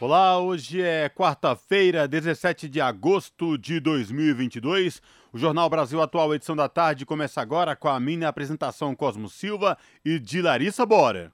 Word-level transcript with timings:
Olá, 0.00 0.40
hoje 0.40 0.80
é 0.80 1.10
quarta-feira, 1.10 2.08
17 2.08 2.70
de 2.70 2.80
agosto 2.80 3.58
de 3.58 3.78
2022. 3.78 5.02
O 5.30 5.36
Jornal 5.36 5.68
Brasil 5.68 6.00
Atual, 6.00 6.34
edição 6.34 6.56
da 6.56 6.70
tarde, 6.70 7.04
começa 7.04 7.38
agora 7.42 7.76
com 7.76 7.86
a 7.86 8.00
minha 8.00 8.26
apresentação 8.26 8.94
Cosmo 8.94 9.28
Silva 9.28 9.76
e 10.02 10.18
de 10.18 10.40
Larissa 10.40 10.86
Bora. 10.86 11.30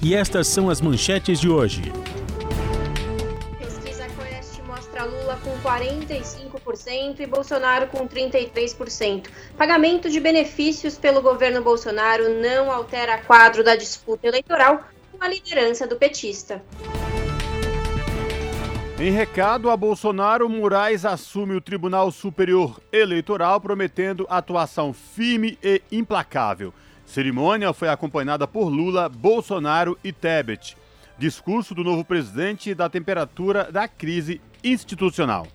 E 0.00 0.14
estas 0.14 0.46
são 0.46 0.70
as 0.70 0.80
manchetes 0.80 1.40
de 1.40 1.48
hoje. 1.48 1.92
Pesquisa 3.58 4.06
Quest 4.06 4.60
mostra 4.64 5.02
Lula 5.06 5.40
com 5.42 5.58
45% 5.68 7.18
e 7.18 7.26
Bolsonaro 7.26 7.88
com 7.88 8.06
33%. 8.06 9.26
Pagamento 9.58 10.08
de 10.08 10.20
benefícios 10.20 10.96
pelo 10.96 11.20
governo 11.20 11.60
Bolsonaro 11.62 12.40
não 12.40 12.70
altera 12.70 13.18
quadro 13.18 13.64
da 13.64 13.74
disputa 13.74 14.28
eleitoral 14.28 14.84
com 15.16 15.24
a 15.24 15.28
liderança 15.28 15.86
do 15.86 15.96
petista. 15.96 16.62
Em 18.98 19.10
recado 19.10 19.70
a 19.70 19.76
Bolsonaro, 19.76 20.48
Moraes 20.48 21.04
assume 21.04 21.54
o 21.54 21.60
Tribunal 21.60 22.10
Superior 22.10 22.80
Eleitoral, 22.90 23.60
prometendo 23.60 24.26
atuação 24.30 24.92
firme 24.92 25.58
e 25.62 25.82
implacável. 25.92 26.72
Cerimônia 27.04 27.72
foi 27.72 27.88
acompanhada 27.88 28.48
por 28.48 28.68
Lula, 28.68 29.08
Bolsonaro 29.08 29.98
e 30.02 30.12
Tebet. 30.12 30.76
Discurso 31.18 31.74
do 31.74 31.84
novo 31.84 32.04
presidente 32.04 32.74
da 32.74 32.88
temperatura 32.88 33.70
da 33.70 33.86
crise 33.86 34.40
institucional. 34.64 35.46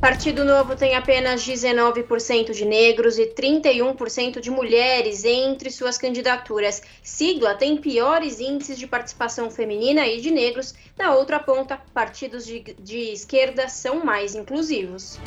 Partido 0.00 0.44
Novo 0.44 0.76
tem 0.76 0.94
apenas 0.94 1.44
19% 1.44 2.52
de 2.52 2.64
negros 2.64 3.18
e 3.18 3.26
31% 3.26 4.38
de 4.38 4.48
mulheres 4.48 5.24
entre 5.24 5.72
suas 5.72 5.98
candidaturas. 5.98 6.80
Sigla 7.02 7.56
tem 7.56 7.76
piores 7.76 8.38
índices 8.38 8.78
de 8.78 8.86
participação 8.86 9.50
feminina 9.50 10.06
e 10.06 10.20
de 10.20 10.30
negros. 10.30 10.72
Na 10.96 11.14
outra 11.14 11.40
ponta, 11.40 11.80
partidos 11.92 12.46
de, 12.46 12.76
de 12.78 13.12
esquerda 13.12 13.68
são 13.68 14.04
mais 14.04 14.36
inclusivos. 14.36 15.18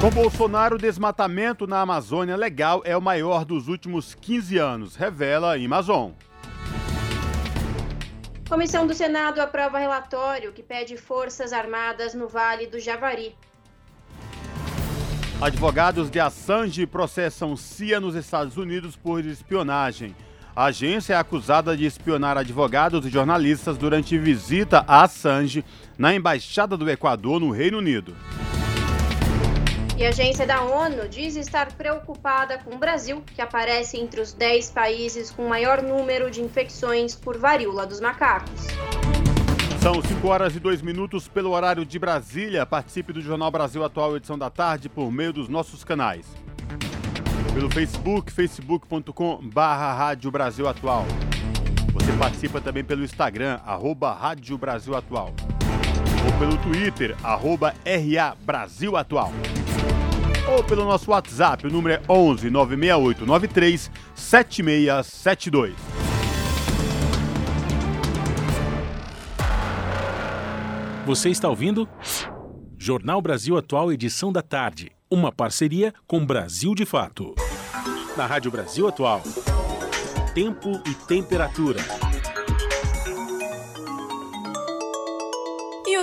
Com 0.00 0.10
Bolsonaro, 0.10 0.76
o 0.76 0.78
desmatamento 0.78 1.66
na 1.66 1.80
Amazônia 1.80 2.36
legal 2.36 2.82
é 2.84 2.96
o 2.96 3.02
maior 3.02 3.44
dos 3.44 3.66
últimos 3.66 4.14
15 4.14 4.56
anos, 4.56 4.94
revela 4.94 5.52
a 5.52 5.56
Amazon. 5.56 6.12
Comissão 8.48 8.86
do 8.86 8.94
Senado 8.94 9.40
aprova 9.40 9.76
relatório 9.76 10.52
que 10.52 10.62
pede 10.62 10.96
forças 10.96 11.52
armadas 11.52 12.14
no 12.14 12.28
Vale 12.28 12.68
do 12.68 12.78
Javari. 12.78 13.34
Advogados 15.40 16.08
de 16.08 16.20
Assange 16.20 16.86
processam 16.86 17.56
CIA 17.56 17.98
nos 17.98 18.14
Estados 18.14 18.56
Unidos 18.56 18.94
por 18.94 19.24
espionagem. 19.26 20.14
A 20.54 20.66
agência 20.66 21.14
é 21.14 21.16
acusada 21.16 21.76
de 21.76 21.84
espionar 21.84 22.38
advogados 22.38 23.04
e 23.04 23.10
jornalistas 23.10 23.76
durante 23.76 24.16
visita 24.16 24.84
a 24.86 25.02
Assange 25.02 25.64
na 25.98 26.14
Embaixada 26.14 26.76
do 26.76 26.88
Equador 26.88 27.40
no 27.40 27.50
Reino 27.50 27.78
Unido. 27.78 28.16
E 29.98 30.04
a 30.04 30.10
agência 30.10 30.46
da 30.46 30.60
ONU 30.60 31.08
diz 31.08 31.36
estar 31.36 31.72
preocupada 31.72 32.58
com 32.58 32.74
o 32.74 32.78
Brasil, 32.78 33.22
que 33.34 33.40
aparece 33.40 33.96
entre 33.96 34.20
os 34.20 34.34
10 34.34 34.70
países 34.70 35.30
com 35.30 35.48
maior 35.48 35.82
número 35.82 36.30
de 36.30 36.42
infecções 36.42 37.14
por 37.16 37.38
varíola 37.38 37.86
dos 37.86 37.98
macacos. 37.98 38.66
São 39.80 40.02
5 40.02 40.28
horas 40.28 40.54
e 40.54 40.60
2 40.60 40.82
minutos 40.82 41.28
pelo 41.28 41.52
horário 41.52 41.86
de 41.86 41.98
Brasília. 41.98 42.66
Participe 42.66 43.10
do 43.10 43.22
Jornal 43.22 43.50
Brasil 43.50 43.82
Atual, 43.82 44.14
edição 44.18 44.36
da 44.36 44.50
tarde, 44.50 44.90
por 44.90 45.10
meio 45.10 45.32
dos 45.32 45.48
nossos 45.48 45.82
canais. 45.82 46.26
Pelo 47.54 47.70
Facebook, 47.70 48.30
facebook.com. 48.30 49.40
Você 51.94 52.12
participa 52.18 52.60
também 52.60 52.84
pelo 52.84 53.02
Instagram, 53.02 53.60
arroba 53.64 54.12
Rádio 54.12 54.58
Brasil 54.58 54.94
Atual. 54.94 55.32
Ou 56.26 56.38
pelo 56.38 56.58
Twitter, 56.58 57.16
arroba 57.24 57.72
Atual 58.94 59.32
ou 60.48 60.62
pelo 60.62 60.84
nosso 60.84 61.10
WhatsApp, 61.10 61.66
o 61.66 61.70
número 61.70 61.94
é 61.94 62.02
11 62.08 62.50
968 62.50 63.26
93 63.26 63.90
7672. 64.14 65.74
Você 71.04 71.30
está 71.30 71.48
ouvindo? 71.48 71.88
Jornal 72.76 73.22
Brasil 73.22 73.56
Atual, 73.56 73.92
edição 73.92 74.32
da 74.32 74.42
tarde. 74.42 74.90
Uma 75.08 75.30
parceria 75.30 75.94
com 76.06 76.24
Brasil 76.24 76.74
de 76.74 76.84
Fato. 76.84 77.34
Na 78.16 78.26
Rádio 78.26 78.50
Brasil 78.50 78.88
Atual. 78.88 79.22
Tempo 80.34 80.82
e 80.84 80.94
temperatura. 81.06 82.05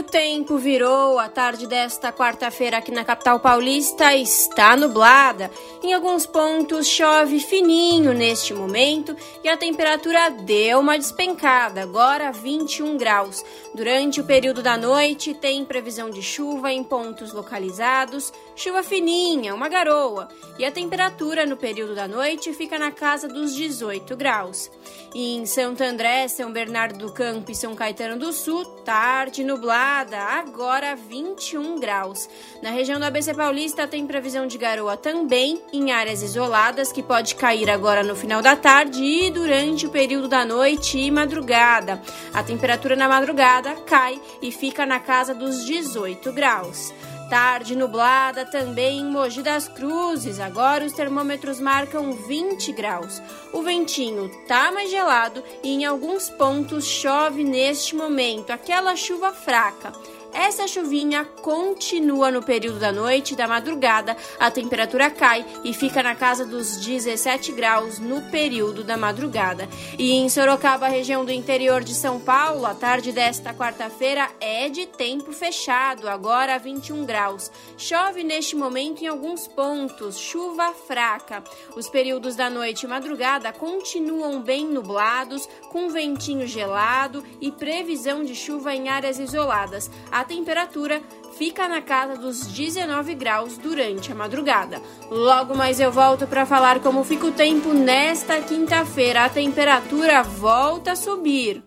O 0.04 0.06
tempo 0.06 0.58
virou. 0.58 1.18
A 1.18 1.30
tarde 1.30 1.66
desta 1.66 2.12
quarta-feira 2.12 2.78
aqui 2.78 2.92
na 2.92 3.06
capital 3.06 3.40
paulista 3.40 4.14
está 4.14 4.76
nublada. 4.76 5.50
Em 5.82 5.94
alguns 5.94 6.26
pontos 6.26 6.88
chove 6.88 7.40
fininho 7.40 8.14
neste 8.14 8.54
momento 8.54 9.16
e 9.44 9.50
a 9.50 9.56
temperatura 9.56 10.30
deu 10.30 10.80
uma 10.80 10.98
despencada, 10.98 11.82
agora 11.82 12.32
21 12.32 12.98
graus. 12.98 13.44
Durante 13.74 14.20
o 14.20 14.26
período 14.26 14.62
da 14.62 14.78
noite 14.78 15.34
tem 15.34 15.64
previsão 15.64 16.10
de 16.10 16.22
chuva 16.22 16.72
em 16.72 16.84
pontos 16.84 17.32
localizados, 17.32 18.32
chuva 18.56 18.84
fininha, 18.84 19.56
uma 19.56 19.70
garoa, 19.70 20.28
e 20.60 20.66
a 20.66 20.72
temperatura 20.72 21.46
no 21.46 21.58
período 21.58 21.96
da 21.96 22.08
noite 22.08 22.54
fica 22.54 22.78
na 22.78 22.92
casa 22.92 23.28
dos 23.28 23.56
18 23.56 24.16
graus. 24.16 24.70
E 25.14 25.36
em 25.36 25.46
Santo 25.46 25.84
André, 25.84 26.28
São 26.28 26.52
Bernardo 26.52 26.98
do 26.98 27.14
Campo 27.14 27.52
e 27.52 27.56
São 27.56 27.76
Caetano 27.76 28.18
do 28.18 28.34
Sul, 28.34 28.66
tarde 28.84 29.44
nublada, 29.44 29.93
agora 30.02 30.96
21 30.96 31.80
graus. 31.80 32.28
Na 32.62 32.72
região 32.72 33.00
do 33.00 33.06
ABC 33.06 33.34
Paulista 33.34 33.88
tem 33.88 34.08
previsão 34.08 34.48
de 34.48 34.58
garoa 34.58 34.98
também 34.98 35.62
em 35.72 35.92
áreas 35.92 36.24
isoladas 36.24 36.92
que 36.92 37.04
pode 37.04 37.36
cair 37.36 37.70
agora 37.70 38.04
no 38.04 38.16
final 38.16 38.42
da 38.42 38.56
tarde 38.56 39.04
e 39.04 39.30
durante 39.30 39.86
o 39.86 39.92
período 39.92 40.28
da 40.28 40.44
noite 40.44 40.98
e 40.98 41.12
madrugada. 41.12 42.02
A 42.34 42.42
temperatura 42.42 42.96
na 42.96 43.08
madrugada 43.08 43.76
cai 43.86 44.20
e 44.42 44.52
fica 44.52 44.86
na 44.86 45.00
casa 45.00 45.34
dos 45.34 45.64
18 45.66 46.32
graus. 46.34 46.92
Tarde 47.34 47.76
nublada 47.76 48.46
também 48.46 49.00
em 49.00 49.06
Mogi 49.06 49.42
das 49.42 49.68
Cruzes. 49.68 50.40
Agora 50.40 50.86
os 50.86 50.94
termômetros 50.94 51.60
marcam 51.60 52.12
20 52.12 52.72
graus. 52.74 53.20
O 53.52 53.64
ventinho 53.64 54.30
tá 54.48 54.72
mais 54.72 54.92
gelado 54.92 55.44
e 55.64 55.70
em 55.70 55.84
alguns 55.84 56.30
pontos 56.30 56.86
chove 56.86 57.44
neste 57.44 57.96
momento, 57.96 58.52
aquela 58.52 58.96
chuva 58.96 59.34
fraca. 59.34 59.92
Essa 60.34 60.68
chuvinha 60.68 61.26
continua 61.44 62.32
no 62.32 62.42
período 62.42 62.80
da 62.80 62.92
noite 62.92 63.34
e 63.34 63.38
da 63.38 63.48
madrugada. 63.48 64.18
A 64.40 64.50
temperatura 64.50 65.12
cai 65.12 65.46
e 65.64 65.74
fica 65.74 66.02
na 66.02 66.16
casa 66.16 66.44
dos 66.44 66.78
17 66.78 67.52
graus 67.52 68.00
no 68.00 68.20
período 68.32 68.84
da 68.84 68.98
madrugada. 68.98 69.70
E 69.98 70.14
em 70.14 70.28
Sorocaba, 70.30 70.88
região 70.88 71.24
do 71.24 71.32
interior 71.32 71.84
de 71.84 71.94
São 71.94 72.20
Paulo, 72.20 72.66
a 72.66 72.74
tarde 72.74 73.12
desta 73.12 73.54
quarta-feira 73.54 74.28
é 74.42 74.70
de 74.70 74.88
tempo 74.88 75.32
fechado, 75.32 76.10
agora 76.10 76.58
21 76.58 77.06
graus. 77.06 77.52
Chove 77.78 78.24
neste 78.24 78.56
momento 78.56 79.04
em 79.04 79.08
alguns 79.08 79.48
pontos, 79.48 80.18
chuva 80.18 80.74
fraca. 80.74 81.44
Os 81.76 81.88
períodos 81.90 82.36
da 82.36 82.50
noite 82.50 82.84
e 82.84 82.90
madrugada 82.90 83.54
continuam 83.54 84.42
bem 84.42 84.66
nublados, 84.66 85.48
com 85.70 85.90
ventinho 85.90 86.48
gelado 86.48 87.24
e 87.40 87.52
previsão 87.52 88.24
de 88.24 88.36
chuva 88.36 88.74
em 88.74 88.90
áreas 88.90 89.20
isoladas. 89.20 89.92
A 90.12 90.23
a 90.24 90.26
temperatura 90.26 91.02
fica 91.38 91.68
na 91.68 91.82
casa 91.82 92.16
dos 92.16 92.48
19 92.48 93.14
graus 93.14 93.58
durante 93.58 94.10
a 94.10 94.16
madrugada. 94.16 94.82
Logo 95.12 95.54
mais 95.54 95.82
eu 95.82 95.92
volto 95.92 96.26
para 96.26 96.46
falar 96.46 96.80
como 96.80 97.04
fica 97.04 97.28
o 97.28 97.32
tempo 97.32 97.74
nesta 97.74 98.40
quinta-feira. 98.40 99.26
A 99.26 99.30
temperatura 99.30 100.24
volta 100.24 100.94
a 100.94 100.96
subir. 100.96 101.62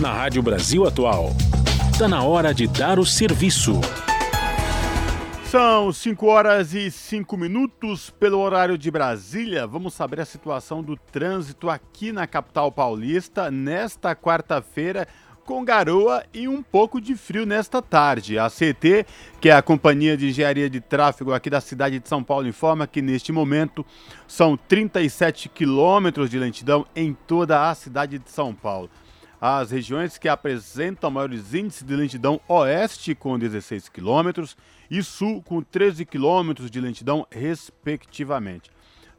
Na 0.00 0.14
Rádio 0.14 0.42
Brasil 0.42 0.86
Atual, 0.86 1.32
está 1.92 2.08
na 2.08 2.22
hora 2.24 2.54
de 2.54 2.66
dar 2.66 2.98
o 2.98 3.04
serviço. 3.04 3.78
São 5.52 5.92
5 5.92 6.26
horas 6.28 6.72
e 6.72 6.90
5 6.90 7.36
minutos 7.36 8.08
pelo 8.08 8.38
horário 8.38 8.78
de 8.78 8.90
Brasília. 8.90 9.66
Vamos 9.66 9.92
saber 9.92 10.18
a 10.18 10.24
situação 10.24 10.82
do 10.82 10.96
trânsito 10.96 11.68
aqui 11.68 12.10
na 12.10 12.26
capital 12.26 12.72
paulista 12.72 13.50
nesta 13.50 14.16
quarta-feira, 14.16 15.06
com 15.52 15.62
garoa 15.62 16.24
e 16.32 16.48
um 16.48 16.62
pouco 16.62 16.98
de 16.98 17.14
frio 17.14 17.44
nesta 17.44 17.82
tarde. 17.82 18.38
A 18.38 18.48
CT, 18.48 19.04
que 19.38 19.50
é 19.50 19.52
a 19.52 19.60
Companhia 19.60 20.16
de 20.16 20.30
Engenharia 20.30 20.70
de 20.70 20.80
Tráfego 20.80 21.30
aqui 21.30 21.50
da 21.50 21.60
cidade 21.60 21.98
de 21.98 22.08
São 22.08 22.24
Paulo, 22.24 22.48
informa 22.48 22.86
que 22.86 23.02
neste 23.02 23.32
momento 23.32 23.84
são 24.26 24.56
37 24.56 25.50
quilômetros 25.50 26.30
de 26.30 26.38
lentidão 26.38 26.86
em 26.96 27.12
toda 27.12 27.68
a 27.68 27.74
cidade 27.74 28.18
de 28.18 28.30
São 28.30 28.54
Paulo. 28.54 28.88
As 29.38 29.70
regiões 29.70 30.16
que 30.16 30.26
apresentam 30.26 31.10
maiores 31.10 31.52
índices 31.52 31.82
de 31.82 31.94
lentidão 31.94 32.40
oeste, 32.48 33.14
com 33.14 33.38
16 33.38 33.90
quilômetros, 33.90 34.56
e 34.90 35.02
sul, 35.02 35.42
com 35.42 35.60
13 35.60 36.06
quilômetros 36.06 36.70
de 36.70 36.80
lentidão, 36.80 37.26
respectivamente. 37.30 38.70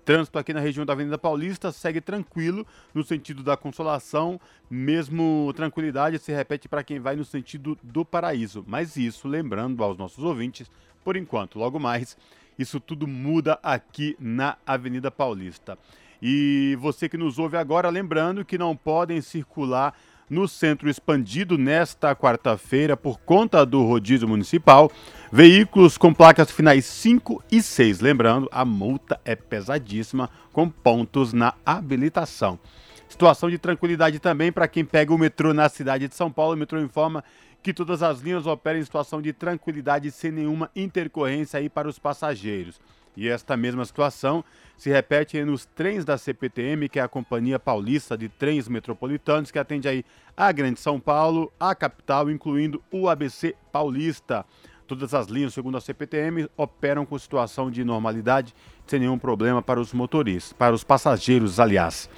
Trânsito 0.06 0.38
aqui 0.38 0.54
na 0.54 0.60
região 0.60 0.86
da 0.86 0.94
Avenida 0.94 1.18
Paulista 1.18 1.72
segue 1.72 2.02
tranquilo 2.02 2.68
no 2.94 3.04
sentido 3.04 3.42
da 3.42 3.56
Consolação, 3.56 4.40
mesmo 4.70 5.54
tranquilidade 5.56 6.20
se 6.20 6.32
repete 6.34 6.68
para 6.68 6.84
quem 6.84 7.00
vai 7.00 7.16
no 7.16 7.24
sentido 7.24 7.78
do 7.82 8.04
Paraíso. 8.04 8.64
Mas 8.68 8.98
isso, 8.98 9.28
lembrando 9.28 9.84
aos 9.84 9.98
nossos 9.98 10.24
ouvintes, 10.24 10.70
por 11.04 11.16
enquanto, 11.16 11.58
logo 11.58 11.80
mais, 11.80 12.18
isso 12.60 12.80
tudo 12.80 13.08
muda 13.08 13.58
aqui 13.64 14.16
na 14.20 14.58
Avenida 14.66 15.10
Paulista. 15.10 15.78
E 16.22 16.78
você 16.80 17.10
que 17.10 17.18
nos 17.18 17.40
ouve 17.40 17.58
agora, 17.58 17.90
lembrando 17.90 18.46
que 18.46 18.58
não 18.58 18.76
podem 18.76 19.22
circular 19.22 19.94
no 20.34 20.48
centro 20.48 20.90
expandido 20.90 21.58
nesta 21.58 22.16
quarta-feira 22.16 22.98
por 22.98 23.20
conta 23.20 23.64
do 23.66 23.84
rodízio 23.84 24.28
municipal. 24.28 24.92
Veículos 25.32 25.98
com 25.98 26.14
placas 26.14 26.50
finais 26.50 26.86
5 26.86 27.44
e 27.52 27.62
6. 27.62 28.00
Lembrando, 28.00 28.50
a 28.52 28.66
multa 28.66 29.20
é 29.24 29.36
pesadíssima, 29.36 30.30
com 30.52 30.68
pontos 30.68 31.32
na 31.34 31.54
habilitação. 31.64 32.60
Situação 33.08 33.50
de 33.50 33.60
tranquilidade 33.60 34.18
também 34.20 34.52
para 34.52 34.68
quem 34.68 34.84
pega 34.84 35.14
o 35.14 35.18
metrô 35.18 35.54
na 35.54 35.70
cidade 35.70 36.08
de 36.08 36.16
São 36.16 36.32
Paulo. 36.32 36.56
O 36.56 36.58
metrô 36.58 36.80
informa 36.80 37.24
que 37.62 37.74
todas 37.74 38.02
as 38.02 38.20
linhas 38.20 38.48
operam 38.48 38.80
em 38.80 38.84
situação 38.84 39.22
de 39.22 39.32
tranquilidade 39.32 40.10
sem 40.12 40.32
nenhuma 40.32 40.70
intercorrência 40.76 41.60
aí 41.60 41.70
para 41.70 41.88
os 41.88 42.00
passageiros. 42.00 42.82
E 43.16 43.30
esta 43.30 43.56
mesma 43.56 43.86
situação 43.86 44.44
se 44.78 44.90
repete 44.90 45.44
nos 45.44 45.66
trens 45.66 46.04
da 46.04 46.18
CPTM, 46.18 46.90
que 46.90 47.00
é 47.00 47.02
a 47.02 47.08
Companhia 47.08 47.60
Paulista 47.60 48.18
de 48.18 48.28
Trens 48.28 48.68
Metropolitanos, 48.68 49.52
que 49.52 49.60
atende 49.60 49.88
aí 49.88 50.04
a 50.36 50.52
Grande 50.52 50.80
São 50.80 51.00
Paulo, 51.00 51.52
a 51.60 51.76
capital, 51.76 52.30
incluindo 52.30 52.82
o 52.92 53.08
ABC 53.08 53.56
Paulista. 53.72 54.46
Todas 54.88 55.14
as 55.14 55.28
linhas, 55.28 55.54
segundo 55.54 55.78
a 55.78 55.82
CPTM, 55.82 56.50
operam 56.58 57.06
com 57.06 57.18
situação 57.18 57.72
de 57.72 57.84
normalidade, 57.84 58.54
sem 58.86 59.00
nenhum 59.00 59.18
problema 59.18 59.62
para 59.62 59.80
os 59.80 59.94
motoristas, 59.94 60.54
para 60.54 60.74
os 60.74 60.84
passageiros, 60.84 61.60
aliás. 61.60 62.10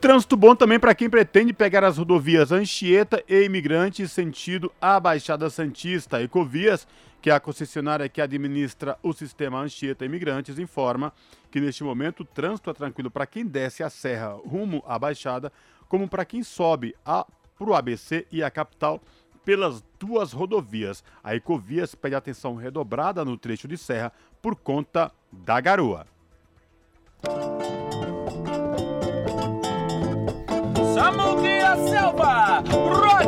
Trânsito 0.00 0.36
bom 0.36 0.54
também 0.54 0.78
para 0.78 0.94
quem 0.94 1.10
pretende 1.10 1.52
pegar 1.52 1.82
as 1.82 1.98
rodovias 1.98 2.52
Anchieta 2.52 3.20
e 3.28 3.42
Imigrantes 3.42 4.12
sentido 4.12 4.70
a 4.80 5.00
Baixada 5.00 5.50
Santista. 5.50 6.22
Ecovias, 6.22 6.86
que 7.20 7.30
é 7.30 7.34
a 7.34 7.40
concessionária 7.40 8.08
que 8.08 8.20
administra 8.20 8.98
o 9.02 9.12
sistema 9.12 9.60
Anchieta 9.60 10.04
Imigrantes, 10.04 10.58
informa 10.58 11.12
que 11.50 11.60
neste 11.60 11.82
momento 11.82 12.20
o 12.20 12.24
trânsito 12.24 12.70
é 12.70 12.74
tranquilo 12.74 13.10
para 13.10 13.26
quem 13.26 13.44
desce 13.44 13.82
a 13.82 13.90
serra 13.90 14.32
rumo 14.32 14.82
à 14.86 14.98
Baixada, 14.98 15.52
como 15.88 16.08
para 16.08 16.24
quem 16.24 16.42
sobe 16.42 16.94
para 17.04 17.70
o 17.70 17.74
ABC 17.74 18.26
e 18.30 18.42
a 18.42 18.50
capital 18.50 19.00
pelas 19.44 19.82
duas 19.98 20.32
rodovias. 20.32 21.02
A 21.24 21.34
Ecovias 21.34 21.94
pede 21.94 22.14
atenção 22.14 22.54
redobrada 22.54 23.24
no 23.24 23.36
trecho 23.36 23.66
de 23.66 23.78
serra 23.78 24.12
por 24.42 24.54
conta 24.54 25.10
da 25.32 25.60
garoa. 25.60 26.06
Samuguia 30.94 31.76
Selva, 31.88 32.62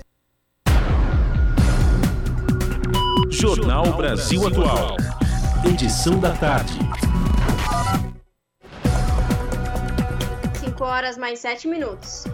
Jornal 3.31 3.93
Brasil 3.93 4.49
Atual. 4.49 4.97
Edição 5.65 6.19
da 6.19 6.31
tarde. 6.31 6.77
5 10.81 10.85
horas 10.91 11.19
mais 11.19 11.41
7 11.41 11.69
minutos. 11.69 12.25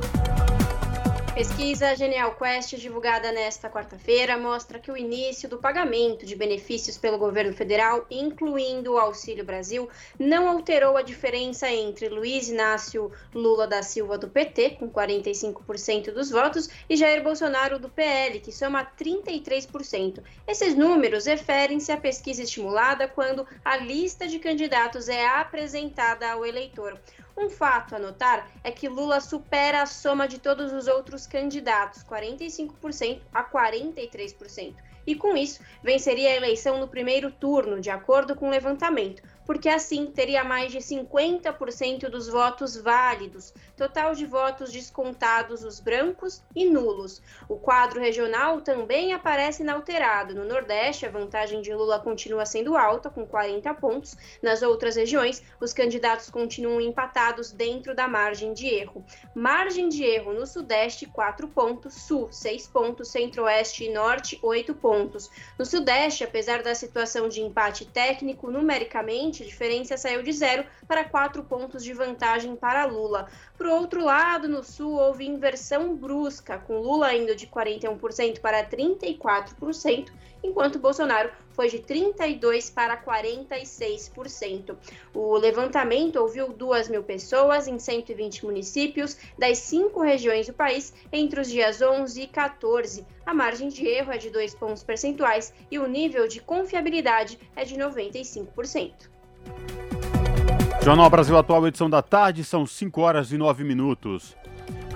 Pesquisa 1.34 1.96
Genial 1.96 2.36
Quest, 2.36 2.76
divulgada 2.76 3.32
nesta 3.32 3.68
quarta-feira, 3.68 4.38
mostra 4.38 4.78
que 4.78 4.90
o 4.90 4.96
início 4.96 5.48
do 5.48 5.58
pagamento 5.58 6.24
de 6.24 6.36
benefícios 6.36 6.96
pelo 6.96 7.18
governo 7.18 7.52
federal, 7.52 8.06
incluindo 8.08 8.92
o 8.92 8.98
Auxílio 8.98 9.44
Brasil, 9.44 9.90
não 10.16 10.48
alterou 10.48 10.96
a 10.96 11.02
diferença 11.02 11.68
entre 11.68 12.08
Luiz 12.08 12.48
Inácio 12.48 13.10
Lula 13.34 13.66
da 13.66 13.82
Silva 13.82 14.16
do 14.16 14.28
PT, 14.28 14.76
com 14.78 14.88
45% 14.88 16.12
dos 16.12 16.30
votos, 16.30 16.70
e 16.88 16.96
Jair 16.96 17.24
Bolsonaro 17.24 17.80
do 17.80 17.88
PL, 17.88 18.38
que 18.38 18.52
soma 18.52 18.86
33%. 18.96 20.22
Esses 20.46 20.76
números 20.76 21.26
referem-se 21.26 21.90
à 21.90 21.96
pesquisa 21.96 22.44
estimulada 22.44 23.08
quando 23.08 23.44
a 23.64 23.76
lista 23.76 24.28
de 24.28 24.38
candidatos 24.38 25.08
é 25.08 25.26
apresentada 25.26 26.30
ao 26.30 26.46
eleitor. 26.46 26.96
Um 27.36 27.50
fato 27.50 27.94
a 27.94 27.98
notar 27.98 28.50
é 28.64 28.70
que 28.70 28.88
Lula 28.88 29.20
supera 29.20 29.82
a 29.82 29.86
soma 29.86 30.26
de 30.26 30.38
todos 30.38 30.72
os 30.72 30.86
outros 30.86 31.26
candidatos, 31.26 32.02
45% 32.02 33.20
a 33.32 33.44
43%. 33.44 34.74
E 35.06 35.14
com 35.14 35.36
isso, 35.36 35.60
venceria 35.82 36.30
a 36.30 36.36
eleição 36.36 36.80
no 36.80 36.88
primeiro 36.88 37.30
turno, 37.30 37.80
de 37.80 37.90
acordo 37.90 38.34
com 38.34 38.48
o 38.48 38.50
levantamento, 38.50 39.22
porque 39.44 39.68
assim 39.68 40.06
teria 40.06 40.42
mais 40.42 40.72
de 40.72 40.78
50% 40.78 42.08
dos 42.08 42.26
votos 42.26 42.76
válidos, 42.76 43.54
total 43.76 44.14
de 44.14 44.24
votos 44.24 44.72
descontados 44.72 45.62
os 45.62 45.78
brancos 45.78 46.42
e 46.54 46.64
nulos. 46.64 47.20
O 47.48 47.56
quadro 47.56 48.00
regional 48.00 48.60
também 48.60 49.12
aparece 49.12 49.62
inalterado. 49.62 50.34
No 50.34 50.44
Nordeste, 50.44 51.04
a 51.04 51.10
vantagem 51.10 51.60
de 51.60 51.74
Lula 51.74 52.00
continua 52.00 52.46
sendo 52.46 52.76
alta, 52.76 53.10
com 53.10 53.26
40 53.26 53.72
pontos. 53.74 54.16
Nas 54.42 54.62
outras 54.62 54.96
regiões, 54.96 55.42
os 55.60 55.72
candidatos 55.72 56.30
continuam 56.30 56.80
empatados 56.80 57.52
dentro 57.52 57.94
da 57.94 58.08
margem 58.08 58.54
de 58.54 58.66
erro. 58.66 59.04
Margem 59.34 59.88
de 59.88 60.02
erro 60.04 60.32
no 60.32 60.46
Sudeste, 60.46 61.06
4 61.06 61.48
pontos, 61.48 61.94
Sul, 61.94 62.32
6 62.32 62.66
pontos, 62.68 63.08
Centro-Oeste 63.08 63.84
e 63.84 63.92
Norte, 63.92 64.38
8 64.42 64.74
pontos. 64.74 65.30
No 65.58 65.66
Sudeste, 65.66 66.24
apesar 66.24 66.62
da 66.62 66.74
situação 66.74 67.28
de 67.28 67.42
empate 67.42 67.84
técnico, 67.84 68.50
numericamente, 68.50 69.42
a 69.42 69.46
diferença 69.46 69.96
saiu 69.96 70.22
de 70.22 70.32
zero 70.32 70.64
para 70.88 71.04
quatro 71.04 71.42
pontos 71.44 71.84
de 71.84 71.92
vantagem 71.92 72.56
para 72.56 72.84
Lula. 72.84 73.28
Por 73.66 73.72
outro 73.72 74.04
lado, 74.04 74.48
no 74.48 74.62
Sul, 74.62 74.92
houve 74.92 75.26
inversão 75.26 75.96
brusca, 75.96 76.56
com 76.56 76.78
Lula 76.78 77.12
indo 77.12 77.34
de 77.34 77.48
41% 77.48 78.38
para 78.38 78.64
34%, 78.64 80.12
enquanto 80.40 80.78
Bolsonaro 80.78 81.32
foi 81.50 81.68
de 81.68 81.80
32% 81.80 82.72
para 82.72 82.96
46%. 82.96 84.76
O 85.12 85.36
levantamento 85.36 86.14
ouviu 86.14 86.52
2 86.52 86.88
mil 86.90 87.02
pessoas 87.02 87.66
em 87.66 87.76
120 87.76 88.44
municípios 88.44 89.16
das 89.36 89.58
cinco 89.58 90.00
regiões 90.00 90.46
do 90.46 90.52
país 90.52 90.94
entre 91.12 91.40
os 91.40 91.48
dias 91.48 91.82
11 91.82 92.22
e 92.22 92.26
14. 92.28 93.04
A 93.26 93.34
margem 93.34 93.66
de 93.68 93.84
erro 93.84 94.12
é 94.12 94.16
de 94.16 94.30
2 94.30 94.54
pontos 94.54 94.84
percentuais 94.84 95.52
e 95.68 95.76
o 95.76 95.88
nível 95.88 96.28
de 96.28 96.38
confiabilidade 96.38 97.36
é 97.56 97.64
de 97.64 97.74
95%. 97.74 98.92
Jornal 100.86 101.10
Brasil 101.10 101.36
Atual, 101.36 101.66
edição 101.66 101.90
da 101.90 102.00
tarde, 102.00 102.44
são 102.44 102.64
5 102.64 103.00
horas 103.00 103.32
e 103.32 103.36
9 103.36 103.64
minutos. 103.64 104.36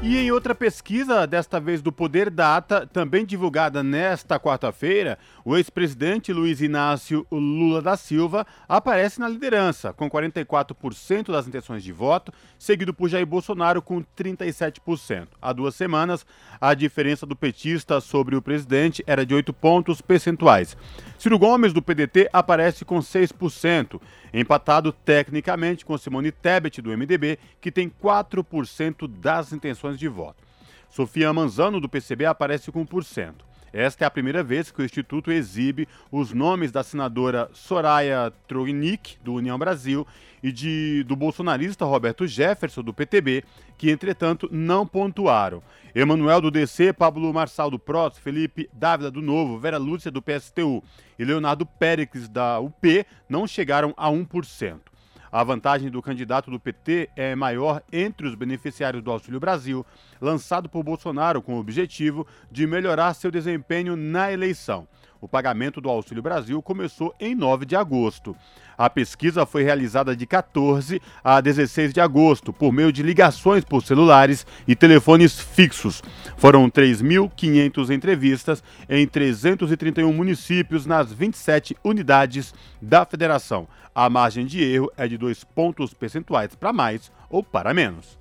E 0.01 0.17
em 0.17 0.31
outra 0.31 0.55
pesquisa, 0.55 1.27
desta 1.27 1.59
vez 1.59 1.83
do 1.83 1.91
Poder 1.91 2.31
Data, 2.31 2.87
também 2.87 3.27
divulgada 3.27 3.83
nesta 3.83 4.39
quarta-feira, 4.39 5.19
o 5.45 5.57
ex-presidente 5.57 6.33
Luiz 6.33 6.61
Inácio 6.61 7.27
Lula 7.31 7.81
da 7.81 7.97
Silva 7.97 8.47
aparece 8.69 9.21
na 9.21 9.29
liderança, 9.29 9.93
com 9.93 10.11
44% 10.11 11.33
das 11.33 11.47
intenções 11.47 11.83
de 11.83 11.93
voto, 11.93 12.33
seguido 12.59 12.93
por 12.93 13.09
Jair 13.09 13.27
Bolsonaro 13.27 13.81
com 13.81 14.03
37%. 14.03 15.29
Há 15.41 15.53
duas 15.53 15.75
semanas, 15.75 16.27
a 16.61 16.75
diferença 16.75 17.25
do 17.25 17.37
petista 17.37 18.01
sobre 18.01 18.37
o 18.37 18.43
presidente 18.43 19.03
era 19.07 19.25
de 19.25 19.35
8 19.35 19.53
pontos 19.53 20.01
percentuais. 20.01 20.77
Ciro 21.19 21.39
Gomes, 21.39 21.73
do 21.73 21.83
PDT, 21.83 22.29
aparece 22.33 22.85
com 22.85 22.99
6%, 22.99 24.01
empatado 24.33 24.93
tecnicamente 24.93 25.85
com 25.85 25.97
Simone 25.99 26.33
Tebet, 26.33 26.81
do 26.81 26.97
MDB, 26.97 27.39
que 27.61 27.71
tem 27.71 27.91
4% 27.91 29.07
das 29.07 29.53
intenções 29.53 29.99
de 29.99 30.09
voto. 30.09 30.43
Sofia 30.89 31.33
Manzano, 31.33 31.81
do 31.81 31.89
PCB, 31.89 32.27
aparece 32.27 32.73
com 32.73 32.85
1%. 32.85 33.50
Esta 33.73 34.05
é 34.05 34.07
a 34.07 34.11
primeira 34.11 34.43
vez 34.43 34.71
que 34.71 34.83
o 34.83 34.85
Instituto 34.85 35.31
exibe 35.31 35.87
os 36.11 36.33
nomes 36.33 36.73
da 36.73 36.83
senadora 36.83 37.49
Soraya 37.53 38.33
Tronic, 38.49 39.17
do 39.23 39.35
União 39.35 39.59
Brasil, 39.59 40.07
e 40.43 40.51
de, 40.51 41.05
do 41.05 41.15
bolsonarista 41.15 41.85
Roberto 41.85 42.27
Jefferson, 42.27 42.83
do 42.83 42.95
PTB, 42.95 43.45
que, 43.79 43.91
entretanto, 43.91 44.49
não 44.51 44.87
pontuaram. 44.87 45.63
Emanuel, 45.95 46.41
do 46.41 46.51
DC, 46.51 46.93
Pablo 46.93 47.33
Marçal, 47.33 47.71
do 47.71 47.79
PROS, 47.79 48.19
Felipe 48.19 48.69
Dávila, 48.73 49.11
do 49.11 49.23
Novo, 49.23 49.59
Vera 49.59 49.79
Lúcia, 49.79 50.11
do 50.11 50.23
PSTU 50.23 50.83
e 51.19 51.25
Leonardo 51.25 51.65
Pérez, 51.67 52.29
da 52.29 52.59
UP, 52.59 53.07
não 53.29 53.47
chegaram 53.47 53.95
a 53.97 54.09
1%. 54.09 54.90
A 55.33 55.45
vantagem 55.45 55.89
do 55.91 56.03
candidato 56.03 56.51
do 56.51 56.59
PT 56.59 57.09
é 57.15 57.37
maior 57.37 57.83
entre 57.93 58.27
os 58.27 58.35
beneficiários 58.35 59.03
do 59.03 59.13
Auxílio 59.13 59.39
Brasil, 59.39 59.87
lançado 60.21 60.69
por 60.69 60.83
Bolsonaro 60.83 61.41
com 61.41 61.55
o 61.55 61.61
objetivo 61.61 62.27
de 62.51 62.67
melhorar 62.67 63.15
seu 63.15 63.31
desempenho 63.31 63.95
na 63.95 64.33
eleição. 64.33 64.89
O 65.21 65.29
pagamento 65.29 65.81
do 65.81 65.91
Auxílio 65.91 66.23
Brasil 66.23 66.63
começou 66.63 67.15
em 67.21 67.35
9 67.35 67.67
de 67.67 67.77
agosto. 67.77 68.35
A 68.77 68.89
pesquisa 68.89 69.45
foi 69.45 69.63
realizada 69.63 70.17
de 70.17 70.27
14 70.27 71.03
a 71.23 71.41
16 71.41 71.93
de 71.93 72.01
agosto 72.01 72.53
por 72.53 72.73
meio 72.73 72.91
de 72.91 73.03
ligações 73.03 73.63
por 73.63 73.83
celulares 73.83 74.47
e 74.67 74.75
telefones 74.75 75.39
fixos. 75.39 76.03
Foram 76.39 76.71
3.500 76.71 77.91
entrevistas 77.91 78.65
em 78.89 79.07
331 79.07 80.11
municípios 80.11 80.87
nas 80.87 81.13
27 81.13 81.77
unidades 81.85 82.55
da 82.81 83.05
federação. 83.05 83.69
A 83.95 84.09
margem 84.09 84.47
de 84.47 84.65
erro 84.65 84.91
é 84.97 85.07
de 85.07 85.19
2 85.19 85.45
pontos 85.45 85.93
percentuais 85.93 86.55
para 86.55 86.73
mais 86.73 87.13
ou 87.29 87.43
para 87.43 87.75
menos 87.75 88.19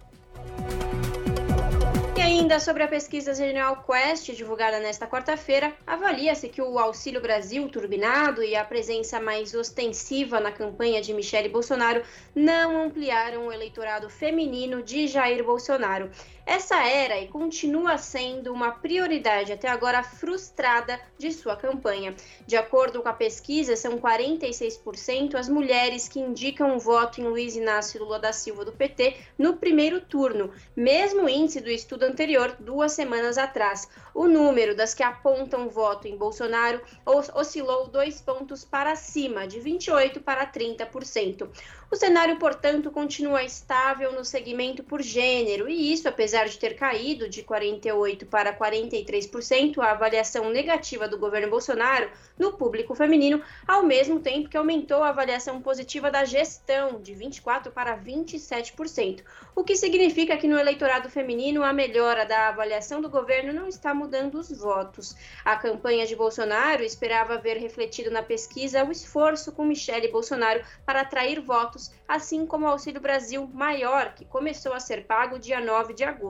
ainda 2.50 2.60
sobre 2.60 2.82
a 2.82 2.88
pesquisa 2.88 3.36
Genial 3.36 3.86
Quest, 3.86 4.32
divulgada 4.32 4.80
nesta 4.80 5.06
quarta-feira, 5.06 5.72
avalia-se 5.86 6.50
que 6.50 6.60
o 6.60 6.80
Auxílio 6.80 7.22
Brasil 7.22 7.70
turbinado 7.70 8.42
e 8.42 8.56
a 8.56 8.66
presença 8.66 9.20
mais 9.20 9.54
ostensiva 9.54 10.40
na 10.40 10.52
campanha 10.52 11.00
de 11.00 11.14
Michele 11.14 11.48
Bolsonaro 11.48 12.02
não 12.34 12.86
ampliaram 12.86 13.46
o 13.46 13.54
eleitorado 13.54 14.10
feminino 14.10 14.82
de 14.82 15.06
Jair 15.06 15.44
Bolsonaro. 15.44 16.10
Essa 16.50 16.84
era 16.84 17.20
e 17.20 17.28
continua 17.28 18.00
sendo 18.00 18.52
uma 18.52 18.72
prioridade 18.72 19.54
até 19.54 19.68
agora 19.68 20.02
frustrada 20.02 21.00
de 21.16 21.32
sua 21.32 21.56
campanha. 21.56 22.16
De 22.48 22.58
acordo 22.58 23.04
com 23.04 23.08
a 23.08 23.14
pesquisa, 23.14 23.76
são 23.76 24.00
46% 24.00 25.36
as 25.36 25.48
mulheres 25.48 26.08
que 26.08 26.20
indicam 26.20 26.76
o 26.76 26.80
voto 26.80 27.22
em 27.22 27.26
Luiz 27.26 27.56
Inácio 27.56 28.04
Lula 28.04 28.18
da 28.18 28.34
Silva 28.34 28.66
do 28.66 28.72
PT 28.72 29.18
no 29.38 29.58
primeiro 29.58 30.02
turno, 30.02 30.52
mesmo 30.76 31.30
índice 31.30 31.62
do 31.62 31.70
estudo 31.70 32.02
anterior, 32.02 32.56
duas 32.60 32.94
semanas 32.94 33.38
atrás. 33.38 33.88
O 34.12 34.28
número 34.28 34.76
das 34.76 34.96
que 34.96 35.04
apontam 35.04 35.70
voto 35.70 36.08
em 36.08 36.18
Bolsonaro 36.18 36.82
oscilou 37.06 37.88
dois 37.90 38.22
pontos 38.22 38.66
para 38.66 38.96
cima, 38.96 39.46
de 39.46 39.60
28% 39.60 40.20
para 40.24 40.52
30%. 40.52 41.48
O 41.92 41.96
cenário, 41.96 42.38
portanto, 42.38 42.92
continua 42.92 43.44
estável 43.44 44.12
no 44.12 44.24
segmento 44.24 44.84
por 44.84 45.02
gênero, 45.02 45.68
e 45.68 45.92
isso, 45.92 46.08
apesar 46.08 46.39
de 46.48 46.58
ter 46.58 46.76
caído 46.76 47.28
de 47.28 47.44
48% 47.44 48.26
para 48.26 48.56
43%, 48.56 49.80
a 49.80 49.92
avaliação 49.92 50.50
negativa 50.50 51.08
do 51.08 51.18
governo 51.18 51.50
Bolsonaro 51.50 52.10
no 52.38 52.54
público 52.54 52.96
feminino, 52.96 53.42
ao 53.68 53.84
mesmo 53.84 54.20
tempo 54.20 54.48
que 54.48 54.56
aumentou 54.56 55.04
a 55.04 55.10
avaliação 55.10 55.62
positiva 55.62 56.12
da 56.12 56.24
gestão, 56.24 57.02
de 57.02 57.14
24% 57.14 57.72
para 57.72 57.98
27%, 57.98 59.24
o 59.56 59.64
que 59.64 59.76
significa 59.76 60.38
que 60.38 60.48
no 60.48 60.58
eleitorado 60.58 61.10
feminino 61.10 61.64
a 61.64 61.74
melhora 61.74 62.26
da 62.26 62.50
avaliação 62.50 63.02
do 63.02 63.10
governo 63.10 63.52
não 63.52 63.68
está 63.68 63.94
mudando 63.94 64.36
os 64.36 64.50
votos. 64.52 65.16
A 65.44 65.56
campanha 65.56 66.06
de 66.06 66.16
Bolsonaro 66.16 66.84
esperava 66.84 67.38
ver 67.38 67.58
refletido 67.58 68.12
na 68.12 68.24
pesquisa 68.24 68.84
o 68.86 68.92
esforço 68.92 69.52
com 69.52 69.66
Michele 69.66 70.08
Bolsonaro 70.08 70.64
para 70.86 71.02
atrair 71.02 71.42
votos 71.42 71.92
assim 72.10 72.44
como 72.44 72.66
o 72.66 72.70
Auxílio 72.70 73.00
Brasil 73.00 73.48
Maior, 73.54 74.16
que 74.16 74.26
começou 74.26 74.74
a 74.74 74.80
ser 74.80 75.06
pago 75.06 75.38
dia 75.38 75.60
9 75.60 75.94
de 75.94 76.04
agosto. 76.04 76.29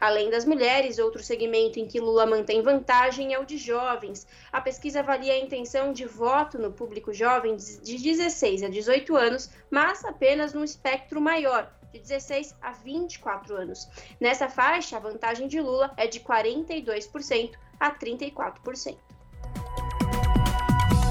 Além 0.00 0.30
das 0.30 0.44
mulheres, 0.44 0.98
outro 0.98 1.22
segmento 1.22 1.78
em 1.78 1.86
que 1.86 2.00
Lula 2.00 2.26
mantém 2.26 2.62
vantagem 2.62 3.34
é 3.34 3.38
o 3.38 3.44
de 3.44 3.56
jovens. 3.56 4.26
A 4.52 4.60
pesquisa 4.60 5.00
avalia 5.00 5.34
a 5.34 5.38
intenção 5.38 5.92
de 5.92 6.04
voto 6.04 6.58
no 6.58 6.72
público 6.72 7.12
jovem 7.12 7.56
de 7.56 7.98
16 7.98 8.62
a 8.62 8.68
18 8.68 9.16
anos, 9.16 9.50
mas 9.70 10.04
apenas 10.04 10.52
num 10.52 10.64
espectro 10.64 11.20
maior, 11.20 11.72
de 11.92 11.98
16 11.98 12.54
a 12.60 12.72
24 12.72 13.56
anos. 13.56 13.88
Nessa 14.20 14.48
faixa, 14.48 14.96
a 14.96 15.00
vantagem 15.00 15.48
de 15.48 15.60
Lula 15.60 15.92
é 15.96 16.06
de 16.06 16.20
42% 16.20 17.52
a 17.78 17.90
34%. 17.90 18.96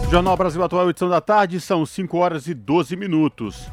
Jornal 0.09 0.37
Brasil 0.37 0.63
Atual, 0.63 0.89
edição 0.89 1.09
da 1.09 1.19
tarde, 1.19 1.59
são 1.59 1.85
5 1.85 2.17
horas 2.17 2.47
e 2.47 2.53
12 2.53 2.95
minutos. 2.95 3.69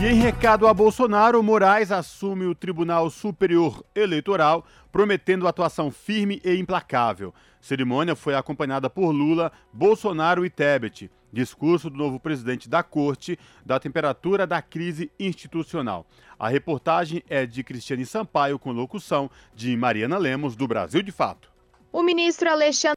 E 0.00 0.06
em 0.06 0.14
recado 0.14 0.66
a 0.66 0.72
Bolsonaro, 0.72 1.42
Moraes 1.42 1.92
assume 1.92 2.46
o 2.46 2.54
Tribunal 2.54 3.10
Superior 3.10 3.84
Eleitoral, 3.94 4.64
prometendo 4.90 5.46
atuação 5.46 5.90
firme 5.90 6.40
e 6.42 6.56
implacável. 6.56 7.34
Cerimônia 7.60 8.16
foi 8.16 8.34
acompanhada 8.34 8.88
por 8.88 9.10
Lula, 9.10 9.52
Bolsonaro 9.70 10.46
e 10.46 10.48
Tebet. 10.48 11.10
Discurso 11.30 11.90
do 11.90 11.98
novo 11.98 12.18
presidente 12.18 12.66
da 12.66 12.82
Corte 12.82 13.38
da 13.62 13.78
temperatura 13.78 14.46
da 14.46 14.62
crise 14.62 15.12
institucional. 15.20 16.06
A 16.38 16.48
reportagem 16.48 17.22
é 17.28 17.44
de 17.44 17.62
Cristiane 17.62 18.06
Sampaio, 18.06 18.58
com 18.58 18.72
locução 18.72 19.30
de 19.54 19.76
Mariana 19.76 20.16
Lemos, 20.16 20.56
do 20.56 20.66
Brasil 20.66 21.02
de 21.02 21.12
Fato. 21.12 21.52
O 21.92 22.02
ministro 22.02 22.48
Alexandre 22.48 22.96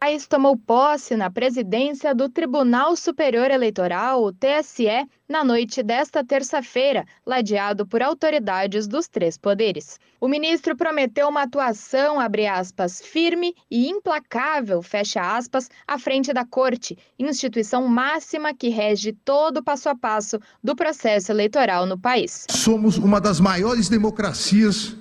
Moraes 0.00 0.28
tomou 0.28 0.56
posse 0.56 1.16
na 1.16 1.28
presidência 1.28 2.14
do 2.14 2.28
Tribunal 2.28 2.94
Superior 2.94 3.50
Eleitoral, 3.50 4.22
o 4.22 4.32
TSE, 4.32 4.86
na 5.28 5.42
noite 5.42 5.82
desta 5.82 6.24
terça-feira, 6.24 7.04
ladeado 7.26 7.84
por 7.84 8.00
autoridades 8.00 8.86
dos 8.86 9.08
três 9.08 9.36
poderes. 9.36 9.98
O 10.20 10.28
ministro 10.28 10.76
prometeu 10.76 11.28
uma 11.28 11.42
atuação, 11.42 12.18
aspas, 12.20 13.02
firme 13.02 13.54
e 13.68 13.88
implacável, 13.88 14.82
fecha 14.82 15.20
aspas, 15.20 15.68
à 15.84 15.98
frente 15.98 16.32
da 16.32 16.44
Corte, 16.44 16.96
instituição 17.18 17.88
máxima 17.88 18.54
que 18.54 18.68
rege 18.68 19.12
todo 19.24 19.58
o 19.58 19.64
passo 19.64 19.88
a 19.88 19.96
passo 19.96 20.38
do 20.62 20.76
processo 20.76 21.32
eleitoral 21.32 21.86
no 21.86 21.98
país. 21.98 22.46
Somos 22.50 22.98
uma 22.98 23.20
das 23.20 23.40
maiores 23.40 23.88
democracias 23.88 24.94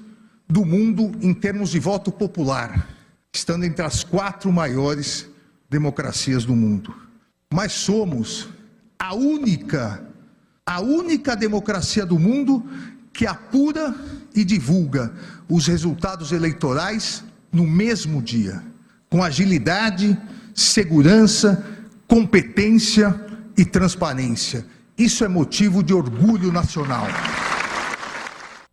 do 0.49 0.65
mundo 0.65 1.11
em 1.21 1.35
termos 1.35 1.69
de 1.69 1.79
voto 1.79 2.11
popular 2.11 2.96
estando 3.37 3.65
entre 3.65 3.85
as 3.85 4.03
quatro 4.03 4.51
maiores 4.51 5.27
democracias 5.69 6.43
do 6.43 6.55
mundo. 6.55 6.93
Mas 7.53 7.71
somos 7.71 8.49
a 8.97 9.13
única, 9.13 10.03
a 10.65 10.81
única 10.81 11.35
democracia 11.35 12.05
do 12.05 12.17
mundo 12.17 12.65
que 13.13 13.25
apura 13.25 13.95
e 14.35 14.43
divulga 14.43 15.13
os 15.47 15.67
resultados 15.67 16.31
eleitorais 16.31 17.23
no 17.51 17.65
mesmo 17.65 18.21
dia, 18.21 18.63
com 19.09 19.23
agilidade, 19.23 20.17
segurança, 20.53 21.65
competência 22.07 23.15
e 23.55 23.63
transparência. 23.63 24.65
Isso 24.97 25.23
é 25.23 25.27
motivo 25.27 25.83
de 25.83 25.93
orgulho 25.93 26.51
nacional. 26.51 27.07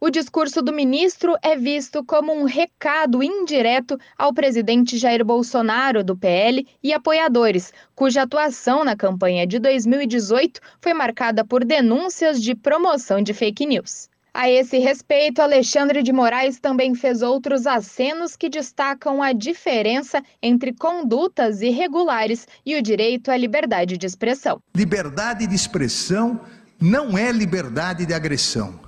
O 0.05 0.11
discurso 0.11 0.61
do 0.61 0.71
ministro 0.71 1.35
é 1.43 1.57
visto 1.57 2.05
como 2.05 2.31
um 2.31 2.45
recado 2.45 3.23
indireto 3.23 3.99
ao 4.19 4.35
presidente 4.35 4.99
Jair 4.99 5.25
Bolsonaro, 5.25 6.05
do 6.05 6.15
PL, 6.15 6.69
e 6.83 6.93
apoiadores, 6.93 7.73
cuja 7.95 8.21
atuação 8.21 8.85
na 8.85 8.95
campanha 8.95 9.47
de 9.47 9.59
2018 9.59 10.61
foi 10.79 10.93
marcada 10.93 11.43
por 11.43 11.65
denúncias 11.65 12.43
de 12.43 12.55
promoção 12.55 13.23
de 13.23 13.33
fake 13.33 13.65
news. 13.65 14.11
A 14.35 14.51
esse 14.51 14.77
respeito, 14.77 15.41
Alexandre 15.41 16.03
de 16.03 16.13
Moraes 16.13 16.61
também 16.61 16.95
fez 16.95 17.23
outros 17.23 17.67
acenos 17.67 18.37
que 18.37 18.51
destacam 18.51 19.23
a 19.23 19.33
diferença 19.33 20.23
entre 20.43 20.75
condutas 20.75 21.63
irregulares 21.63 22.47
e 22.67 22.77
o 22.77 22.83
direito 22.83 23.31
à 23.31 23.39
liberdade 23.39 23.97
de 23.97 24.05
expressão. 24.05 24.61
Liberdade 24.77 25.47
de 25.47 25.55
expressão 25.55 26.43
não 26.79 27.17
é 27.17 27.33
liberdade 27.33 28.05
de 28.05 28.13
agressão. 28.13 28.84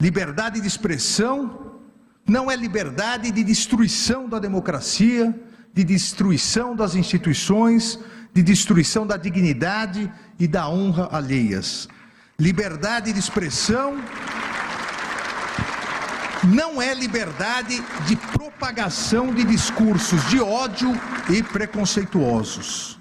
Liberdade 0.00 0.60
de 0.60 0.68
expressão 0.68 1.80
não 2.24 2.48
é 2.48 2.54
liberdade 2.54 3.32
de 3.32 3.42
destruição 3.42 4.28
da 4.28 4.38
democracia, 4.38 5.34
de 5.74 5.82
destruição 5.82 6.76
das 6.76 6.94
instituições, 6.94 7.98
de 8.32 8.40
destruição 8.40 9.04
da 9.04 9.16
dignidade 9.16 10.08
e 10.38 10.46
da 10.46 10.68
honra 10.68 11.08
alheias. 11.10 11.88
Liberdade 12.38 13.12
de 13.12 13.18
expressão 13.18 14.00
não 16.44 16.80
é 16.80 16.94
liberdade 16.94 17.82
de 18.06 18.14
propagação 18.14 19.34
de 19.34 19.42
discursos 19.42 20.24
de 20.28 20.38
ódio 20.38 20.92
e 21.28 21.42
preconceituosos. 21.42 23.00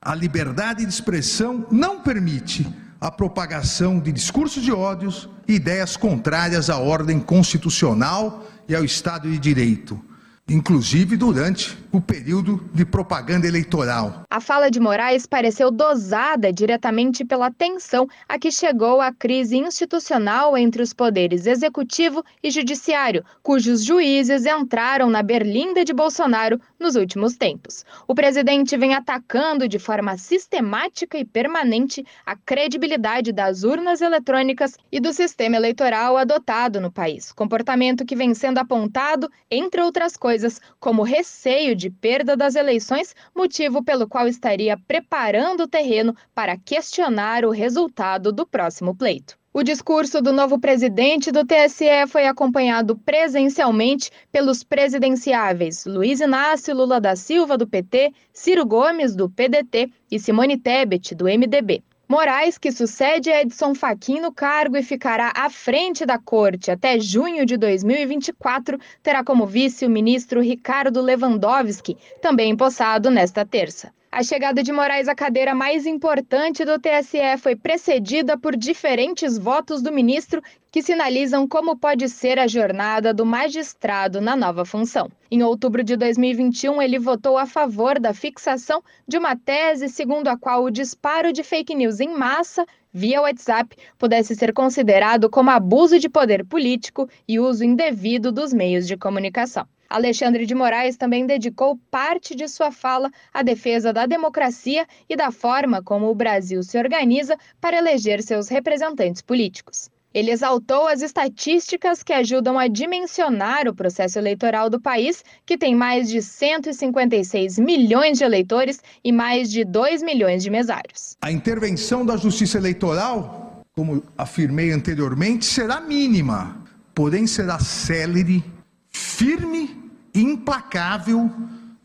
A 0.00 0.14
liberdade 0.14 0.86
de 0.86 0.92
expressão 0.92 1.66
não 1.72 2.00
permite 2.00 2.72
a 3.00 3.10
propagação 3.10 3.98
de 3.98 4.12
discursos 4.12 4.62
de 4.62 4.70
ódios 4.70 5.28
ideias 5.54 5.96
contrárias 5.96 6.70
à 6.70 6.78
ordem 6.78 7.20
constitucional 7.20 8.46
e 8.68 8.74
ao 8.74 8.84
Estado 8.84 9.30
de 9.30 9.38
Direito 9.38 10.09
inclusive 10.50 11.16
durante 11.16 11.78
o 11.92 12.00
período 12.00 12.60
de 12.74 12.84
propaganda 12.84 13.46
eleitoral. 13.46 14.24
A 14.28 14.40
fala 14.40 14.70
de 14.70 14.80
Moraes 14.80 15.24
pareceu 15.26 15.70
dosada 15.70 16.52
diretamente 16.52 17.24
pela 17.24 17.50
tensão 17.50 18.08
a 18.28 18.38
que 18.38 18.50
chegou 18.50 19.00
a 19.00 19.12
crise 19.12 19.56
institucional 19.56 20.56
entre 20.56 20.82
os 20.82 20.92
poderes 20.92 21.46
executivo 21.46 22.24
e 22.42 22.50
judiciário, 22.50 23.24
cujos 23.42 23.84
juízes 23.84 24.44
entraram 24.44 25.08
na 25.08 25.22
berlinda 25.22 25.84
de 25.84 25.92
Bolsonaro 25.92 26.60
nos 26.78 26.96
últimos 26.96 27.36
tempos. 27.36 27.84
O 28.08 28.14
presidente 28.14 28.76
vem 28.76 28.94
atacando 28.94 29.68
de 29.68 29.78
forma 29.78 30.16
sistemática 30.16 31.16
e 31.16 31.24
permanente 31.24 32.04
a 32.26 32.34
credibilidade 32.34 33.32
das 33.32 33.62
urnas 33.62 34.00
eletrônicas 34.00 34.76
e 34.90 34.98
do 34.98 35.12
sistema 35.12 35.56
eleitoral 35.56 36.16
adotado 36.16 36.80
no 36.80 36.90
país, 36.90 37.32
comportamento 37.32 38.04
que 38.04 38.16
vem 38.16 38.34
sendo 38.34 38.58
apontado, 38.58 39.30
entre 39.50 39.80
outras 39.80 40.16
coisas, 40.16 40.39
coisas, 40.40 40.60
como 40.78 41.02
receio 41.02 41.76
de 41.76 41.90
perda 41.90 42.34
das 42.34 42.54
eleições, 42.54 43.14
motivo 43.34 43.84
pelo 43.84 44.08
qual 44.08 44.26
estaria 44.26 44.78
preparando 44.88 45.64
o 45.64 45.68
terreno 45.68 46.16
para 46.34 46.56
questionar 46.56 47.44
o 47.44 47.50
resultado 47.50 48.32
do 48.32 48.46
próximo 48.46 48.94
pleito. 48.94 49.38
O 49.52 49.62
discurso 49.62 50.22
do 50.22 50.32
novo 50.32 50.58
presidente 50.58 51.32
do 51.32 51.44
TSE 51.44 52.06
foi 52.08 52.26
acompanhado 52.26 52.96
presencialmente 52.96 54.10
pelos 54.30 54.62
presidenciáveis 54.62 55.84
Luiz 55.84 56.20
Inácio 56.20 56.74
Lula 56.74 57.00
da 57.00 57.16
Silva, 57.16 57.58
do 57.58 57.66
PT, 57.66 58.12
Ciro 58.32 58.64
Gomes, 58.64 59.14
do 59.14 59.28
PDT 59.28 59.90
e 60.10 60.18
Simone 60.20 60.56
Tebet, 60.56 61.14
do 61.16 61.24
MDB. 61.24 61.82
Moraes, 62.10 62.58
que 62.58 62.72
sucede 62.72 63.30
Edson 63.30 63.72
Fachin 63.72 64.18
no 64.18 64.32
cargo 64.32 64.76
e 64.76 64.82
ficará 64.82 65.32
à 65.32 65.48
frente 65.48 66.04
da 66.04 66.18
corte 66.18 66.68
até 66.68 66.98
junho 66.98 67.46
de 67.46 67.56
2024, 67.56 68.80
terá 69.00 69.22
como 69.22 69.46
vice 69.46 69.86
o 69.86 69.88
ministro 69.88 70.40
Ricardo 70.40 71.00
Lewandowski, 71.00 71.96
também 72.20 72.50
empossado 72.50 73.12
nesta 73.12 73.46
terça. 73.46 73.94
A 74.12 74.24
chegada 74.24 74.60
de 74.60 74.72
Moraes 74.72 75.06
à 75.06 75.14
cadeira 75.14 75.54
mais 75.54 75.86
importante 75.86 76.64
do 76.64 76.80
TSE 76.80 77.38
foi 77.38 77.54
precedida 77.54 78.36
por 78.36 78.56
diferentes 78.56 79.38
votos 79.38 79.80
do 79.80 79.92
ministro 79.92 80.42
que 80.72 80.82
sinalizam 80.82 81.46
como 81.46 81.76
pode 81.78 82.08
ser 82.08 82.36
a 82.36 82.48
jornada 82.48 83.14
do 83.14 83.24
magistrado 83.24 84.20
na 84.20 84.34
nova 84.34 84.64
função. 84.64 85.08
Em 85.30 85.44
outubro 85.44 85.84
de 85.84 85.96
2021, 85.96 86.82
ele 86.82 86.98
votou 86.98 87.38
a 87.38 87.46
favor 87.46 88.00
da 88.00 88.12
fixação 88.12 88.82
de 89.06 89.16
uma 89.16 89.36
tese 89.36 89.88
segundo 89.88 90.26
a 90.26 90.36
qual 90.36 90.64
o 90.64 90.72
disparo 90.72 91.32
de 91.32 91.44
fake 91.44 91.72
news 91.76 92.00
em 92.00 92.08
massa 92.08 92.66
via 92.92 93.22
WhatsApp 93.22 93.76
pudesse 93.96 94.34
ser 94.34 94.52
considerado 94.52 95.30
como 95.30 95.50
abuso 95.50 96.00
de 96.00 96.08
poder 96.08 96.44
político 96.44 97.08
e 97.28 97.38
uso 97.38 97.62
indevido 97.62 98.32
dos 98.32 98.52
meios 98.52 98.88
de 98.88 98.96
comunicação. 98.96 99.68
Alexandre 99.90 100.46
de 100.46 100.54
Moraes 100.54 100.96
também 100.96 101.26
dedicou 101.26 101.76
parte 101.90 102.36
de 102.36 102.46
sua 102.46 102.70
fala 102.70 103.10
à 103.34 103.42
defesa 103.42 103.92
da 103.92 104.06
democracia 104.06 104.86
e 105.08 105.16
da 105.16 105.32
forma 105.32 105.82
como 105.82 106.08
o 106.08 106.14
Brasil 106.14 106.62
se 106.62 106.78
organiza 106.78 107.36
para 107.60 107.76
eleger 107.76 108.22
seus 108.22 108.48
representantes 108.48 109.20
políticos. 109.20 109.90
Ele 110.14 110.30
exaltou 110.30 110.86
as 110.86 111.02
estatísticas 111.02 112.04
que 112.04 112.12
ajudam 112.12 112.56
a 112.56 112.68
dimensionar 112.68 113.66
o 113.66 113.74
processo 113.74 114.18
eleitoral 114.18 114.70
do 114.70 114.80
país, 114.80 115.24
que 115.44 115.58
tem 115.58 115.74
mais 115.74 116.08
de 116.08 116.22
156 116.22 117.58
milhões 117.58 118.18
de 118.18 118.24
eleitores 118.24 118.80
e 119.04 119.10
mais 119.10 119.50
de 119.50 119.64
2 119.64 120.02
milhões 120.02 120.42
de 120.42 120.50
mesários. 120.50 121.16
A 121.20 121.32
intervenção 121.32 122.06
da 122.06 122.16
Justiça 122.16 122.58
Eleitoral, 122.58 123.64
como 123.72 124.02
afirmei 124.16 124.72
anteriormente, 124.72 125.44
será 125.44 125.80
mínima, 125.80 126.64
porém 126.92 127.26
será 127.26 127.60
célere, 127.60 128.42
firme 128.90 129.79
implacável 130.14 131.30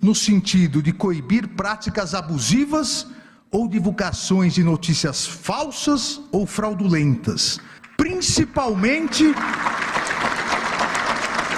no 0.02 0.14
sentido 0.14 0.82
de 0.82 0.92
coibir 0.92 1.48
práticas 1.50 2.14
abusivas 2.14 3.08
ou 3.52 3.68
divulgações 3.68 4.54
de 4.54 4.64
notícias 4.64 5.26
falsas 5.26 6.22
ou 6.32 6.46
fraudulentas, 6.46 7.60
principalmente 7.98 9.34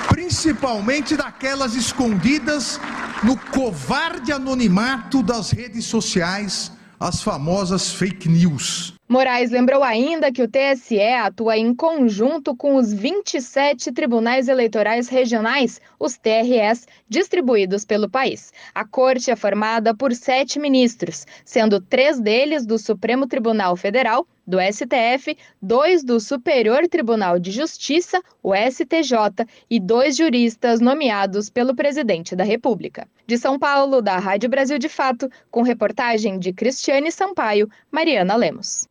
principalmente 0.09 1.15
daquelas 1.15 1.73
escondidas 1.73 2.79
no 3.23 3.37
covarde 3.37 4.31
anonimato 4.31 5.23
das 5.23 5.51
redes 5.51 5.85
sociais, 5.85 6.71
as 6.99 7.21
famosas 7.23 7.91
fake 7.93 8.29
news. 8.29 8.96
Moraes 9.09 9.51
lembrou 9.51 9.85
ainda 9.85 10.33
que 10.33 10.43
o 10.43 10.49
TSE 10.49 10.99
atua 11.01 11.57
em 11.57 11.73
conjunto 11.73 12.53
com 12.53 12.75
os 12.75 12.91
27 12.91 13.93
tribunais 13.93 14.49
eleitorais 14.49 15.07
regionais, 15.07 15.79
os 15.97 16.17
TRS, 16.17 16.85
distribuídos 17.07 17.85
pelo 17.85 18.09
país. 18.09 18.51
A 18.75 18.83
corte 18.83 19.31
é 19.31 19.35
formada 19.37 19.95
por 19.95 20.13
sete 20.13 20.59
ministros, 20.59 21.25
sendo 21.45 21.79
três 21.79 22.19
deles 22.19 22.65
do 22.65 22.77
Supremo 22.77 23.25
Tribunal 23.27 23.77
Federal, 23.77 24.27
do 24.45 24.57
STF, 24.59 25.37
dois 25.61 26.03
do 26.03 26.19
Superior 26.19 26.85
Tribunal 26.89 27.39
de 27.39 27.49
Justiça, 27.49 28.21
o 28.43 28.53
STJ, 28.53 29.47
e 29.69 29.79
dois 29.79 30.17
juristas 30.17 30.81
nomeados 30.81 31.49
pelo 31.49 31.73
presidente 31.73 32.35
da 32.35 32.43
República. 32.43 33.07
De 33.25 33.37
São 33.37 33.57
Paulo, 33.57 34.01
da 34.01 34.19
Rádio 34.19 34.49
Brasil 34.49 34.77
de 34.77 34.89
Fato, 34.89 35.29
com 35.49 35.61
reportagem 35.61 36.37
de 36.37 36.51
Cristiane 36.51 37.09
Sampaio, 37.09 37.69
Mariana 37.89 38.35
Lemos. 38.35 38.85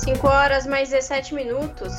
5 0.00 0.26
horas 0.26 0.66
mais 0.66 0.88
17 0.88 1.34
minutos. 1.34 1.92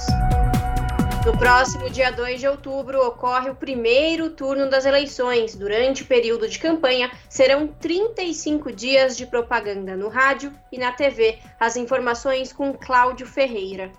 No 1.23 1.37
próximo 1.37 1.87
dia 1.87 2.11
2 2.11 2.39
de 2.39 2.47
outubro 2.47 2.99
ocorre 3.05 3.51
o 3.51 3.55
primeiro 3.55 4.31
turno 4.31 4.67
das 4.67 4.85
eleições. 4.85 5.55
Durante 5.55 6.01
o 6.01 6.07
período 6.07 6.49
de 6.49 6.57
campanha, 6.57 7.11
serão 7.29 7.67
35 7.67 8.71
dias 8.71 9.15
de 9.15 9.27
propaganda 9.27 9.95
no 9.95 10.09
rádio 10.09 10.51
e 10.71 10.79
na 10.79 10.91
TV. 10.91 11.37
As 11.59 11.77
informações 11.77 12.51
com 12.51 12.73
Cláudio 12.73 13.27
Ferreira. 13.27 13.91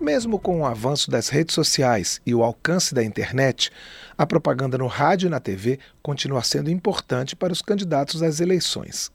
Mesmo 0.00 0.38
com 0.38 0.60
o 0.60 0.66
avanço 0.66 1.10
das 1.10 1.28
redes 1.28 1.52
sociais 1.52 2.20
e 2.24 2.32
o 2.32 2.44
alcance 2.44 2.94
da 2.94 3.02
internet, 3.02 3.72
a 4.16 4.24
propaganda 4.24 4.78
no 4.78 4.86
rádio 4.86 5.26
e 5.26 5.30
na 5.30 5.40
TV 5.40 5.80
continua 6.00 6.44
sendo 6.44 6.70
importante 6.70 7.34
para 7.34 7.52
os 7.52 7.60
candidatos 7.60 8.22
às 8.22 8.38
eleições. 8.38 9.10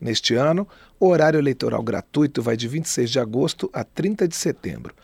Neste 0.00 0.34
ano, 0.34 0.66
o 0.98 1.08
horário 1.08 1.38
eleitoral 1.38 1.82
gratuito 1.82 2.42
vai 2.42 2.56
de 2.56 2.68
26 2.68 3.10
de 3.10 3.18
agosto 3.20 3.70
a 3.72 3.84
30 3.84 4.28
de 4.28 4.36
setembro. 4.36 4.94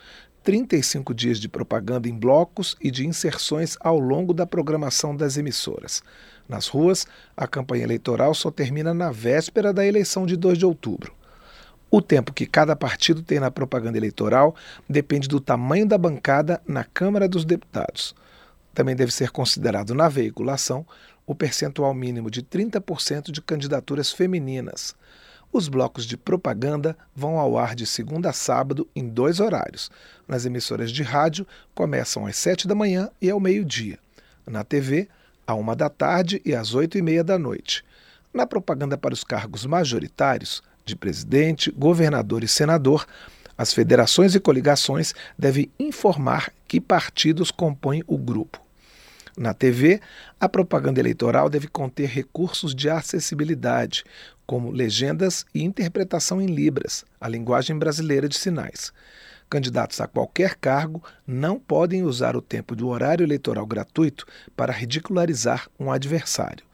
35 0.43 1.13
dias 1.13 1.39
de 1.39 1.49
propaganda 1.49 2.09
em 2.09 2.19
blocos 2.19 2.77
e 2.81 2.91
de 2.91 3.07
inserções 3.07 3.77
ao 3.81 3.99
longo 3.99 4.33
da 4.33 4.47
programação 4.47 5.15
das 5.15 5.37
emissoras. 5.37 6.03
Nas 6.49 6.67
ruas, 6.67 7.07
a 7.37 7.47
campanha 7.47 7.85
eleitoral 7.85 8.35
só 8.35 8.51
termina 8.51 8.95
na 8.95 9.13
véspera 9.13 9.73
da 9.73 9.87
eleição 9.87 10.27
de 10.27 10.37
2 10.37 10.59
de 10.59 10.67
outubro. 10.67 11.15
O 11.91 12.01
tempo 12.01 12.33
que 12.33 12.47
cada 12.47 12.75
partido 12.75 13.23
tem 13.23 13.41
na 13.41 13.51
propaganda 13.51 13.99
eleitoral 13.99 14.55
depende 14.89 15.29
do 15.29 15.41
tamanho 15.41 15.87
da 15.87 15.99
bancada 15.99 16.63
na 16.67 16.85
Câmara 16.85 17.29
dos 17.29 17.45
Deputados. 17.45 18.15
Também 18.73 18.95
deve 18.95 19.13
ser 19.13 19.31
considerado 19.31 19.95
na 19.95 20.09
veiculação 20.09 20.87
o 21.27 21.35
percentual 21.35 21.95
mínimo 21.95 22.31
de 22.31 22.43
30% 22.43 23.31
de 23.31 23.41
candidaturas 23.41 24.13
femininas. 24.13 24.95
Os 25.53 25.69
blocos 25.69 26.07
de 26.07 26.17
propaganda 26.17 26.97
vão 27.15 27.39
ao 27.39 27.59
ar 27.59 27.75
de 27.75 27.85
segunda 27.85 28.31
a 28.31 28.33
sábado 28.33 28.89
em 28.95 29.09
dois 29.09 29.41
horários. 29.41 29.91
Nas 30.29 30.45
emissoras 30.45 30.93
de 30.93 31.03
rádio, 31.03 31.47
começam 31.75 32.25
às 32.25 32.37
sete 32.37 32.69
da 32.69 32.75
manhã 32.75 33.11
e 33.21 33.29
ao 33.29 33.41
meio-dia. 33.41 33.99
Na 34.47 34.63
TV, 34.63 35.09
à 35.45 35.55
uma 35.55 35.75
da 35.75 35.89
tarde 35.89 36.41
e 36.45 36.55
às 36.55 36.75
oito 36.75 36.97
e 36.97 37.03
meia 37.03 37.25
da 37.25 37.37
noite. 37.37 37.85
Na 38.33 38.47
propaganda 38.47 38.97
para 38.97 39.13
os 39.13 39.25
cargos 39.25 39.67
majoritários, 39.67 40.63
de 40.85 40.95
presidente, 40.95 41.71
governador 41.73 42.45
e 42.45 42.49
senador, 42.49 43.07
as 43.59 43.75
federações 43.75 44.35
e 44.35 44.41
coligações 44.41 45.15
devem 45.39 45.71
informar 45.79 46.53
que 46.67 46.81
partidos 46.81 47.51
compõem 47.51 48.03
o 48.07 48.17
grupo. 48.17 48.70
Na 49.37 49.55
TV, 49.55 50.01
a 50.39 50.49
propaganda 50.49 51.01
eleitoral 51.01 51.49
deve 51.49 51.69
conter 51.69 52.09
recursos 52.09 52.75
de 52.75 52.91
acessibilidade, 52.91 54.05
como 54.47 54.71
legendas 54.71 55.47
e 55.55 55.63
interpretação 55.63 56.41
em 56.41 56.47
Libras, 56.47 57.05
a 57.21 57.29
linguagem 57.29 57.79
brasileira 57.79 58.29
de 58.29 58.37
sinais. 58.37 58.93
Candidatos 59.49 60.01
a 60.01 60.07
qualquer 60.07 60.55
cargo 60.55 61.03
não 61.27 61.59
podem 61.59 62.03
usar 62.05 62.37
o 62.37 62.43
tempo 62.43 62.77
do 62.77 62.89
horário 62.89 63.25
eleitoral 63.25 63.67
gratuito 63.67 64.25
para 64.57 64.73
ridicularizar 64.73 65.69
um 65.79 65.91
adversário. 65.91 66.70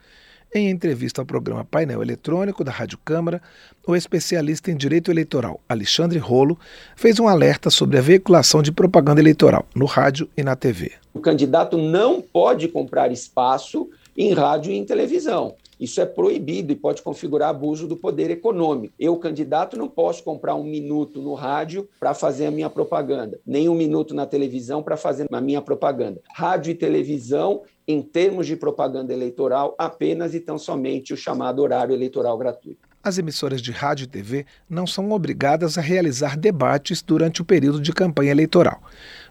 Em 0.57 0.71
entrevista 0.71 1.21
ao 1.21 1.27
programa 1.27 1.67
Painel 1.67 2.01
Eletrônico 2.01 2.65
da 2.65 2.73
Rádio 2.73 2.97
Câmara, 3.05 3.43
o 3.87 3.95
especialista 3.95 4.71
em 4.71 4.75
direito 4.75 5.11
eleitoral 5.11 5.61
Alexandre 5.69 6.19
Rolo 6.19 6.59
fez 6.97 7.21
um 7.21 7.29
alerta 7.29 7.69
sobre 7.69 7.99
a 7.99 8.01
veiculação 8.01 8.63
de 8.63 8.73
propaganda 8.73 9.21
eleitoral 9.21 9.67
no 9.75 9.85
rádio 9.85 10.31
e 10.35 10.43
na 10.43 10.57
TV. 10.57 10.93
O 11.13 11.21
candidato 11.21 11.77
não 11.77 12.23
pode 12.23 12.69
comprar 12.69 13.13
espaço 13.13 13.91
em 14.17 14.33
rádio 14.33 14.73
e 14.73 14.77
em 14.77 14.85
televisão. 14.87 15.55
Isso 15.79 16.01
é 16.01 16.07
proibido 16.07 16.73
e 16.73 16.77
pode 16.77 17.03
configurar 17.03 17.51
abuso 17.51 17.87
do 17.87 17.97
poder 17.97 18.31
econômico. 18.31 18.95
Eu, 18.99 19.17
candidato, 19.17 19.77
não 19.77 19.89
posso 19.89 20.23
comprar 20.23 20.55
um 20.55 20.65
minuto 20.65 21.21
no 21.21 21.35
rádio 21.35 21.89
para 22.01 22.15
fazer 22.15 22.47
a 22.47 22.51
minha 22.51 22.71
propaganda, 22.71 23.39
nem 23.47 23.69
um 23.69 23.75
minuto 23.75 24.15
na 24.15 24.27
televisão 24.27 24.83
para 24.83 24.97
fazer 24.97 25.27
a 25.31 25.41
minha 25.41 25.61
propaganda. 25.61 26.21
Rádio 26.35 26.71
e 26.71 26.75
televisão 26.75 27.63
em 27.87 28.03
termos 28.03 28.47
de 28.47 28.57
propaganda 28.57 29.13
eleitoral, 29.13 29.75
apenas 29.79 30.35
e 30.35 30.41
tão 30.41 30.59
somente 30.59 31.13
o 31.13 31.17
chamado 31.17 31.63
horário 31.63 31.95
eleitoral 31.95 32.37
gratuito. 32.37 32.87
As 33.07 33.19
emissoras 33.19 33.63
de 33.63 33.71
rádio 33.71 34.03
e 34.03 34.09
TV 34.09 34.45
não 34.69 34.85
são 34.85 35.13
obrigadas 35.13 35.79
a 35.79 35.81
realizar 35.81 36.37
debates 36.37 37.01
durante 37.03 37.41
o 37.41 37.45
período 37.45 37.81
de 37.81 37.93
campanha 37.93 38.33
eleitoral. 38.33 38.83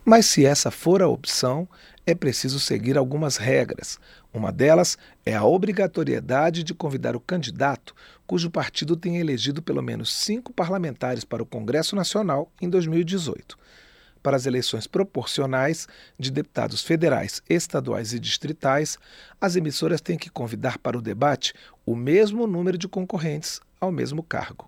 Mas 0.05 0.27
se 0.27 0.45
essa 0.45 0.71
for 0.71 1.01
a 1.01 1.09
opção, 1.09 1.67
é 2.05 2.13
preciso 2.13 2.59
seguir 2.59 2.97
algumas 2.97 3.37
regras. 3.37 3.99
Uma 4.33 4.51
delas 4.51 4.97
é 5.25 5.35
a 5.35 5.43
obrigatoriedade 5.43 6.63
de 6.63 6.73
convidar 6.73 7.15
o 7.15 7.19
candidato 7.19 7.95
cujo 8.27 8.49
partido 8.49 8.95
tenha 8.95 9.19
elegido 9.19 9.61
pelo 9.61 9.81
menos 9.81 10.13
cinco 10.13 10.53
parlamentares 10.53 11.23
para 11.23 11.43
o 11.43 11.45
Congresso 11.45 11.95
Nacional 11.95 12.51
em 12.61 12.69
2018 12.69 13.57
para 14.25 14.37
as 14.37 14.47
eleições 14.47 14.87
proporcionais 14.87 15.87
de 16.17 16.31
deputados 16.31 16.81
federais, 16.81 17.43
estaduais 17.47 18.11
e 18.11 18.19
distritais, 18.19 18.97
as 19.39 19.55
emissoras 19.55 20.01
têm 20.01 20.17
que 20.17 20.31
convidar 20.31 20.79
para 20.79 20.97
o 20.97 21.01
debate 21.01 21.53
o 21.85 21.95
mesmo 21.95 22.47
número 22.47 22.75
de 22.75 22.87
concorrentes 22.87 23.61
ao 23.79 23.91
mesmo 23.91 24.23
cargo. 24.23 24.67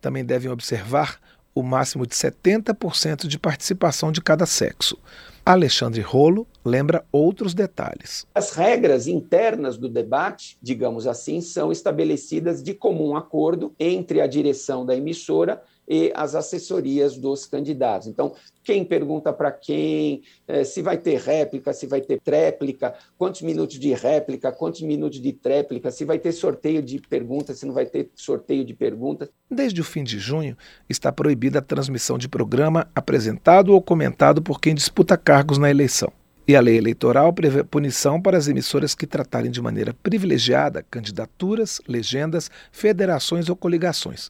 Também 0.00 0.24
devem 0.24 0.50
observar 0.50 1.20
o 1.54 1.62
máximo 1.62 2.06
de 2.06 2.14
70% 2.14 3.26
de 3.26 3.38
participação 3.38 4.12
de 4.12 4.20
cada 4.20 4.46
sexo. 4.46 4.98
Alexandre 5.44 6.00
Rolo 6.00 6.46
lembra 6.64 7.04
outros 7.10 7.54
detalhes. 7.54 8.26
As 8.34 8.52
regras 8.52 9.06
internas 9.06 9.76
do 9.76 9.88
debate, 9.88 10.56
digamos 10.62 11.06
assim, 11.06 11.40
são 11.40 11.72
estabelecidas 11.72 12.62
de 12.62 12.74
comum 12.74 13.16
acordo 13.16 13.74
entre 13.78 14.20
a 14.20 14.26
direção 14.26 14.84
da 14.84 14.94
emissora 14.94 15.62
e 15.90 16.12
as 16.14 16.36
assessorias 16.36 17.16
dos 17.16 17.44
candidatos. 17.44 18.06
Então, 18.06 18.32
quem 18.62 18.84
pergunta 18.84 19.32
para 19.32 19.50
quem, 19.50 20.22
eh, 20.46 20.62
se 20.62 20.80
vai 20.82 20.96
ter 20.96 21.18
réplica, 21.18 21.72
se 21.72 21.84
vai 21.88 22.00
ter 22.00 22.20
tréplica, 22.20 22.94
quantos 23.18 23.42
minutos 23.42 23.76
de 23.76 23.92
réplica, 23.92 24.52
quantos 24.52 24.82
minutos 24.82 25.20
de 25.20 25.32
tréplica, 25.32 25.90
se 25.90 26.04
vai 26.04 26.20
ter 26.20 26.30
sorteio 26.30 26.80
de 26.80 27.00
perguntas, 27.00 27.58
se 27.58 27.66
não 27.66 27.74
vai 27.74 27.86
ter 27.86 28.08
sorteio 28.14 28.64
de 28.64 28.72
perguntas. 28.72 29.28
Desde 29.50 29.80
o 29.80 29.84
fim 29.84 30.04
de 30.04 30.20
junho, 30.20 30.56
está 30.88 31.10
proibida 31.10 31.58
a 31.58 31.62
transmissão 31.62 32.16
de 32.16 32.28
programa 32.28 32.88
apresentado 32.94 33.74
ou 33.74 33.82
comentado 33.82 34.40
por 34.40 34.60
quem 34.60 34.76
disputa 34.76 35.16
cargos 35.16 35.58
na 35.58 35.68
eleição. 35.68 36.12
E 36.46 36.54
a 36.54 36.60
lei 36.60 36.76
eleitoral 36.76 37.32
prevê 37.32 37.64
punição 37.64 38.22
para 38.22 38.38
as 38.38 38.46
emissoras 38.46 38.94
que 38.94 39.06
tratarem 39.08 39.50
de 39.50 39.60
maneira 39.60 39.92
privilegiada 39.92 40.84
candidaturas, 40.88 41.80
legendas, 41.88 42.48
federações 42.70 43.48
ou 43.48 43.56
coligações 43.56 44.28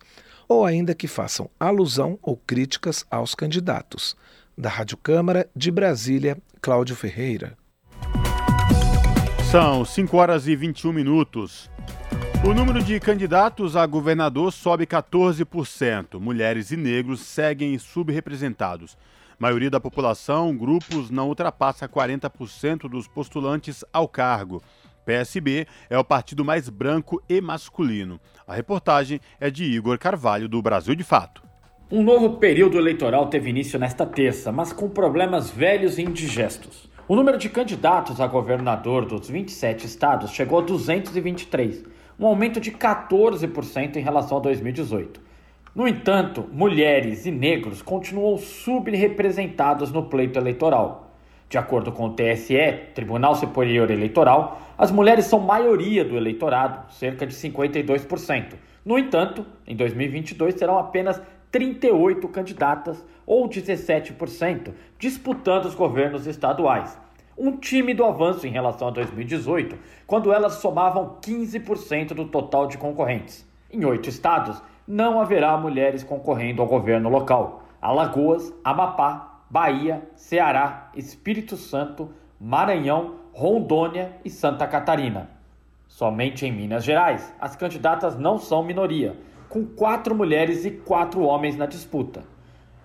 ou 0.51 0.67
ainda 0.67 0.97
que 0.97 1.07
façam 1.07 1.49
alusão 1.61 2.19
ou 2.21 2.37
críticas 2.37 3.07
aos 3.09 3.37
candidatos. 3.37 4.17
Da 4.59 4.69
Rádio 4.69 4.97
Câmara 4.97 5.49
de 5.55 5.71
Brasília, 5.71 6.37
Cláudio 6.61 6.97
Ferreira. 6.97 7.57
São 9.49 9.85
5 9.85 10.17
horas 10.17 10.49
e 10.49 10.57
21 10.57 10.93
minutos. 10.93 11.71
O 12.45 12.53
número 12.53 12.83
de 12.83 12.99
candidatos 12.99 13.77
a 13.77 13.87
governador 13.87 14.53
sobe 14.53 14.87
14%. 14.87 16.19
Mulheres 16.19 16.73
e 16.73 16.77
negros 16.77 17.21
seguem 17.21 17.79
subrepresentados. 17.79 18.99
maioria 19.39 19.71
da 19.71 19.79
população, 19.79 20.57
grupos 20.57 21.11
não 21.11 21.29
ultrapassa 21.29 21.89
40% 21.89 22.89
dos 22.89 23.07
postulantes 23.07 23.85
ao 23.93 24.09
cargo. 24.09 24.61
PSB 25.05 25.67
é 25.89 25.99
o 25.99 26.05
partido 26.05 26.45
mais 26.45 26.69
branco 26.69 27.23
e 27.29 27.41
masculino. 27.41 28.21
A 28.47 28.55
reportagem 28.55 29.21
é 29.41 29.51
de 29.51 29.65
Igor 29.65 29.99
Carvalho, 29.99 30.49
do 30.49 30.63
Brasil 30.63 30.95
de 30.95 31.05
Fato. 31.05 31.43
Um 31.91 32.03
novo 32.03 32.37
período 32.37 32.79
eleitoral 32.79 33.27
teve 33.27 33.51
início 33.51 33.79
nesta 33.79 34.07
terça, 34.07 34.53
mas 34.53 34.73
com 34.73 34.89
problemas 34.89 35.51
velhos 35.51 35.99
e 35.99 36.03
indigestos. 36.03 36.89
O 37.09 37.17
número 37.17 37.37
de 37.37 37.49
candidatos 37.49 38.21
a 38.21 38.27
governador 38.29 39.05
dos 39.05 39.29
27 39.29 39.87
estados 39.87 40.31
chegou 40.31 40.61
a 40.61 40.63
223, 40.63 41.83
um 42.17 42.27
aumento 42.27 42.61
de 42.61 42.71
14% 42.71 43.97
em 43.97 44.01
relação 44.01 44.39
a 44.39 44.41
2018. 44.41 45.21
No 45.75 45.89
entanto, 45.89 46.49
mulheres 46.53 47.27
e 47.27 47.33
negros 47.33 47.83
continuam 47.83 48.39
subrepresentados 48.39 49.91
no 49.91 50.05
pleito 50.05 50.39
eleitoral. 50.39 51.10
De 51.51 51.59
acordo 51.59 51.91
com 51.91 52.07
o 52.07 52.11
TSE, 52.11 52.55
Tribunal 52.95 53.35
Superior 53.35 53.91
Eleitoral, 53.91 54.61
as 54.79 54.93
mulheres 54.93 55.25
são 55.25 55.41
maioria 55.41 56.05
do 56.05 56.17
eleitorado, 56.17 56.93
cerca 56.93 57.27
de 57.27 57.35
52%. 57.35 58.55
No 58.85 58.97
entanto, 58.97 59.45
em 59.67 59.75
2022 59.75 60.55
serão 60.55 60.79
apenas 60.79 61.21
38 61.51 62.29
candidatas, 62.29 63.05
ou 63.27 63.49
17%, 63.49 64.73
disputando 64.97 65.65
os 65.65 65.75
governos 65.75 66.29
estaduais. 66.29 66.97
Um 67.37 67.57
tímido 67.57 68.05
avanço 68.05 68.47
em 68.47 68.51
relação 68.51 68.87
a 68.87 68.93
2018, 68.93 69.77
quando 70.07 70.33
elas 70.33 70.55
somavam 70.55 71.17
15% 71.21 72.15
do 72.15 72.27
total 72.27 72.69
de 72.69 72.79
concorrentes. 72.79 73.45
Em 73.73 73.85
oito 73.85 74.09
estados, 74.09 74.63
não 74.87 75.21
haverá 75.21 75.57
mulheres 75.57 76.05
concorrendo 76.05 76.63
ao 76.63 76.69
governo 76.69 77.09
local: 77.09 77.65
Alagoas, 77.83 78.53
Amapá, 78.63 79.30
Bahia, 79.51 80.09
Ceará, 80.15 80.93
Espírito 80.95 81.57
Santo, 81.57 82.09
Maranhão, 82.41 83.17
Rondônia 83.33 84.13
e 84.25 84.31
Santa 84.31 84.65
Catarina. 84.65 85.29
Somente 85.89 86.47
em 86.47 86.53
Minas 86.53 86.85
Gerais, 86.85 87.35
as 87.41 87.57
candidatas 87.57 88.17
não 88.17 88.39
são 88.39 88.63
minoria, 88.63 89.17
com 89.49 89.65
quatro 89.65 90.15
mulheres 90.15 90.65
e 90.65 90.71
quatro 90.71 91.23
homens 91.23 91.57
na 91.57 91.67
disputa. 91.67 92.23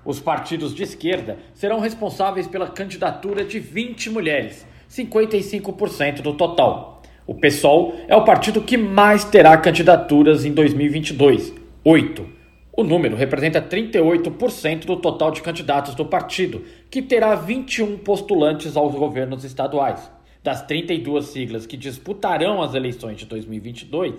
Os 0.04 0.20
partidos 0.20 0.74
de 0.74 0.82
esquerda 0.82 1.38
serão 1.54 1.80
responsáveis 1.80 2.48
pela 2.48 2.68
candidatura 2.68 3.46
de 3.46 3.60
20 3.60 4.10
mulheres, 4.10 4.66
55% 4.90 6.22
do 6.22 6.34
total. 6.34 7.04
O 7.28 7.36
PSOL 7.36 7.94
é 8.08 8.16
o 8.16 8.26
partido 8.26 8.62
que 8.62 8.76
mais 8.76 9.24
terá 9.24 9.56
candidaturas 9.56 10.46
em 10.46 10.52
2022, 10.52 11.54
8. 11.84 12.35
O 12.78 12.84
número 12.84 13.16
representa 13.16 13.62
38% 13.62 14.86
do 14.86 14.98
total 14.98 15.32
de 15.32 15.42
candidatos 15.42 15.96
do 15.96 16.04
partido, 16.04 16.62
que 16.92 17.02
terá 17.02 17.34
21 17.34 18.00
postulantes 18.00 18.76
aos 18.76 18.94
governos 18.94 19.46
estaduais. 19.46 20.12
Das 20.44 20.62
32 20.64 21.28
siglas 21.28 21.66
que 21.66 21.78
disputarão 21.78 22.62
as 22.62 22.74
eleições 22.74 23.16
de 23.16 23.26
2022, 23.28 24.16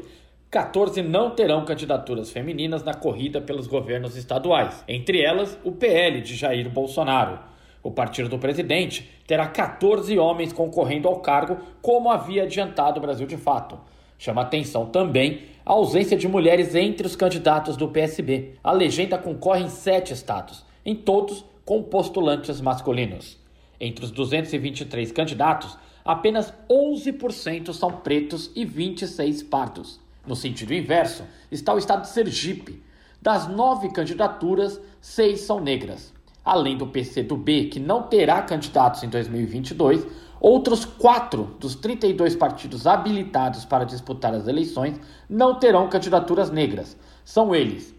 14 0.51 1.03
não 1.03 1.33
terão 1.33 1.67
candidaturas 1.67 2.31
femininas 2.31 2.83
na 2.83 2.95
corrida 2.95 3.43
pelos 3.43 3.67
governos 3.67 4.17
estaduais, 4.17 4.83
entre 4.89 5.21
elas 5.21 5.59
o 5.63 5.73
PL 5.73 6.23
de 6.23 6.35
Jair 6.35 6.71
Bolsonaro. 6.71 7.39
O 7.83 7.91
partido 7.91 8.31
do 8.31 8.39
presidente 8.39 9.07
terá 9.27 9.47
14 9.47 10.19
homens 10.19 10.51
concorrendo 10.55 11.09
ao 11.09 11.21
cargo, 11.21 11.59
como 11.83 12.11
havia 12.11 12.45
adiantado 12.45 12.99
o 12.99 13.03
Brasil 13.03 13.27
de 13.27 13.37
fato. 13.37 13.79
Chama 14.19 14.41
atenção 14.41 14.87
também 14.87 15.43
a 15.67 15.73
ausência 15.73 16.17
de 16.17 16.29
mulheres 16.29 16.77
entre 16.77 17.05
os 17.05 17.17
candidatos 17.17 17.77
do 17.77 17.89
PSB. 17.89 18.53
A 18.63 18.71
legenda 18.71 19.19
concorre 19.19 19.65
em 19.65 19.69
sete 19.69 20.13
estados, 20.13 20.65
em 20.85 20.95
todos 20.95 21.45
com 21.65 21.83
postulantes 21.83 22.61
masculinos. 22.61 23.37
Entre 23.81 24.05
os 24.05 24.13
223 24.13 25.11
candidatos, 25.11 25.77
apenas 26.05 26.55
11% 26.71 27.73
são 27.73 27.91
pretos 27.91 28.49
e 28.55 28.65
26 28.65 29.43
pardos. 29.43 29.99
No 30.25 30.37
sentido 30.37 30.73
inverso, 30.73 31.25
está 31.51 31.75
o 31.75 31.79
estado 31.79 32.03
de 32.03 32.11
Sergipe. 32.11 32.81
Das 33.21 33.49
nove 33.49 33.91
candidaturas, 33.91 34.81
seis 35.01 35.41
são 35.41 35.59
negras. 35.59 36.15
Além 36.45 36.77
do 36.77 36.87
PCdoB, 36.87 37.65
que 37.71 37.81
não 37.81 38.05
terá 38.05 38.41
candidatos 38.41 39.03
em 39.03 39.09
2022, 39.09 40.07
Outros 40.41 40.85
quatro 40.85 41.57
dos 41.59 41.75
32 41.75 42.37
partidos 42.37 42.87
habilitados 42.87 43.65
para 43.65 43.85
disputar 43.85 44.35
as 44.35 44.47
eleições 44.47 45.01
não 45.29 45.59
terão 45.59 45.89
candidaturas 45.89 46.51
negras. 46.51 46.97
São 47.25 47.55
eles: 47.55 47.95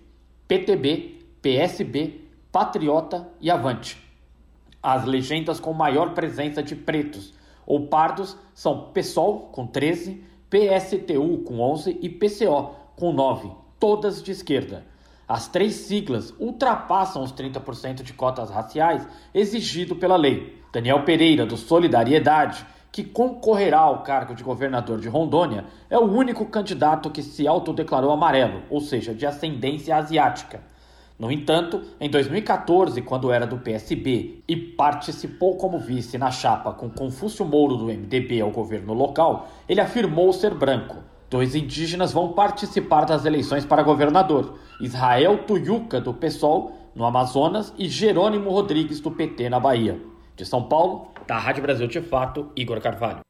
PTB, 0.47 1.19
PSB, 1.41 2.21
Patriota 2.51 3.27
e 3.41 3.49
Avante. 3.49 3.97
As 4.81 5.05
legendas 5.05 5.59
com 5.59 5.73
maior 5.73 6.13
presença 6.13 6.61
de 6.61 6.75
pretos 6.75 7.33
ou 7.65 7.87
pardos 7.87 8.37
são 8.53 8.91
PSOL, 8.93 9.49
com 9.51 9.67
13, 9.67 10.23
PSTU, 10.49 11.39
com 11.43 11.59
11 11.59 11.99
e 12.01 12.07
PCO, 12.07 12.75
com 12.95 13.11
9, 13.11 13.51
todas 13.79 14.23
de 14.23 14.31
esquerda. 14.31 14.85
As 15.27 15.47
três 15.49 15.73
siglas 15.73 16.33
ultrapassam 16.39 17.21
os 17.21 17.33
30% 17.33 18.01
de 18.01 18.13
cotas 18.13 18.49
raciais 18.49 19.05
exigido 19.33 19.95
pela 19.95 20.15
lei. 20.15 20.63
Daniel 20.71 21.03
Pereira, 21.03 21.45
do 21.45 21.57
Solidariedade, 21.57 22.65
que 22.91 23.03
concorrerá 23.03 23.79
ao 23.79 24.03
cargo 24.03 24.33
de 24.33 24.41
governador 24.41 25.01
de 25.01 25.09
Rondônia, 25.09 25.65
é 25.89 25.97
o 25.97 26.05
único 26.05 26.45
candidato 26.45 27.09
que 27.09 27.21
se 27.21 27.45
autodeclarou 27.45 28.11
amarelo, 28.11 28.63
ou 28.69 28.79
seja, 28.79 29.13
de 29.13 29.25
ascendência 29.25 29.97
asiática. 29.97 30.61
No 31.19 31.29
entanto, 31.29 31.81
em 31.99 32.09
2014, 32.09 33.01
quando 33.01 33.31
era 33.31 33.45
do 33.45 33.57
PSB 33.57 34.43
e 34.47 34.55
participou 34.55 35.57
como 35.57 35.77
vice 35.77 36.17
na 36.17 36.31
chapa 36.31 36.71
com 36.71 36.89
Confúcio 36.89 37.43
Mouro 37.43 37.75
do 37.75 37.85
MDB 37.85 38.39
ao 38.39 38.51
governo 38.51 38.93
local, 38.93 39.49
ele 39.67 39.81
afirmou 39.81 40.31
ser 40.31 40.53
branco. 40.53 40.95
Dois 41.29 41.55
indígenas 41.55 42.13
vão 42.13 42.31
participar 42.31 43.03
das 43.03 43.25
eleições 43.25 43.65
para 43.65 43.83
governador: 43.83 44.57
Israel 44.79 45.39
Tuyuca, 45.39 45.99
do 45.99 46.13
PSOL, 46.13 46.71
no 46.95 47.05
Amazonas, 47.05 47.73
e 47.77 47.89
Jerônimo 47.89 48.49
Rodrigues, 48.49 49.01
do 49.01 49.11
PT, 49.11 49.49
na 49.49 49.59
Bahia. 49.59 49.99
De 50.37 50.45
São 50.45 50.63
Paulo, 50.63 51.09
da 51.27 51.37
Rádio 51.37 51.63
Brasil 51.63 51.87
de 51.87 51.99
Fato, 51.99 52.51
Igor 52.55 52.79
Carvalho. 52.79 53.26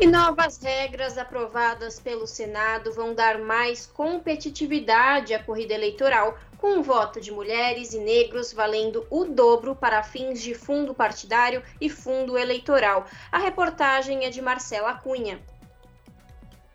E 0.00 0.06
novas 0.06 0.58
regras 0.58 1.16
aprovadas 1.16 2.00
pelo 2.00 2.26
Senado 2.26 2.92
vão 2.92 3.14
dar 3.14 3.38
mais 3.38 3.86
competitividade 3.86 5.32
à 5.32 5.42
corrida 5.42 5.72
eleitoral, 5.72 6.36
com 6.58 6.78
o 6.78 6.82
voto 6.82 7.20
de 7.20 7.30
mulheres 7.30 7.92
e 7.92 7.98
negros 7.98 8.52
valendo 8.52 9.06
o 9.08 9.24
dobro 9.24 9.76
para 9.76 10.02
fins 10.02 10.42
de 10.42 10.52
fundo 10.52 10.92
partidário 10.92 11.62
e 11.80 11.88
fundo 11.88 12.36
eleitoral. 12.36 13.06
A 13.30 13.38
reportagem 13.38 14.24
é 14.24 14.30
de 14.30 14.42
Marcela 14.42 14.94
Cunha. 14.94 15.40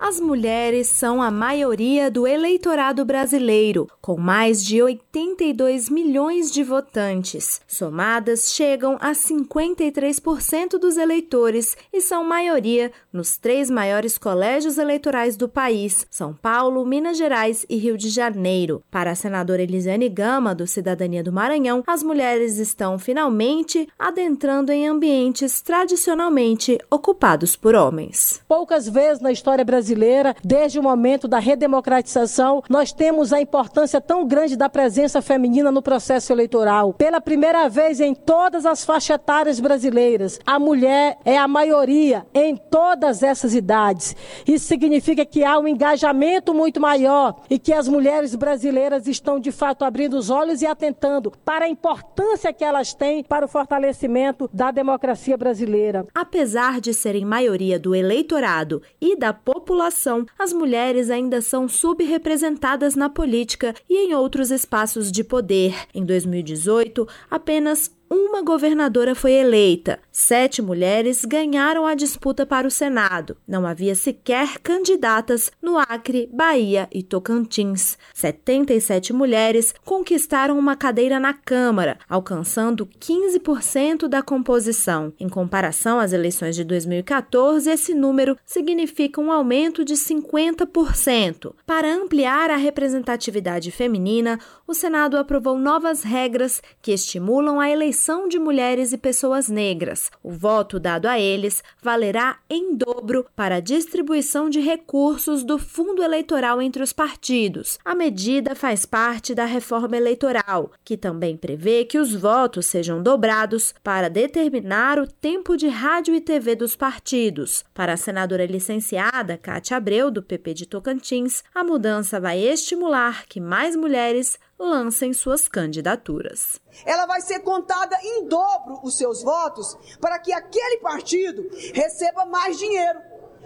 As 0.01 0.17
mulheres 0.17 0.88
são 0.88 1.21
a 1.21 1.29
maioria 1.29 2.09
do 2.09 2.25
eleitorado 2.25 3.03
brasileiro, 3.03 3.85
com 4.01 4.15
mais 4.15 4.63
de 4.63 4.81
82 4.81 5.89
milhões 5.89 6.49
de 6.49 6.63
votantes. 6.63 7.59
Somadas, 7.67 8.53
chegam 8.53 8.97
a 9.01 9.12
53% 9.12 10.79
dos 10.79 10.95
eleitores 10.95 11.75
e 11.91 11.99
são 11.99 12.23
maioria 12.23 12.93
nos 13.12 13.38
três 13.38 13.69
maiores 13.69 14.17
colégios 14.17 14.77
eleitorais 14.77 15.35
do 15.35 15.49
país: 15.49 16.07
São 16.09 16.33
Paulo, 16.33 16.85
Minas 16.85 17.17
Gerais 17.17 17.65
e 17.67 17.75
Rio 17.75 17.97
de 17.97 18.07
Janeiro. 18.07 18.81
Para 18.89 19.12
a 19.12 19.15
senadora 19.15 19.63
Elisiane 19.63 20.07
Gama, 20.07 20.55
do 20.55 20.65
Cidadania 20.65 21.21
do 21.21 21.33
Maranhão, 21.33 21.83
as 21.85 22.01
mulheres 22.03 22.57
estão 22.57 22.97
finalmente 22.97 23.85
adentrando 23.99 24.71
em 24.71 24.88
ambientes 24.88 25.59
tradicionalmente 25.62 26.77
ocupados 26.89 27.57
por 27.57 27.75
homens. 27.75 28.41
Poucas 28.47 28.88
vezes 28.88 29.21
na 29.21 29.33
história 29.33 29.65
brasileira 29.65 29.88
brasileira, 29.89 30.36
desde 30.43 30.80
o 30.80 30.84
momento 30.84 31.28
da 31.28 31.39
redemocratização, 31.39 32.62
nós 32.69 32.91
temos 32.91 33.34
a 33.34 33.41
importância 33.41 33.99
tão 33.99 34.28
grande 34.28 34.56
da 34.56 34.69
presença 34.69 35.21
feminina 35.21 35.71
no 35.71 35.82
processo 35.82 36.32
eleitoral. 36.32 36.93
Pela 36.93 37.19
primeira 37.19 37.67
vez 37.67 37.99
em 37.99 38.13
todas 38.13 38.65
as 38.65 38.86
faixas 38.86 39.15
etárias 39.15 39.60
brasileiras, 39.60 40.39
a 40.45 40.60
mulher 40.60 41.17
é 41.25 41.38
a 41.38 41.47
maioria 41.47 42.25
em 42.34 42.56
todas 42.56 43.23
essas 43.23 43.56
idades. 43.56 44.15
Isso 44.47 44.67
significa 44.67 45.25
que 45.25 45.43
há 45.43 45.58
um 45.58 45.67
engajamento 45.67 46.54
muito 46.54 46.80
maior 46.80 47.41
e 47.49 47.58
que 47.58 47.73
as 47.73 47.88
mulheres 47.88 48.36
brasileiras 48.36 49.08
estão 49.08 49.39
de 49.39 49.52
fato 49.52 49.84
abrindo 49.84 50.15
os 50.15 50.30
olhos 50.30 50.62
e 50.62 50.67
atentando 50.67 51.32
para 51.43 51.65
a 51.65 51.69
importância 51.69 52.54
que 52.54 52.63
elas 52.63 52.93
têm 52.93 53.23
para 53.23 53.45
o 53.45 53.49
fortalecimento 53.49 54.49
da 54.54 54.69
democracia 54.69 55.36
brasileira. 55.36 56.06
Apesar 56.13 56.80
de 56.80 56.93
serem 56.93 57.25
maioria 57.25 57.80
do 57.80 57.95
eleitorado 57.95 58.82
e 59.02 59.17
da 59.17 59.34
população, 59.34 59.78
população, 59.79 60.25
as 60.37 60.51
mulheres 60.51 61.09
ainda 61.09 61.41
são 61.41 61.65
subrepresentadas 61.65 62.95
na 62.95 63.09
política 63.09 63.73
e 63.89 64.07
em 64.07 64.13
outros 64.13 64.51
espaços 64.51 65.09
de 65.09 65.23
poder. 65.23 65.73
Em 65.95 66.03
2018, 66.03 67.07
apenas 67.31 67.89
uma 68.10 68.41
governadora 68.41 69.13
foi 69.13 69.34
eleita. 69.34 70.00
Sete 70.12 70.62
mulheres 70.62 71.24
ganharam 71.24 71.86
a 71.86 71.93
disputa 71.93 72.43
para 72.45 72.67
o 72.67 72.72
Senado. 72.72 73.38
Não 73.48 73.67
havia 73.67 73.93
sequer 73.93 74.58
candidatas 74.60 75.52
no 75.62 75.78
Acre, 75.78 76.28
Bahia 76.34 76.88
e 76.91 77.04
Tocantins. 77.04 77.98
77 78.15 79.13
mulheres 79.13 79.76
conquistaram 79.86 80.58
uma 80.58 80.76
cadeira 80.76 81.19
na 81.19 81.34
Câmara, 81.34 82.00
alcançando 82.10 82.88
15% 83.00 84.08
da 84.08 84.24
composição. 84.24 85.13
Em 85.19 85.30
comparação 85.30 86.00
às 86.00 86.12
eleições 86.12 86.56
de 86.56 86.63
2014, 86.63 87.69
esse 87.69 87.93
número 87.93 88.36
significa 88.43 89.22
um 89.22 89.32
aumento 89.32 89.86
de 89.86 89.93
50%. 89.93 91.54
Para 91.65 91.93
ampliar 91.93 92.50
a 92.50 92.56
representatividade 92.56 93.69
feminina, 93.69 94.39
o 94.65 94.74
Senado 94.74 95.15
aprovou 95.15 95.60
novas 95.60 96.02
regras 96.02 96.62
que 96.82 96.91
estimulam 96.91 97.60
a 97.60 97.69
eleição 97.69 97.98
de 98.29 98.39
mulheres 98.39 98.93
e 98.93 98.97
pessoas 98.97 99.49
negras. 99.49 100.09
O 100.23 100.31
voto 100.31 100.79
dado 100.79 101.05
a 101.05 101.19
eles 101.19 101.62
valerá 101.81 102.39
em 102.49 102.75
dobro 102.75 103.25
para 103.35 103.55
a 103.55 103.59
distribuição 103.59 104.49
de 104.49 104.62
recursos 104.62 105.43
do 105.43 105.59
fundo 105.59 106.01
eleitoral 106.01 106.62
entre 106.62 106.81
os 106.81 106.93
partidos. 106.93 107.77
A 107.83 107.93
medida 107.93 108.55
faz 108.55 108.85
parte 108.85 109.35
da 109.35 109.43
reforma 109.43 109.97
eleitoral, 109.97 110.71
que 110.85 110.95
também 110.95 111.35
prevê 111.35 111.83
que 111.83 111.97
os 111.97 112.15
votos 112.15 112.67
sejam 112.67 113.03
dobrados 113.03 113.73
para 113.83 114.09
determinar 114.09 114.97
o 114.97 115.05
tempo 115.05 115.57
de 115.57 115.67
rádio 115.67 116.15
e 116.15 116.21
TV 116.21 116.55
dos 116.55 116.75
partidos. 116.75 117.65
Para 117.73 117.93
a 117.93 117.97
senadora 117.97 118.45
licenciada 118.45 119.38
Cátia 119.38 119.75
Abreu, 119.75 120.09
do 120.09 120.23
PP 120.23 120.53
de 120.53 120.65
Tocantins, 120.65 121.43
a 121.53 121.63
mudança 121.63 122.19
vai 122.19 122.39
estimular 122.39 123.25
que 123.27 123.41
mais 123.41 123.75
mulheres 123.75 124.39
lancem 124.60 125.13
suas 125.13 125.48
candidaturas. 125.48 126.60
Ela 126.86 127.06
vai 127.06 127.22
ser 127.22 127.39
contada 127.39 127.98
em 128.04 128.28
dobro 128.28 128.80
os 128.84 128.98
seus 128.98 129.24
votos 129.24 129.78
para 130.02 130.19
que 130.19 130.34
aquele 130.34 130.80
partido 130.80 131.50
receba 131.74 132.26
mais 132.26 132.60
dinheiro. 132.60 133.00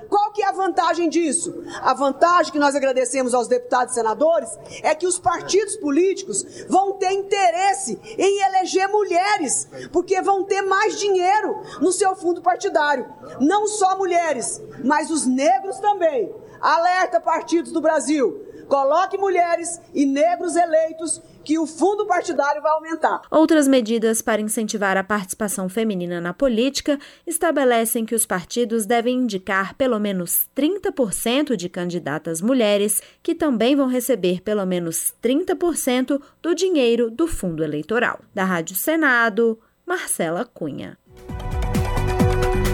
Qual 0.09 0.33
que 0.33 0.43
é 0.43 0.47
a 0.47 0.51
vantagem 0.51 1.07
disso? 1.07 1.63
A 1.81 1.93
vantagem 1.93 2.51
que 2.51 2.59
nós 2.59 2.75
agradecemos 2.75 3.33
aos 3.33 3.47
deputados 3.47 3.93
e 3.93 3.95
senadores 3.95 4.49
é 4.81 4.93
que 4.93 5.07
os 5.07 5.17
partidos 5.17 5.77
políticos 5.77 6.65
vão 6.67 6.93
ter 6.93 7.11
interesse 7.11 7.99
em 8.17 8.43
eleger 8.43 8.87
mulheres, 8.89 9.67
porque 9.91 10.21
vão 10.21 10.43
ter 10.43 10.61
mais 10.61 10.99
dinheiro 10.99 11.61
no 11.79 11.91
seu 11.91 12.15
fundo 12.15 12.41
partidário. 12.41 13.07
Não 13.39 13.65
só 13.67 13.97
mulheres, 13.97 14.61
mas 14.83 15.09
os 15.09 15.25
negros 15.25 15.79
também. 15.79 16.33
Alerta 16.59 17.19
partidos 17.19 17.71
do 17.71 17.81
Brasil. 17.81 18.52
Coloque 18.67 19.17
mulheres 19.17 19.81
e 19.93 20.05
negros 20.05 20.55
eleitos 20.55 21.21
que 21.43 21.59
o 21.59 21.67
fundo 21.67 22.05
partidário 22.07 22.61
vai 22.61 22.71
aumentar. 22.71 23.21
Outras 23.29 23.67
medidas 23.67 24.21
para 24.21 24.41
incentivar 24.41 24.97
a 24.97 25.03
participação 25.03 25.67
feminina 25.67 26.21
na 26.21 26.33
política 26.33 26.97
estabelecem 27.27 28.05
que 28.05 28.15
os 28.15 28.25
partidos 28.25 28.85
devem 28.85 29.17
indicar 29.17 29.75
pelo 29.75 29.99
menos 29.99 30.47
30% 30.55 31.55
de 31.55 31.67
candidatas 31.67 32.41
mulheres, 32.41 33.01
que 33.21 33.35
também 33.35 33.75
vão 33.75 33.87
receber 33.87 34.41
pelo 34.41 34.65
menos 34.65 35.13
30% 35.21 36.21
do 36.41 36.55
dinheiro 36.55 37.11
do 37.11 37.27
fundo 37.27 37.63
eleitoral. 37.63 38.19
Da 38.33 38.43
Rádio 38.43 38.75
Senado, 38.75 39.59
Marcela 39.85 40.45
Cunha. 40.45 40.97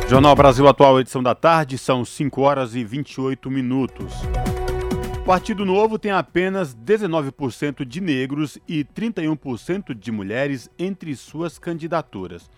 Jornal 0.07 0.35
Brasil 0.35 0.67
Atual, 0.67 0.99
edição 0.99 1.21
da 1.21 1.35
tarde, 1.35 1.77
são 1.77 2.03
5 2.03 2.41
horas 2.41 2.73
e 2.73 2.83
28 2.83 3.49
minutos. 3.51 4.11
Partido 5.29 5.63
Novo 5.63 5.99
tem 5.99 6.09
apenas 6.09 6.75
19% 6.75 7.85
de 7.85 8.01
negros 8.01 8.57
e 8.67 8.83
31% 8.83 9.93
de 9.93 10.11
mulheres 10.11 10.71
entre 10.79 11.15
suas 11.15 11.59
candidaturas. 11.59 12.49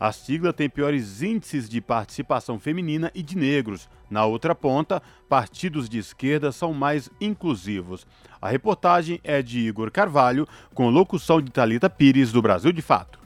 A 0.00 0.10
sigla 0.10 0.52
tem 0.52 0.68
piores 0.68 1.22
índices 1.22 1.68
de 1.68 1.80
participação 1.80 2.58
feminina 2.58 3.12
e 3.14 3.22
de 3.22 3.38
negros. 3.38 3.88
Na 4.10 4.26
outra 4.26 4.56
ponta, 4.56 5.00
partidos 5.28 5.88
de 5.88 5.98
esquerda 5.98 6.50
são 6.50 6.74
mais 6.74 7.08
inclusivos. 7.20 8.04
A 8.42 8.48
reportagem 8.48 9.20
é 9.22 9.40
de 9.40 9.60
Igor 9.60 9.92
Carvalho, 9.92 10.48
com 10.74 10.90
locução 10.90 11.40
de 11.40 11.52
Talita 11.52 11.88
Pires, 11.88 12.32
do 12.32 12.42
Brasil 12.42 12.72
de 12.72 12.82
Fato. 12.82 13.20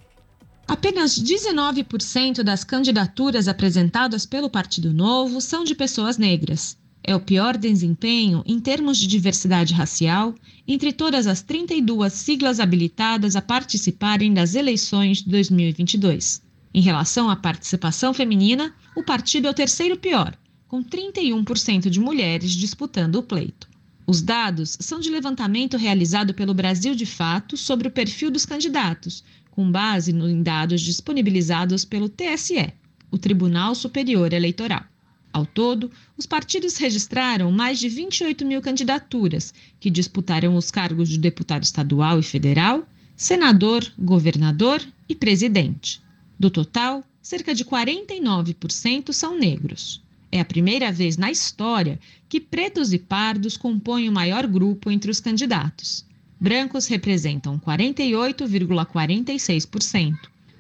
Apenas 0.69 1.19
19% 1.19 2.43
das 2.43 2.65
candidaturas 2.65 3.49
apresentadas 3.49 4.27
pelo 4.27 4.51
Partido 4.51 4.93
Novo 4.93 5.41
são 5.41 5.65
de 5.65 5.75
pessoas 5.75 6.19
negras. 6.19 6.79
É 7.11 7.17
o 7.17 7.19
pior 7.19 7.57
desempenho 7.57 8.41
em 8.47 8.61
termos 8.61 8.97
de 8.97 9.05
diversidade 9.09 9.75
racial 9.75 10.33
entre 10.65 10.93
todas 10.93 11.27
as 11.27 11.43
32 11.43 12.13
siglas 12.13 12.61
habilitadas 12.61 13.35
a 13.35 13.43
participarem 13.43 14.33
das 14.33 14.55
eleições 14.55 15.19
de 15.21 15.29
2022. 15.29 16.41
Em 16.73 16.81
relação 16.81 17.29
à 17.29 17.35
participação 17.35 18.15
feminina, 18.15 18.73
o 18.95 19.03
partido 19.03 19.49
é 19.49 19.51
o 19.51 19.55
terceiro 19.55 19.97
pior, 19.97 20.39
com 20.69 20.85
31% 20.85 21.91
de 21.91 21.99
mulheres 21.99 22.53
disputando 22.53 23.17
o 23.17 23.25
pleito. 23.25 23.69
Os 24.07 24.23
dados 24.23 24.77
são 24.79 25.01
de 25.01 25.11
levantamento 25.11 25.77
realizado 25.77 26.33
pelo 26.33 26.55
Brasil 26.55 26.95
de 26.95 27.07
Fato 27.07 27.57
sobre 27.57 27.89
o 27.89 27.91
perfil 27.91 28.31
dos 28.31 28.47
candidatos, 28.47 29.25
com 29.51 29.69
base 29.69 30.13
em 30.13 30.43
dados 30.45 30.81
disponibilizados 30.81 31.85
pelo 31.85 32.09
TSE, 32.09 32.73
o 33.11 33.19
Tribunal 33.19 33.75
Superior 33.75 34.33
Eleitoral. 34.33 34.85
Ao 35.33 35.47
todo, 35.47 35.91
os 36.17 36.27
partidos 36.27 36.77
registraram 36.77 37.53
mais 37.53 37.79
de 37.79 37.89
28 37.89 38.45
mil 38.45 38.61
candidaturas, 38.61 39.55
que 39.79 39.89
disputaram 39.89 40.57
os 40.57 40.71
cargos 40.71 41.09
de 41.09 41.19
deputado 41.19 41.63
estadual 41.63 42.19
e 42.19 42.23
federal, 42.23 42.87
senador, 43.17 43.87
governador 43.99 44.83
e 45.09 45.15
presidente. 45.15 46.03
Do 46.39 46.51
total, 46.51 47.05
cerca 47.23 47.55
de 47.55 47.65
49% 47.65 49.13
são 49.13 49.39
negros. 49.39 50.03
É 50.33 50.41
a 50.41 50.45
primeira 50.45 50.91
vez 50.91 51.17
na 51.17 51.31
história 51.31 52.01
que 52.29 52.41
pretos 52.41 52.93
e 52.93 52.99
pardos 52.99 53.57
compõem 53.57 54.09
o 54.09 54.13
maior 54.13 54.47
grupo 54.47 54.91
entre 54.91 55.11
os 55.11 55.21
candidatos. 55.21 56.05
Brancos 56.41 56.87
representam 56.87 57.59
48,46%. 57.59 60.17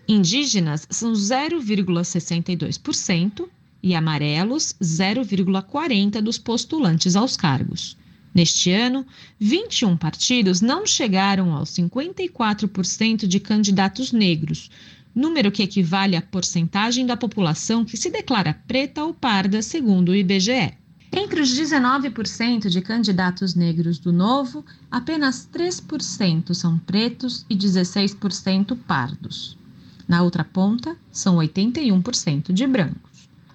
Indígenas 0.07 0.87
são 0.91 1.13
0,62% 1.13 3.49
e 3.83 3.95
amarelos 3.95 4.75
0,40 4.81 6.21
dos 6.21 6.39
postulantes 6.39 7.17
aos 7.17 7.37
cargos. 7.37 7.97
Neste 8.35 8.71
ano, 8.71 9.05
21 9.39 9.97
partidos 9.97 10.61
não 10.61 10.87
chegaram 10.87 11.53
aos 11.53 11.71
54% 11.71 13.27
de 13.27 13.41
candidatos 13.41 14.13
negros, 14.13 14.71
número 15.15 15.51
que 15.51 15.63
equivale 15.63 16.17
à 16.17 16.23
porcentagem 16.23 17.05
da 17.05 17.17
população 17.17 17.85
que 17.85 17.97
se 17.97 18.11
declara 18.11 18.55
preta 18.69 19.05
ou 19.05 19.13
parda, 19.13 19.61
segundo 19.63 20.11
o 20.11 20.15
IBGE. 20.15 20.75
Entre 21.13 21.41
os 21.41 21.51
19% 21.51 22.69
de 22.69 22.81
candidatos 22.81 23.57
negros 23.57 23.99
do 23.99 24.13
Novo, 24.13 24.65
apenas 24.89 25.49
3% 25.53 26.55
são 26.55 26.79
pretos 26.79 27.45
e 27.51 27.57
16% 27.57 28.79
pardos. 28.87 29.59
Na 30.07 30.23
outra 30.23 30.45
ponta, 30.45 30.97
são 31.11 31.37
81% 31.37 32.53
de 32.53 32.67
brancos. 32.67 33.10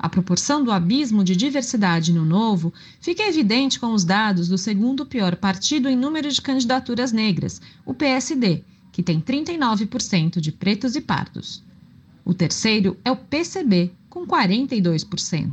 A 0.06 0.10
proporção 0.16 0.64
do 0.64 0.72
abismo 0.72 1.24
de 1.24 1.36
diversidade 1.36 2.14
no 2.14 2.24
Novo 2.24 2.72
fica 3.02 3.24
evidente 3.24 3.80
com 3.80 3.92
os 3.92 4.04
dados 4.04 4.48
do 4.48 4.56
segundo 4.56 5.04
pior 5.04 5.36
partido 5.36 5.90
em 5.90 5.96
número 5.96 6.30
de 6.30 6.40
candidaturas 6.40 7.12
negras, 7.12 7.60
o 7.84 7.92
PSD, 7.92 8.64
que 8.92 9.02
tem 9.02 9.20
39% 9.20 10.40
de 10.40 10.52
pretos 10.52 10.96
e 10.96 11.02
pardos. 11.02 11.64
O 12.24 12.36
terceiro 12.36 12.96
é 13.04 13.10
o 13.10 13.16
PCB, 13.16 13.92
com 14.08 14.28
42%. 14.28 15.52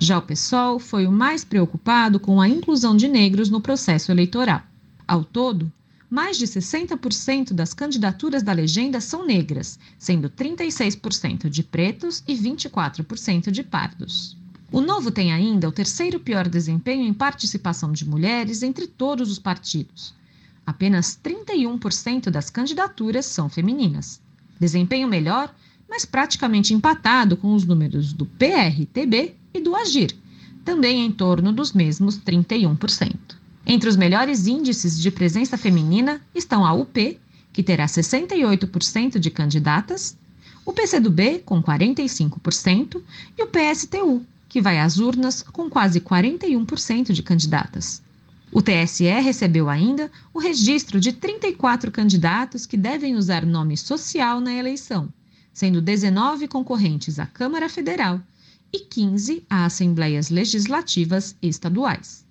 Já 0.00 0.16
o 0.16 0.22
PSOL 0.22 0.78
foi 0.78 1.06
o 1.06 1.12
mais 1.12 1.44
preocupado 1.44 2.18
com 2.18 2.40
a 2.40 2.48
inclusão 2.48 2.96
de 2.96 3.06
negros 3.06 3.50
no 3.50 3.60
processo 3.60 4.10
eleitoral. 4.10 4.62
Ao 5.06 5.22
todo, 5.22 5.70
mais 6.14 6.38
de 6.38 6.46
60% 6.46 7.52
das 7.52 7.74
candidaturas 7.74 8.40
da 8.40 8.52
legenda 8.52 9.00
são 9.00 9.26
negras, 9.26 9.80
sendo 9.98 10.30
36% 10.30 11.48
de 11.48 11.64
pretos 11.64 12.22
e 12.28 12.36
24% 12.36 13.50
de 13.50 13.64
pardos. 13.64 14.36
O 14.70 14.80
Novo 14.80 15.10
tem 15.10 15.32
ainda 15.32 15.68
o 15.68 15.72
terceiro 15.72 16.20
pior 16.20 16.48
desempenho 16.48 17.04
em 17.04 17.12
participação 17.12 17.90
de 17.90 18.08
mulheres 18.08 18.62
entre 18.62 18.86
todos 18.86 19.28
os 19.28 19.40
partidos. 19.40 20.14
Apenas 20.64 21.18
31% 21.20 22.30
das 22.30 22.48
candidaturas 22.48 23.26
são 23.26 23.48
femininas. 23.48 24.22
Desempenho 24.60 25.08
melhor, 25.08 25.52
mas 25.88 26.04
praticamente 26.04 26.72
empatado 26.72 27.36
com 27.36 27.52
os 27.56 27.64
números 27.64 28.12
do 28.12 28.24
PRTB 28.24 29.34
e 29.52 29.60
do 29.60 29.74
Agir, 29.74 30.16
também 30.64 31.04
em 31.04 31.10
torno 31.10 31.52
dos 31.52 31.72
mesmos 31.72 32.16
31%. 32.20 33.42
Entre 33.66 33.88
os 33.88 33.96
melhores 33.96 34.46
índices 34.46 35.00
de 35.00 35.10
presença 35.10 35.56
feminina 35.56 36.20
estão 36.34 36.66
a 36.66 36.72
UP, 36.74 37.18
que 37.52 37.62
terá 37.62 37.86
68% 37.86 39.18
de 39.18 39.30
candidatas, 39.30 40.16
o 40.66 40.72
PCdoB, 40.72 41.40
com 41.44 41.62
45%, 41.62 43.00
e 43.38 43.42
o 43.42 43.46
PSTU, 43.46 44.24
que 44.48 44.60
vai 44.60 44.78
às 44.78 44.98
urnas 44.98 45.42
com 45.42 45.70
quase 45.70 46.00
41% 46.00 47.12
de 47.12 47.22
candidatas. 47.22 48.02
O 48.52 48.62
TSE 48.62 49.04
recebeu 49.04 49.68
ainda 49.68 50.10
o 50.32 50.38
registro 50.38 51.00
de 51.00 51.12
34 51.12 51.90
candidatos 51.90 52.66
que 52.66 52.76
devem 52.76 53.16
usar 53.16 53.44
nome 53.44 53.76
social 53.76 54.40
na 54.40 54.54
eleição, 54.54 55.08
sendo 55.52 55.80
19 55.80 56.46
concorrentes 56.46 57.18
à 57.18 57.26
Câmara 57.26 57.68
Federal 57.68 58.20
e 58.72 58.80
15 58.80 59.42
a 59.50 59.64
assembleias 59.64 60.30
legislativas 60.30 61.34
estaduais. 61.42 62.24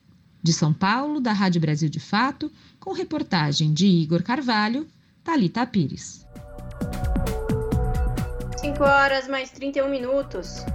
De 0.44 0.52
São 0.52 0.74
Paulo, 0.74 1.22
da 1.22 1.32
Rádio 1.32 1.62
Brasil 1.62 1.88
de 1.88 2.02
Fato, 2.02 2.52
com 2.78 2.92
reportagem 2.92 3.74
de 3.74 3.88
Igor 3.88 4.22
Carvalho, 4.22 4.86
Talita 5.24 5.66
Pires. 5.66 6.28
5 8.58 8.84
horas 8.84 9.26
mais 9.30 9.52
31 9.52 9.90
minutos. 9.90 10.66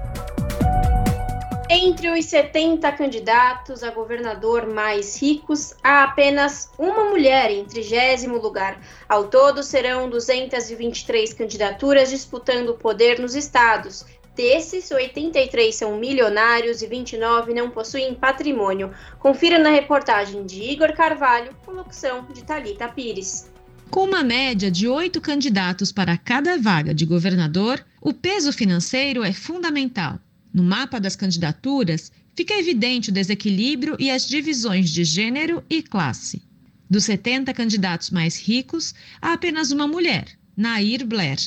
Entre 1.70 2.08
os 2.08 2.24
70 2.24 2.90
candidatos 2.92 3.82
a 3.82 3.90
governador 3.90 4.66
mais 4.66 5.20
ricos, 5.20 5.74
há 5.82 6.04
apenas 6.04 6.70
uma 6.78 7.04
mulher 7.10 7.50
em 7.50 7.66
trigésimo 7.66 8.38
lugar. 8.38 8.80
Ao 9.06 9.28
todo, 9.28 9.62
serão 9.62 10.08
223 10.08 11.34
candidaturas 11.34 12.08
disputando 12.08 12.70
o 12.70 12.78
poder 12.78 13.18
nos 13.18 13.34
estados, 13.34 14.06
Desses, 14.38 14.88
83 14.88 15.74
são 15.74 15.98
milionários 15.98 16.80
e 16.80 16.86
29 16.86 17.52
não 17.52 17.70
possuem 17.70 18.14
patrimônio. 18.14 18.94
Confira 19.18 19.58
na 19.58 19.68
reportagem 19.68 20.46
de 20.46 20.62
Igor 20.62 20.94
Carvalho, 20.94 21.52
com 21.66 21.72
locução 21.72 22.24
de 22.32 22.44
Talita 22.44 22.86
Pires. 22.88 23.50
Com 23.90 24.04
uma 24.04 24.22
média 24.22 24.70
de 24.70 24.86
oito 24.86 25.20
candidatos 25.20 25.90
para 25.90 26.16
cada 26.16 26.56
vaga 26.56 26.94
de 26.94 27.04
governador, 27.04 27.84
o 28.00 28.14
peso 28.14 28.52
financeiro 28.52 29.24
é 29.24 29.32
fundamental. 29.32 30.20
No 30.54 30.62
mapa 30.62 31.00
das 31.00 31.16
candidaturas, 31.16 32.12
fica 32.36 32.54
evidente 32.54 33.10
o 33.10 33.12
desequilíbrio 33.12 33.96
e 33.98 34.08
as 34.08 34.24
divisões 34.24 34.88
de 34.88 35.02
gênero 35.02 35.64
e 35.68 35.82
classe. 35.82 36.40
Dos 36.88 37.02
70 37.06 37.52
candidatos 37.52 38.10
mais 38.10 38.40
ricos, 38.40 38.94
há 39.20 39.32
apenas 39.32 39.72
uma 39.72 39.88
mulher, 39.88 40.28
Nair 40.56 41.04
Blair, 41.04 41.38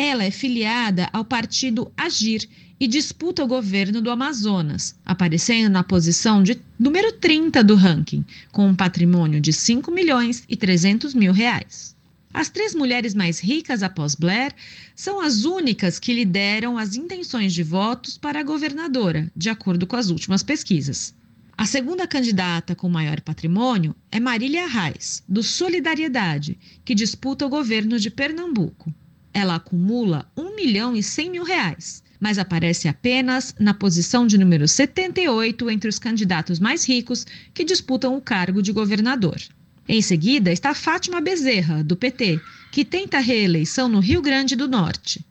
ela 0.00 0.22
é 0.22 0.30
filiada 0.30 1.08
ao 1.12 1.24
partido 1.24 1.90
Agir 1.96 2.48
e 2.78 2.86
disputa 2.86 3.42
o 3.42 3.48
governo 3.48 4.00
do 4.00 4.12
Amazonas, 4.12 4.94
aparecendo 5.04 5.72
na 5.72 5.82
posição 5.82 6.40
de 6.40 6.56
número 6.78 7.14
30 7.14 7.64
do 7.64 7.74
ranking, 7.74 8.24
com 8.52 8.68
um 8.68 8.76
patrimônio 8.76 9.40
de 9.40 9.52
5 9.52 9.90
milhões 9.90 10.44
e 10.48 10.56
300 10.56 11.14
mil 11.14 11.32
reais. 11.32 11.96
As 12.32 12.48
três 12.48 12.76
mulheres 12.76 13.12
mais 13.12 13.40
ricas 13.40 13.82
após 13.82 14.14
Blair 14.14 14.54
são 14.94 15.20
as 15.20 15.44
únicas 15.44 15.98
que 15.98 16.14
lideram 16.14 16.78
as 16.78 16.94
intenções 16.94 17.52
de 17.52 17.64
votos 17.64 18.16
para 18.16 18.38
a 18.38 18.44
governadora, 18.44 19.28
de 19.34 19.50
acordo 19.50 19.84
com 19.84 19.96
as 19.96 20.10
últimas 20.10 20.44
pesquisas. 20.44 21.12
A 21.56 21.66
segunda 21.66 22.06
candidata 22.06 22.76
com 22.76 22.88
maior 22.88 23.20
patrimônio 23.20 23.96
é 24.12 24.20
Marília 24.20 24.68
Reis, 24.68 25.24
do 25.28 25.42
Solidariedade, 25.42 26.56
que 26.84 26.94
disputa 26.94 27.44
o 27.44 27.48
governo 27.48 27.98
de 27.98 28.12
Pernambuco 28.12 28.94
ela 29.38 29.54
acumula 29.54 30.28
1 30.36 30.56
milhão 30.56 30.96
e 30.96 31.02
100 31.02 31.30
mil 31.30 31.44
reais, 31.44 32.02
mas 32.18 32.38
aparece 32.38 32.88
apenas 32.88 33.54
na 33.58 33.72
posição 33.72 34.26
de 34.26 34.36
número 34.36 34.66
78 34.66 35.70
entre 35.70 35.88
os 35.88 35.98
candidatos 35.98 36.58
mais 36.58 36.84
ricos 36.84 37.24
que 37.54 37.64
disputam 37.64 38.16
o 38.16 38.20
cargo 38.20 38.60
de 38.60 38.72
governador. 38.72 39.40
Em 39.88 40.02
seguida 40.02 40.52
está 40.52 40.74
Fátima 40.74 41.20
Bezerra, 41.20 41.84
do 41.84 41.96
PT, 41.96 42.40
que 42.72 42.84
tenta 42.84 43.20
reeleição 43.20 43.88
no 43.88 44.00
Rio 44.00 44.20
Grande 44.20 44.56
do 44.56 44.66
Norte. 44.66 45.24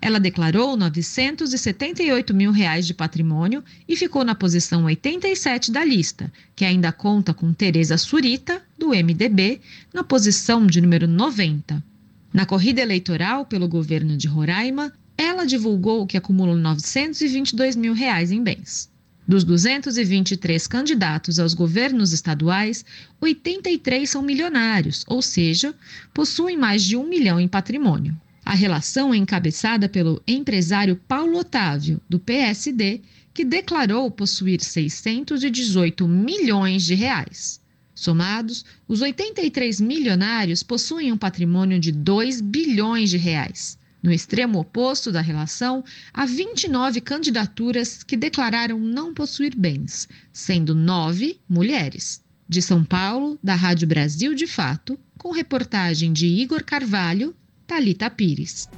Ela 0.00 0.18
declarou 0.18 0.76
978 0.76 2.34
mil 2.34 2.50
reais 2.50 2.84
de 2.84 2.92
patrimônio 2.92 3.62
e 3.88 3.96
ficou 3.96 4.24
na 4.24 4.34
posição 4.34 4.84
87 4.86 5.70
da 5.70 5.84
lista, 5.84 6.32
que 6.56 6.64
ainda 6.64 6.90
conta 6.90 7.32
com 7.32 7.52
Tereza 7.52 7.96
Surita, 7.96 8.60
do 8.76 8.88
MDB, 8.88 9.60
na 9.94 10.02
posição 10.02 10.66
de 10.66 10.80
número 10.80 11.06
90. 11.06 11.91
Na 12.32 12.46
corrida 12.46 12.80
eleitoral 12.80 13.44
pelo 13.44 13.68
governo 13.68 14.16
de 14.16 14.26
Roraima, 14.26 14.90
ela 15.18 15.44
divulgou 15.44 16.06
que 16.06 16.16
acumula 16.16 16.56
922 16.56 17.76
mil 17.76 17.92
reais 17.92 18.32
em 18.32 18.42
bens. 18.42 18.90
Dos 19.28 19.44
223 19.44 20.66
candidatos 20.66 21.38
aos 21.38 21.52
governos 21.52 22.12
estaduais, 22.12 22.84
83 23.20 24.08
são 24.08 24.22
milionários, 24.22 25.04
ou 25.06 25.20
seja, 25.20 25.74
possuem 26.14 26.56
mais 26.56 26.82
de 26.82 26.96
um 26.96 27.06
milhão 27.06 27.38
em 27.38 27.46
patrimônio. 27.46 28.16
A 28.44 28.54
relação 28.54 29.14
é 29.14 29.16
encabeçada 29.16 29.88
pelo 29.88 30.20
empresário 30.26 30.96
Paulo 31.06 31.38
Otávio, 31.38 32.00
do 32.08 32.18
PSD, 32.18 33.00
que 33.32 33.44
declarou 33.44 34.10
possuir 34.10 34.60
618 34.60 36.08
milhões 36.08 36.82
de 36.82 36.94
reais. 36.94 37.61
Somados, 38.02 38.64
os 38.88 39.00
83 39.00 39.80
milionários 39.80 40.62
possuem 40.64 41.12
um 41.12 41.16
patrimônio 41.16 41.78
de 41.78 41.92
2 41.92 42.40
bilhões 42.40 43.10
de 43.10 43.16
reais. 43.16 43.78
No 44.02 44.12
extremo 44.12 44.58
oposto 44.58 45.12
da 45.12 45.20
relação, 45.20 45.84
há 46.12 46.26
29 46.26 47.00
candidaturas 47.00 48.02
que 48.02 48.16
declararam 48.16 48.76
não 48.80 49.14
possuir 49.14 49.54
bens, 49.56 50.08
sendo 50.32 50.74
nove 50.74 51.38
mulheres. 51.48 52.20
De 52.48 52.60
São 52.60 52.84
Paulo, 52.84 53.38
da 53.40 53.54
Rádio 53.54 53.86
Brasil 53.86 54.34
de 54.34 54.48
Fato, 54.48 54.98
com 55.16 55.30
reportagem 55.30 56.12
de 56.12 56.26
Igor 56.26 56.64
Carvalho, 56.64 57.32
Talita 57.68 58.10
Pires. 58.10 58.68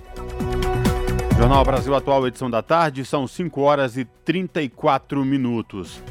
Jornal 1.38 1.64
Brasil 1.64 1.94
Atual, 1.94 2.28
edição 2.28 2.50
da 2.50 2.62
tarde, 2.62 3.06
são 3.06 3.26
5 3.26 3.60
horas 3.62 3.96
e 3.96 4.04
34 4.04 5.24
minutos. 5.24 6.02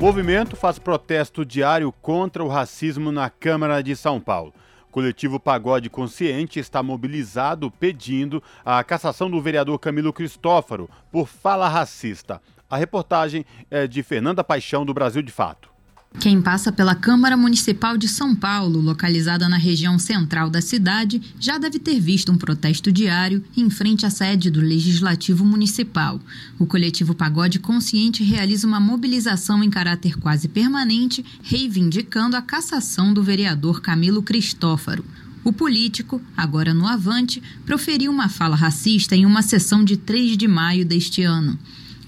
Movimento 0.00 0.56
faz 0.56 0.78
protesto 0.78 1.44
diário 1.44 1.92
contra 2.00 2.42
o 2.44 2.48
racismo 2.48 3.10
na 3.10 3.28
Câmara 3.28 3.82
de 3.82 3.96
São 3.96 4.20
Paulo. 4.20 4.54
O 4.88 4.92
coletivo 4.92 5.38
Pagode 5.38 5.90
Consciente 5.90 6.58
está 6.58 6.82
mobilizado 6.82 7.70
pedindo 7.70 8.42
a 8.64 8.82
cassação 8.82 9.30
do 9.30 9.40
vereador 9.40 9.78
Camilo 9.78 10.12
Cristófaro 10.12 10.88
por 11.10 11.28
fala 11.28 11.68
racista. 11.68 12.40
A 12.70 12.76
reportagem 12.76 13.44
é 13.70 13.86
de 13.86 14.02
Fernanda 14.02 14.44
Paixão, 14.44 14.86
do 14.86 14.94
Brasil 14.94 15.22
de 15.22 15.32
Fato. 15.32 15.77
Quem 16.16 16.42
passa 16.42 16.72
pela 16.72 16.96
Câmara 16.96 17.36
Municipal 17.36 17.96
de 17.96 18.08
São 18.08 18.34
Paulo, 18.34 18.80
localizada 18.80 19.48
na 19.48 19.56
região 19.56 20.00
central 20.00 20.50
da 20.50 20.60
cidade, 20.60 21.22
já 21.38 21.58
deve 21.58 21.78
ter 21.78 22.00
visto 22.00 22.32
um 22.32 22.36
protesto 22.36 22.90
diário 22.90 23.44
em 23.56 23.70
frente 23.70 24.04
à 24.04 24.10
sede 24.10 24.50
do 24.50 24.60
Legislativo 24.60 25.44
Municipal. 25.44 26.20
O 26.58 26.66
coletivo 26.66 27.14
Pagode 27.14 27.60
Consciente 27.60 28.24
realiza 28.24 28.66
uma 28.66 28.80
mobilização 28.80 29.62
em 29.62 29.70
caráter 29.70 30.18
quase 30.18 30.48
permanente, 30.48 31.24
reivindicando 31.40 32.36
a 32.36 32.42
cassação 32.42 33.14
do 33.14 33.22
vereador 33.22 33.80
Camilo 33.80 34.20
Cristófaro. 34.20 35.04
O 35.44 35.52
político, 35.52 36.20
agora 36.36 36.74
no 36.74 36.86
Avante, 36.86 37.40
proferiu 37.64 38.10
uma 38.10 38.28
fala 38.28 38.56
racista 38.56 39.14
em 39.14 39.24
uma 39.24 39.40
sessão 39.40 39.84
de 39.84 39.96
3 39.96 40.36
de 40.36 40.48
maio 40.48 40.84
deste 40.84 41.22
ano. 41.22 41.56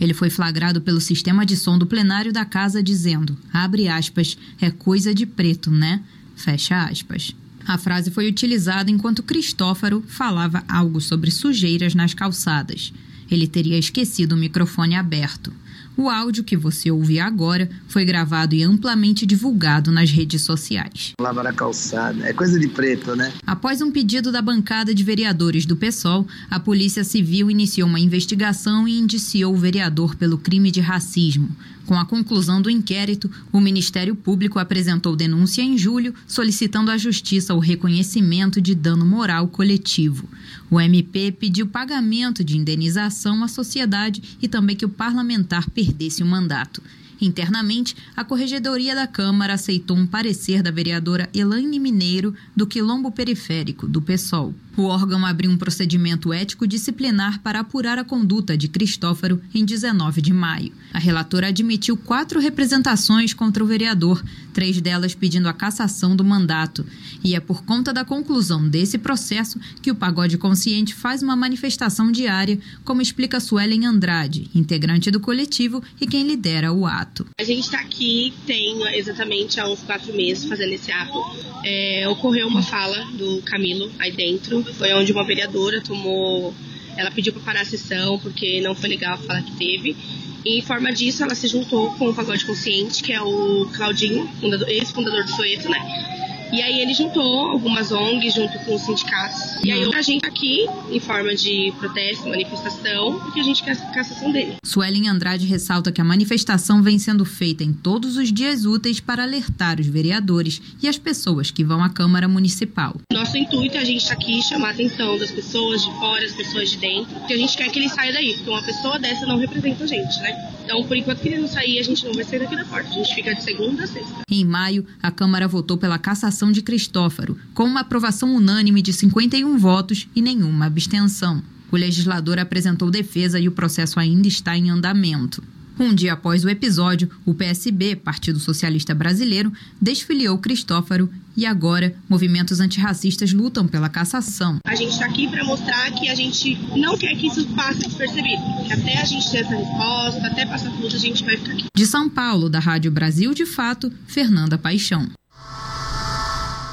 Ele 0.01 0.15
foi 0.15 0.31
flagrado 0.31 0.81
pelo 0.81 1.01
sistema 1.01 1.45
de 1.45 1.57
som 1.57 1.79
do 1.79 1.87
plenário 1.87 2.33
da 2.33 2.45
casa 2.45 2.83
dizendo, 2.83 3.37
abre 3.53 3.89
aspas, 3.89 4.39
é 4.61 4.71
coisa 4.71 5.15
de 5.15 5.27
preto, 5.27 5.71
né? 5.71 6.03
Fecha 6.35 6.85
aspas. 6.85 7.35
A 7.67 7.77
frase 7.77 8.11
foi 8.11 8.27
utilizada 8.27 8.91
enquanto 8.91 9.23
Cristófaro 9.23 10.03
falava 10.09 10.65
algo 10.67 11.01
sobre 11.01 11.31
sujeiras 11.31 11.95
nas 11.95 12.15
calçadas. 12.15 12.93
Ele 13.31 13.47
teria 13.47 13.79
esquecido 13.79 14.33
o 14.33 14.39
microfone 14.39 14.97
aberto. 14.97 15.53
O 16.01 16.09
áudio 16.09 16.43
que 16.43 16.57
você 16.57 16.91
ouve 16.91 17.21
agora 17.21 17.69
foi 17.87 18.07
gravado 18.07 18.55
e 18.55 18.63
amplamente 18.63 19.27
divulgado 19.27 19.93
nas 19.93 20.11
redes 20.11 20.41
sociais. 20.41 21.13
Lavar 21.21 21.47
a 21.47 21.53
calçada, 21.53 22.27
é 22.27 22.33
coisa 22.33 22.59
de 22.59 22.69
preto, 22.69 23.15
né? 23.15 23.31
Após 23.47 23.83
um 23.83 23.91
pedido 23.91 24.33
da 24.33 24.41
bancada 24.41 24.95
de 24.95 25.05
vereadores 25.05 25.67
do 25.67 25.77
PSOL, 25.77 26.27
a 26.51 26.59
Polícia 26.59 27.05
Civil 27.05 27.51
iniciou 27.51 27.87
uma 27.87 28.01
investigação 28.01 28.89
e 28.89 28.99
indiciou 28.99 29.53
o 29.53 29.59
vereador 29.59 30.15
pelo 30.15 30.39
crime 30.39 30.71
de 30.71 30.81
racismo. 30.81 31.55
Com 31.85 31.99
a 31.99 32.07
conclusão 32.07 32.63
do 32.63 32.71
inquérito, 32.71 33.31
o 33.53 33.61
Ministério 33.61 34.15
Público 34.15 34.59
apresentou 34.59 35.15
denúncia 35.15 35.61
em 35.61 35.77
julho, 35.77 36.15
solicitando 36.27 36.91
à 36.91 36.97
Justiça 36.97 37.53
o 37.53 37.59
reconhecimento 37.59 38.59
de 38.59 38.75
dano 38.75 39.05
moral 39.05 39.49
coletivo. 39.49 40.27
O 40.71 40.81
MP 40.81 41.33
pediu 41.33 41.67
pagamento 41.67 42.45
de 42.45 42.57
indenização 42.57 43.43
à 43.43 43.49
sociedade 43.49 44.23
e 44.41 44.47
também 44.47 44.77
que 44.77 44.85
o 44.85 44.89
parlamentar 44.89 45.69
perdesse 45.71 46.23
o 46.23 46.27
mandato. 46.27 46.81
Internamente, 47.21 47.95
a 48.17 48.25
Corregedoria 48.25 48.95
da 48.95 49.07
Câmara 49.07 49.55
aceitou 49.55 49.97
um 49.97 50.07
parecer 50.07 50.63
da 50.63 50.71
vereadora 50.71 51.29
Elaine 51.35 51.79
Mineiro 51.79 52.35
do 52.57 52.67
Quilombo 52.67 53.11
Periférico, 53.11 53.87
do 53.87 54.01
PSOL. 54.01 54.55
O 54.77 54.85
órgão 54.85 55.27
abriu 55.27 55.51
um 55.51 55.57
procedimento 55.57 56.33
ético 56.33 56.67
disciplinar 56.67 57.41
para 57.41 57.61
apurar 57.61 57.99
a 57.99 58.05
conduta 58.05 58.57
de 58.57 58.69
Cristófaro 58.69 59.41
em 59.55 59.65
19 59.65 60.23
de 60.23 60.33
maio. 60.33 60.73
A 60.93 60.99
relatora 60.99 61.49
admitiu 61.49 61.97
quatro 61.97 62.41
representações 62.41 63.35
contra 63.35 63.63
o 63.63 63.67
vereador, 63.67 64.23
três 64.53 64.81
delas 64.81 65.15
pedindo 65.15 65.49
a 65.49 65.53
cassação 65.53 66.17
do 66.17 66.25
mandato. 66.25 66.85
E 67.23 67.35
é 67.35 67.41
por 67.41 67.65
conta 67.65 67.93
da 67.93 68.05
conclusão 68.05 68.69
desse 68.69 68.99
processo 68.99 69.61
que 69.83 69.91
o 69.91 69.95
Pagode 69.95 70.39
Consciente 70.39 70.95
faz 70.95 71.23
uma 71.23 71.37
manifestação 71.37 72.11
diária, 72.11 72.59
como 72.85 73.03
explica 73.03 73.41
Suelen 73.41 73.87
Andrade, 73.87 74.51
integrante 74.55 75.11
do 75.11 75.21
coletivo 75.21 75.83
e 76.01 76.07
quem 76.07 76.27
lidera 76.27 76.73
o 76.73 76.87
ato. 76.87 77.27
A 77.39 77.45
gente 77.45 77.65
está 77.65 77.81
aqui 77.81 78.33
tem 78.47 78.81
exatamente 78.97 79.61
há 79.61 79.69
uns 79.69 79.81
quatro 79.83 80.15
meses 80.15 80.45
fazendo 80.45 80.73
esse 80.73 80.91
ato. 80.91 81.19
É, 81.65 82.09
ocorreu 82.09 82.49
uma 82.49 82.63
fala 82.63 83.05
do 83.13 83.43
Camilo 83.43 83.91
aí 83.99 84.13
dentro 84.13 84.65
foi 84.75 84.93
onde 84.95 85.13
uma 85.13 85.25
vereadora 85.25 85.81
tomou. 85.81 86.55
Ela 86.97 87.11
pediu 87.11 87.33
para 87.33 87.43
parar 87.43 87.61
a 87.63 87.65
sessão 87.65 88.19
porque 88.19 88.61
não 88.61 88.75
foi 88.75 88.89
legal 88.89 89.15
a 89.15 89.19
fala 89.19 89.43
que 89.43 89.57
teve. 89.57 89.97
E 90.45 90.59
em 90.59 90.63
forma 90.63 90.93
disso, 90.93 91.23
ela 91.23 91.35
se 91.35 91.47
juntou 91.47 91.93
com 91.95 92.09
o 92.09 92.15
Pagode 92.15 92.47
Consciente, 92.47 93.03
que 93.03 93.13
é 93.13 93.21
o 93.21 93.69
Claudinho, 93.75 94.29
ex-fundador 94.69 95.25
do 95.25 95.31
Soeto, 95.31 95.69
né? 95.69 96.40
E 96.53 96.63
aí 96.63 96.81
ele 96.81 96.95
juntou 96.95 97.51
algumas 97.51 97.93
ONGs 97.93 98.35
junto 98.35 98.59
com 98.61 98.75
os 98.75 98.83
sindicatos. 98.83 99.57
E 99.65 99.71
aí 99.71 99.91
a 99.95 100.03
gente 100.03 100.23
tá 100.23 100.29
aqui 100.29 100.67
em 100.91 101.01
forma 101.01 101.35
de 101.35 101.73
protesto, 101.79 102.29
manifestação, 102.29 103.19
porque 103.21 103.41
a 103.41 103.45
gente 103.45 103.63
quer 103.63 103.73
a 103.73 103.93
cassação 103.93 104.33
dele. 104.33 104.57
Suelen 104.65 105.09
Andrade 105.09 105.47
ressalta 105.47 105.93
que 105.93 106.01
a 106.01 106.05
manifestação 106.05 106.83
vem 106.83 106.99
sendo 106.99 107.25
feita 107.25 107.63
em 107.63 107.73
todos 107.73 108.17
os 108.17 108.33
dias 108.33 108.65
úteis 108.65 109.01
para 109.01 109.23
alertar 109.23 109.81
os 109.81 109.87
vereadores 109.87 110.61
e 110.83 110.89
as 110.89 110.99
pessoas 110.99 111.51
que 111.51 111.65
vão 111.65 111.83
à 111.83 111.89
Câmara 111.89 112.29
Municipal. 112.29 112.97
Nosso 113.13 113.37
intuito 113.37 113.77
é 113.77 113.81
a 113.81 113.85
gente 113.85 114.03
estar 114.03 114.17
tá 114.17 114.23
aqui 114.23 114.43
chamar 114.43 114.69
a 114.69 114.71
atenção 114.73 115.19
das 115.19 115.31
pessoas 115.31 115.85
de 115.85 115.91
fora, 115.99 116.23
das 116.23 116.35
pessoas 116.35 116.71
de 116.71 116.79
dentro, 116.79 117.15
porque 117.15 117.35
a 117.35 117.37
gente 117.37 117.57
quer 117.57 117.71
que 117.71 117.79
ele 117.79 117.89
saia 117.89 118.13
daí, 118.13 118.35
porque 118.35 118.51
uma 118.51 118.63
pessoa 118.63 118.99
dessa 118.99 119.27
não 119.27 119.39
representa 119.39 119.85
a 119.85 119.87
gente, 119.87 120.21
né? 120.21 120.51
Então, 120.71 120.85
por 120.85 120.97
enquanto 120.97 121.19
que 121.19 121.29
ele 121.29 121.41
não 121.41 121.49
sair, 121.49 121.81
a 121.81 121.83
gente 121.83 122.05
não 122.05 122.15
vai 122.15 122.23
sair 122.23 122.39
daqui 122.39 122.55
da 122.55 122.65
porta. 122.65 122.89
A 122.89 122.93
gente 122.93 123.13
fica 123.13 123.35
de 123.35 123.43
segunda 123.43 123.83
a 123.83 123.87
sexta. 123.89 124.21
Em 124.31 124.45
maio, 124.45 124.87
a 125.03 125.11
Câmara 125.11 125.49
votou 125.49 125.77
pela 125.77 125.99
cassação 125.99 126.53
de 126.53 126.63
Cristófaro, 126.63 127.37
com 127.53 127.65
uma 127.65 127.81
aprovação 127.81 128.33
unânime 128.33 128.81
de 128.81 128.93
51 128.93 129.59
votos 129.59 130.07
e 130.15 130.23
nenhuma 130.23 130.67
abstenção. 130.67 131.43
O 131.73 131.77
legislador 131.77 132.39
apresentou 132.39 132.89
defesa 132.89 133.41
e 133.41 133.49
o 133.49 133.53
processo 133.53 133.99
ainda 133.99 134.29
está 134.29 134.57
em 134.57 134.71
andamento. 134.71 135.43
Um 135.81 135.95
dia 135.95 136.13
após 136.13 136.45
o 136.45 136.51
episódio, 136.51 137.11
o 137.25 137.33
PSB, 137.33 137.97
Partido 137.97 138.39
Socialista 138.39 138.95
Brasileiro, 138.95 139.51
desfiliou 139.81 140.37
Cristófaro 140.37 141.09
e 141.35 141.47
agora 141.47 141.95
movimentos 142.07 142.61
antirracistas 142.61 143.33
lutam 143.33 143.67
pela 143.67 143.89
cassação. 143.89 144.59
A 144.67 144.75
gente 144.75 144.91
está 144.91 145.07
aqui 145.07 145.27
para 145.27 145.43
mostrar 145.43 145.91
que 145.93 146.11
a 146.11 146.15
gente 146.15 146.55
não 146.77 146.99
quer 146.99 147.17
que 147.17 147.29
isso 147.29 147.47
passe 147.55 147.79
despercebido, 147.79 148.43
que 148.67 148.75
até 148.75 148.99
a 148.99 149.05
gente 149.07 149.31
ter 149.31 149.39
essa 149.39 149.57
resposta, 149.57 150.27
até 150.27 150.45
passar 150.45 150.71
tudo, 150.71 150.95
a 150.95 150.99
gente 150.99 151.25
vai 151.25 151.39
ficar 151.39 151.53
aqui. 151.55 151.65
De 151.75 151.87
São 151.87 152.11
Paulo, 152.11 152.51
da 152.51 152.59
Rádio 152.59 152.91
Brasil 152.91 153.33
de 153.33 153.47
Fato, 153.47 153.91
Fernanda 154.07 154.59
Paixão. 154.59 155.09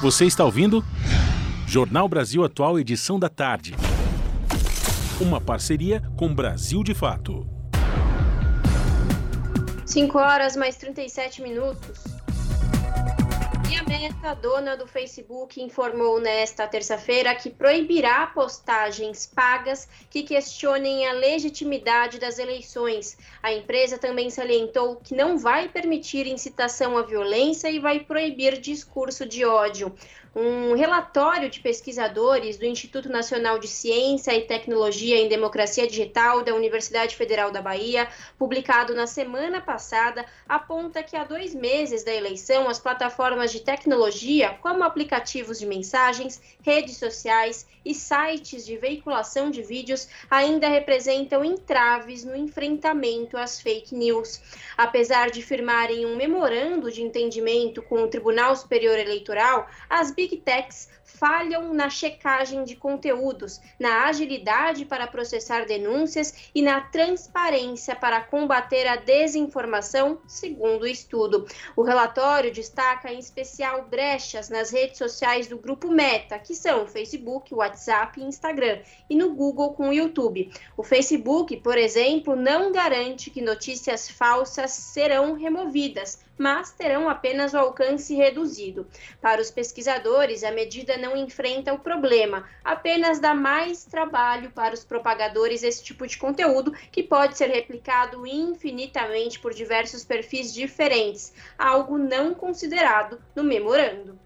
Você 0.02 0.26
está 0.26 0.44
ouvindo? 0.44 0.84
Jornal 1.66 2.06
Brasil 2.10 2.44
Atual, 2.44 2.78
edição 2.78 3.18
da 3.18 3.30
tarde. 3.30 3.74
Uma 5.18 5.40
parceria 5.40 6.02
com 6.14 6.34
Brasil 6.34 6.84
de 6.84 6.92
Fato. 6.92 7.57
5 9.88 10.18
horas 10.18 10.54
mais 10.54 10.76
37 10.76 11.40
minutos. 11.40 12.04
E 13.70 13.74
a 13.74 13.82
Meta, 13.84 14.34
dona 14.34 14.76
do 14.76 14.86
Facebook, 14.86 15.62
informou 15.62 16.20
nesta 16.20 16.66
terça-feira 16.66 17.34
que 17.34 17.48
proibirá 17.48 18.26
postagens 18.26 19.24
pagas 19.26 19.88
que 20.10 20.24
questionem 20.24 21.06
a 21.06 21.12
legitimidade 21.14 22.18
das 22.18 22.38
eleições. 22.38 23.16
A 23.42 23.50
empresa 23.50 23.96
também 23.96 24.28
salientou 24.28 24.96
que 24.96 25.14
não 25.14 25.38
vai 25.38 25.70
permitir 25.70 26.26
incitação 26.26 26.98
à 26.98 27.02
violência 27.02 27.70
e 27.70 27.78
vai 27.78 28.00
proibir 28.00 28.60
discurso 28.60 29.24
de 29.24 29.46
ódio. 29.46 29.94
Um 30.34 30.74
relatório 30.74 31.48
de 31.48 31.60
pesquisadores 31.60 32.56
do 32.56 32.64
Instituto 32.64 33.08
Nacional 33.08 33.58
de 33.58 33.66
Ciência 33.66 34.34
e 34.34 34.42
Tecnologia 34.42 35.16
em 35.16 35.28
Democracia 35.28 35.86
Digital 35.86 36.42
da 36.42 36.54
Universidade 36.54 37.16
Federal 37.16 37.50
da 37.50 37.62
Bahia, 37.62 38.08
publicado 38.38 38.94
na 38.94 39.06
semana 39.06 39.60
passada, 39.60 40.24
aponta 40.48 41.02
que 41.02 41.16
há 41.16 41.24
dois 41.24 41.54
meses 41.54 42.04
da 42.04 42.12
eleição, 42.12 42.68
as 42.68 42.78
plataformas 42.78 43.50
de 43.50 43.60
tecnologia, 43.60 44.58
como 44.60 44.84
aplicativos 44.84 45.58
de 45.58 45.66
mensagens, 45.66 46.40
redes 46.62 46.98
sociais 46.98 47.66
e 47.84 47.94
sites 47.94 48.64
de 48.64 48.76
veiculação 48.76 49.50
de 49.50 49.62
vídeos, 49.62 50.08
ainda 50.30 50.68
representam 50.68 51.44
entraves 51.44 52.24
no 52.24 52.36
enfrentamento 52.36 53.36
às 53.36 53.60
fake 53.60 53.94
news. 53.94 54.40
Apesar 54.76 55.30
de 55.30 55.42
firmarem 55.42 56.06
um 56.06 56.16
memorando 56.16 56.90
de 56.90 57.02
entendimento 57.02 57.82
com 57.82 58.02
o 58.02 58.08
Tribunal 58.08 58.54
Superior 58.56 58.98
Eleitoral, 58.98 59.68
as 59.88 60.10
Big 60.10 60.36
Techs 60.38 60.88
falham 61.18 61.74
na 61.74 61.90
checagem 61.90 62.64
de 62.64 62.76
conteúdos, 62.76 63.60
na 63.78 64.06
agilidade 64.06 64.84
para 64.84 65.06
processar 65.06 65.66
denúncias 65.66 66.50
e 66.54 66.62
na 66.62 66.80
transparência 66.80 67.94
para 67.96 68.20
combater 68.20 68.86
a 68.86 68.96
desinformação, 68.96 70.20
segundo 70.26 70.82
o 70.82 70.86
estudo. 70.86 71.46
O 71.76 71.82
relatório 71.82 72.52
destaca 72.52 73.12
em 73.12 73.18
especial 73.18 73.84
brechas 73.84 74.48
nas 74.48 74.70
redes 74.70 74.98
sociais 74.98 75.46
do 75.46 75.58
grupo 75.58 75.90
Meta, 75.90 76.38
que 76.38 76.54
são 76.54 76.86
Facebook, 76.86 77.54
WhatsApp 77.54 78.20
e 78.20 78.24
Instagram, 78.24 78.80
e 79.10 79.16
no 79.16 79.34
Google 79.34 79.72
com 79.74 79.88
o 79.88 79.92
YouTube. 79.92 80.50
O 80.76 80.82
Facebook, 80.82 81.56
por 81.58 81.76
exemplo, 81.76 82.36
não 82.36 82.72
garante 82.72 83.30
que 83.30 83.42
notícias 83.42 84.08
falsas 84.08 84.70
serão 84.70 85.34
removidas 85.34 86.27
mas 86.38 86.70
terão 86.70 87.08
apenas 87.08 87.52
o 87.52 87.58
alcance 87.58 88.14
reduzido. 88.14 88.86
Para 89.20 89.42
os 89.42 89.50
pesquisadores, 89.50 90.44
a 90.44 90.52
medida 90.52 90.96
não 90.96 91.16
enfrenta 91.16 91.74
o 91.74 91.78
problema, 91.78 92.44
apenas 92.64 93.18
dá 93.18 93.34
mais 93.34 93.84
trabalho 93.84 94.50
para 94.52 94.74
os 94.74 94.84
propagadores 94.84 95.62
esse 95.62 95.82
tipo 95.82 96.06
de 96.06 96.16
conteúdo, 96.16 96.72
que 96.92 97.02
pode 97.02 97.36
ser 97.36 97.48
replicado 97.48 98.26
infinitamente 98.26 99.40
por 99.40 99.52
diversos 99.52 100.04
perfis 100.04 100.54
diferentes, 100.54 101.32
algo 101.58 101.98
não 101.98 102.32
considerado 102.32 103.20
no 103.34 103.42
memorando. 103.42 104.18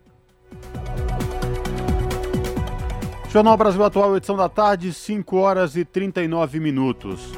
Jornal 3.32 3.56
Brasil 3.56 3.82
Atual, 3.82 4.14
edição 4.14 4.36
da 4.36 4.46
tarde, 4.46 4.92
5 4.92 5.36
horas 5.38 5.74
e 5.74 5.86
39 5.86 6.60
minutos. 6.60 7.32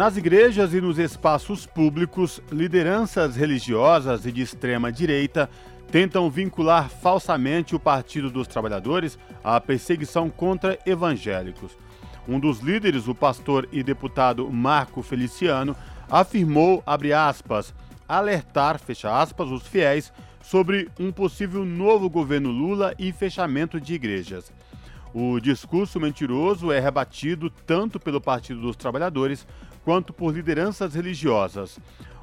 Nas 0.00 0.16
igrejas 0.16 0.72
e 0.72 0.80
nos 0.80 0.98
espaços 0.98 1.66
públicos, 1.66 2.40
lideranças 2.50 3.36
religiosas 3.36 4.24
e 4.24 4.32
de 4.32 4.40
extrema 4.40 4.90
direita 4.90 5.46
tentam 5.92 6.30
vincular 6.30 6.88
falsamente 6.88 7.76
o 7.76 7.78
Partido 7.78 8.30
dos 8.30 8.48
Trabalhadores 8.48 9.18
à 9.44 9.60
perseguição 9.60 10.30
contra 10.30 10.78
evangélicos. 10.86 11.76
Um 12.26 12.40
dos 12.40 12.60
líderes, 12.60 13.08
o 13.08 13.14
pastor 13.14 13.68
e 13.70 13.82
deputado 13.82 14.50
Marco 14.50 15.02
Feliciano, 15.02 15.76
afirmou, 16.10 16.82
aspas, 16.86 17.74
alertar, 18.08 18.80
aspas, 19.04 19.50
os 19.50 19.66
fiéis 19.66 20.10
sobre 20.40 20.88
um 20.98 21.12
possível 21.12 21.62
novo 21.62 22.08
governo 22.08 22.50
Lula 22.50 22.94
e 22.98 23.12
fechamento 23.12 23.78
de 23.78 23.92
igrejas. 23.92 24.50
O 25.12 25.40
discurso 25.40 25.98
mentiroso 25.98 26.70
é 26.70 26.78
rebatido 26.78 27.50
tanto 27.50 27.98
pelo 27.98 28.20
Partido 28.20 28.60
dos 28.60 28.76
Trabalhadores 28.76 29.44
quanto 29.90 30.12
por 30.12 30.32
lideranças 30.32 30.94
religiosas. 30.94 31.76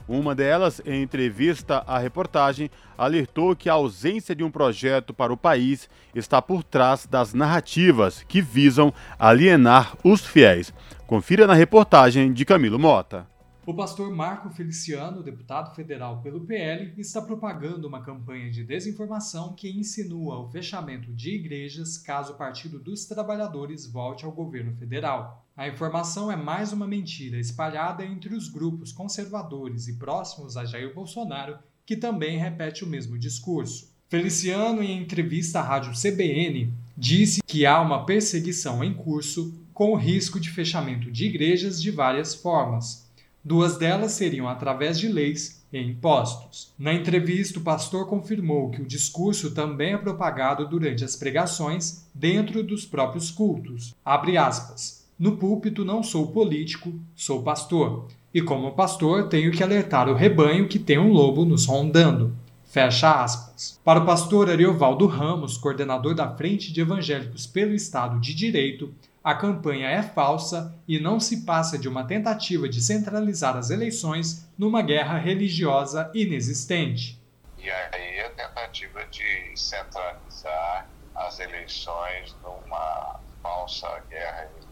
Uma 0.07 0.33
delas, 0.33 0.81
em 0.85 1.03
entrevista 1.03 1.79
à 1.85 1.99
reportagem, 1.99 2.71
alertou 2.97 3.53
que 3.57 3.67
a 3.67 3.73
ausência 3.73 4.33
de 4.33 4.41
um 4.41 4.49
projeto 4.49 5.13
para 5.13 5.33
o 5.33 5.37
país 5.37 5.89
está 6.15 6.41
por 6.41 6.63
trás 6.63 7.05
das 7.05 7.33
narrativas 7.33 8.23
que 8.23 8.41
visam 8.41 8.93
alienar 9.19 9.97
os 10.01 10.25
fiéis. 10.25 10.73
Confira 11.05 11.45
na 11.45 11.53
reportagem 11.53 12.31
de 12.31 12.45
Camilo 12.45 12.79
Mota. 12.79 13.27
O 13.65 13.73
pastor 13.73 14.15
Marco 14.15 14.49
Feliciano, 14.49 15.21
deputado 15.21 15.75
federal 15.75 16.21
pelo 16.21 16.45
PL, 16.45 16.93
está 16.97 17.21
propagando 17.21 17.85
uma 17.85 18.01
campanha 18.01 18.49
de 18.49 18.63
desinformação 18.63 19.53
que 19.53 19.69
insinua 19.77 20.39
o 20.39 20.47
fechamento 20.49 21.11
de 21.13 21.31
igrejas 21.31 21.97
caso 21.97 22.31
o 22.31 22.37
Partido 22.37 22.79
dos 22.79 23.03
Trabalhadores 23.03 23.85
volte 23.85 24.23
ao 24.23 24.31
governo 24.31 24.73
federal. 24.77 25.45
A 25.57 25.67
informação 25.67 26.31
é 26.31 26.35
mais 26.35 26.71
uma 26.71 26.87
mentira 26.87 27.39
espalhada 27.39 28.05
entre 28.05 28.35
os 28.35 28.47
grupos 28.47 28.91
conservadores 28.91 29.87
e 29.87 29.93
próximos 29.93 30.55
a 30.55 30.63
Jair 30.63 30.93
Bolsonaro, 30.93 31.57
que 31.83 31.97
também 31.97 32.37
repete 32.37 32.83
o 32.83 32.87
mesmo 32.87 33.17
discurso. 33.17 33.91
Feliciano, 34.07 34.83
em 34.83 35.01
entrevista 35.01 35.59
à 35.59 35.63
rádio 35.63 35.91
CBN, 35.91 36.71
disse 36.95 37.41
que 37.41 37.65
há 37.65 37.81
uma 37.81 38.05
perseguição 38.05 38.83
em 38.83 38.93
curso 38.93 39.51
com 39.73 39.93
o 39.93 39.97
risco 39.97 40.39
de 40.39 40.51
fechamento 40.51 41.11
de 41.11 41.25
igrejas 41.25 41.81
de 41.81 41.89
várias 41.89 42.35
formas 42.35 43.07
Duas 43.47 43.77
delas 43.77 44.11
seriam 44.11 44.49
através 44.49 44.99
de 44.99 45.07
leis 45.07 45.63
e 45.71 45.79
impostos. 45.79 46.73
Na 46.77 46.93
entrevista, 46.93 47.59
o 47.59 47.61
pastor 47.61 48.05
confirmou 48.05 48.69
que 48.69 48.81
o 48.81 48.85
discurso 48.85 49.51
também 49.51 49.93
é 49.93 49.97
propagado 49.97 50.67
durante 50.67 51.05
as 51.05 51.15
pregações 51.15 52.05
dentro 52.13 52.61
dos 52.61 52.85
próprios 52.85 53.31
cultos. 53.31 53.95
Abre 54.03 54.35
aspas. 54.37 55.06
No 55.19 55.35
púlpito 55.37 55.83
não 55.83 56.03
sou 56.03 56.27
político, 56.27 56.93
sou 57.15 57.41
pastor. 57.41 58.07
E 58.31 58.39
como 58.39 58.73
pastor, 58.73 59.27
tenho 59.29 59.51
que 59.51 59.63
alertar 59.63 60.07
o 60.07 60.13
rebanho 60.13 60.67
que 60.67 60.77
tem 60.77 60.99
um 60.99 61.11
lobo 61.11 61.43
nos 61.43 61.65
rondando. 61.65 62.35
Fecha 62.65 63.23
aspas. 63.23 63.79
Para 63.83 63.99
o 63.99 64.05
pastor 64.05 64.47
Ariovaldo 64.47 65.07
Ramos, 65.07 65.57
coordenador 65.57 66.13
da 66.13 66.29
Frente 66.35 66.71
de 66.71 66.81
Evangélicos 66.81 67.47
pelo 67.47 67.73
Estado 67.73 68.19
de 68.19 68.35
Direito, 68.35 68.93
a 69.23 69.33
campanha 69.33 69.87
é 69.87 70.03
falsa 70.03 70.75
e 70.87 70.99
não 70.99 71.19
se 71.19 71.45
passa 71.45 71.79
de 71.79 71.89
uma 71.89 72.03
tentativa 72.03 72.69
de 72.69 72.79
centralizar 72.79 73.57
as 73.57 73.71
eleições 73.71 74.47
numa 74.55 74.83
guerra 74.83 75.17
religiosa 75.17 76.11
inexistente. 76.13 77.19
E 77.57 77.69
aí 77.69 78.19
a 78.19 78.29
tentativa 78.29 79.03
de 79.05 79.51
centralizar 79.55 80.87
as 81.15 81.39
eleições 81.39 82.35
numa 82.43 83.19
falsa 83.41 83.87
guerra 84.09 84.41
religiosa 84.41 84.66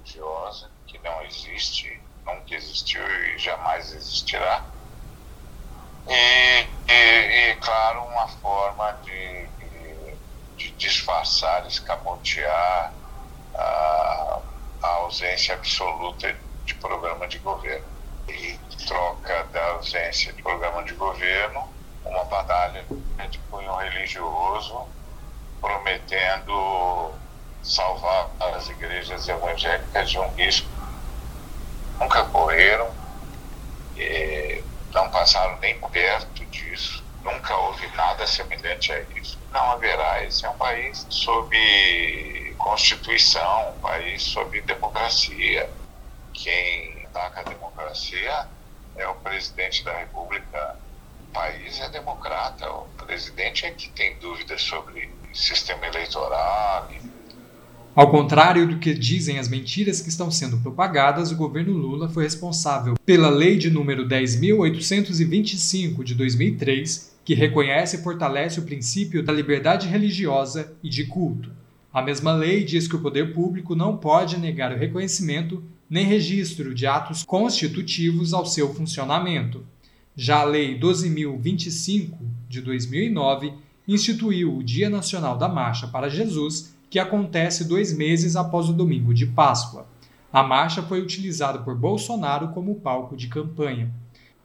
que 0.85 0.99
não 0.99 1.21
existe, 1.23 1.99
nunca 2.25 2.55
existiu 2.55 3.03
e 3.03 3.37
jamais 3.39 3.91
existirá. 3.91 4.63
E, 6.07 6.67
e, 6.87 7.51
e 7.51 7.55
claro, 7.55 8.03
uma 8.05 8.27
forma 8.27 8.91
de, 9.03 9.47
de, 9.47 10.17
de 10.55 10.71
disfarçar, 10.73 11.65
escamotear 11.65 12.93
a, 13.55 14.41
a 14.83 14.87
ausência 14.87 15.55
absoluta 15.55 16.35
de 16.63 16.75
programa 16.75 17.27
de 17.27 17.39
governo. 17.39 17.85
E 18.27 18.57
troca 18.87 19.43
da 19.45 19.63
ausência 19.71 20.33
de 20.33 20.41
programa 20.41 20.83
de 20.83 20.93
governo, 20.93 21.73
uma 22.03 22.23
batalha 22.25 22.85
de 23.29 23.39
cunho 23.49 23.75
religioso, 23.75 24.87
prometendo 25.61 27.13
salvar 27.65 28.31
as 28.39 28.69
igrejas 28.69 29.27
evangélicas 29.27 30.09
de 30.09 30.19
um 30.19 30.29
risco. 30.35 30.69
Nunca 31.99 32.23
correram, 32.25 32.93
não 34.93 35.09
passaram 35.09 35.59
nem 35.59 35.79
perto 35.79 36.45
disso, 36.45 37.03
nunca 37.23 37.55
houve 37.55 37.87
nada 37.95 38.27
semelhante 38.27 38.93
a 38.93 39.01
isso. 39.15 39.39
Não 39.51 39.71
haverá. 39.71 40.23
Esse 40.23 40.45
é 40.45 40.49
um 40.49 40.57
país 40.57 41.05
sob 41.09 42.55
Constituição, 42.57 43.69
um 43.71 43.79
país 43.79 44.21
sob 44.21 44.61
democracia. 44.61 45.69
Quem 46.33 47.05
ataca 47.05 47.41
a 47.41 47.43
democracia 47.43 48.47
é 48.95 49.07
o 49.07 49.15
presidente 49.15 49.83
da 49.83 49.97
República. 49.97 50.79
O 51.29 51.33
país 51.33 51.79
é 51.79 51.89
democrata. 51.89 52.69
O 52.69 52.85
presidente 53.05 53.65
é 53.65 53.71
que 53.71 53.89
tem 53.89 54.19
dúvidas 54.19 54.61
sobre 54.61 55.09
sistema 55.33 55.87
eleitoral. 55.87 56.89
Ao 57.95 58.11
contrário 58.11 58.67
do 58.67 58.77
que 58.77 58.93
dizem 58.93 59.39
as 59.39 59.47
mentiras 59.47 60.01
que 60.01 60.09
estão 60.09 60.29
sendo 60.29 60.57
propagadas, 60.57 61.31
o 61.31 61.37
governo 61.37 61.71
Lula 61.71 62.09
foi 62.09 62.25
responsável 62.25 62.95
pela 63.05 63.29
Lei 63.29 63.57
de 63.57 63.69
número 63.69 64.05
10.825 64.05 66.03
de 66.03 66.13
2003, 66.13 67.15
que 67.23 67.33
reconhece 67.33 67.95
e 67.95 68.03
fortalece 68.03 68.59
o 68.59 68.63
princípio 68.63 69.23
da 69.23 69.31
liberdade 69.31 69.87
religiosa 69.87 70.75
e 70.83 70.89
de 70.89 71.05
culto. 71.05 71.49
A 71.93 72.01
mesma 72.01 72.33
lei 72.33 72.65
diz 72.65 72.85
que 72.85 72.97
o 72.97 73.01
poder 73.01 73.33
público 73.33 73.73
não 73.73 73.95
pode 73.95 74.37
negar 74.37 74.73
o 74.73 74.77
reconhecimento 74.77 75.63
nem 75.89 76.05
registro 76.05 76.75
de 76.75 76.85
atos 76.85 77.23
constitutivos 77.23 78.33
ao 78.33 78.45
seu 78.45 78.73
funcionamento. 78.73 79.65
Já 80.17 80.41
a 80.41 80.43
Lei 80.43 80.77
12.025 80.77 82.17
de 82.49 82.59
2009 82.59 83.53
instituiu 83.87 84.57
o 84.57 84.63
Dia 84.63 84.89
Nacional 84.89 85.37
da 85.37 85.47
Marcha 85.47 85.87
para 85.87 86.09
Jesus, 86.09 86.74
que 86.89 86.99
acontece 86.99 87.65
dois 87.65 87.95
meses 87.95 88.35
após 88.35 88.69
o 88.69 88.73
domingo 88.73 89.13
de 89.13 89.25
Páscoa. 89.25 89.87
A 90.31 90.43
marcha 90.43 90.83
foi 90.83 91.01
utilizada 91.01 91.59
por 91.59 91.75
Bolsonaro 91.75 92.49
como 92.49 92.75
palco 92.75 93.15
de 93.15 93.27
campanha. 93.27 93.91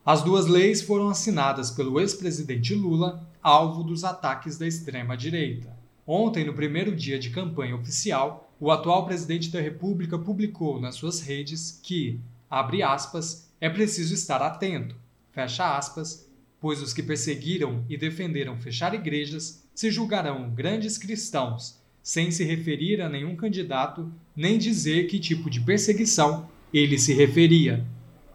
As 0.04 0.22
duas 0.22 0.46
leis 0.46 0.80
foram 0.80 1.08
assinadas 1.08 1.70
pelo 1.70 2.00
ex-presidente 2.00 2.74
Lula, 2.74 3.26
alvo 3.42 3.82
dos 3.82 4.04
ataques 4.04 4.56
da 4.56 4.66
extrema-direita. 4.66 5.76
Ontem, 6.06 6.44
no 6.44 6.54
primeiro 6.54 6.94
dia 6.94 7.18
de 7.18 7.30
campanha 7.30 7.76
oficial, 7.76 8.52
o 8.58 8.70
atual 8.70 9.06
presidente 9.06 9.50
da 9.50 9.60
República 9.60 10.18
publicou 10.18 10.80
nas 10.80 10.96
suas 10.96 11.20
redes 11.20 11.80
que, 11.82 12.20
abre 12.48 12.82
aspas, 12.82 13.50
é 13.60 13.68
preciso 13.68 14.14
estar 14.14 14.42
atento, 14.42 14.96
fecha 15.32 15.76
aspas, 15.76 16.28
pois 16.60 16.82
os 16.82 16.92
que 16.92 17.02
perseguiram 17.02 17.84
e 17.88 17.96
defenderam 17.96 18.56
fechar 18.58 18.94
igrejas 18.94 19.66
se 19.74 19.90
julgarão 19.90 20.50
grandes 20.50 20.98
cristãos, 20.98 21.79
sem 22.02 22.30
se 22.30 22.44
referir 22.44 23.00
a 23.00 23.08
nenhum 23.08 23.36
candidato 23.36 24.10
nem 24.34 24.58
dizer 24.58 25.06
que 25.06 25.18
tipo 25.18 25.50
de 25.50 25.60
perseguição 25.60 26.48
ele 26.72 26.98
se 26.98 27.12
referia. 27.12 27.84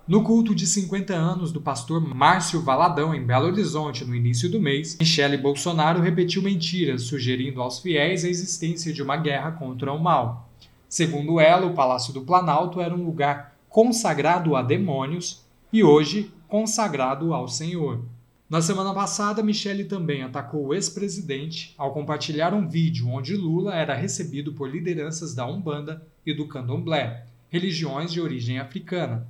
No 0.08 0.22
culto 0.22 0.54
de 0.54 0.68
50 0.68 1.16
anos 1.16 1.52
do 1.52 1.60
pastor 1.60 2.00
Márcio 2.00 2.62
Valadão, 2.62 3.16
em 3.16 3.26
Belo 3.26 3.48
Horizonte, 3.48 4.06
no 4.06 4.16
início 4.16 4.48
do 4.48 4.62
mês, 4.62 4.96
Michele 5.00 5.36
Bolsonaro 5.36 6.00
repetiu 6.00 6.44
mentiras, 6.44 7.04
sugerindo 7.04 7.60
aos 7.60 7.80
fiéis 7.80 8.24
a 8.24 8.30
existência 8.30 8.94
de 8.94 9.02
uma 9.02 9.18
guerra 9.18 9.54
contra 9.54 9.92
o 9.92 10.00
mal. 10.00 10.48
Segundo 10.88 11.40
ela, 11.40 11.66
o 11.66 11.74
Palácio 11.74 12.14
do 12.14 12.22
Planalto 12.22 12.80
era 12.80 12.94
um 12.94 13.04
lugar 13.04 13.58
consagrado 13.68 14.56
a 14.56 14.62
demônios 14.62 15.44
e 15.74 15.84
hoje 15.84 16.32
consagrado 16.48 17.34
ao 17.34 17.48
Senhor. 17.48 18.06
Na 18.48 18.62
semana 18.62 18.94
passada, 18.94 19.42
Michele 19.42 19.86
também 19.86 20.22
atacou 20.22 20.68
o 20.68 20.74
ex-presidente 20.76 21.74
ao 21.76 21.92
compartilhar 21.92 22.54
um 22.54 22.68
vídeo 22.68 23.10
onde 23.10 23.36
Lula 23.36 23.74
era 23.74 23.96
recebido 23.96 24.54
por 24.54 24.70
lideranças 24.70 25.34
da 25.34 25.48
Umbanda 25.48 26.06
e 26.24 26.32
do 26.32 26.48
Candomblé, 26.48 27.26
religiões 27.50 28.12
de 28.12 28.22
origem 28.22 28.60
africana. 28.60 29.26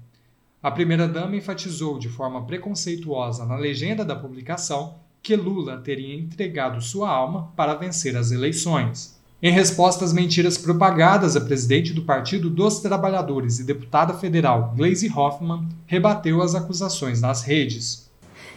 A 0.61 0.70
primeira-dama 0.70 1.38
enfatizou 1.38 1.97
de 1.97 2.09
forma 2.09 2.45
preconceituosa 2.45 3.45
na 3.45 3.55
legenda 3.55 4.03
da 4.03 4.18
publicação 4.18 4.95
que 5.24 5.36
Lula 5.38 5.78
teria 5.78 6.13
entregado 6.13 6.82
sua 6.82 7.09
alma 7.09 7.53
para 7.55 7.74
vencer 7.74 8.18
as 8.18 8.32
eleições. 8.32 9.18
Em 9.41 9.51
resposta 9.51 10.03
às 10.03 10.11
mentiras 10.11 10.57
propagadas, 10.57 11.38
a 11.38 11.41
presidente 11.41 11.93
do 11.93 12.01
Partido 12.01 12.49
dos 12.49 12.80
Trabalhadores 12.80 13.59
e 13.59 13.63
deputada 13.63 14.13
federal 14.13 14.74
Gleisi 14.76 15.09
Hoffmann 15.09 15.70
rebateu 15.86 16.41
as 16.41 16.53
acusações 16.53 17.22
nas 17.22 17.43
redes. 17.43 18.05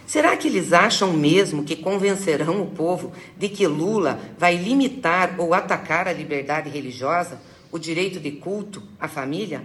Será 0.09 0.35
que 0.35 0.47
eles 0.47 0.73
acham 0.73 1.13
mesmo 1.13 1.63
que 1.63 1.75
convencerão 1.75 2.63
o 2.63 2.71
povo 2.71 3.11
de 3.37 3.47
que 3.47 3.67
Lula 3.67 4.19
vai 4.39 4.57
limitar 4.57 5.35
ou 5.37 5.53
atacar 5.53 6.07
a 6.07 6.11
liberdade 6.11 6.67
religiosa, 6.67 7.39
o 7.71 7.77
direito 7.77 8.19
de 8.19 8.31
culto, 8.31 8.81
a 8.99 9.07
família? 9.07 9.63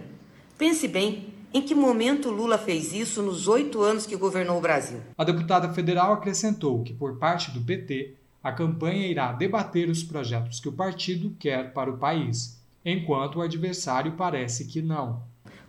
Pense 0.59 0.87
bem, 0.87 1.33
Em 1.55 1.63
que 1.63 1.75
momento 1.75 2.31
Lula 2.31 2.59
fez 2.59 2.93
isso 2.93 3.23
nos 3.23 3.49
oito 3.49 3.81
anos 3.81 4.05
que 4.05 4.17
governou 4.17 4.59
o 4.59 4.61
Brasil? 4.61 5.01
A 5.17 5.25
deputada 5.25 5.73
federal 5.73 6.13
acrescentou 6.13 6.83
que, 6.83 6.93
por 6.93 7.17
parte 7.17 7.51
do 7.53 7.63
PT, 7.63 8.15
a 8.43 8.53
campanha 8.53 9.07
irá 9.07 9.33
debater 9.33 9.89
os 9.89 10.03
projetos 10.03 10.61
que 10.61 10.69
o 10.69 10.73
partido 10.73 11.35
quer 11.39 11.73
para 11.73 11.91
o 11.91 11.97
país, 11.97 12.61
enquanto 12.85 13.37
o 13.37 13.41
adversário 13.41 14.13
parece 14.13 14.67
que 14.67 14.83
não. 14.83 15.23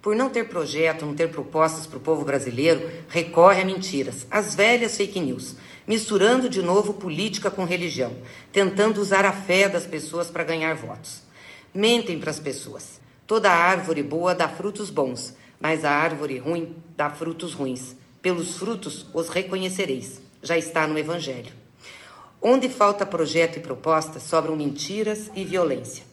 Por 0.05 0.15
não 0.15 0.29
ter 0.29 0.47
projeto, 0.47 1.03
não 1.03 1.15
ter 1.15 1.31
propostas 1.31 1.87
para 1.87 1.97
o 1.97 1.99
povo 1.99 2.23
brasileiro, 2.23 2.91
recorre 3.09 3.59
a 3.59 3.65
mentiras, 3.65 4.27
as 4.29 4.53
velhas 4.53 4.95
fake 4.95 5.19
news, 5.19 5.55
misturando 5.87 6.47
de 6.47 6.61
novo 6.61 6.93
política 6.93 7.49
com 7.49 7.65
religião, 7.65 8.15
tentando 8.51 9.01
usar 9.01 9.25
a 9.25 9.31
fé 9.31 9.67
das 9.67 9.87
pessoas 9.87 10.29
para 10.29 10.43
ganhar 10.43 10.75
votos. 10.75 11.23
Mentem 11.73 12.19
para 12.19 12.29
as 12.29 12.39
pessoas. 12.39 13.01
Toda 13.25 13.49
árvore 13.49 14.03
boa 14.03 14.35
dá 14.35 14.47
frutos 14.47 14.91
bons, 14.91 15.35
mas 15.59 15.83
a 15.83 15.89
árvore 15.89 16.37
ruim 16.37 16.75
dá 16.95 17.09
frutos 17.09 17.55
ruins. 17.55 17.95
Pelos 18.21 18.57
frutos 18.57 19.07
os 19.11 19.29
reconhecereis. 19.29 20.21
Já 20.43 20.55
está 20.55 20.85
no 20.85 20.99
Evangelho. 20.99 21.51
Onde 22.39 22.69
falta 22.69 23.07
projeto 23.07 23.57
e 23.57 23.59
proposta, 23.59 24.19
sobram 24.19 24.55
mentiras 24.55 25.31
e 25.35 25.43
violência. 25.43 26.03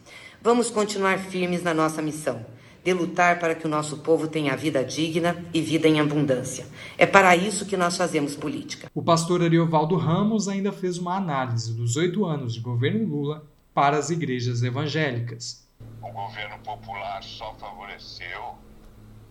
Vamos 0.41 0.71
continuar 0.71 1.19
firmes 1.19 1.61
na 1.61 1.75
nossa 1.75 2.01
missão 2.01 2.43
de 2.83 2.93
lutar 2.93 3.39
para 3.39 3.55
que 3.55 3.65
o 3.65 3.69
nosso 3.69 3.99
povo 3.99 4.27
tenha 4.27 4.55
vida 4.57 4.83
digna 4.83 5.43
e 5.53 5.61
vida 5.61 5.87
em 5.87 5.99
abundância. 5.99 6.67
É 6.97 7.05
para 7.05 7.35
isso 7.35 7.65
que 7.65 7.77
nós 7.77 7.95
fazemos 7.95 8.35
política. 8.35 8.91
O 8.93 9.01
pastor 9.01 9.41
Ariovaldo 9.41 9.95
Ramos 9.95 10.47
ainda 10.47 10.71
fez 10.71 10.97
uma 10.97 11.15
análise 11.15 11.73
dos 11.73 11.95
oito 11.95 12.25
anos 12.25 12.53
de 12.53 12.59
governo 12.59 13.07
Lula 13.07 13.45
para 13.73 13.97
as 13.97 14.09
igrejas 14.09 14.63
evangélicas. 14.63 15.67
O 16.01 16.11
governo 16.11 16.59
popular 16.59 17.23
só 17.23 17.53
favoreceu 17.55 18.55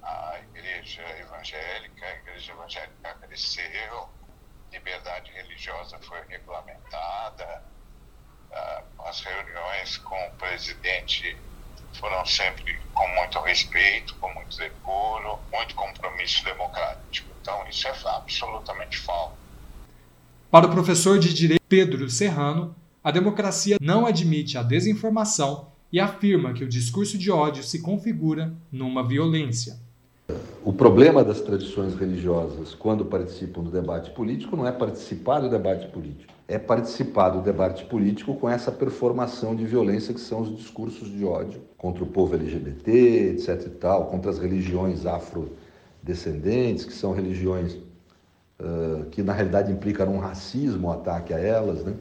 a 0.02 0.38
igreja 0.50 1.02
evangélica, 1.20 2.06
a 2.06 2.16
igreja 2.16 2.52
evangélica 2.52 3.14
cresceu, 3.20 4.08
liberdade 4.72 5.30
religiosa 5.32 5.98
foi 6.00 6.18
regulamentada, 6.28 7.62
ah, 8.52 8.82
as 9.06 9.20
reuniões 9.20 9.98
com 9.98 10.16
o 10.26 10.30
presidente 10.32 11.36
foram 11.98 12.24
sempre 12.26 12.78
com 12.94 13.06
muito 13.08 13.38
respeito, 13.40 14.14
com 14.20 14.32
muito 14.34 14.56
decoro, 14.56 15.38
muito 15.52 15.74
compromisso 15.74 16.44
democrático. 16.44 17.28
Então, 17.40 17.66
isso 17.68 17.88
é 17.88 17.94
absolutamente 18.06 18.98
falso. 18.98 19.34
Para 20.50 20.66
o 20.66 20.70
professor 20.70 21.18
de 21.18 21.32
Direito 21.32 21.62
Pedro 21.68 22.08
Serrano, 22.10 22.74
a 23.02 23.10
democracia 23.10 23.78
não 23.80 24.06
admite 24.06 24.58
a 24.58 24.62
desinformação 24.62 25.72
e 25.90 25.98
afirma 25.98 26.52
que 26.52 26.64
o 26.64 26.68
discurso 26.68 27.18
de 27.18 27.30
ódio 27.30 27.62
se 27.62 27.80
configura 27.80 28.54
numa 28.70 29.02
violência. 29.02 29.78
O 30.64 30.72
problema 30.72 31.24
das 31.24 31.40
tradições 31.40 31.94
religiosas, 31.94 32.74
quando 32.74 33.04
participam 33.04 33.62
do 33.62 33.70
debate 33.70 34.10
político, 34.12 34.56
não 34.56 34.66
é 34.66 34.72
participar 34.72 35.40
do 35.40 35.50
debate 35.50 35.88
político, 35.88 36.31
é 36.48 36.58
participar 36.58 37.30
do 37.30 37.40
debate 37.40 37.84
político 37.84 38.34
com 38.34 38.48
essa 38.48 38.70
performação 38.70 39.54
de 39.54 39.64
violência 39.64 40.12
que 40.12 40.20
são 40.20 40.40
os 40.40 40.56
discursos 40.56 41.10
de 41.10 41.24
ódio 41.24 41.60
contra 41.78 42.02
o 42.04 42.06
povo 42.06 42.34
LGBT, 42.34 43.30
etc. 43.30 43.66
e 43.66 43.70
tal, 43.70 44.06
contra 44.06 44.30
as 44.30 44.38
religiões 44.38 45.04
afrodescendentes, 45.06 46.84
que 46.84 46.92
são 46.92 47.12
religiões 47.12 47.74
uh, 48.60 49.06
que 49.10 49.22
na 49.22 49.32
realidade 49.32 49.72
implicam 49.72 50.14
um 50.14 50.18
racismo, 50.18 50.88
um 50.88 50.92
ataque 50.92 51.32
a 51.32 51.38
elas. 51.38 51.84
Né? 51.84 51.94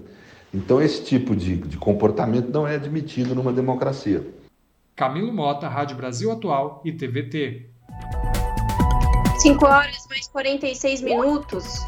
Então, 0.54 0.82
esse 0.82 1.04
tipo 1.04 1.36
de, 1.36 1.58
de 1.58 1.78
comportamento 1.78 2.50
não 2.50 2.68
é 2.68 2.76
admitido 2.76 3.34
numa 3.34 3.54
democracia. 3.54 4.26
Camilo 4.96 5.34
Mota, 5.34 5.68
Rádio 5.68 5.96
Brasil 5.96 6.32
Atual 6.32 6.82
e 6.84 6.92
TVT. 6.92 7.68
5 9.40 9.66
horas 9.66 10.06
mais 10.08 10.28
46 10.28 11.02
minutos. 11.02 11.86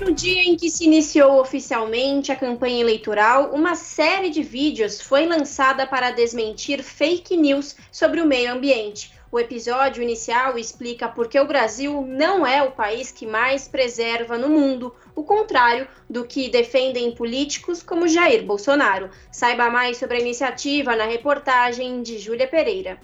No 0.00 0.12
dia 0.12 0.42
em 0.42 0.56
que 0.56 0.70
se 0.70 0.84
iniciou 0.84 1.38
oficialmente 1.38 2.32
a 2.32 2.36
campanha 2.36 2.80
eleitoral, 2.80 3.50
uma 3.52 3.74
série 3.74 4.30
de 4.30 4.42
vídeos 4.42 4.98
foi 4.98 5.26
lançada 5.26 5.86
para 5.86 6.10
desmentir 6.10 6.82
fake 6.82 7.36
news 7.36 7.76
sobre 7.92 8.18
o 8.22 8.26
meio 8.26 8.50
ambiente. 8.50 9.12
O 9.30 9.38
episódio 9.38 10.02
inicial 10.02 10.56
explica 10.56 11.06
por 11.06 11.28
que 11.28 11.38
o 11.38 11.46
Brasil 11.46 12.02
não 12.08 12.46
é 12.46 12.62
o 12.62 12.72
país 12.72 13.12
que 13.12 13.26
mais 13.26 13.68
preserva 13.68 14.38
no 14.38 14.48
mundo, 14.48 14.94
o 15.14 15.22
contrário 15.22 15.86
do 16.08 16.24
que 16.24 16.48
defendem 16.48 17.14
políticos 17.14 17.82
como 17.82 18.08
Jair 18.08 18.42
Bolsonaro. 18.42 19.10
Saiba 19.30 19.68
mais 19.68 19.98
sobre 19.98 20.16
a 20.16 20.20
iniciativa 20.20 20.96
na 20.96 21.04
reportagem 21.04 22.02
de 22.02 22.18
Júlia 22.18 22.48
Pereira. 22.48 22.98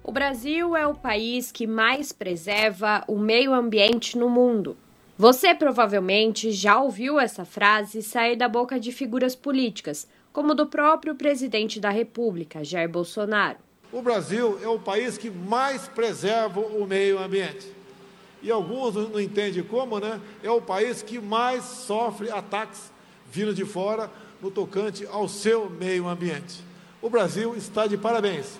O 0.00 0.12
Brasil 0.12 0.76
é 0.76 0.86
o 0.86 0.94
país 0.94 1.50
que 1.50 1.66
mais 1.66 2.12
preserva 2.12 3.02
o 3.08 3.18
meio 3.18 3.52
ambiente 3.52 4.16
no 4.16 4.30
mundo. 4.30 4.76
Você 5.18 5.54
provavelmente 5.54 6.50
já 6.50 6.78
ouviu 6.78 7.18
essa 7.18 7.46
frase 7.46 8.02
sair 8.02 8.36
da 8.36 8.46
boca 8.46 8.78
de 8.78 8.92
figuras 8.92 9.34
políticas, 9.34 10.06
como 10.30 10.54
do 10.54 10.66
próprio 10.66 11.14
presidente 11.14 11.80
da 11.80 11.88
República, 11.88 12.62
Jair 12.62 12.86
Bolsonaro. 12.86 13.56
O 13.90 14.02
Brasil 14.02 14.58
é 14.62 14.68
o 14.68 14.78
país 14.78 15.16
que 15.16 15.30
mais 15.30 15.88
preserva 15.88 16.60
o 16.60 16.86
meio 16.86 17.18
ambiente. 17.18 17.66
E 18.42 18.50
alguns 18.50 18.94
não 18.94 19.18
entendem 19.18 19.62
como, 19.62 19.98
né? 19.98 20.20
É 20.42 20.50
o 20.50 20.60
país 20.60 21.00
que 21.00 21.18
mais 21.18 21.64
sofre 21.64 22.30
ataques 22.30 22.92
vindo 23.32 23.54
de 23.54 23.64
fora 23.64 24.10
no 24.42 24.50
tocante 24.50 25.06
ao 25.10 25.26
seu 25.28 25.70
meio 25.70 26.06
ambiente. 26.08 26.62
O 27.00 27.08
Brasil 27.08 27.56
está 27.56 27.86
de 27.86 27.96
parabéns 27.96 28.58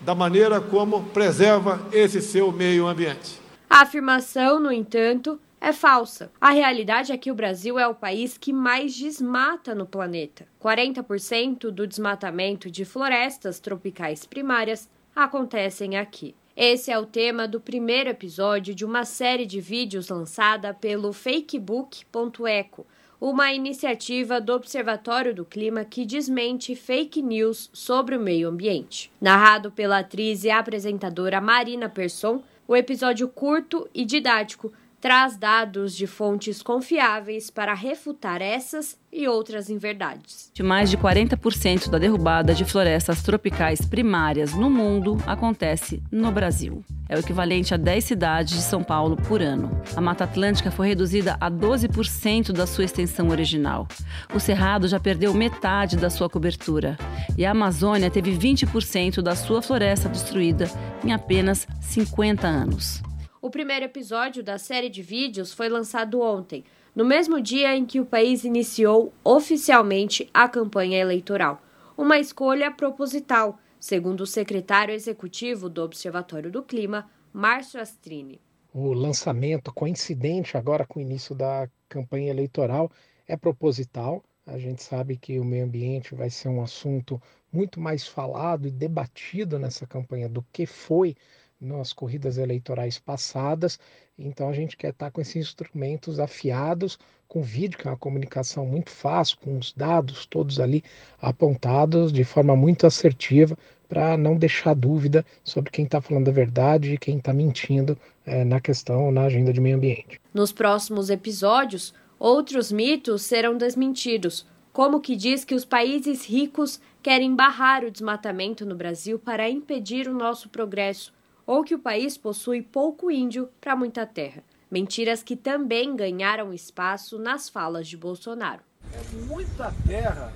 da 0.00 0.16
maneira 0.16 0.60
como 0.60 1.04
preserva 1.10 1.80
esse 1.92 2.20
seu 2.20 2.50
meio 2.50 2.88
ambiente. 2.88 3.40
A 3.70 3.82
afirmação, 3.82 4.58
no 4.58 4.72
entanto, 4.72 5.40
é 5.60 5.72
falsa. 5.72 6.30
A 6.40 6.50
realidade 6.50 7.12
é 7.12 7.16
que 7.16 7.30
o 7.30 7.34
Brasil 7.34 7.78
é 7.78 7.86
o 7.86 7.94
país 7.94 8.36
que 8.36 8.52
mais 8.52 8.94
desmata 8.94 9.74
no 9.74 9.86
planeta. 9.86 10.46
40% 10.62 11.70
do 11.70 11.86
desmatamento 11.86 12.70
de 12.70 12.84
florestas 12.84 13.58
tropicais 13.58 14.24
primárias 14.24 14.88
acontecem 15.14 15.96
aqui. 15.96 16.34
Esse 16.56 16.90
é 16.90 16.98
o 16.98 17.04
tema 17.04 17.46
do 17.46 17.60
primeiro 17.60 18.08
episódio 18.08 18.74
de 18.74 18.84
uma 18.84 19.04
série 19.04 19.44
de 19.44 19.60
vídeos 19.60 20.08
lançada 20.08 20.72
pelo 20.72 21.12
fakebook.eco, 21.12 22.86
uma 23.20 23.52
iniciativa 23.52 24.40
do 24.40 24.54
Observatório 24.54 25.34
do 25.34 25.44
Clima 25.44 25.84
que 25.84 26.06
desmente 26.06 26.74
fake 26.74 27.20
news 27.20 27.68
sobre 27.72 28.16
o 28.16 28.20
meio 28.20 28.48
ambiente. 28.48 29.12
Narrado 29.20 29.70
pela 29.70 29.98
atriz 29.98 30.44
e 30.44 30.50
apresentadora 30.50 31.40
Marina 31.40 31.88
Persson, 31.88 32.42
o 32.68 32.74
episódio 32.74 33.28
curto 33.28 33.88
e 33.94 34.04
didático 34.04 34.72
traz 35.00 35.36
dados 35.36 35.94
de 35.94 36.06
fontes 36.06 36.62
confiáveis 36.62 37.50
para 37.50 37.74
refutar 37.74 38.40
essas 38.40 38.98
e 39.12 39.26
outras 39.26 39.70
inverdades. 39.70 40.50
De 40.52 40.62
mais 40.62 40.90
de 40.90 40.98
40% 40.98 41.88
da 41.88 41.98
derrubada 41.98 42.54
de 42.54 42.64
florestas 42.64 43.22
tropicais 43.22 43.80
primárias 43.80 44.52
no 44.54 44.68
mundo 44.68 45.16
acontece 45.26 46.02
no 46.10 46.30
Brasil. 46.30 46.84
É 47.08 47.16
o 47.16 47.20
equivalente 47.20 47.72
a 47.72 47.76
10 47.76 48.04
cidades 48.04 48.54
de 48.54 48.62
São 48.62 48.82
Paulo 48.82 49.16
por 49.16 49.40
ano. 49.40 49.80
A 49.94 50.00
Mata 50.00 50.24
Atlântica 50.24 50.70
foi 50.70 50.88
reduzida 50.88 51.36
a 51.40 51.50
12% 51.50 52.52
da 52.52 52.66
sua 52.66 52.84
extensão 52.84 53.28
original. 53.28 53.86
O 54.34 54.40
Cerrado 54.40 54.88
já 54.88 54.98
perdeu 54.98 55.32
metade 55.32 55.96
da 55.96 56.10
sua 56.10 56.28
cobertura. 56.28 56.98
E 57.38 57.46
a 57.46 57.52
Amazônia 57.52 58.10
teve 58.10 58.36
20% 58.36 59.22
da 59.22 59.36
sua 59.36 59.62
floresta 59.62 60.08
destruída 60.08 60.68
em 61.04 61.12
apenas 61.12 61.66
50 61.80 62.46
anos. 62.46 63.02
O 63.46 63.50
primeiro 63.56 63.84
episódio 63.84 64.42
da 64.42 64.58
série 64.58 64.88
de 64.88 65.02
vídeos 65.02 65.54
foi 65.54 65.68
lançado 65.68 66.20
ontem, 66.20 66.64
no 66.96 67.04
mesmo 67.04 67.40
dia 67.40 67.76
em 67.76 67.86
que 67.86 68.00
o 68.00 68.04
país 68.04 68.42
iniciou 68.42 69.12
oficialmente 69.22 70.28
a 70.34 70.48
campanha 70.48 70.98
eleitoral. 70.98 71.62
Uma 71.96 72.18
escolha 72.18 72.72
proposital, 72.72 73.56
segundo 73.78 74.22
o 74.22 74.26
secretário 74.26 74.92
executivo 74.92 75.68
do 75.68 75.80
Observatório 75.84 76.50
do 76.50 76.60
Clima, 76.60 77.08
Márcio 77.32 77.80
Astrini. 77.80 78.40
O 78.74 78.92
lançamento 78.92 79.72
coincidente 79.72 80.56
agora 80.56 80.84
com 80.84 80.98
o 80.98 81.02
início 81.02 81.32
da 81.32 81.68
campanha 81.88 82.30
eleitoral 82.30 82.90
é 83.28 83.36
proposital. 83.36 84.24
A 84.44 84.58
gente 84.58 84.82
sabe 84.82 85.16
que 85.16 85.38
o 85.38 85.44
meio 85.44 85.66
ambiente 85.66 86.16
vai 86.16 86.30
ser 86.30 86.48
um 86.48 86.60
assunto 86.60 87.22
muito 87.52 87.78
mais 87.78 88.08
falado 88.08 88.66
e 88.66 88.72
debatido 88.72 89.56
nessa 89.56 89.86
campanha 89.86 90.28
do 90.28 90.44
que 90.52 90.66
foi 90.66 91.14
nas 91.60 91.92
corridas 91.92 92.38
eleitorais 92.38 92.98
passadas. 92.98 93.78
Então 94.18 94.48
a 94.48 94.52
gente 94.52 94.76
quer 94.76 94.90
estar 94.90 95.10
com 95.10 95.20
esses 95.20 95.36
instrumentos 95.36 96.18
afiados, 96.18 96.98
com 97.28 97.42
vídeo, 97.42 97.78
que 97.78 97.86
é 97.86 97.90
uma 97.90 97.96
comunicação 97.96 98.64
muito 98.66 98.90
fácil, 98.90 99.38
com 99.38 99.58
os 99.58 99.72
dados 99.72 100.26
todos 100.26 100.60
ali 100.60 100.82
apontados 101.20 102.12
de 102.12 102.24
forma 102.24 102.54
muito 102.54 102.86
assertiva, 102.86 103.56
para 103.88 104.16
não 104.16 104.36
deixar 104.36 104.74
dúvida 104.74 105.24
sobre 105.44 105.70
quem 105.70 105.84
está 105.84 106.00
falando 106.00 106.28
a 106.28 106.32
verdade 106.32 106.94
e 106.94 106.98
quem 106.98 107.18
está 107.18 107.32
mentindo 107.32 107.96
é, 108.24 108.44
na 108.44 108.60
questão, 108.60 109.12
na 109.12 109.22
agenda 109.22 109.52
de 109.52 109.60
meio 109.60 109.76
ambiente. 109.76 110.20
Nos 110.34 110.52
próximos 110.52 111.08
episódios, 111.08 111.94
outros 112.18 112.72
mitos 112.72 113.22
serão 113.22 113.56
desmentidos, 113.56 114.46
como 114.72 115.00
que 115.00 115.14
diz 115.14 115.44
que 115.44 115.54
os 115.54 115.64
países 115.64 116.26
ricos 116.26 116.80
querem 117.02 117.34
barrar 117.34 117.84
o 117.84 117.90
desmatamento 117.90 118.66
no 118.66 118.74
Brasil 118.74 119.18
para 119.18 119.48
impedir 119.48 120.08
o 120.08 120.14
nosso 120.14 120.48
progresso 120.48 121.15
ou 121.46 121.62
que 121.62 121.74
o 121.74 121.78
país 121.78 122.18
possui 122.18 122.60
pouco 122.60 123.10
índio 123.10 123.48
para 123.60 123.76
muita 123.76 124.04
terra. 124.04 124.42
Mentiras 124.70 125.22
que 125.22 125.36
também 125.36 125.94
ganharam 125.94 126.52
espaço 126.52 127.18
nas 127.18 127.48
falas 127.48 127.86
de 127.86 127.96
Bolsonaro. 127.96 128.62
É 128.92 129.16
muita 129.26 129.72
terra 129.86 130.32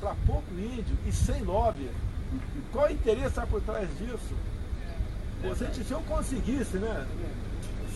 para 0.00 0.14
pouco 0.26 0.50
índio 0.54 0.96
e 1.06 1.12
sem 1.12 1.42
lobby. 1.42 1.90
Qual 2.72 2.86
o 2.86 2.92
interesse 2.92 3.40
por 3.50 3.60
trás 3.60 3.88
disso? 3.98 4.34
Se, 5.56 5.84
se 5.84 5.92
eu 5.92 6.00
conseguisse, 6.02 6.78
né? 6.78 7.06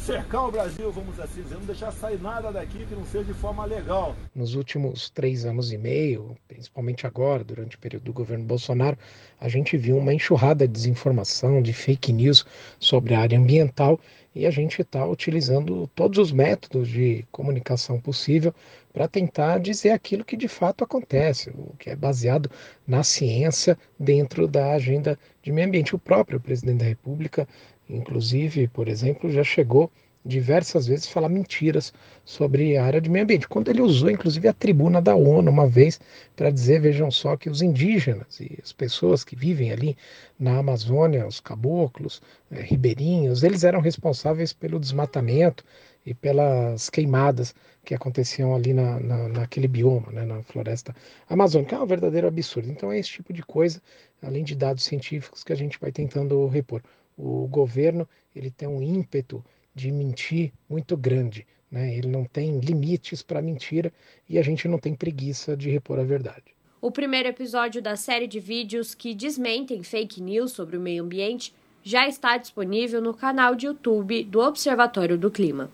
Cercar 0.01 0.49
o 0.49 0.51
Brasil, 0.51 0.91
vamos 0.91 1.21
assim 1.21 1.43
dizer, 1.43 1.55
não 1.57 1.67
deixar 1.67 1.93
sair 1.93 2.21
nada 2.21 2.51
daqui 2.51 2.87
que 2.87 2.95
não 2.95 3.05
seja 3.05 3.25
de 3.25 3.35
forma 3.35 3.65
legal. 3.65 4.17
Nos 4.35 4.55
últimos 4.55 5.11
três 5.11 5.45
anos 5.45 5.73
e 5.73 5.79
meio, 5.79 6.37
principalmente 6.49 7.07
agora, 7.07 7.45
durante 7.45 7.77
o 7.77 7.79
período 7.79 8.05
do 8.05 8.13
governo 8.13 8.45
Bolsonaro, 8.45 8.97
a 9.39 9.49
gente 9.49 9.77
viu 9.77 9.99
uma 9.99 10.15
enxurrada 10.15 10.67
de 10.67 10.73
desinformação, 10.73 11.61
de 11.61 11.73
fake 11.73 12.13
news 12.13 12.47
sobre 12.79 13.15
a 13.15 13.21
área 13.21 13.39
ambiental 13.39 14.01
e 14.35 14.47
a 14.47 14.51
gente 14.51 14.81
está 14.81 15.05
utilizando 15.05 15.89
todos 15.95 16.19
os 16.19 16.33
métodos 16.33 16.89
de 16.89 17.25
comunicação 17.33 18.01
possível 18.01 18.55
para 18.93 19.09
tentar 19.09 19.59
dizer 19.59 19.91
aquilo 19.91 20.25
que 20.25 20.37
de 20.37 20.49
fato 20.49 20.85
acontece, 20.85 21.51
o 21.51 21.75
que 21.79 21.91
é 21.91 21.97
baseado 21.97 22.51
na 22.87 23.03
ciência 23.03 23.77
dentro 23.99 24.47
da 24.47 24.73
agenda 24.73 25.19
de 25.43 25.53
meio 25.53 25.67
ambiente. 25.67 25.95
O 25.95 25.99
próprio 25.99 26.41
presidente 26.41 26.79
da 26.79 26.85
República 26.85 27.47
inclusive, 27.91 28.69
por 28.69 28.89
exemplo, 28.89 29.31
já 29.31 29.45
chegou 29.45 29.91
diversas 30.25 30.87
vezes 30.87 31.07
falar 31.07 31.29
mentiras 31.29 31.93
sobre 32.25 32.77
a 32.77 32.85
área 32.85 33.01
de 33.01 33.09
meio 33.09 33.25
ambiente. 33.25 33.49
Quando 33.49 33.69
ele 33.71 33.81
usou, 33.81 34.11
inclusive, 34.11 34.49
a 34.49 34.53
tribuna 34.53 35.01
da 35.01 35.15
ONU 35.15 35.51
uma 35.51 35.67
vez 35.67 35.99
para 36.37 36.51
dizer, 36.51 36.81
vejam 36.81 37.11
só, 37.11 37.37
que 37.37 37.49
os 37.49 37.63
indígenas 37.63 38.39
e 38.41 38.59
as 38.63 38.73
pessoas 38.73 39.25
que 39.25 39.35
vivem 39.35 39.73
ali 39.73 39.97
na 40.39 40.59
Amazônia, 40.59 41.27
os 41.27 41.41
caboclos, 41.41 42.21
é, 42.51 42.61
ribeirinhos, 42.61 43.43
eles 43.43 43.65
eram 43.65 43.81
responsáveis 43.81 44.53
pelo 44.53 44.79
desmatamento 44.79 45.65
e 46.05 46.15
pelas 46.15 46.91
queimadas 46.91 47.55
que 47.85 47.95
aconteciam 47.95 48.55
ali 48.55 48.75
na, 48.75 49.01
na, 49.01 49.29
naquele 49.29 49.69
bioma, 49.69 50.13
né, 50.13 50.25
na 50.25 50.43
floresta 50.43 50.95
amazônica. 51.29 51.75
É 51.75 51.81
um 51.81 51.87
verdadeiro 51.87 52.27
absurdo. 52.29 52.71
Então 52.71 52.93
é 52.93 52.99
esse 52.99 53.11
tipo 53.11 53.33
de 53.33 53.43
coisa, 53.43 53.81
além 54.23 54.45
de 54.45 54.55
dados 54.55 54.85
científicos, 54.85 55.43
que 55.43 55.53
a 55.53 55.57
gente 55.57 55.79
vai 55.81 55.91
tentando 55.91 56.47
repor 56.47 56.83
o 57.21 57.47
governo 57.47 58.09
ele 58.35 58.51
tem 58.51 58.69
um 58.69 58.83
ímpeto 58.83 59.45
de 59.75 59.93
mentir 59.93 60.53
muito 60.69 60.97
grande. 60.97 61.47
Né? 61.71 61.97
Ele 61.97 62.09
não 62.09 62.25
tem 62.25 62.59
limites 62.59 63.23
para 63.23 63.43
mentira 63.43 63.93
e 64.29 64.39
a 64.39 64.43
gente 64.43 64.67
não 64.67 64.79
tem 64.79 64.95
preguiça 64.95 65.57
de 65.57 65.71
repor 65.71 65.99
a 65.99 66.05
verdade. 66.05 66.55
O 66.81 66.91
primeiro 66.91 67.29
episódio 67.29 67.83
da 67.83 67.95
série 67.95 68.27
de 68.27 68.41
vídeos 68.41 68.95
que 68.95 69.15
desmentem 69.15 69.83
fake 69.83 70.23
news 70.23 70.53
sobre 70.53 70.77
o 70.77 70.81
meio 70.81 71.05
ambiente 71.05 71.55
já 71.83 72.09
está 72.09 72.37
disponível 72.37 73.01
no 73.01 73.15
canal 73.15 73.55
de 73.55 73.67
YouTube 73.67 74.25
do 74.25 74.41
Observatório 74.41 75.19
do 75.19 75.31
Clima. 75.31 75.71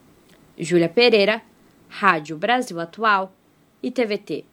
Júlia 0.58 0.88
Pereira, 0.88 1.42
Rádio 1.88 2.36
Brasil 2.36 2.80
Atual 2.80 3.32
e 3.82 3.90
TVT. 3.90 4.44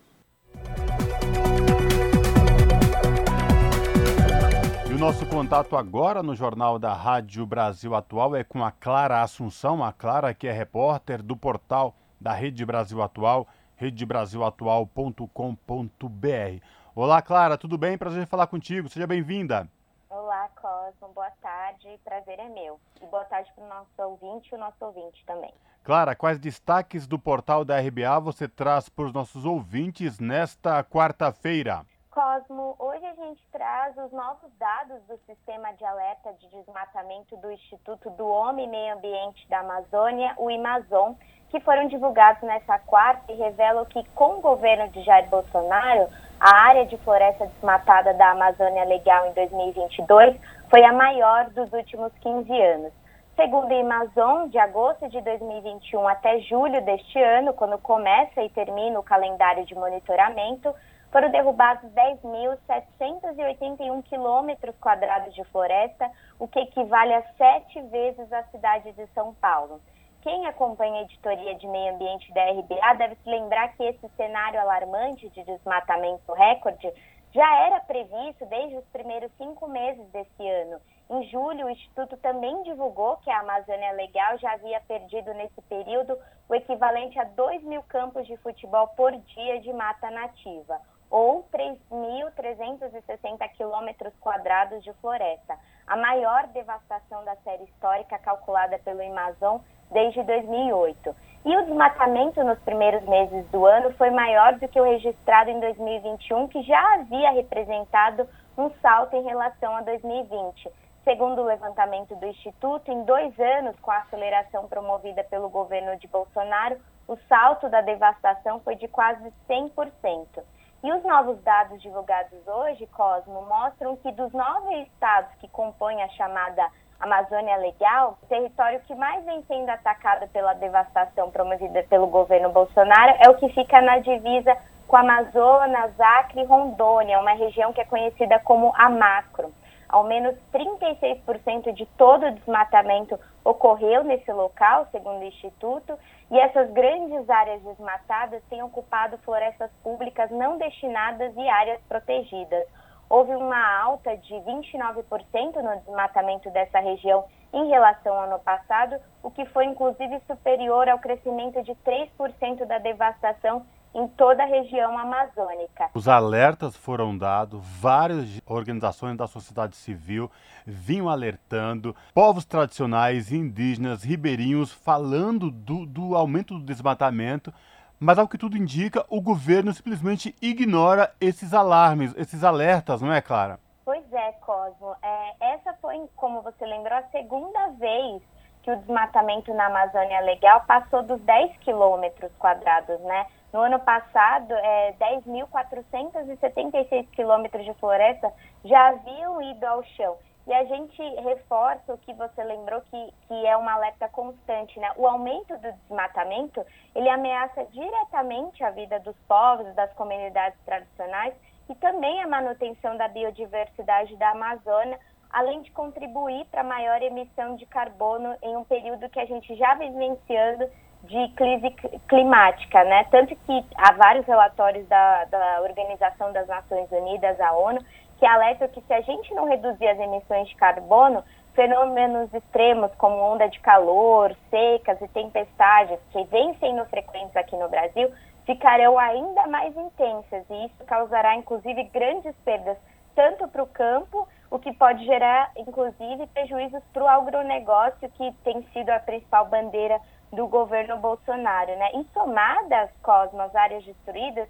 Nosso 5.03 5.25
contato 5.25 5.75
agora 5.75 6.23
no 6.23 6.33
Jornal 6.33 6.79
da 6.79 6.93
Rádio 6.93 7.45
Brasil 7.45 7.93
Atual 7.93 8.37
é 8.37 8.43
com 8.45 8.63
a 8.63 8.71
Clara 8.71 9.21
Assunção, 9.21 9.83
a 9.83 9.91
Clara 9.91 10.33
que 10.33 10.47
é 10.47 10.51
repórter 10.53 11.21
do 11.21 11.35
portal 11.35 11.93
da 12.21 12.31
Rede 12.31 12.65
Brasil 12.65 13.01
Atual, 13.01 13.45
redebrasilatual.com.br. 13.75 16.65
Olá, 16.95 17.21
Clara, 17.21 17.57
tudo 17.57 17.77
bem? 17.77 17.97
Prazer 17.97 18.23
em 18.23 18.25
falar 18.25 18.47
contigo, 18.47 18.87
seja 18.87 19.05
bem-vinda. 19.05 19.67
Olá, 20.09 20.47
Cosmo, 20.55 21.13
boa 21.13 21.31
tarde, 21.41 21.99
prazer 22.05 22.39
é 22.39 22.47
meu. 22.47 22.79
E 23.01 23.05
boa 23.07 23.25
tarde 23.25 23.51
para 23.53 23.65
o 23.65 23.67
nosso 23.67 24.01
ouvinte 24.01 24.53
e 24.53 24.55
o 24.55 24.57
nosso 24.57 24.85
ouvinte 24.85 25.21
também. 25.25 25.53
Clara, 25.83 26.15
quais 26.15 26.39
destaques 26.39 27.05
do 27.05 27.19
portal 27.19 27.65
da 27.65 27.77
RBA 27.77 28.21
você 28.21 28.47
traz 28.47 28.87
para 28.87 29.03
os 29.03 29.11
nossos 29.11 29.43
ouvintes 29.43 30.17
nesta 30.17 30.81
quarta-feira? 30.81 31.85
Cosmo, 32.13 32.75
hoje 32.77 33.03
a 33.07 33.15
gente 33.15 33.41
traz 33.51 33.97
os 33.97 34.11
novos 34.11 34.51
dados 34.59 35.01
do 35.07 35.17
Sistema 35.25 35.73
de 35.73 35.83
Alerta 35.83 36.31
de 36.33 36.47
Desmatamento 36.49 37.35
do 37.37 37.51
Instituto 37.51 38.11
do 38.11 38.27
Homem 38.27 38.65
e 38.65 38.69
Meio 38.69 38.93
Ambiente 38.93 39.49
da 39.49 39.61
Amazônia, 39.61 40.31
o 40.37 40.51
IMAZON, 40.51 41.15
que 41.49 41.59
foram 41.61 41.87
divulgados 41.87 42.43
nessa 42.43 42.77
quarta 42.77 43.31
e 43.31 43.35
revelam 43.35 43.83
que, 43.85 44.03
com 44.09 44.37
o 44.37 44.41
governo 44.41 44.89
de 44.89 45.01
Jair 45.01 45.27
Bolsonaro, 45.27 46.07
a 46.39 46.55
área 46.67 46.85
de 46.85 46.95
floresta 46.97 47.47
desmatada 47.47 48.13
da 48.13 48.29
Amazônia 48.29 48.83
Legal 48.83 49.25
em 49.29 49.33
2022 49.33 50.39
foi 50.69 50.85
a 50.85 50.93
maior 50.93 51.49
dos 51.49 51.73
últimos 51.73 52.13
15 52.19 52.61
anos. 52.61 52.93
Segundo 53.35 53.71
o 53.71 53.81
Amazon, 53.81 54.49
de 54.49 54.59
agosto 54.59 55.09
de 55.09 55.19
2021 55.19 56.07
até 56.07 56.37
julho 56.41 56.79
deste 56.85 57.19
ano, 57.19 57.55
quando 57.55 57.79
começa 57.79 58.43
e 58.43 58.49
termina 58.51 58.99
o 58.99 59.03
calendário 59.03 59.65
de 59.65 59.73
monitoramento, 59.73 60.71
foram 61.13 61.29
derrubados 61.29 61.89
10.781 61.91 64.03
quilômetros 64.05 64.75
quadrados 64.79 65.35
de 65.35 65.43
floresta, 65.45 66.11
o 66.39 66.47
que 66.47 66.59
equivale 66.59 67.13
a 67.13 67.21
sete 67.37 67.79
vezes 67.83 68.33
a 68.33 68.41
cidade 68.45 68.91
de 68.93 69.05
São 69.13 69.35
Paulo. 69.35 69.79
Quem 70.23 70.47
acompanha 70.47 71.01
a 71.01 71.03
editoria 71.03 71.53
de 71.53 71.67
meio 71.67 71.93
ambiente 71.93 72.33
da 72.33 72.49
RBA 72.49 72.95
deve 72.97 73.13
se 73.17 73.29
lembrar 73.29 73.75
que 73.75 73.83
esse 73.83 74.09
cenário 74.17 74.59
alarmante 74.59 75.29
de 75.29 75.43
desmatamento 75.43 76.33
recorde 76.33 76.91
já 77.31 77.59
era 77.59 77.79
previsto 77.81 78.43
desde 78.47 78.77
os 78.77 78.85
primeiros 78.85 79.31
cinco 79.37 79.67
meses 79.67 80.07
desse 80.07 80.49
ano. 80.49 80.81
Em 81.11 81.29
julho, 81.29 81.67
o 81.67 81.69
Instituto 81.69 82.17
também 82.17 82.63
divulgou 82.63 83.17
que 83.17 83.29
a 83.29 83.41
Amazônia 83.41 83.91
Legal 83.91 84.39
já 84.39 84.53
havia 84.53 84.81
perdido 84.81 85.31
nesse 85.35 85.61
período 85.63 86.17
o 86.49 86.55
equivalente 86.55 87.19
a 87.19 87.23
2 87.23 87.61
mil 87.63 87.83
campos 87.83 88.25
de 88.25 88.35
futebol 88.37 88.87
por 88.89 89.11
dia 89.11 89.61
de 89.61 89.71
mata 89.73 90.09
nativa 90.09 90.81
ou 91.13 91.45
3.360 91.53 93.47
quilômetros 93.55 94.11
quadrados 94.19 94.83
de 94.83 94.91
floresta, 94.93 95.55
a 95.85 95.95
maior 95.95 96.47
devastação 96.47 97.23
da 97.23 97.35
série 97.43 97.65
histórica 97.65 98.17
calculada 98.17 98.79
pelo 98.79 98.99
Amazon 98.99 99.59
desde 99.91 100.23
2008. 100.23 101.15
E 101.45 101.55
o 101.55 101.65
desmatamento 101.65 102.43
nos 102.43 102.57
primeiros 102.61 103.03
meses 103.03 103.45
do 103.51 103.63
ano 103.63 103.93
foi 103.93 104.09
maior 104.09 104.53
do 104.53 104.67
que 104.67 104.81
o 104.81 104.83
registrado 104.83 105.51
em 105.51 105.59
2021, 105.59 106.47
que 106.47 106.63
já 106.63 106.95
havia 106.95 107.29
representado 107.29 108.27
um 108.57 108.71
salto 108.81 109.15
em 109.15 109.21
relação 109.21 109.75
a 109.75 109.81
2020. 109.81 110.67
Segundo 111.03 111.43
o 111.43 111.45
levantamento 111.45 112.15
do 112.15 112.25
Instituto, 112.25 112.89
em 112.89 113.03
dois 113.03 113.39
anos, 113.39 113.79
com 113.81 113.91
a 113.91 113.99
aceleração 113.99 114.67
promovida 114.67 115.23
pelo 115.25 115.47
governo 115.47 115.95
de 115.99 116.07
Bolsonaro, 116.07 116.79
o 117.07 117.15
salto 117.29 117.69
da 117.69 117.81
devastação 117.81 118.61
foi 118.61 118.75
de 118.75 118.87
quase 118.87 119.31
100%. 119.47 120.41
E 120.83 120.91
os 120.91 121.01
novos 121.03 121.41
dados 121.43 121.81
divulgados 121.81 122.45
hoje, 122.45 122.85
Cosmo, 122.87 123.41
mostram 123.43 123.95
que 123.95 124.11
dos 124.11 124.33
nove 124.33 124.81
estados 124.81 125.31
que 125.39 125.47
compõem 125.47 126.03
a 126.03 126.09
chamada 126.09 126.67
Amazônia 126.99 127.55
Legal, 127.55 128.17
o 128.21 128.25
território 128.25 128.81
que 128.81 128.93
mais 128.93 129.23
vem 129.23 129.41
sendo 129.43 129.69
atacado 129.69 130.27
pela 130.27 130.53
devastação 130.53 131.31
promovida 131.31 131.83
pelo 131.83 132.07
governo 132.07 132.49
Bolsonaro 132.49 133.15
é 133.21 133.29
o 133.29 133.35
que 133.35 133.47
fica 133.53 133.79
na 133.79 133.99
divisa 133.99 134.57
com 134.85 134.97
Amazonas, 134.97 135.97
Acre 135.97 136.41
e 136.41 136.45
Rondônia, 136.45 137.21
uma 137.21 137.33
região 137.33 137.71
que 137.71 137.79
é 137.79 137.85
conhecida 137.85 138.37
como 138.39 138.73
a 138.75 138.89
Macro. 138.89 139.53
Ao 139.93 140.03
menos 140.03 140.35
36% 140.51 141.71
de 141.71 141.85
todo 141.85 142.25
o 142.25 142.31
desmatamento 142.31 143.19
ocorreu 143.45 144.03
nesse 144.03 144.31
local, 144.31 144.87
segundo 144.89 145.19
o 145.19 145.23
Instituto, 145.23 145.95
e 146.31 146.39
essas 146.39 146.71
grandes 146.71 147.29
áreas 147.29 147.61
desmatadas 147.61 148.41
têm 148.49 148.63
ocupado 148.63 149.19
florestas 149.19 149.69
públicas 149.83 150.31
não 150.31 150.57
destinadas 150.57 151.31
e 151.37 151.47
áreas 151.47 151.79
protegidas. 151.87 152.65
Houve 153.07 153.35
uma 153.35 153.83
alta 153.83 154.17
de 154.17 154.33
29% 154.33 155.61
no 155.61 155.79
desmatamento 155.81 156.49
dessa 156.49 156.79
região 156.79 157.25
em 157.53 157.69
relação 157.69 158.15
ao 158.15 158.23
ano 158.23 158.39
passado, 158.39 158.95
o 159.21 159.29
que 159.29 159.45
foi 159.45 159.65
inclusive 159.65 160.19
superior 160.21 160.89
ao 160.89 160.97
crescimento 160.97 161.61
de 161.61 161.75
3% 161.75 162.65
da 162.65 162.79
devastação 162.79 163.63
em 163.93 164.07
toda 164.07 164.43
a 164.43 164.47
região 164.47 164.97
amazônica. 164.97 165.89
Os 165.93 166.07
alertas 166.07 166.75
foram 166.75 167.17
dados, 167.17 167.61
várias 167.63 168.41
organizações 168.45 169.15
da 169.15 169.27
sociedade 169.27 169.75
civil 169.75 170.31
vinham 170.65 171.09
alertando, 171.09 171.95
povos 172.13 172.45
tradicionais, 172.45 173.31
indígenas, 173.31 174.03
ribeirinhos, 174.03 174.71
falando 174.71 175.51
do, 175.51 175.85
do 175.85 176.15
aumento 176.15 176.57
do 176.57 176.65
desmatamento, 176.65 177.53
mas 177.99 178.17
ao 178.17 178.27
que 178.27 178.37
tudo 178.37 178.57
indica, 178.57 179.05
o 179.09 179.21
governo 179.21 179.73
simplesmente 179.73 180.35
ignora 180.41 181.13
esses 181.21 181.53
alarmes, 181.53 182.13
esses 182.17 182.43
alertas, 182.43 183.01
não 183.01 183.13
é, 183.13 183.21
Clara? 183.21 183.59
Pois 183.85 184.03
é, 184.11 184.31
Cosmo. 184.33 184.95
É, 185.01 185.53
essa 185.53 185.73
foi, 185.81 185.97
como 186.15 186.41
você 186.41 186.65
lembrou, 186.65 186.97
a 186.97 187.03
segunda 187.03 187.69
vez 187.79 188.21
que 188.61 188.71
o 188.71 188.77
desmatamento 188.77 189.53
na 189.53 189.67
Amazônia 189.67 190.21
Legal 190.21 190.63
passou 190.65 191.03
dos 191.03 191.19
10 191.21 191.57
quilômetros 191.57 192.31
quadrados, 192.39 192.99
né? 193.01 193.27
No 193.53 193.61
ano 193.61 193.79
passado, 193.79 194.51
é, 194.51 194.93
10.476 194.93 197.07
quilômetros 197.11 197.63
de 197.63 197.73
floresta 197.75 198.33
já 198.65 198.87
haviam 198.87 199.39
ido 199.43 199.63
ao 199.63 199.83
chão. 199.83 200.17
E 200.47 200.53
a 200.53 200.65
gente 200.65 200.99
reforça 201.21 201.93
o 201.93 201.97
que 201.99 202.11
você 202.15 202.43
lembrou 202.43 202.81
que, 202.81 203.13
que 203.27 203.45
é 203.45 203.55
uma 203.55 203.73
alerta 203.73 204.09
constante, 204.09 204.79
né? 204.79 204.91
O 204.97 205.05
aumento 205.07 205.55
do 205.57 205.71
desmatamento, 205.71 206.65
ele 206.95 207.07
ameaça 207.07 207.63
diretamente 207.65 208.63
a 208.63 208.71
vida 208.71 208.99
dos 208.99 209.15
povos, 209.27 209.71
das 209.75 209.93
comunidades 209.93 210.59
tradicionais 210.65 211.35
e 211.69 211.75
também 211.75 212.23
a 212.23 212.27
manutenção 212.27 212.97
da 212.97 213.07
biodiversidade 213.07 214.17
da 214.17 214.31
Amazônia, 214.31 214.99
além 215.29 215.61
de 215.61 215.69
contribuir 215.71 216.45
para 216.45 216.61
a 216.61 216.65
maior 216.65 217.03
emissão 217.03 217.55
de 217.55 217.67
carbono 217.67 218.35
em 218.41 218.57
um 218.57 218.63
período 218.63 219.07
que 219.09 219.19
a 219.19 219.25
gente 219.25 219.55
já 219.55 219.75
vivenciando 219.75 220.67
de 221.03 221.27
crise 221.35 221.69
climática, 222.07 222.83
né? 222.85 223.05
Tanto 223.11 223.35
que 223.35 223.65
há 223.75 223.91
vários 223.93 224.25
relatórios 224.25 224.87
da, 224.87 225.25
da 225.25 225.61
Organização 225.61 226.31
das 226.31 226.47
Nações 226.47 226.89
Unidas, 226.91 227.39
a 227.41 227.51
ONU, 227.53 227.79
que 228.17 228.25
alerta 228.25 228.69
que 228.69 228.81
se 228.81 228.93
a 228.93 229.01
gente 229.01 229.33
não 229.33 229.45
reduzir 229.45 229.87
as 229.87 229.99
emissões 229.99 230.47
de 230.47 230.55
carbono, 230.55 231.23
fenômenos 231.53 232.33
extremos 232.33 232.89
como 232.95 233.17
onda 233.17 233.49
de 233.49 233.59
calor, 233.59 234.35
secas 234.49 235.01
e 235.01 235.07
tempestades, 235.09 235.99
que 236.11 236.23
vêm 236.25 236.55
sendo 236.59 236.85
frequentes 236.85 237.35
aqui 237.35 237.55
no 237.57 237.69
Brasil, 237.69 238.09
ficarão 238.45 238.97
ainda 238.97 239.45
mais 239.47 239.75
intensas 239.75 240.45
e 240.49 240.65
isso 240.65 240.83
causará 240.85 241.35
inclusive 241.35 241.83
grandes 241.85 242.35
perdas 242.45 242.77
tanto 243.15 243.47
para 243.47 243.61
o 243.61 243.67
campo, 243.67 244.27
o 244.49 244.59
que 244.59 244.73
pode 244.73 245.05
gerar 245.05 245.51
inclusive 245.57 246.25
prejuízos 246.33 246.81
para 246.91 247.03
o 247.03 247.07
agronegócio, 247.07 248.09
que 248.09 248.31
tem 248.43 248.63
sido 248.73 248.89
a 248.89 248.99
principal 248.99 249.45
bandeira 249.45 249.99
do 250.33 250.47
governo 250.47 250.97
Bolsonaro. 250.97 251.73
Né? 251.75 251.91
E 251.95 252.05
somadas, 252.13 252.89
Cosmo, 253.01 253.41
as 253.41 253.55
áreas 253.55 253.83
destruídas, 253.85 254.47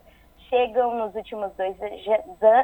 chegam 0.49 0.95
nos 0.95 1.15
últimos 1.15 1.53
dois, 1.55 1.77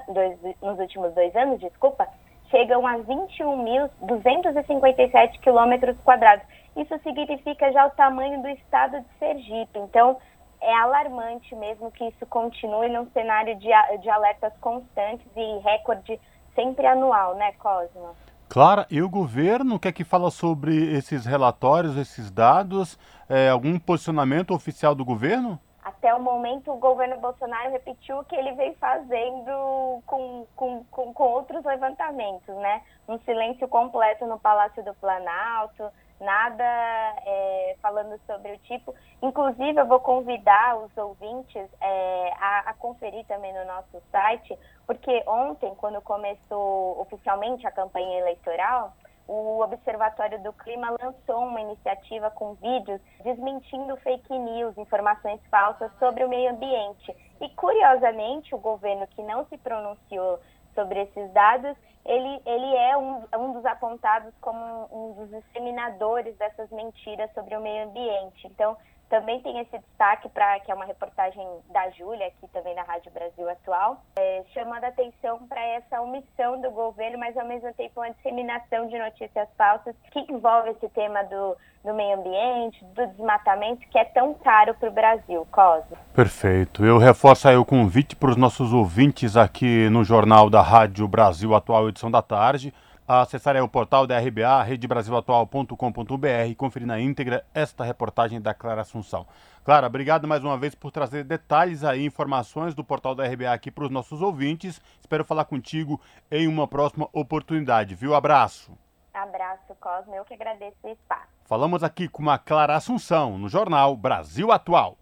dois, 0.08 0.38
nos 0.62 0.78
últimos 0.80 1.14
dois 1.14 1.34
anos, 1.36 1.60
desculpa, 1.60 2.08
chegam 2.50 2.86
a 2.86 2.98
21.257 3.00 5.40
quilômetros 5.40 5.98
quadrados. 6.02 6.46
Isso 6.76 7.00
significa 7.00 7.72
já 7.72 7.88
o 7.88 7.92
tamanho 7.92 8.42
do 8.42 8.50
estado 8.50 9.00
de 9.00 9.08
Sergipe. 9.18 9.80
Então, 9.80 10.18
é 10.62 10.76
alarmante 10.76 11.56
mesmo 11.56 11.90
que 11.92 12.04
isso 12.06 12.26
continue 12.28 12.90
num 12.90 13.10
cenário 13.12 13.56
de, 13.56 13.70
de 14.02 14.10
alertas 14.10 14.52
constantes 14.60 15.26
e 15.36 15.60
recorde 15.60 16.20
sempre 16.54 16.86
anual, 16.86 17.36
né, 17.36 17.54
Cosmo? 17.54 18.14
Clara, 18.50 18.88
e 18.90 19.00
o 19.00 19.08
governo, 19.08 19.76
o 19.76 19.80
que 19.80 19.88
é 19.88 19.92
que 19.92 20.04
fala 20.04 20.32
sobre 20.32 20.92
esses 20.94 21.24
relatórios, 21.24 21.96
esses 21.96 22.32
dados? 22.32 22.98
É, 23.30 23.50
algum 23.50 23.78
posicionamento 23.78 24.56
oficial 24.56 24.96
do 24.96 25.06
governo? 25.06 25.60
até 25.82 26.14
o 26.14 26.20
momento 26.20 26.72
o 26.72 26.78
governo 26.78 27.18
Bolsonaro 27.18 27.72
repetiu 27.72 28.20
o 28.20 28.24
que 28.24 28.36
ele 28.36 28.54
vem 28.54 28.74
fazendo 28.76 30.02
com, 30.06 30.46
com, 30.56 30.84
com, 30.92 31.14
com, 31.14 31.24
outros 31.24 31.64
levantamentos, 31.66 32.56
né? 32.56 32.82
Um 33.08 33.20
silêncio 33.20 33.68
completo 33.68 34.26
no 34.26 34.40
Palácio 34.40 34.84
do 34.84 34.94
Planalto, 34.96 35.90
nada 36.20 36.64
é, 36.64 37.76
falando 37.82 38.20
sobre 38.26 38.54
o 38.54 38.58
tipo. 38.60 38.94
Inclusive, 39.22 39.80
eu 39.80 39.86
vou 39.86 40.00
convidar 40.00 40.78
os 40.78 40.96
ouvintes 40.98 41.68
é, 41.82 42.34
a, 42.40 42.70
a 42.72 42.74
conferir 42.74 43.26
também 43.26 43.54
no 43.54 43.66
nosso 43.66 44.02
site, 44.12 44.58
porque 44.86 45.24
ontem, 45.28 45.74
quando 45.76 46.02
começou 46.02 47.00
oficialmente 47.02 47.66
a 47.66 47.72
campanha 47.72 48.20
eleitoral, 48.20 48.94
o 49.30 49.62
Observatório 49.62 50.42
do 50.42 50.52
Clima 50.54 50.90
lançou 51.00 51.46
uma 51.46 51.62
iniciativa 51.62 52.32
com 52.32 52.56
vídeos 52.56 53.00
desmentindo 53.24 53.96
fake 53.98 54.36
news, 54.36 54.76
informações 54.76 55.40
falsas 55.52 55.92
sobre 56.00 56.24
o 56.24 56.30
meio 56.30 56.50
ambiente. 56.52 57.16
E, 57.40 57.48
curiosamente, 57.50 58.56
o 58.56 58.58
governo 58.58 59.06
que 59.06 59.22
não 59.22 59.46
se 59.46 59.56
pronunciou 59.60 60.40
sobre 60.80 61.02
esses 61.02 61.32
dados, 61.34 61.76
ele, 62.06 62.42
ele 62.46 62.76
é 62.76 62.98
um, 62.98 63.24
um 63.38 63.52
dos 63.52 63.66
apontados 63.66 64.34
como 64.40 64.88
um 64.92 65.14
dos 65.14 65.30
disseminadores 65.30 66.38
dessas 66.38 66.70
mentiras 66.72 67.30
sobre 67.34 67.56
o 67.56 67.62
meio 67.62 67.90
ambiente. 67.90 68.48
Então, 68.48 68.78
também 69.10 69.42
tem 69.42 69.60
esse 69.60 69.78
destaque 69.78 70.30
para 70.30 70.60
que 70.60 70.72
é 70.72 70.76
uma 70.76 70.86
reportagem 70.86 71.46
da 71.72 71.90
Júlia, 71.92 72.28
aqui 72.28 72.48
também 72.54 72.76
na 72.76 72.84
Rádio 72.84 73.12
Brasil 73.12 73.50
Atual, 73.50 74.02
é, 74.18 74.44
chamando 74.54 74.84
atenção 74.84 75.40
para 75.48 75.62
essa 75.62 76.02
omissão 76.02 76.62
do 76.62 76.72
governo, 76.72 77.18
mas 77.18 77.36
ao 77.36 77.46
mesmo 77.46 77.74
tempo 77.74 78.00
uma 78.00 78.12
disseminação 78.12 78.88
de 78.88 78.98
notícias 78.98 79.48
falsas 79.58 79.96
que 80.12 80.20
envolve 80.32 80.70
esse 80.70 80.88
tema 80.90 81.24
do, 81.24 81.58
do 81.84 81.94
meio 81.94 82.20
ambiente, 82.20 82.86
do 82.86 83.08
desmatamento, 83.08 83.88
que 83.90 83.98
é 83.98 84.06
tão 84.06 84.34
caro 84.36 84.74
para 84.76 84.90
o 84.90 84.94
Brasil, 84.94 85.48
Cosmo. 85.52 85.98
Perfeito. 86.14 86.86
Eu 86.86 86.98
reforço 86.98 87.48
aí 87.50 87.58
o 87.58 87.66
convite 87.66 88.16
para 88.16 88.30
os 88.30 88.38
nossos 88.38 88.72
ouvintes 88.72 89.36
aqui 89.36 89.90
no 89.90 90.04
Jornal 90.04 90.50
da 90.50 90.62
Rádio 90.62 91.08
Brasil 91.08 91.56
Atual, 91.56 91.90
edição 91.90 92.12
da 92.12 92.22
tarde 92.22 92.74
acessar 93.18 93.56
o 93.64 93.68
portal 93.68 94.06
da 94.06 94.20
RBA, 94.20 94.62
redebrasilatual.com.br 94.62 96.48
e 96.48 96.54
conferir 96.54 96.88
na 96.88 97.00
íntegra 97.00 97.44
esta 97.56 97.84
reportagem 97.84 98.40
da 98.40 98.54
Clara 98.54 98.82
Assunção. 98.82 99.26
Clara, 99.66 99.88
obrigado 99.88 100.28
mais 100.28 100.44
uma 100.44 100.56
vez 100.58 100.76
por 100.76 100.92
trazer 100.92 101.24
detalhes 101.24 101.84
aí, 101.84 102.06
informações 102.06 102.76
do 102.76 102.84
portal 102.84 103.16
da 103.16 103.28
RBA 103.28 103.52
aqui 103.52 103.72
para 103.72 103.86
os 103.86 103.90
nossos 103.90 104.22
ouvintes. 104.22 104.80
Espero 105.02 105.26
falar 105.26 105.46
contigo 105.46 106.00
em 106.30 106.48
uma 106.48 106.68
próxima 106.68 107.10
oportunidade, 107.12 107.96
viu? 107.96 108.14
Abraço. 108.14 108.78
Abraço, 109.12 109.76
Cosme. 109.80 110.16
Eu 110.16 110.24
que 110.24 110.36
agradeço 110.36 110.78
o 110.84 110.90
espaço. 110.90 111.28
Falamos 111.46 111.84
aqui 111.84 112.08
com 112.08 112.22
uma 112.22 112.38
Clara 112.38 112.76
Assunção 112.76 113.40
no 113.40 113.50
jornal 113.50 113.98
Brasil 113.98 114.52
Atual. 114.52 115.00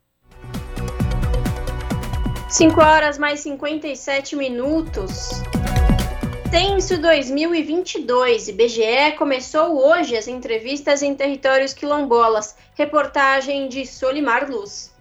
5 2.48 2.82
horas 2.82 3.18
mais 3.18 3.42
57 3.42 4.38
minutos. 4.38 5.44
Censo 6.50 6.98
2022. 7.02 8.48
IBGE 8.48 9.18
começou 9.18 9.86
hoje 9.86 10.16
as 10.16 10.30
entrevistas 10.30 11.02
em 11.02 11.14
territórios 11.14 11.74
quilombolas. 11.74 12.56
Reportagem 12.74 13.68
de 13.68 13.86
Solimar 13.86 14.50
Luz. 14.50 14.96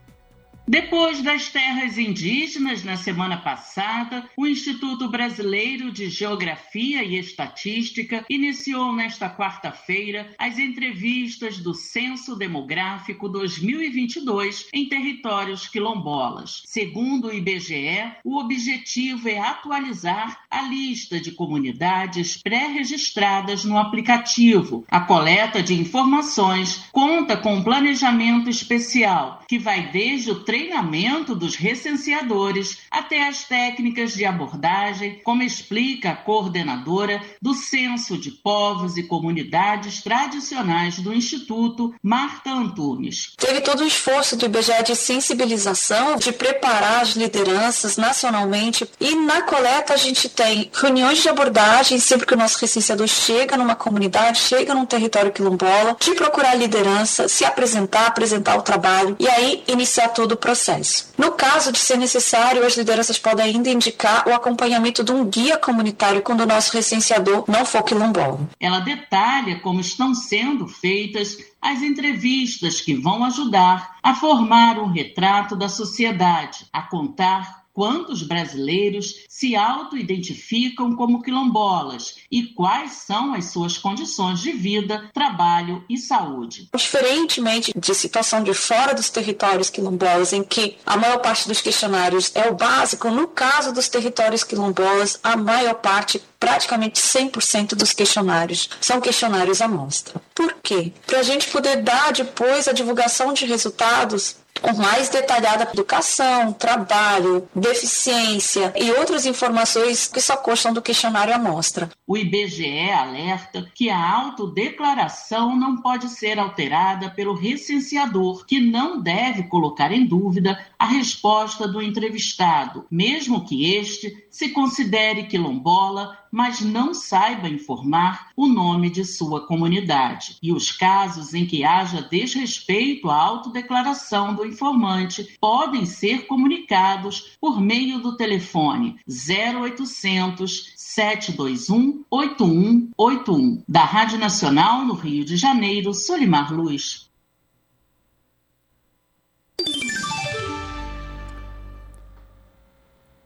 Depois 0.68 1.22
das 1.22 1.48
terras 1.48 1.96
indígenas, 1.96 2.82
na 2.82 2.96
semana 2.96 3.36
passada, 3.36 4.28
o 4.36 4.48
Instituto 4.48 5.08
Brasileiro 5.08 5.92
de 5.92 6.08
Geografia 6.08 7.04
e 7.04 7.16
Estatística 7.16 8.24
iniciou 8.28 8.92
nesta 8.92 9.30
quarta-feira 9.30 10.28
as 10.36 10.58
entrevistas 10.58 11.58
do 11.58 11.72
Censo 11.72 12.34
Demográfico 12.34 13.28
2022 13.28 14.66
em 14.72 14.88
territórios 14.88 15.68
quilombolas. 15.68 16.62
Segundo 16.66 17.28
o 17.28 17.32
IBGE, 17.32 18.12
o 18.24 18.36
objetivo 18.36 19.28
é 19.28 19.38
atualizar 19.38 20.46
a 20.50 20.62
lista 20.62 21.20
de 21.20 21.30
comunidades 21.30 22.38
pré-registradas 22.42 23.64
no 23.64 23.78
aplicativo. 23.78 24.84
A 24.90 24.98
coleta 25.00 25.62
de 25.62 25.74
informações 25.74 26.88
conta 26.90 27.36
com 27.36 27.54
um 27.54 27.62
planejamento 27.62 28.50
especial 28.50 29.44
que 29.46 29.60
vai 29.60 29.92
desde 29.92 30.32
o 30.32 30.42
treinamento 30.56 31.34
dos 31.34 31.54
recenseadores 31.54 32.78
até 32.90 33.28
as 33.28 33.44
técnicas 33.44 34.14
de 34.14 34.24
abordagem, 34.24 35.20
como 35.22 35.42
explica 35.42 36.12
a 36.12 36.16
coordenadora 36.16 37.20
do 37.42 37.52
Censo 37.52 38.16
de 38.16 38.30
Povos 38.30 38.96
e 38.96 39.02
Comunidades 39.02 40.02
Tradicionais 40.02 40.98
do 40.98 41.12
Instituto, 41.12 41.94
Marta 42.02 42.50
Antunes. 42.50 43.34
Teve 43.36 43.60
todo 43.60 43.80
o 43.80 43.86
esforço 43.86 44.34
do 44.34 44.46
IBGE 44.46 44.82
de 44.82 44.96
sensibilização, 44.96 46.16
de 46.16 46.32
preparar 46.32 47.02
as 47.02 47.10
lideranças 47.10 47.98
nacionalmente 47.98 48.88
e 48.98 49.14
na 49.14 49.42
coleta 49.42 49.92
a 49.92 49.98
gente 49.98 50.26
tem 50.26 50.70
reuniões 50.72 51.20
de 51.20 51.28
abordagem 51.28 51.98
sempre 51.98 52.26
que 52.26 52.32
o 52.32 52.38
nosso 52.38 52.58
recenseador 52.58 53.06
chega 53.06 53.58
numa 53.58 53.74
comunidade, 53.74 54.38
chega 54.38 54.72
num 54.72 54.86
território 54.86 55.32
quilombola, 55.32 55.98
de 56.00 56.14
procurar 56.14 56.54
liderança, 56.54 57.28
se 57.28 57.44
apresentar, 57.44 58.06
apresentar 58.06 58.56
o 58.56 58.62
trabalho 58.62 59.16
e 59.18 59.28
aí 59.28 59.62
iniciar 59.68 60.08
todo 60.08 60.32
o 60.32 60.45
processo. 60.46 61.12
No 61.18 61.32
caso 61.32 61.72
de 61.72 61.78
ser 61.80 61.96
necessário, 61.98 62.64
as 62.64 62.76
lideranças 62.76 63.18
podem 63.18 63.46
ainda 63.46 63.68
indicar 63.68 64.28
o 64.28 64.32
acompanhamento 64.32 65.02
de 65.02 65.10
um 65.10 65.24
guia 65.24 65.58
comunitário 65.58 66.22
quando 66.22 66.42
o 66.42 66.46
nosso 66.46 66.72
recenseador 66.72 67.44
não 67.48 67.64
for 67.66 67.82
quilombola. 67.82 68.48
Ela 68.60 68.78
detalha 68.78 69.58
como 69.58 69.80
estão 69.80 70.14
sendo 70.14 70.68
feitas 70.68 71.36
as 71.60 71.82
entrevistas 71.82 72.80
que 72.80 72.94
vão 72.94 73.24
ajudar 73.24 73.96
a 74.00 74.14
formar 74.14 74.78
um 74.78 74.86
retrato 74.86 75.56
da 75.56 75.68
sociedade, 75.68 76.64
a 76.72 76.80
contar 76.80 77.65
quantos 77.76 78.22
brasileiros 78.22 79.26
se 79.28 79.54
auto-identificam 79.54 80.96
como 80.96 81.20
quilombolas 81.20 82.14
e 82.32 82.44
quais 82.44 82.92
são 82.92 83.34
as 83.34 83.50
suas 83.52 83.76
condições 83.76 84.40
de 84.40 84.50
vida, 84.52 85.10
trabalho 85.12 85.84
e 85.86 85.98
saúde. 85.98 86.70
Diferentemente 86.74 87.74
de 87.78 87.94
situação 87.94 88.42
de 88.42 88.54
fora 88.54 88.94
dos 88.94 89.10
territórios 89.10 89.68
quilombolas, 89.68 90.32
em 90.32 90.42
que 90.42 90.78
a 90.86 90.96
maior 90.96 91.18
parte 91.18 91.46
dos 91.46 91.60
questionários 91.60 92.32
é 92.34 92.48
o 92.48 92.54
básico, 92.54 93.10
no 93.10 93.28
caso 93.28 93.74
dos 93.74 93.90
territórios 93.90 94.42
quilombolas, 94.42 95.20
a 95.22 95.36
maior 95.36 95.74
parte 95.74 96.22
praticamente 96.40 96.98
100% 96.98 97.74
dos 97.74 97.92
questionários 97.92 98.70
são 98.80 99.02
questionários 99.02 99.60
amostra. 99.60 100.18
Por 100.34 100.54
quê? 100.62 100.94
Para 101.06 101.18
a 101.18 101.22
gente 101.22 101.48
poder 101.48 101.82
dar 101.82 102.14
depois 102.14 102.68
a 102.68 102.72
divulgação 102.72 103.34
de 103.34 103.44
resultados 103.44 104.36
com 104.60 104.72
mais 104.74 105.08
detalhada 105.08 105.68
educação, 105.72 106.52
trabalho, 106.52 107.48
deficiência 107.54 108.72
e 108.76 108.90
outras 108.92 109.26
informações 109.26 110.08
que 110.08 110.20
só 110.20 110.36
constam 110.36 110.72
do 110.72 110.82
questionário 110.82 111.34
amostra. 111.34 111.90
O 112.06 112.16
IBGE 112.16 112.90
alerta 112.90 113.70
que 113.74 113.90
a 113.90 114.10
autodeclaração 114.10 115.56
não 115.56 115.80
pode 115.82 116.08
ser 116.08 116.38
alterada 116.38 117.10
pelo 117.10 117.34
recenseador, 117.34 118.46
que 118.46 118.60
não 118.60 119.00
deve 119.00 119.44
colocar 119.44 119.92
em 119.92 120.06
dúvida 120.06 120.58
a 120.78 120.86
resposta 120.86 121.66
do 121.66 121.82
entrevistado, 121.82 122.86
mesmo 122.90 123.44
que 123.44 123.74
este 123.74 124.26
se 124.30 124.50
considere 124.50 125.24
quilombola, 125.24 126.18
mas 126.30 126.60
não 126.60 126.92
saiba 126.92 127.48
informar 127.48 128.28
o 128.36 128.46
nome 128.46 128.90
de 128.90 129.04
sua 129.04 129.46
comunidade. 129.46 130.36
E 130.42 130.52
os 130.52 130.70
casos 130.70 131.32
em 131.32 131.46
que 131.46 131.64
haja 131.64 132.02
desrespeito 132.02 133.08
à 133.08 133.16
autodeclaração 133.16 134.34
do 134.34 134.45
informante 134.46 135.36
podem 135.40 135.84
ser 135.84 136.26
comunicados 136.26 137.36
por 137.40 137.60
meio 137.60 138.00
do 138.00 138.16
telefone 138.16 138.96
0800 139.06 140.72
721 140.76 142.04
8181 142.10 143.62
da 143.68 143.84
Rádio 143.84 144.18
Nacional 144.18 144.84
no 144.84 144.94
Rio 144.94 145.24
de 145.24 145.36
Janeiro, 145.36 145.92
Solimar 145.92 146.52
Luz. 146.52 147.10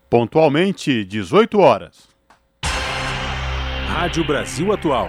Pontualmente, 0.08 1.04
18 1.04 1.58
horas. 1.60 2.08
Rádio 3.86 4.26
Brasil 4.26 4.72
Atual. 4.72 5.08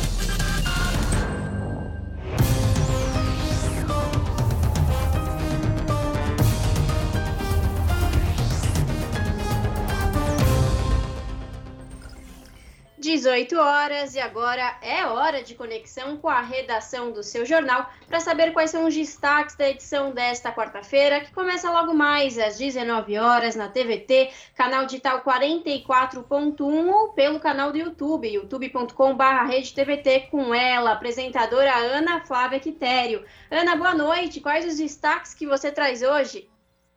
18 13.11 13.59
horas 13.59 14.15
e 14.15 14.21
agora 14.21 14.77
é 14.81 15.05
hora 15.05 15.43
de 15.43 15.53
conexão 15.53 16.15
com 16.15 16.29
a 16.29 16.39
redação 16.39 17.11
do 17.11 17.21
seu 17.21 17.45
jornal 17.45 17.89
para 18.07 18.21
saber 18.21 18.53
quais 18.53 18.71
são 18.71 18.87
os 18.87 18.95
destaques 18.95 19.53
da 19.57 19.69
edição 19.69 20.11
desta 20.11 20.49
quarta-feira, 20.49 21.19
que 21.19 21.33
começa 21.33 21.69
logo 21.69 21.93
mais 21.93 22.39
às 22.39 22.57
19 22.57 23.17
horas 23.17 23.53
na 23.53 23.67
TVT, 23.67 24.31
canal 24.55 24.85
digital 24.85 25.21
44.1 25.23 26.89
ou 26.89 27.09
pelo 27.09 27.41
canal 27.41 27.73
do 27.73 27.77
YouTube, 27.77 28.31
youtube.com/redetvt 28.31 30.29
com 30.31 30.55
ela, 30.55 30.93
apresentadora 30.93 31.75
Ana 31.75 32.21
Flávia 32.21 32.61
Quitério. 32.61 33.25
Ana, 33.49 33.75
boa 33.75 33.93
noite. 33.93 34.39
Quais 34.39 34.65
os 34.65 34.77
destaques 34.77 35.33
que 35.33 35.45
você 35.45 35.69
traz 35.69 36.01
hoje? 36.01 36.50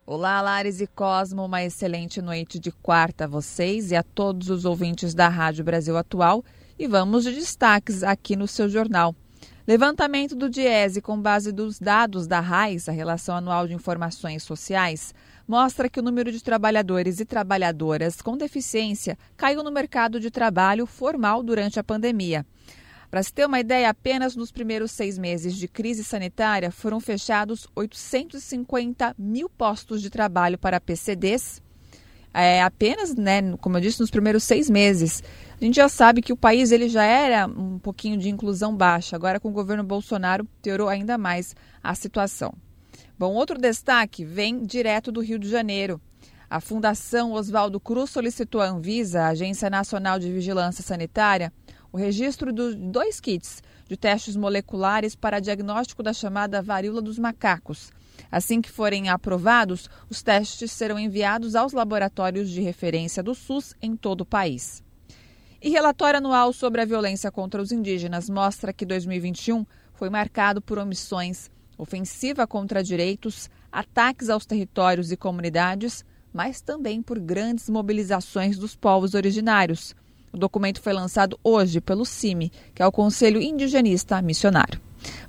Olá, 0.07 0.39
Lares 0.39 0.81
e 0.81 0.85
Cosmo, 0.85 1.45
uma 1.45 1.63
excelente 1.63 2.21
noite 2.21 2.59
de 2.59 2.71
quarta 2.71 3.23
a 3.23 3.27
vocês 3.27 3.89
e 3.89 3.95
a 3.95 4.03
todos 4.03 4.51
os 4.51 4.63
ouvintes 4.63 5.15
da 5.15 5.27
Rádio 5.27 5.65
Brasil 5.65 5.97
Atual. 5.97 6.45
E 6.77 6.85
vamos 6.85 7.23
de 7.23 7.31
destaques 7.31 8.03
aqui 8.03 8.35
no 8.35 8.47
seu 8.47 8.69
jornal. 8.69 9.15
Levantamento 9.65 10.35
do 10.35 10.47
Diese 10.47 11.01
com 11.01 11.19
base 11.19 11.51
dos 11.51 11.79
dados 11.79 12.27
da 12.27 12.39
RAIS, 12.39 12.87
a 12.87 12.91
Relação 12.91 13.35
Anual 13.35 13.67
de 13.67 13.73
Informações 13.73 14.43
Sociais, 14.43 15.11
mostra 15.47 15.89
que 15.89 15.99
o 15.99 16.03
número 16.03 16.31
de 16.31 16.43
trabalhadores 16.43 17.19
e 17.19 17.25
trabalhadoras 17.25 18.21
com 18.21 18.37
deficiência 18.37 19.17
caiu 19.35 19.63
no 19.63 19.71
mercado 19.71 20.19
de 20.19 20.29
trabalho 20.29 20.85
formal 20.85 21.41
durante 21.41 21.79
a 21.79 21.83
pandemia. 21.83 22.45
Para 23.09 23.23
se 23.23 23.33
ter 23.33 23.45
uma 23.45 23.59
ideia, 23.59 23.89
apenas 23.89 24.35
nos 24.35 24.51
primeiros 24.51 24.91
seis 24.91 25.17
meses 25.17 25.55
de 25.55 25.67
crise 25.67 26.03
sanitária 26.03 26.71
foram 26.71 26.99
fechados 26.99 27.67
850 27.75 29.15
mil 29.17 29.49
postos 29.49 30.01
de 30.01 30.09
trabalho 30.09 30.57
para 30.57 30.79
PCDs. 30.79 31.61
É, 32.33 32.61
apenas, 32.61 33.15
né, 33.15 33.55
como 33.61 33.77
eu 33.77 33.81
disse, 33.81 34.01
nos 34.01 34.11
primeiros 34.11 34.43
seis 34.43 34.69
meses. 34.69 35.23
A 35.59 35.63
gente 35.63 35.75
já 35.75 35.87
sabe 35.87 36.21
que 36.21 36.33
o 36.33 36.37
país 36.37 36.73
ele 36.73 36.89
já 36.89 37.03
era 37.03 37.47
um 37.47 37.79
pouquinho 37.79 38.17
de 38.17 38.27
inclusão 38.27 38.75
baixa. 38.75 39.15
Agora, 39.15 39.39
com 39.39 39.47
o 39.47 39.53
governo 39.53 39.85
Bolsonaro, 39.85 40.45
piorou 40.61 40.89
ainda 40.89 41.17
mais 41.17 41.55
a 41.81 41.95
situação. 41.95 42.53
Bom, 43.17 43.33
outro 43.33 43.57
destaque 43.57 44.25
vem 44.25 44.65
direto 44.65 45.13
do 45.13 45.21
Rio 45.21 45.39
de 45.39 45.49
Janeiro. 45.49 46.01
A 46.49 46.59
Fundação 46.59 47.31
Oswaldo 47.31 47.79
Cruz 47.79 48.09
solicitou 48.09 48.59
à 48.61 48.67
Anvisa, 48.67 49.21
a 49.21 49.27
Agência 49.29 49.69
Nacional 49.69 50.19
de 50.19 50.31
Vigilância 50.31 50.83
Sanitária, 50.83 51.51
o 51.95 51.97
registro 51.97 52.51
de 52.51 52.75
dois 52.75 53.21
kits 53.21 53.63
de 53.87 53.95
testes 53.95 54.35
moleculares 54.35 55.15
para 55.15 55.39
diagnóstico 55.39 56.03
da 56.03 56.11
chamada 56.11 56.61
varíola 56.61 57.01
dos 57.01 57.17
macacos. 57.17 57.89
Assim 58.29 58.61
que 58.61 58.69
forem 58.69 59.07
aprovados, 59.07 59.89
os 60.09 60.21
testes 60.21 60.73
serão 60.73 60.99
enviados 60.99 61.55
aos 61.55 61.71
laboratórios 61.71 62.49
de 62.49 62.59
referência 62.59 63.23
do 63.23 63.33
SUS 63.33 63.73
em 63.81 63.95
todo 63.95 64.21
o 64.21 64.25
país. 64.25 64.83
E 65.61 65.69
relatório 65.69 66.17
anual 66.17 66.51
sobre 66.51 66.81
a 66.81 66.85
violência 66.85 67.31
contra 67.31 67.61
os 67.61 67.71
indígenas 67.71 68.29
mostra 68.29 68.73
que 68.73 68.85
2021 68.85 69.65
foi 69.93 70.09
marcado 70.09 70.61
por 70.61 70.77
omissões, 70.77 71.49
ofensiva 71.77 72.45
contra 72.45 72.83
direitos, 72.83 73.49
ataques 73.71 74.29
aos 74.29 74.45
territórios 74.45 75.13
e 75.13 75.15
comunidades, 75.15 76.03
mas 76.33 76.59
também 76.59 77.01
por 77.01 77.17
grandes 77.19 77.69
mobilizações 77.69 78.57
dos 78.57 78.75
povos 78.75 79.13
originários. 79.13 79.95
O 80.35 80.37
documento 80.37 80.81
foi 80.81 80.91
lançado 80.91 81.39
hoje 81.41 81.79
pelo 81.79 82.03
CIMI, 82.03 82.51
que 82.73 82.83
é 82.83 82.85
o 82.85 82.91
Conselho 82.91 83.41
Indigenista 83.41 84.21
Missionário. 84.21 84.81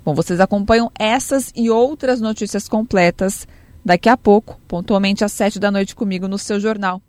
Bom, 0.03 0.13
vocês 0.13 0.41
acompanham 0.41 0.91
essas 0.99 1.49
e 1.55 1.69
outras 1.69 2.19
notícias 2.19 2.67
completas 2.67 3.47
daqui 3.85 4.09
a 4.09 4.17
pouco, 4.17 4.59
pontualmente 4.67 5.23
às 5.23 5.31
sete 5.31 5.59
da 5.59 5.71
noite 5.71 5.95
comigo 5.95 6.27
no 6.27 6.37
seu 6.37 6.59
jornal. 6.59 7.01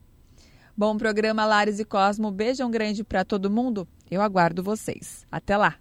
Bom 0.76 0.96
programa 0.96 1.44
Lares 1.44 1.80
e 1.80 1.84
Cosmo, 1.84 2.30
beijão 2.30 2.70
grande 2.70 3.02
para 3.02 3.24
todo 3.24 3.50
mundo. 3.50 3.86
Eu 4.08 4.22
aguardo 4.22 4.62
vocês. 4.62 5.26
Até 5.28 5.56
lá. 5.56 5.74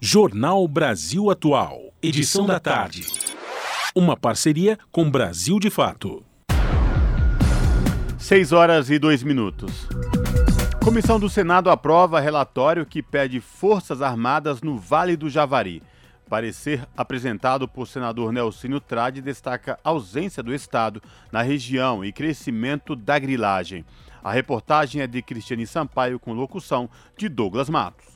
Jornal 0.00 0.66
Brasil 0.66 1.30
Atual, 1.30 1.92
edição 2.02 2.46
da 2.46 2.58
tarde. 2.58 3.06
Uma 3.94 4.16
parceria 4.16 4.78
com 4.90 5.10
Brasil 5.10 5.60
de 5.60 5.68
Fato. 5.68 6.24
6 8.16 8.52
horas 8.52 8.88
e 8.88 8.98
2 8.98 9.22
minutos. 9.22 9.86
Comissão 10.82 11.20
do 11.20 11.28
Senado 11.28 11.70
aprova 11.70 12.18
relatório 12.20 12.86
que 12.86 13.02
pede 13.02 13.38
Forças 13.38 14.00
Armadas 14.00 14.62
no 14.62 14.78
Vale 14.78 15.14
do 15.14 15.28
Javari. 15.28 15.82
Parecer 16.28 16.88
apresentado 16.96 17.68
por 17.68 17.86
senador 17.86 18.32
Nelsinho 18.32 18.80
Trade 18.80 19.20
destaca 19.20 19.78
ausência 19.84 20.42
do 20.42 20.54
Estado 20.54 21.02
na 21.30 21.42
região 21.42 22.02
e 22.02 22.10
crescimento 22.10 22.96
da 22.96 23.18
grilagem. 23.18 23.84
A 24.24 24.32
reportagem 24.32 25.02
é 25.02 25.06
de 25.06 25.20
Cristiane 25.20 25.66
Sampaio 25.66 26.18
com 26.18 26.32
locução 26.32 26.88
de 27.16 27.28
Douglas 27.28 27.68
Matos. 27.68 28.09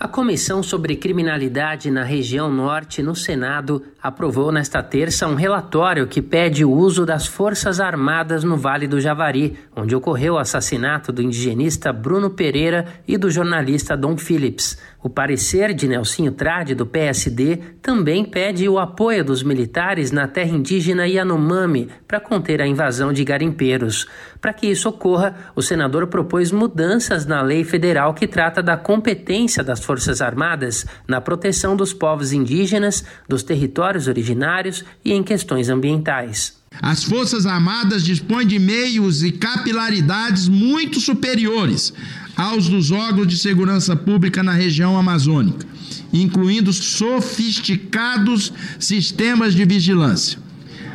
A 0.00 0.06
Comissão 0.06 0.62
sobre 0.62 0.94
Criminalidade 0.94 1.90
na 1.90 2.04
região 2.04 2.48
norte 2.48 3.02
no 3.02 3.16
Senado 3.16 3.82
aprovou 4.00 4.52
nesta 4.52 4.80
terça 4.80 5.26
um 5.26 5.34
relatório 5.34 6.06
que 6.06 6.22
pede 6.22 6.64
o 6.64 6.70
uso 6.70 7.04
das 7.04 7.26
Forças 7.26 7.80
Armadas 7.80 8.44
no 8.44 8.56
Vale 8.56 8.86
do 8.86 9.00
Javari, 9.00 9.58
onde 9.74 9.96
ocorreu 9.96 10.34
o 10.34 10.38
assassinato 10.38 11.10
do 11.10 11.20
indigenista 11.20 11.92
Bruno 11.92 12.30
Pereira 12.30 12.86
e 13.08 13.18
do 13.18 13.28
jornalista 13.28 13.96
Dom 13.96 14.16
Phillips. 14.16 14.78
O 15.00 15.08
parecer 15.08 15.72
de 15.74 15.86
Nelsinho 15.86 16.32
Trade, 16.32 16.74
do 16.74 16.84
PSD, 16.84 17.58
também 17.80 18.24
pede 18.24 18.68
o 18.68 18.80
apoio 18.80 19.24
dos 19.24 19.44
militares 19.44 20.10
na 20.10 20.26
terra 20.26 20.50
indígena 20.50 21.06
Yanomami 21.06 21.88
para 22.06 22.18
conter 22.18 22.60
a 22.60 22.66
invasão 22.66 23.12
de 23.12 23.24
garimpeiros. 23.24 24.08
Para 24.40 24.52
que 24.52 24.66
isso 24.66 24.88
ocorra, 24.88 25.36
o 25.54 25.62
senador 25.62 26.08
propôs 26.08 26.50
mudanças 26.50 27.26
na 27.26 27.40
lei 27.42 27.62
federal 27.62 28.12
que 28.12 28.26
trata 28.26 28.60
da 28.60 28.76
competência 28.76 29.62
das 29.62 29.84
Forças 29.84 30.20
Armadas 30.20 30.84
na 31.06 31.20
proteção 31.20 31.76
dos 31.76 31.92
povos 31.92 32.32
indígenas, 32.32 33.04
dos 33.28 33.44
territórios 33.44 34.08
originários 34.08 34.84
e 35.04 35.12
em 35.12 35.22
questões 35.22 35.68
ambientais. 35.68 36.58
As 36.82 37.04
Forças 37.04 37.46
Armadas 37.46 38.04
dispõem 38.04 38.46
de 38.46 38.58
meios 38.58 39.22
e 39.22 39.30
capilaridades 39.30 40.48
muito 40.48 41.00
superiores 41.00 41.94
aos 42.38 42.68
dos 42.68 42.92
órgãos 42.92 43.26
de 43.26 43.36
segurança 43.36 43.96
pública 43.96 44.44
na 44.44 44.52
região 44.52 44.96
amazônica, 44.96 45.66
incluindo 46.12 46.72
sofisticados 46.72 48.52
sistemas 48.78 49.54
de 49.54 49.64
vigilância. 49.64 50.38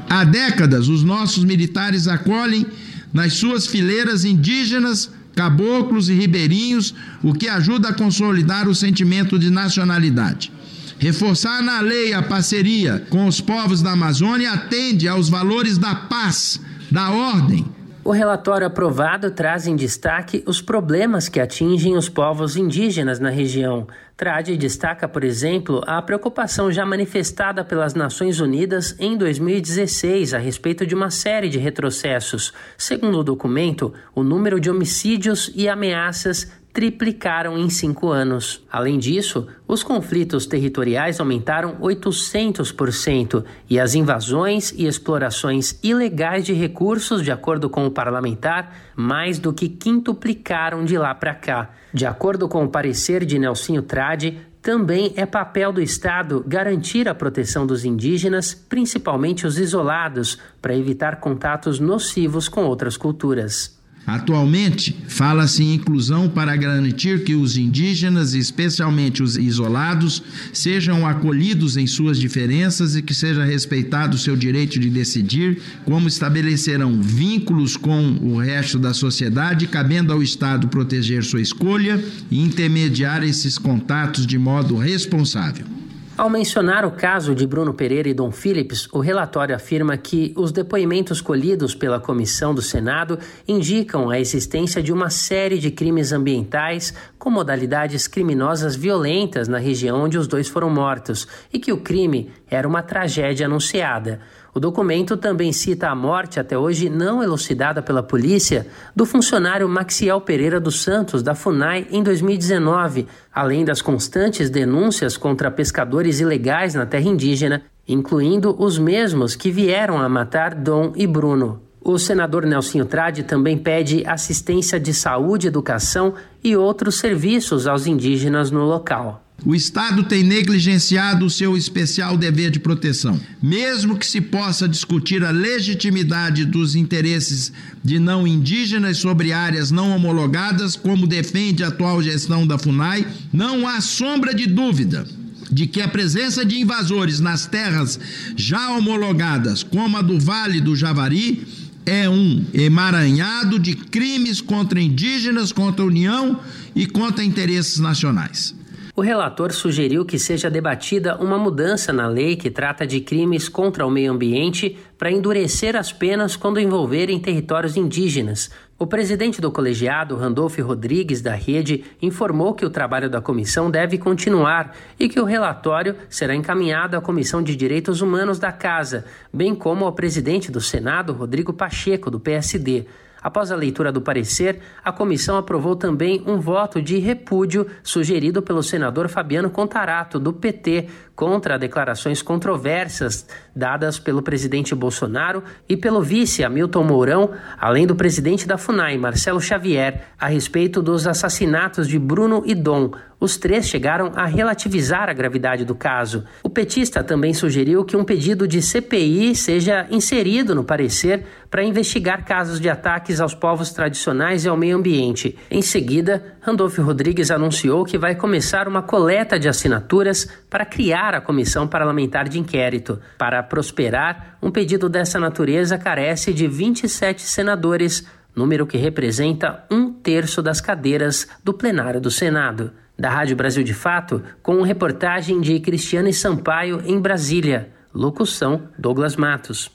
Há 0.10 0.24
décadas, 0.24 0.88
os 0.88 1.04
nossos 1.04 1.44
militares 1.44 2.08
acolhem 2.08 2.66
nas 3.12 3.34
suas 3.34 3.68
fileiras 3.68 4.24
indígenas, 4.24 5.12
caboclos 5.36 6.08
e 6.08 6.14
ribeirinhos, 6.14 6.96
o 7.22 7.34
que 7.34 7.50
ajuda 7.50 7.90
a 7.90 7.94
consolidar 7.94 8.70
o 8.70 8.76
sentimento 8.76 9.38
de 9.38 9.50
nacionalidade. 9.50 10.50
Reforçar 10.98 11.62
na 11.62 11.82
lei 11.82 12.14
a 12.14 12.24
parceria 12.24 13.06
com 13.10 13.28
os 13.28 13.42
povos 13.42 13.82
da 13.82 13.92
Amazônia 13.92 14.54
atende 14.54 15.10
aos 15.10 15.28
valores 15.28 15.78
da 15.78 15.94
paz, 15.94 16.62
da 16.90 17.10
ordem, 17.10 17.66
o 18.04 18.12
relatório 18.12 18.68
aprovado 18.68 19.32
traz 19.32 19.66
em 19.66 19.76
destaque 19.76 20.44
os 20.46 20.62
problemas 20.62 21.30
que 21.30 21.40
atingem 21.40 21.96
os 21.96 22.10
povos 22.10 22.58
indígenas 22.58 23.20
na 23.20 23.30
região. 23.30 23.88
Trade 24.18 24.58
destaca, 24.58 25.08
por 25.08 25.24
exemplo, 25.24 25.82
a 25.88 26.02
preocupação 26.02 26.72
já 26.72 26.86
manifestada 26.86 27.64
pelas 27.64 27.94
Nações 27.94 28.40
Unidas 28.40 28.96
em 29.00 29.18
2016 29.18 30.34
a 30.34 30.38
respeito 30.38 30.86
de 30.86 30.94
uma 30.94 31.10
série 31.10 31.48
de 31.48 31.58
retrocessos. 31.58 32.54
Segundo 32.78 33.20
o 33.20 33.24
documento, 33.24 33.94
o 34.14 34.22
número 34.24 34.60
de 34.60 34.70
homicídios 34.70 35.50
e 35.56 35.70
ameaças 35.70 36.52
triplicaram 36.74 37.56
em 37.56 37.70
cinco 37.70 38.10
anos. 38.10 38.66
Além 38.72 38.98
disso, 38.98 39.48
os 39.68 39.84
conflitos 39.84 40.48
territoriais 40.48 41.20
aumentaram 41.20 41.76
800% 41.76 43.46
e 43.70 43.80
as 43.80 43.94
invasões 43.94 44.74
e 44.76 44.88
explorações 44.88 45.78
ilegais 45.84 46.44
de 46.44 46.54
recursos, 46.54 47.24
de 47.24 47.32
acordo 47.32 47.70
com 47.70 47.86
o 47.86 47.92
parlamentar, 47.92 48.76
mais 48.96 49.38
do 49.38 49.54
que 49.54 49.70
quintuplicaram 49.70 50.84
de 50.84 50.98
lá 50.98 51.14
para 51.14 51.36
cá. 51.36 51.70
De 51.94 52.08
acordo 52.08 52.50
com 52.50 52.66
o 52.66 52.70
parecer 52.70 53.24
de 53.24 53.38
Nelsinho 53.38 53.84
Trade, 53.84 54.42
também 54.60 55.14
é 55.16 55.26
papel 55.28 55.72
do 55.72 55.82
Estado 55.82 56.44
garantir 56.48 57.08
a 57.08 57.14
proteção 57.14 57.68
dos 57.68 57.86
indígenas, 57.86 58.54
principalmente 58.54 59.46
os 59.46 59.60
isolados, 59.60 60.40
para 60.60 60.76
evitar 60.76 61.18
contatos 61.20 61.80
nocivos 61.80 62.48
com 62.48 62.64
outras 62.64 62.98
culturas. 62.98 63.83
Atualmente, 64.06 64.94
fala-se 65.08 65.64
em 65.64 65.76
inclusão 65.76 66.28
para 66.28 66.56
garantir 66.58 67.24
que 67.24 67.36
os 67.36 67.56
indígenas, 67.56 68.34
especialmente 68.34 69.24
os 69.24 69.38
isolados, 69.38 70.22
sejam 70.52 71.08
acolhidos 71.08 71.78
em 71.78 71.88
suas 71.88 72.20
diferenças 72.20 72.98
e 72.98 73.02
que 73.02 73.14
seja 73.14 73.46
respeitado 73.46 74.18
seu 74.18 74.36
direito 74.36 74.78
de 74.78 74.90
decidir, 74.90 75.62
como 75.86 76.10
estabelecerão 76.10 77.02
vínculos 77.02 77.78
com 77.78 78.18
o 78.22 78.38
resto 78.38 78.78
da 78.78 78.94
sociedade, 78.94 79.68
cabendo 79.68 80.12
ao 80.12 80.22
Estado 80.22 80.68
proteger 80.68 81.24
sua 81.24 81.42
escolha 81.42 82.04
e 82.30 82.42
intermediar 82.42 83.24
esses 83.24 83.58
contatos 83.58 84.28
de 84.28 84.38
modo 84.38 84.76
responsável. 84.76 85.83
Ao 86.16 86.30
mencionar 86.30 86.86
o 86.86 86.92
caso 86.92 87.34
de 87.34 87.48
Bruno 87.48 87.74
Pereira 87.74 88.08
e 88.08 88.14
Dom 88.14 88.32
Phillips, 88.32 88.88
o 88.94 89.00
relatório 89.00 89.56
afirma 89.56 89.98
que 89.98 90.32
os 90.38 90.52
depoimentos 90.52 91.20
colhidos 91.20 91.74
pela 91.74 92.00
comissão 92.00 92.54
do 92.54 92.62
Senado 92.62 93.18
indicam 93.48 94.12
a 94.12 94.20
existência 94.20 94.82
de 94.84 94.94
uma 94.94 95.10
série 95.10 95.58
de 95.58 95.72
crimes 95.72 96.12
ambientais 96.12 96.94
com 97.18 97.32
modalidades 97.32 98.08
criminosas 98.08 98.76
violentas 98.76 99.48
na 99.48 99.58
região 99.58 100.04
onde 100.04 100.16
os 100.16 100.28
dois 100.28 100.48
foram 100.48 100.70
mortos 100.70 101.28
e 101.52 101.58
que 101.58 101.74
o 101.74 101.82
crime 101.82 102.32
era 102.48 102.68
uma 102.68 102.84
tragédia 102.84 103.48
anunciada. 103.48 104.20
O 104.56 104.60
documento 104.60 105.18
também 105.18 105.52
cita 105.52 105.90
a 105.90 105.96
morte, 105.96 106.40
até 106.40 106.56
hoje 106.56 106.88
não 106.88 107.24
elucidada 107.24 107.82
pela 107.82 108.04
polícia, 108.04 108.68
do 108.96 109.04
funcionário 109.04 109.68
Maxiel 109.68 110.22
Pereira 110.22 110.60
dos 110.60 110.84
Santos, 110.84 111.24
da 111.24 111.34
FUNAI, 111.34 111.88
em 111.90 112.04
2019, 112.04 113.08
além 113.34 113.66
das 113.66 113.82
constantes 113.82 114.52
denúncias 114.52 115.18
contra 115.18 115.50
pescadores 115.50 116.20
ilegais 116.20 116.76
na 116.76 116.86
terra 116.86 117.10
indígena, 117.10 117.64
incluindo 117.88 118.56
os 118.60 118.78
mesmos 118.78 119.36
que 119.36 119.50
vieram 119.50 119.98
a 119.98 120.08
matar 120.08 120.54
Dom 120.54 120.94
e 120.96 121.08
Bruno. 121.08 121.60
O 121.82 121.98
senador 121.98 122.46
Nelsinho 122.46 122.86
Trade 122.86 123.24
também 123.24 123.58
pede 123.58 124.06
assistência 124.06 124.80
de 124.80 124.94
saúde, 124.94 125.48
educação 125.48 126.14
e 126.44 126.56
outros 126.56 127.00
serviços 127.00 127.66
aos 127.66 127.88
indígenas 127.88 128.52
no 128.52 128.64
local. 128.64 129.23
O 129.46 129.54
Estado 129.54 130.04
tem 130.04 130.24
negligenciado 130.24 131.26
o 131.26 131.30
seu 131.30 131.58
especial 131.58 132.18
dever 132.18 132.50
de 132.50 132.62
proteção. 132.62 133.20
Mesmo 133.42 133.98
que 133.98 134.08
se 134.08 134.22
possa 134.22 134.70
discutir 134.70 135.22
a 135.22 135.32
legitimidade 135.32 136.46
dos 136.46 136.76
interesses 136.76 137.52
de 137.84 138.00
não 138.00 138.26
indígenas 138.26 138.98
sobre 138.98 139.34
áreas 139.34 139.70
não 139.70 139.94
homologadas, 139.94 140.78
como 140.78 141.06
defende 141.06 141.62
a 141.62 141.68
atual 141.68 142.02
gestão 142.02 142.48
da 142.48 142.58
FUNAI, 142.58 143.06
não 143.34 143.68
há 143.68 143.82
sombra 143.82 144.34
de 144.34 144.48
dúvida 144.48 145.06
de 145.52 145.68
que 145.68 145.82
a 145.82 145.90
presença 145.90 146.46
de 146.46 146.58
invasores 146.60 147.20
nas 147.20 147.46
terras 147.46 148.00
já 148.38 148.70
homologadas, 148.70 149.62
como 149.62 149.98
a 149.98 150.02
do 150.02 150.18
Vale 150.18 150.62
do 150.62 150.74
Javari, 150.74 151.46
é 151.86 152.10
um 152.10 152.46
emaranhado 152.54 153.60
de 153.60 153.76
crimes 153.76 154.40
contra 154.40 154.82
indígenas, 154.82 155.52
contra 155.52 155.84
a 155.84 155.88
União 155.88 156.40
e 156.74 156.86
contra 156.86 157.26
interesses 157.26 157.78
nacionais. 157.80 158.56
O 158.96 159.02
relator 159.02 159.52
sugeriu 159.52 160.06
que 160.06 160.20
seja 160.20 160.52
debatida 160.52 161.18
uma 161.18 161.36
mudança 161.36 161.92
na 161.92 162.06
lei 162.06 162.36
que 162.36 162.52
trata 162.52 162.86
de 162.86 163.02
crimes 163.02 163.50
contra 163.50 163.88
o 163.88 163.90
meio 163.90 164.12
ambiente 164.12 164.78
para 165.00 165.10
endurecer 165.12 165.76
as 165.76 165.92
penas 165.92 166.36
quando 166.36 166.60
envolverem 166.60 167.20
territórios 167.20 167.76
indígenas. 167.76 168.52
O 168.78 168.86
presidente 168.86 169.42
do 169.42 169.52
colegiado, 169.52 170.16
Randolph 170.16 170.60
Rodrigues, 170.60 171.24
da 171.24 171.34
Rede, 171.34 171.84
informou 172.04 172.54
que 172.54 172.68
o 172.68 172.70
trabalho 172.70 173.10
da 173.10 173.20
comissão 173.20 173.72
deve 173.72 173.98
continuar 173.98 174.76
e 175.00 175.10
que 175.10 175.20
o 175.20 175.26
relatório 175.26 175.96
será 176.08 176.36
encaminhado 176.36 176.96
à 176.96 177.02
Comissão 177.02 177.42
de 177.42 177.56
Direitos 177.56 178.00
Humanos 178.00 178.38
da 178.38 178.52
Casa, 178.52 179.06
bem 179.34 179.56
como 179.56 179.86
ao 179.86 179.94
presidente 179.94 180.52
do 180.52 180.62
Senado, 180.62 181.14
Rodrigo 181.14 181.52
Pacheco, 181.52 182.12
do 182.12 182.20
PSD. 182.20 182.86
Após 183.24 183.52
a 183.52 183.56
leitura 183.56 183.90
do 183.90 184.02
parecer, 184.02 184.60
a 184.84 184.92
comissão 184.92 185.38
aprovou 185.38 185.78
também 185.78 186.22
um 186.28 186.40
voto 186.42 186.82
de 186.82 187.00
repúdio 187.00 187.66
sugerido 187.82 188.42
pelo 188.42 188.62
senador 188.62 189.08
Fabiano 189.08 189.50
Contarato, 189.50 190.20
do 190.20 190.34
PT, 190.34 190.90
contra 191.16 191.60
declarações 191.60 192.22
controversas 192.22 193.28
dadas 193.56 194.00
pelo 194.00 194.22
presidente 194.22 194.74
Bolsonaro 194.74 195.44
e 195.70 195.78
pelo 195.78 196.02
vice 196.02 196.44
Hamilton 196.44 196.84
Mourão, 196.84 197.32
além 197.60 197.86
do 197.86 197.96
presidente 197.96 198.48
da 198.48 198.58
FUNAI, 198.58 198.98
Marcelo 198.98 199.40
Xavier, 199.40 200.08
a 200.20 200.28
respeito 200.28 200.82
dos 200.82 201.06
assassinatos 201.06 201.88
de 201.88 202.00
Bruno 202.00 202.44
e 202.46 202.56
Dom. 202.56 202.92
Os 203.20 203.38
três 203.38 203.70
chegaram 203.70 204.12
a 204.16 204.26
relativizar 204.26 205.08
a 205.08 205.14
gravidade 205.14 205.64
do 205.64 205.74
caso. 205.74 206.26
O 206.44 206.50
petista 206.50 207.02
também 207.02 207.34
sugeriu 207.34 207.86
que 207.86 207.96
um 207.96 208.04
pedido 208.04 208.46
de 208.46 208.62
CPI 208.62 209.34
seja 209.34 209.88
inserido 209.90 210.54
no 210.54 210.64
parecer 210.64 211.24
para 211.50 211.64
investigar 211.64 212.26
casos 212.26 212.60
de 212.60 212.70
ataques 212.70 213.22
aos 213.22 213.34
povos 213.34 213.72
tradicionais 213.72 214.44
e 214.44 214.50
ao 214.50 214.58
meio 214.58 214.76
ambiente. 214.76 215.38
Em 215.50 215.62
seguida, 215.62 216.36
Randolfo 216.42 216.82
Rodrigues 216.82 217.32
anunciou 217.32 217.86
que 217.86 217.98
vai 217.98 218.14
começar 218.14 218.68
uma 218.68 218.82
coleta 218.82 219.40
de 219.40 219.48
assinaturas 219.48 220.28
para 220.50 220.66
criar 220.66 221.03
a 221.12 221.20
comissão 221.22 221.68
parlamentar 221.68 222.30
de 222.30 222.40
inquérito. 222.40 223.00
Para 223.18 223.42
prosperar, 223.42 224.38
um 224.42 224.52
pedido 224.52 224.88
dessa 224.88 225.20
natureza 225.20 225.78
carece 225.78 226.32
de 226.32 226.48
27 226.48 227.24
senadores, 227.24 228.06
número 228.36 228.68
que 228.68 228.78
representa 228.78 229.66
um 229.72 229.92
terço 229.92 230.42
das 230.42 230.62
cadeiras 230.62 231.28
do 231.44 231.54
plenário 231.54 232.00
do 232.00 232.12
Senado. 232.12 232.72
Da 232.98 233.10
Rádio 233.10 233.36
Brasil 233.36 233.64
de 233.64 233.74
Fato, 233.74 234.22
com 234.42 234.62
reportagem 234.62 235.42
de 235.42 235.60
Cristiane 235.60 236.14
Sampaio 236.14 236.82
em 236.86 237.02
Brasília. 237.02 237.72
Locução: 237.92 238.70
Douglas 238.78 239.16
Matos. 239.16 239.72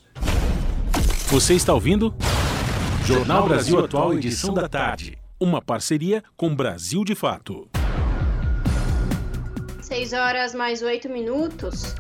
Você 1.26 1.54
está 1.54 1.74
ouvindo? 1.74 2.14
Jornal 3.04 3.48
Brasil 3.48 3.84
Atual, 3.84 4.14
edição 4.14 4.54
da 4.54 4.68
tarde 4.68 5.18
uma 5.40 5.62
parceria 5.62 6.22
com 6.36 6.54
Brasil 6.54 7.04
de 7.04 7.14
Fato. 7.14 7.68
6 9.88 10.12
horas 10.12 10.54
mais 10.54 10.82
8 10.82 11.08
minutos. 11.08 11.94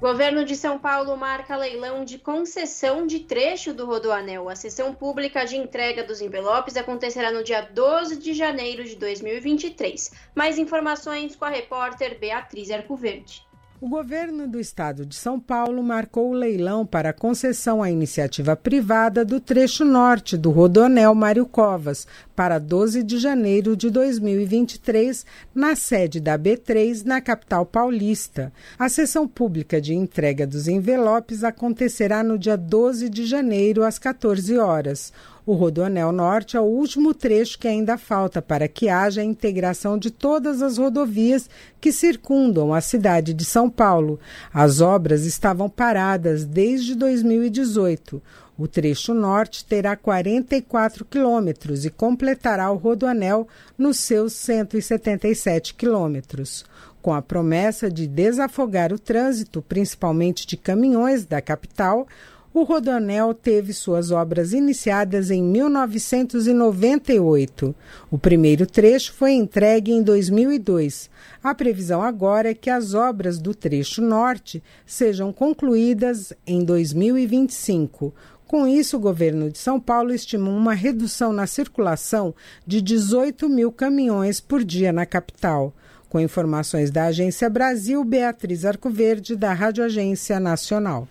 Governo 0.00 0.46
de 0.46 0.56
São 0.56 0.78
Paulo 0.78 1.14
marca 1.14 1.54
leilão 1.54 2.06
de 2.06 2.16
concessão 2.16 3.06
de 3.06 3.20
trecho 3.20 3.74
do 3.74 3.84
Rodoanel. 3.84 4.48
A 4.48 4.56
sessão 4.56 4.94
pública 4.94 5.44
de 5.44 5.58
entrega 5.58 6.02
dos 6.02 6.22
envelopes 6.22 6.78
acontecerá 6.78 7.30
no 7.30 7.44
dia 7.44 7.60
12 7.60 8.16
de 8.16 8.32
janeiro 8.32 8.82
de 8.82 8.96
2023. 8.96 10.10
Mais 10.34 10.58
informações 10.58 11.36
com 11.36 11.44
a 11.44 11.50
repórter 11.50 12.18
Beatriz 12.18 12.70
Arcoverde. 12.70 13.46
O 13.82 13.88
governo 13.88 14.46
do 14.46 14.60
estado 14.60 15.06
de 15.06 15.14
São 15.14 15.40
Paulo 15.40 15.82
marcou 15.82 16.28
o 16.28 16.34
leilão 16.34 16.84
para 16.84 17.14
concessão 17.14 17.82
à 17.82 17.90
iniciativa 17.90 18.54
privada 18.54 19.24
do 19.24 19.40
trecho 19.40 19.86
norte 19.86 20.36
do 20.36 20.50
Rodonel 20.50 21.14
Mário 21.14 21.46
Covas 21.46 22.06
para 22.36 22.58
12 22.58 23.02
de 23.02 23.18
janeiro 23.18 23.74
de 23.74 23.88
2023, 23.88 25.24
na 25.54 25.74
sede 25.74 26.20
da 26.20 26.38
B3, 26.38 27.06
na 27.06 27.22
capital 27.22 27.64
paulista. 27.64 28.52
A 28.78 28.86
sessão 28.90 29.26
pública 29.26 29.80
de 29.80 29.94
entrega 29.94 30.46
dos 30.46 30.68
envelopes 30.68 31.42
acontecerá 31.42 32.22
no 32.22 32.38
dia 32.38 32.58
12 32.58 33.08
de 33.08 33.24
janeiro, 33.24 33.82
às 33.82 33.98
14 33.98 34.58
horas. 34.58 35.10
O 35.50 35.54
Rodoanel 35.54 36.12
Norte 36.12 36.56
é 36.56 36.60
o 36.60 36.62
último 36.62 37.12
trecho 37.12 37.58
que 37.58 37.66
ainda 37.66 37.98
falta 37.98 38.40
para 38.40 38.68
que 38.68 38.88
haja 38.88 39.20
a 39.20 39.24
integração 39.24 39.98
de 39.98 40.08
todas 40.08 40.62
as 40.62 40.78
rodovias 40.78 41.50
que 41.80 41.90
circundam 41.90 42.72
a 42.72 42.80
cidade 42.80 43.34
de 43.34 43.44
São 43.44 43.68
Paulo. 43.68 44.20
As 44.54 44.80
obras 44.80 45.24
estavam 45.26 45.68
paradas 45.68 46.44
desde 46.44 46.94
2018. 46.94 48.22
O 48.56 48.68
trecho 48.68 49.12
norte 49.12 49.64
terá 49.64 49.96
44 49.96 51.04
quilômetros 51.04 51.84
e 51.84 51.90
completará 51.90 52.70
o 52.70 52.76
Rodoanel 52.76 53.48
nos 53.76 53.98
seus 53.98 54.34
177 54.34 55.74
quilômetros. 55.74 56.64
Com 57.02 57.12
a 57.12 57.20
promessa 57.20 57.90
de 57.90 58.06
desafogar 58.06 58.92
o 58.92 58.98
trânsito, 59.00 59.62
principalmente 59.62 60.46
de 60.46 60.56
caminhões 60.56 61.24
da 61.24 61.40
capital, 61.40 62.06
o 62.52 62.64
Rodoanel 62.64 63.32
teve 63.32 63.72
suas 63.72 64.10
obras 64.10 64.52
iniciadas 64.52 65.30
em 65.30 65.40
1998. 65.40 67.72
O 68.10 68.18
primeiro 68.18 68.66
trecho 68.66 69.12
foi 69.12 69.30
entregue 69.32 69.92
em 69.92 70.02
2002. 70.02 71.08
A 71.42 71.54
previsão 71.54 72.02
agora 72.02 72.50
é 72.50 72.54
que 72.54 72.68
as 72.68 72.92
obras 72.92 73.38
do 73.38 73.54
trecho 73.54 74.02
norte 74.02 74.60
sejam 74.84 75.32
concluídas 75.32 76.32
em 76.44 76.64
2025. 76.64 78.12
Com 78.48 78.66
isso, 78.66 78.96
o 78.96 79.00
governo 79.00 79.48
de 79.48 79.58
São 79.58 79.78
Paulo 79.78 80.12
estimou 80.12 80.52
uma 80.52 80.74
redução 80.74 81.32
na 81.32 81.46
circulação 81.46 82.34
de 82.66 82.82
18 82.82 83.48
mil 83.48 83.70
caminhões 83.70 84.40
por 84.40 84.64
dia 84.64 84.92
na 84.92 85.06
capital. 85.06 85.72
Com 86.08 86.18
informações 86.18 86.90
da 86.90 87.04
Agência 87.04 87.48
Brasil, 87.48 88.04
Beatriz 88.04 88.64
Arcoverde, 88.64 89.36
da 89.36 89.52
Rádio 89.52 89.84
Agência 89.84 90.40
Nacional. 90.40 91.06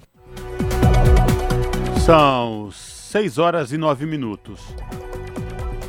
São 2.10 2.72
6 2.72 3.38
horas 3.38 3.72
e 3.72 3.78
9 3.78 4.08
minutos. 4.08 4.60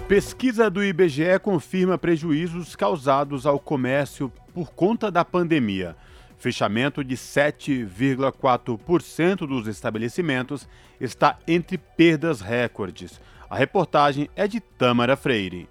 Pesquisa 0.06 0.68
do 0.68 0.84
IBGE 0.84 1.38
confirma 1.40 1.96
prejuízos 1.96 2.76
causados 2.76 3.46
ao 3.46 3.58
comércio 3.58 4.30
por 4.52 4.70
conta 4.70 5.10
da 5.10 5.24
pandemia. 5.24 5.96
Fechamento 6.36 7.02
de 7.02 7.16
7,4% 7.16 9.46
dos 9.46 9.66
estabelecimentos 9.66 10.68
está 11.00 11.38
entre 11.48 11.78
perdas 11.78 12.42
recordes. 12.42 13.18
A 13.48 13.56
reportagem 13.56 14.28
é 14.36 14.46
de 14.46 14.60
Tâmara 14.60 15.16
Freire. 15.16 15.70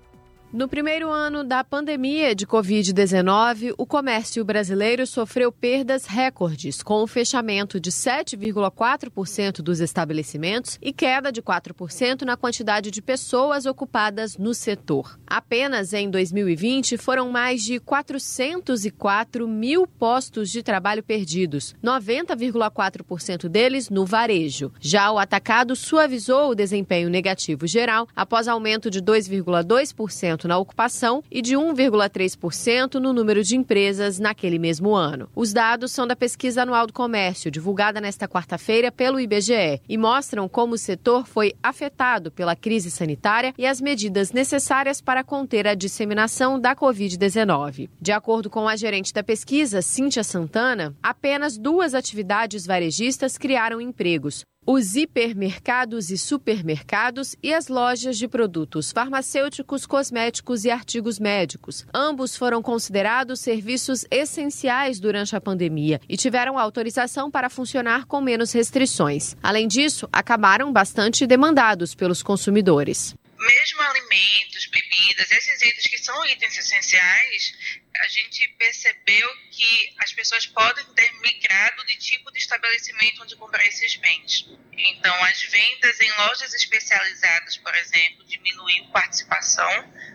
No 0.51 0.67
primeiro 0.67 1.11
ano 1.11 1.43
da 1.43 1.63
pandemia 1.63 2.33
de 2.33 2.47
Covid-19, 2.47 3.75
o 3.77 3.85
comércio 3.85 4.43
brasileiro 4.43 5.05
sofreu 5.05 5.51
perdas 5.51 6.07
recordes, 6.07 6.81
com 6.81 7.03
o 7.03 7.07
fechamento 7.07 7.79
de 7.79 7.91
7,4% 7.91 9.61
dos 9.61 9.79
estabelecimentos 9.79 10.79
e 10.81 10.91
queda 10.91 11.31
de 11.31 11.39
4% 11.39 12.23
na 12.23 12.35
quantidade 12.35 12.89
de 12.89 12.99
pessoas 12.99 13.67
ocupadas 13.67 14.39
no 14.39 14.55
setor. 14.55 15.19
Apenas 15.27 15.93
em 15.93 16.09
2020 16.09 16.97
foram 16.97 17.29
mais 17.29 17.61
de 17.61 17.79
404 17.79 19.47
mil 19.47 19.85
postos 19.85 20.49
de 20.49 20.63
trabalho 20.63 21.03
perdidos, 21.03 21.75
90,4% 21.83 23.47
deles 23.47 23.87
no 23.91 24.03
varejo. 24.03 24.71
Já 24.79 25.11
o 25.11 25.19
atacado 25.19 25.75
suavizou 25.75 26.49
o 26.49 26.55
desempenho 26.55 27.07
negativo 27.07 27.67
geral 27.67 28.07
após 28.15 28.47
aumento 28.47 28.89
de 28.89 28.99
2,2% 28.99 30.38
na 30.47 30.57
ocupação 30.57 31.23
e 31.29 31.41
de 31.41 31.55
1,3% 31.55 32.95
no 32.95 33.13
número 33.13 33.43
de 33.43 33.55
empresas 33.55 34.19
naquele 34.19 34.59
mesmo 34.59 34.95
ano. 34.95 35.29
Os 35.35 35.53
dados 35.53 35.91
são 35.91 36.05
da 36.05 36.15
pesquisa 36.15 36.63
anual 36.63 36.87
do 36.87 36.93
comércio, 36.93 37.51
divulgada 37.51 38.01
nesta 38.01 38.27
quarta-feira 38.27 38.91
pelo 38.91 39.19
IBGE, 39.19 39.81
e 39.87 39.97
mostram 39.97 40.47
como 40.47 40.75
o 40.75 40.77
setor 40.77 41.27
foi 41.27 41.53
afetado 41.61 42.31
pela 42.31 42.55
crise 42.55 42.91
sanitária 42.91 43.53
e 43.57 43.65
as 43.65 43.81
medidas 43.81 44.31
necessárias 44.31 45.01
para 45.01 45.23
conter 45.23 45.67
a 45.67 45.75
disseminação 45.75 46.59
da 46.59 46.75
Covid-19. 46.75 47.89
De 47.99 48.11
acordo 48.11 48.49
com 48.49 48.67
a 48.67 48.75
gerente 48.75 49.13
da 49.13 49.23
pesquisa, 49.23 49.81
Cíntia 49.81 50.23
Santana, 50.23 50.95
apenas 51.01 51.57
duas 51.57 51.93
atividades 51.93 52.65
varejistas 52.65 53.37
criaram 53.37 53.81
empregos 53.81 54.45
os 54.71 54.95
hipermercados 54.95 56.11
e 56.11 56.17
supermercados 56.17 57.35
e 57.41 57.51
as 57.51 57.69
lojas 57.69 58.19
de 58.19 58.27
produtos 58.27 58.91
farmacêuticos, 58.91 59.87
cosméticos 59.87 60.63
e 60.63 60.69
artigos 60.69 61.17
médicos. 61.17 61.87
Ambos 61.91 62.37
foram 62.37 62.61
considerados 62.61 63.39
serviços 63.39 64.05
essenciais 64.11 64.99
durante 64.99 65.35
a 65.35 65.41
pandemia 65.41 65.99
e 66.07 66.15
tiveram 66.15 66.59
autorização 66.59 67.31
para 67.31 67.49
funcionar 67.49 68.05
com 68.05 68.21
menos 68.21 68.51
restrições. 68.51 69.35
Além 69.41 69.67
disso, 69.67 70.07
acabaram 70.13 70.71
bastante 70.71 71.25
demandados 71.25 71.95
pelos 71.95 72.21
consumidores. 72.21 73.15
Mesmo 73.39 73.81
alimentos, 73.81 74.67
bebidas, 74.67 75.31
esses 75.31 75.61
itens 75.63 75.87
que 75.87 75.97
são 75.97 76.25
itens 76.27 76.55
essenciais, 76.59 77.78
a 77.97 78.07
gente 78.07 78.47
percebeu 78.57 79.29
que 79.51 79.93
as 79.99 80.13
pessoas 80.13 80.45
podem 80.45 80.85
ter 80.93 81.11
migrado 81.21 81.85
de 81.85 81.97
tipo 81.97 82.31
de 82.31 82.37
estabelecimento 82.37 83.23
onde 83.23 83.35
comprar 83.35 83.65
esses 83.65 83.95
bens. 83.97 84.47
Então, 84.73 85.23
as 85.25 85.41
vendas 85.43 85.99
em 85.99 86.11
lojas 86.11 86.53
especializadas, 86.53 87.57
por 87.57 87.75
exemplo, 87.75 88.25
diminuiu 88.25 88.85
participação 88.91 89.69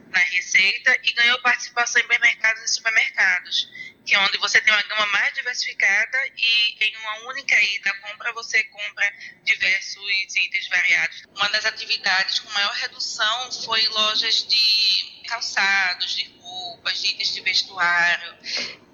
na 0.09 0.21
receita 0.21 0.97
e 1.03 1.13
ganhou 1.13 1.41
participação 1.43 2.01
em 2.01 2.21
mercados 2.21 2.63
e 2.63 2.69
supermercados, 2.69 3.69
que 4.07 4.15
é 4.15 4.19
onde 4.19 4.39
você 4.39 4.61
tem 4.61 4.73
uma 4.73 4.83
gama 4.83 5.07
mais 5.07 5.35
diversificada 5.35 6.19
e 6.37 6.77
em 6.81 6.97
uma 6.97 7.29
única 7.31 7.61
ida 7.61 7.93
compra 7.95 8.33
você 8.33 8.63
compra 8.65 9.13
diversos 9.43 10.37
itens 10.37 10.69
variados. 10.69 11.23
Uma 11.35 11.49
das 11.49 11.65
atividades 11.65 12.39
com 12.39 12.51
maior 12.51 12.75
redução 12.75 13.53
foi 13.65 13.87
lojas 13.89 14.47
de 14.47 15.25
calçados, 15.27 16.17
de 16.17 16.34
roupas, 16.55 17.03
itens 17.05 17.35
de 17.35 17.41
vestuário, 17.41 18.37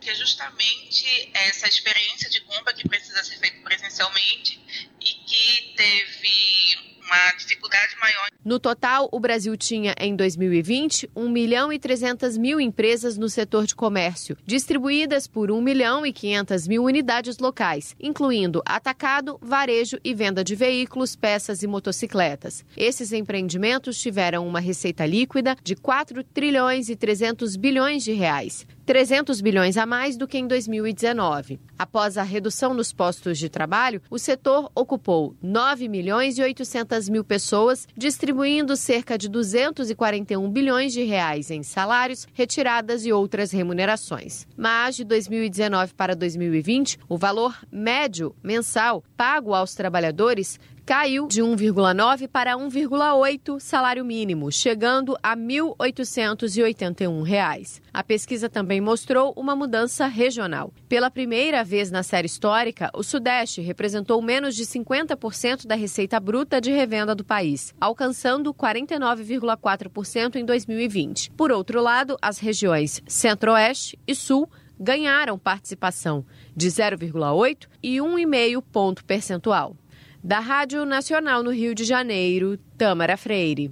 que 0.01 0.11
é 0.11 0.15
justamente 0.15 1.31
essa 1.35 1.69
experiência 1.69 2.31
de 2.31 2.41
compra 2.43 2.73
que 2.73 2.89
precisa 2.89 3.23
ser 3.23 3.39
feita 3.39 3.61
presencialmente 3.63 4.90
e 5.01 5.05
que 5.05 5.75
teve 5.77 6.91
uma 7.11 7.33
dificuldade 7.33 7.97
maior. 8.01 8.29
No 8.45 8.59
total, 8.61 9.09
o 9.11 9.19
Brasil 9.19 9.57
tinha 9.57 9.95
em 9.99 10.15
2020 10.15 11.11
1 11.15 11.29
milhão 11.29 11.73
e 11.73 11.79
300 11.79 12.39
mil 12.39 12.61
empresas 12.61 13.19
no 13.19 13.29
setor 13.29 13.67
de 13.67 13.75
comércio, 13.75 14.37
distribuídas 14.47 15.27
por 15.27 15.51
1 15.51 15.61
milhão 15.61 16.07
e 16.07 16.13
500 16.13 16.69
mil 16.69 16.85
unidades 16.85 17.39
locais, 17.39 17.97
incluindo 18.01 18.63
atacado, 18.65 19.39
varejo 19.43 19.99
e 20.05 20.15
venda 20.15 20.45
de 20.45 20.55
veículos, 20.55 21.17
peças 21.17 21.63
e 21.63 21.67
motocicletas. 21.67 22.65
Esses 22.77 23.13
empreendimentos 23.13 24.01
tiveram 24.01 24.47
uma 24.47 24.61
receita 24.61 25.05
líquida 25.05 25.57
de 25.63 25.75
4 25.75 26.23
trilhões 26.23 26.89
e 26.89 26.97
300 26.97 27.57
bilhões 27.57 28.05
de 28.05 28.13
reais. 28.13 28.67
300 28.91 29.41
bilhões 29.41 29.77
a 29.77 29.87
mais 29.87 30.17
do 30.17 30.27
que 30.27 30.37
em 30.37 30.49
2019. 30.49 31.61
Após 31.79 32.19
a 32.19 32.25
redução 32.25 32.75
nos 32.75 32.93
postos 32.93 33.39
de 33.39 33.49
trabalho, 33.49 34.03
o 34.11 34.19
setor 34.19 34.69
ocupou 34.75 35.37
9 35.41 35.89
milhões 35.89 36.37
e 36.37 36.43
800 36.43 37.09
mil 37.09 37.23
pessoas, 37.23 37.87
distribuindo 37.97 38.77
cerca 38.77 39.17
de 39.17 39.29
241 39.29 40.51
bilhões 40.51 40.93
de 40.93 41.05
reais 41.05 41.53
em 41.53 41.63
salários, 41.63 42.27
retiradas 42.33 43.07
e 43.07 43.13
outras 43.13 43.53
remunerações. 43.53 44.45
Mas 44.57 44.97
de 44.97 45.05
2019 45.05 45.95
para 45.95 46.17
2020, 46.17 46.99
o 47.09 47.17
valor 47.17 47.57
médio 47.71 48.35
mensal 48.43 49.05
pago 49.17 49.55
aos 49.55 49.73
trabalhadores 49.73 50.59
caiu 50.85 51.27
de 51.27 51.43
1,9 51.43 52.29
para 52.29 52.55
1,8 52.57 53.59
salário 53.61 54.05
mínimo, 54.05 54.51
chegando 54.51 55.17
a 55.23 55.35
R$ 55.35 55.41
1.881. 55.41 57.81
A 57.93 58.03
pesquisa 58.03 58.49
também 58.49 58.81
mostrou 58.81 59.35
uma 59.37 59.55
mudança 59.55 60.07
regional. 60.07 60.73
Pela 60.89 61.11
primeira 61.11 61.63
vez 61.63 61.91
na 61.91 62.03
série 62.03 62.25
histórica, 62.27 62.91
o 62.95 63.03
Sudeste 63.03 63.61
representou 63.61 64.23
menos 64.23 64.57
de 64.57 64.65
50% 64.65 65.67
da 65.67 65.75
receita 65.75 66.19
bruta 66.19 66.59
de 66.61 66.71
revenda 66.71 67.15
do 67.15 67.25
país, 67.25 67.75
alcançando 67.81 68.55
49,4% 68.55 70.37
em 70.37 70.45
2020. 70.45 71.33
Por 71.33 71.53
outro 71.53 71.81
lado, 71.81 72.17
as 72.21 72.39
regiões 72.39 73.03
Centro-Oeste 73.07 73.99
e 74.07 74.15
Sul 74.15 74.49
ganharam 74.81 75.39
participação 75.39 76.25
de 76.57 76.69
0,8 76.69 77.69
e 77.83 77.99
1,5 77.99 78.65
ponto 78.73 79.05
percentual. 79.05 79.77
Da 80.23 80.39
Rádio 80.39 80.85
Nacional 80.85 81.43
no 81.43 81.51
Rio 81.51 81.75
de 81.75 81.83
Janeiro, 81.83 82.59
Tamara 82.77 83.17
Freire. 83.17 83.71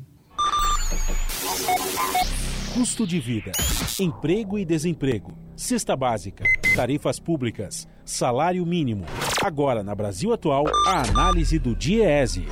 Custo 2.73 3.07
de 3.07 3.20
vida, 3.20 3.53
emprego 4.01 4.59
e 4.59 4.65
desemprego, 4.65 5.37
cesta 5.55 5.95
básica, 5.95 6.45
tarifas 6.75 7.20
públicas, 7.20 7.87
salário 8.03 8.65
mínimo. 8.65 9.05
Agora, 9.45 9.83
na 9.83 9.95
Brasil 9.95 10.33
Atual, 10.33 10.65
a 10.87 11.03
análise 11.03 11.59
do 11.59 11.75
DIEESE. 11.75 12.47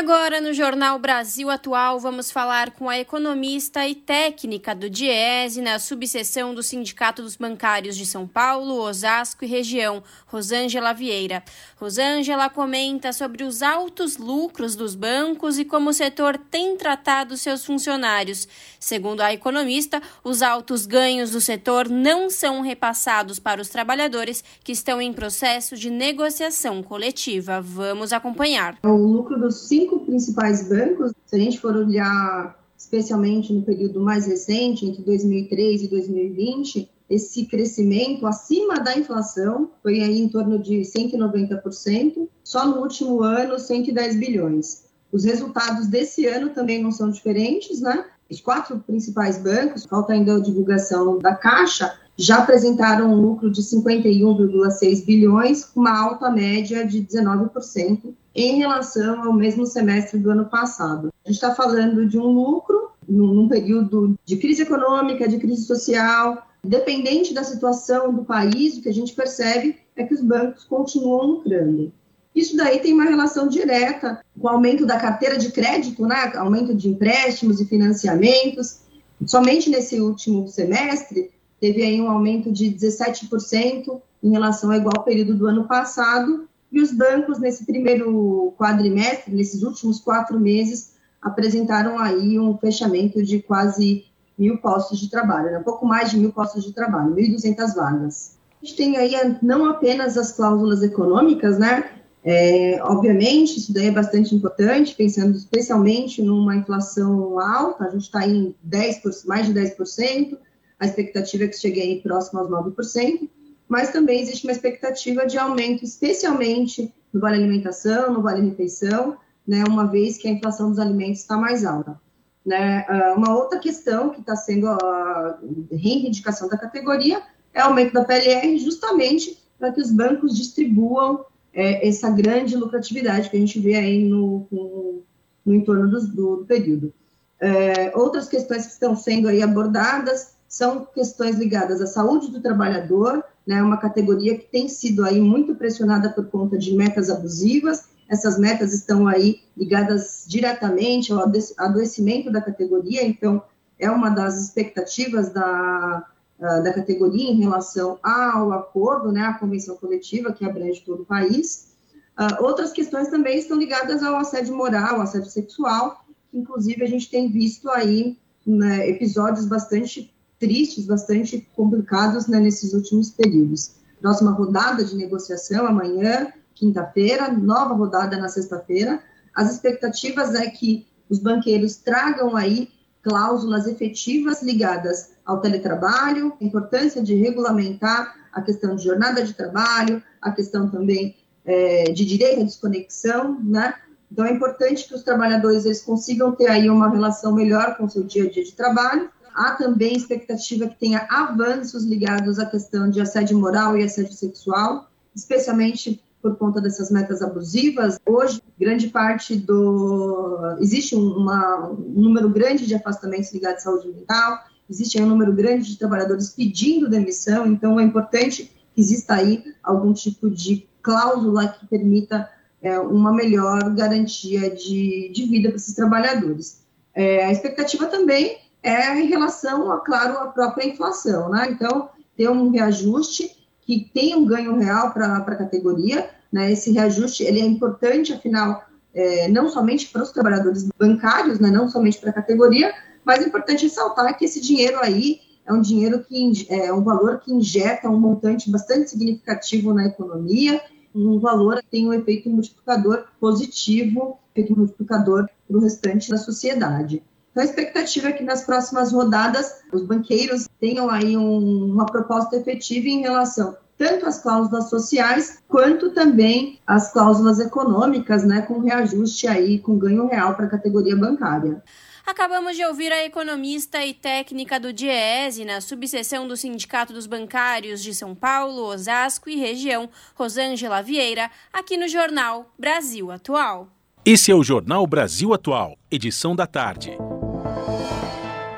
Agora, 0.00 0.40
no 0.40 0.54
Jornal 0.54 0.98
Brasil 0.98 1.50
Atual, 1.50 2.00
vamos 2.00 2.30
falar 2.30 2.70
com 2.70 2.88
a 2.88 2.98
economista 2.98 3.86
e 3.86 3.94
técnica 3.94 4.74
do 4.74 4.88
Diese 4.88 5.60
na 5.60 5.78
subseção 5.78 6.54
do 6.54 6.62
Sindicato 6.62 7.20
dos 7.20 7.36
Bancários 7.36 7.94
de 7.94 8.06
São 8.06 8.26
Paulo, 8.26 8.80
Osasco 8.80 9.44
e 9.44 9.46
região, 9.46 10.02
Rosângela 10.26 10.94
Vieira. 10.94 11.44
Rosângela 11.76 12.48
comenta 12.48 13.12
sobre 13.12 13.44
os 13.44 13.60
altos 13.60 14.16
lucros 14.16 14.74
dos 14.74 14.94
bancos 14.94 15.58
e 15.58 15.66
como 15.66 15.90
o 15.90 15.92
setor 15.92 16.38
tem 16.50 16.78
tratado 16.78 17.36
seus 17.36 17.62
funcionários. 17.62 18.48
Segundo 18.78 19.20
a 19.20 19.34
economista, 19.34 20.00
os 20.24 20.40
altos 20.40 20.86
ganhos 20.86 21.32
do 21.32 21.42
setor 21.42 21.90
não 21.90 22.30
são 22.30 22.62
repassados 22.62 23.38
para 23.38 23.60
os 23.60 23.68
trabalhadores 23.68 24.42
que 24.64 24.72
estão 24.72 24.98
em 24.98 25.12
processo 25.12 25.76
de 25.76 25.90
negociação 25.90 26.82
coletiva. 26.82 27.60
Vamos 27.60 28.14
acompanhar. 28.14 28.78
O 28.82 28.96
lucro 28.96 29.38
dos 29.38 29.68
cinco 29.68 29.89
principais 29.98 30.68
bancos, 30.68 31.12
se 31.26 31.36
a 31.36 31.38
gente 31.38 31.60
for 31.60 31.76
olhar 31.76 32.58
especialmente 32.80 33.52
no 33.52 33.62
período 33.62 34.00
mais 34.00 34.26
recente, 34.26 34.86
entre 34.86 35.02
2003 35.02 35.82
e 35.82 35.88
2020, 35.88 36.90
esse 37.10 37.44
crescimento 37.44 38.26
acima 38.26 38.76
da 38.80 38.96
inflação 38.96 39.70
foi 39.82 40.00
aí 40.00 40.22
em 40.22 40.28
torno 40.28 40.58
de 40.58 40.80
190%, 40.82 42.28
só 42.42 42.66
no 42.66 42.80
último 42.80 43.22
ano 43.22 43.58
110 43.58 44.16
bilhões. 44.16 44.84
Os 45.12 45.24
resultados 45.24 45.88
desse 45.88 46.24
ano 46.26 46.50
também 46.50 46.80
não 46.80 46.92
são 46.92 47.10
diferentes, 47.10 47.80
né? 47.80 48.06
Os 48.30 48.40
quatro 48.40 48.78
principais 48.78 49.38
bancos, 49.38 49.84
falta 49.84 50.12
ainda 50.12 50.36
a 50.36 50.40
divulgação 50.40 51.18
da 51.18 51.34
Caixa, 51.34 51.92
já 52.16 52.38
apresentaram 52.38 53.12
um 53.12 53.20
lucro 53.20 53.50
de 53.50 53.60
51,6 53.60 55.04
bilhões, 55.04 55.64
com 55.64 55.80
uma 55.80 55.98
alta 55.98 56.30
média 56.30 56.86
de 56.86 57.02
19% 57.02 58.14
em 58.34 58.58
relação 58.58 59.24
ao 59.24 59.32
mesmo 59.32 59.66
semestre 59.66 60.18
do 60.18 60.30
ano 60.30 60.46
passado. 60.46 61.12
A 61.24 61.28
gente 61.28 61.36
está 61.36 61.54
falando 61.54 62.06
de 62.06 62.18
um 62.18 62.26
lucro 62.26 62.90
num 63.08 63.48
período 63.48 64.16
de 64.24 64.36
crise 64.36 64.62
econômica, 64.62 65.28
de 65.28 65.38
crise 65.38 65.64
social, 65.64 66.46
dependente 66.62 67.34
da 67.34 67.42
situação 67.42 68.12
do 68.14 68.24
país, 68.24 68.76
o 68.76 68.82
que 68.82 68.88
a 68.88 68.94
gente 68.94 69.14
percebe 69.14 69.76
é 69.96 70.04
que 70.04 70.14
os 70.14 70.20
bancos 70.20 70.64
continuam 70.64 71.26
lucrando. 71.26 71.92
Isso 72.34 72.56
daí 72.56 72.78
tem 72.78 72.92
uma 72.92 73.04
relação 73.04 73.48
direta 73.48 74.24
com 74.38 74.46
o 74.46 74.50
aumento 74.50 74.86
da 74.86 74.98
carteira 74.98 75.36
de 75.36 75.50
crédito, 75.50 76.06
né? 76.06 76.32
aumento 76.36 76.74
de 76.74 76.88
empréstimos 76.88 77.60
e 77.60 77.66
financiamentos. 77.66 78.80
Somente 79.26 79.68
nesse 79.68 80.00
último 80.00 80.46
semestre, 80.46 81.30
teve 81.60 81.82
aí 81.82 82.00
um 82.00 82.08
aumento 82.08 82.52
de 82.52 82.66
17% 82.66 84.00
em 84.22 84.30
relação 84.30 84.70
ao 84.70 84.76
igual 84.76 85.02
período 85.04 85.34
do 85.34 85.46
ano 85.46 85.66
passado, 85.66 86.48
e 86.72 86.80
os 86.80 86.92
bancos, 86.92 87.38
nesse 87.38 87.66
primeiro 87.66 88.54
quadrimestre, 88.58 89.34
nesses 89.34 89.62
últimos 89.62 90.00
quatro 90.00 90.38
meses, 90.38 90.92
apresentaram 91.20 91.98
aí 91.98 92.38
um 92.38 92.56
fechamento 92.56 93.22
de 93.22 93.40
quase 93.42 94.04
mil 94.38 94.58
postos 94.58 94.98
de 94.98 95.10
trabalho, 95.10 95.50
né? 95.50 95.58
um 95.58 95.62
pouco 95.62 95.84
mais 95.84 96.10
de 96.10 96.16
mil 96.16 96.32
postos 96.32 96.64
de 96.64 96.72
trabalho, 96.72 97.14
1.200 97.14 97.74
vagas. 97.74 98.38
A 98.62 98.64
gente 98.64 98.76
tem 98.76 98.96
aí 98.96 99.14
não 99.42 99.66
apenas 99.66 100.16
as 100.16 100.32
cláusulas 100.32 100.82
econômicas, 100.82 101.58
né? 101.58 101.90
É, 102.22 102.78
obviamente, 102.82 103.58
isso 103.58 103.72
daí 103.72 103.86
é 103.86 103.90
bastante 103.90 104.34
importante, 104.34 104.94
pensando 104.94 105.36
especialmente 105.36 106.22
numa 106.22 106.56
inflação 106.56 107.40
alta, 107.40 107.84
a 107.84 107.90
gente 107.90 108.02
está 108.02 108.26
em 108.26 108.54
10%, 108.68 109.26
mais 109.26 109.46
de 109.46 109.54
10%, 109.54 110.36
a 110.78 110.86
expectativa 110.86 111.44
é 111.44 111.48
que 111.48 111.58
chegue 111.58 111.80
aí 111.80 112.00
próximo 112.02 112.40
aos 112.40 112.50
9%, 112.50 113.28
mas 113.70 113.92
também 113.92 114.20
existe 114.20 114.44
uma 114.44 114.52
expectativa 114.52 115.24
de 115.24 115.38
aumento, 115.38 115.84
especialmente 115.84 116.92
no 117.12 117.20
vale 117.20 117.36
alimentação, 117.36 118.12
no 118.12 118.20
vale 118.20 118.48
refeição, 118.48 119.16
né, 119.46 119.62
uma 119.68 119.86
vez 119.86 120.18
que 120.18 120.26
a 120.26 120.32
inflação 120.32 120.70
dos 120.70 120.80
alimentos 120.80 121.20
está 121.20 121.36
mais 121.36 121.64
alta. 121.64 122.00
Né? 122.44 122.84
Ah, 122.88 123.14
uma 123.16 123.32
outra 123.32 123.60
questão 123.60 124.10
que 124.10 124.20
está 124.20 124.34
sendo 124.34 124.66
a 124.66 125.38
reivindicação 125.70 126.48
da 126.48 126.58
categoria 126.58 127.22
é 127.54 127.62
o 127.62 127.66
aumento 127.66 127.92
da 127.92 128.04
PLR, 128.04 128.58
justamente 128.58 129.38
para 129.56 129.70
que 129.70 129.80
os 129.80 129.92
bancos 129.92 130.36
distribuam 130.36 131.24
é, 131.54 131.86
essa 131.86 132.10
grande 132.10 132.56
lucratividade 132.56 133.30
que 133.30 133.36
a 133.36 133.40
gente 133.40 133.60
vê 133.60 133.76
aí 133.76 134.04
no, 134.04 134.48
no, 134.50 135.02
no 135.46 135.54
entorno 135.54 135.88
do, 135.88 136.38
do 136.40 136.44
período. 136.44 136.92
É, 137.38 137.96
outras 137.96 138.28
questões 138.28 138.66
que 138.66 138.72
estão 138.72 138.96
sendo 138.96 139.28
aí 139.28 139.40
abordadas 139.42 140.34
são 140.48 140.84
questões 140.84 141.36
ligadas 141.36 141.80
à 141.80 141.86
saúde 141.86 142.32
do 142.32 142.40
trabalhador, 142.40 143.24
né, 143.46 143.62
uma 143.62 143.76
categoria 143.76 144.36
que 144.36 144.46
tem 144.46 144.68
sido 144.68 145.04
aí 145.04 145.20
muito 145.20 145.54
pressionada 145.54 146.10
por 146.10 146.26
conta 146.26 146.58
de 146.58 146.74
metas 146.74 147.10
abusivas. 147.10 147.84
Essas 148.08 148.38
metas 148.38 148.72
estão 148.72 149.06
aí 149.06 149.40
ligadas 149.56 150.24
diretamente 150.26 151.12
ao 151.12 151.24
adoecimento 151.58 152.30
da 152.30 152.40
categoria, 152.40 153.04
então 153.04 153.42
é 153.78 153.90
uma 153.90 154.10
das 154.10 154.40
expectativas 154.40 155.32
da, 155.32 156.04
da 156.40 156.72
categoria 156.72 157.30
em 157.30 157.40
relação 157.40 157.98
ao 158.02 158.52
acordo, 158.52 159.12
né, 159.12 159.22
a 159.22 159.34
convenção 159.34 159.76
coletiva 159.76 160.32
que 160.32 160.44
abrange 160.44 160.82
todo 160.84 161.02
o 161.02 161.06
país. 161.06 161.70
Uh, 162.18 162.44
outras 162.44 162.72
questões 162.72 163.08
também 163.08 163.38
estão 163.38 163.56
ligadas 163.56 164.02
ao 164.02 164.16
assédio 164.16 164.54
moral, 164.54 164.96
ao 164.96 165.02
assédio 165.02 165.30
sexual, 165.30 166.04
inclusive 166.32 166.82
a 166.82 166.86
gente 166.86 167.10
tem 167.10 167.30
visto 167.30 167.70
aí 167.70 168.18
né, 168.46 168.88
episódios 168.88 169.46
bastante 169.46 170.12
tristes, 170.40 170.86
bastante 170.86 171.46
complicados 171.54 172.26
né, 172.26 172.40
nesses 172.40 172.72
últimos 172.72 173.10
períodos. 173.10 173.72
Próxima 174.00 174.30
rodada 174.30 174.82
de 174.82 174.96
negociação 174.96 175.66
amanhã, 175.66 176.32
quinta-feira, 176.54 177.30
nova 177.30 177.74
rodada 177.74 178.16
na 178.16 178.28
sexta-feira. 178.28 179.00
As 179.34 179.52
expectativas 179.52 180.34
é 180.34 180.48
que 180.48 180.86
os 181.08 181.18
banqueiros 181.18 181.76
tragam 181.76 182.34
aí 182.34 182.70
cláusulas 183.02 183.66
efetivas 183.66 184.42
ligadas 184.42 185.10
ao 185.24 185.40
teletrabalho, 185.40 186.32
a 186.40 186.44
importância 186.44 187.02
de 187.02 187.14
regulamentar 187.14 188.14
a 188.32 188.40
questão 188.42 188.76
de 188.76 188.84
jornada 188.84 189.22
de 189.22 189.34
trabalho, 189.34 190.02
a 190.20 190.30
questão 190.30 190.68
também 190.70 191.16
é, 191.44 191.84
de 191.84 192.04
direito 192.04 192.40
à 192.40 192.44
desconexão, 192.44 193.40
né? 193.42 193.74
Então 194.10 194.24
é 194.24 194.32
importante 194.32 194.88
que 194.88 194.94
os 194.94 195.02
trabalhadores 195.02 195.64
eles 195.64 195.82
consigam 195.82 196.32
ter 196.32 196.48
aí 196.48 196.68
uma 196.68 196.90
relação 196.90 197.32
melhor 197.32 197.76
com 197.76 197.84
o 197.84 197.90
seu 197.90 198.02
dia 198.02 198.24
a 198.24 198.30
dia 198.30 198.44
de 198.44 198.52
trabalho 198.52 199.08
Há 199.40 199.52
também 199.52 199.96
expectativa 199.96 200.68
que 200.68 200.78
tenha 200.78 201.06
avanços 201.08 201.84
ligados 201.84 202.38
à 202.38 202.44
questão 202.44 202.90
de 202.90 203.00
assédio 203.00 203.38
moral 203.38 203.74
e 203.74 203.82
assédio 203.82 204.12
sexual, 204.12 204.90
especialmente 205.16 206.04
por 206.20 206.36
conta 206.36 206.60
dessas 206.60 206.90
metas 206.90 207.22
abusivas. 207.22 207.98
Hoje, 208.04 208.42
grande 208.58 208.88
parte 208.88 209.34
do. 209.34 210.58
Existe 210.60 210.94
uma, 210.94 211.70
um 211.70 212.02
número 212.02 212.28
grande 212.28 212.66
de 212.66 212.74
afastamentos 212.74 213.32
ligados 213.32 213.60
à 213.60 213.70
saúde 213.70 213.88
mental, 213.88 214.40
existe 214.68 215.00
um 215.00 215.06
número 215.06 215.32
grande 215.32 215.70
de 215.70 215.78
trabalhadores 215.78 216.28
pedindo 216.28 216.90
demissão, 216.90 217.46
então 217.46 217.80
é 217.80 217.82
importante 217.82 218.52
que 218.74 218.80
exista 218.82 219.14
aí 219.14 219.42
algum 219.62 219.94
tipo 219.94 220.28
de 220.28 220.68
cláusula 220.82 221.48
que 221.48 221.66
permita 221.66 222.28
é, 222.60 222.78
uma 222.78 223.10
melhor 223.10 223.74
garantia 223.74 224.54
de, 224.54 225.10
de 225.14 225.24
vida 225.24 225.48
para 225.48 225.56
esses 225.56 225.74
trabalhadores. 225.74 226.60
É, 226.94 227.24
a 227.24 227.32
expectativa 227.32 227.86
também 227.86 228.49
é 228.62 228.98
em 228.98 229.06
relação, 229.06 229.70
a, 229.72 229.80
claro, 229.80 230.18
à 230.18 230.26
própria 230.26 230.66
inflação, 230.66 231.30
né? 231.30 231.48
Então, 231.50 231.88
ter 232.16 232.28
um 232.28 232.50
reajuste 232.50 233.36
que 233.62 233.90
tem 233.92 234.14
um 234.14 234.26
ganho 234.26 234.56
real 234.58 234.92
para 234.92 235.16
a 235.16 235.36
categoria, 235.36 236.10
né? 236.32 236.52
Esse 236.52 236.72
reajuste, 236.72 237.22
ele 237.22 237.40
é 237.40 237.44
importante, 237.44 238.12
afinal, 238.12 238.64
é, 238.92 239.28
não 239.28 239.48
somente 239.48 239.88
para 239.88 240.02
os 240.02 240.10
trabalhadores 240.10 240.68
bancários, 240.78 241.38
né? 241.38 241.50
Não 241.50 241.68
somente 241.68 241.98
para 241.98 242.10
a 242.10 242.14
categoria, 242.14 242.74
mas 243.04 243.22
é 243.22 243.28
importante 243.28 243.64
ressaltar 243.64 244.16
que 244.16 244.24
esse 244.24 244.40
dinheiro 244.40 244.78
aí 244.80 245.20
é 245.46 245.52
um 245.52 245.60
dinheiro 245.60 246.04
que 246.04 246.46
é 246.48 246.72
um 246.72 246.82
valor 246.82 247.20
que 247.20 247.32
injeta 247.32 247.88
um 247.88 247.98
montante 247.98 248.50
bastante 248.50 248.90
significativo 248.90 249.72
na 249.72 249.86
economia, 249.86 250.60
um 250.94 251.18
valor 251.18 251.56
que 251.62 251.70
tem 251.70 251.88
um 251.88 251.92
efeito 251.92 252.28
multiplicador 252.28 253.04
positivo, 253.18 254.18
efeito 254.34 254.56
multiplicador 254.56 255.28
para 255.48 255.56
o 255.56 255.60
restante 255.60 256.10
da 256.10 256.16
sociedade. 256.18 257.02
Então, 257.30 257.42
a 257.42 257.46
expectativa 257.46 258.08
é 258.08 258.12
que 258.12 258.24
nas 258.24 258.44
próximas 258.44 258.92
rodadas 258.92 259.60
os 259.72 259.82
banqueiros 259.82 260.48
tenham 260.60 260.90
aí 260.90 261.16
um, 261.16 261.72
uma 261.72 261.86
proposta 261.86 262.36
efetiva 262.36 262.88
em 262.88 263.00
relação 263.00 263.56
tanto 263.80 264.04
às 264.04 264.20
cláusulas 264.20 264.68
sociais 264.68 265.42
quanto 265.48 265.90
também 265.92 266.58
às 266.66 266.92
cláusulas 266.92 267.40
econômicas, 267.40 268.22
né, 268.24 268.42
com 268.42 268.60
reajuste 268.60 269.26
aí, 269.26 269.58
com 269.58 269.78
ganho 269.78 270.06
real 270.06 270.34
para 270.34 270.44
a 270.44 270.50
categoria 270.50 270.94
bancária. 270.94 271.62
Acabamos 272.06 272.56
de 272.56 272.64
ouvir 272.64 272.92
a 272.92 273.04
economista 273.04 273.82
e 273.86 273.94
técnica 273.94 274.60
do 274.60 274.70
DIESE 274.70 275.46
na 275.46 275.62
subseção 275.62 276.28
do 276.28 276.36
Sindicato 276.36 276.92
dos 276.92 277.06
Bancários 277.06 277.82
de 277.82 277.94
São 277.94 278.14
Paulo, 278.14 278.66
Osasco 278.66 279.30
e 279.30 279.36
região, 279.36 279.88
Rosângela 280.14 280.82
Vieira, 280.82 281.30
aqui 281.50 281.78
no 281.78 281.88
Jornal 281.88 282.52
Brasil 282.58 283.10
Atual. 283.10 283.68
Esse 284.04 284.30
é 284.30 284.34
o 284.34 284.42
Jornal 284.42 284.86
Brasil 284.86 285.32
Atual, 285.32 285.78
edição 285.90 286.36
da 286.36 286.46
tarde. 286.46 286.98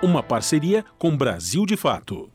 Uma 0.02 0.20
parceria 0.20 0.84
com 0.98 1.16
Brasil 1.16 1.64
de 1.64 1.76
Fato. 1.76 2.28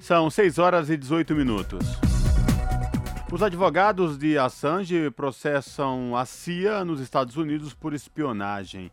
São 0.00 0.28
6 0.28 0.58
horas 0.58 0.90
e 0.90 0.96
18 0.96 1.32
minutos. 1.32 1.86
Os 3.30 3.40
advogados 3.40 4.18
de 4.18 4.36
Assange 4.36 5.12
processam 5.12 6.16
a 6.16 6.24
CIA 6.24 6.84
nos 6.84 6.98
Estados 6.98 7.36
Unidos 7.36 7.72
por 7.72 7.94
espionagem. 7.94 8.90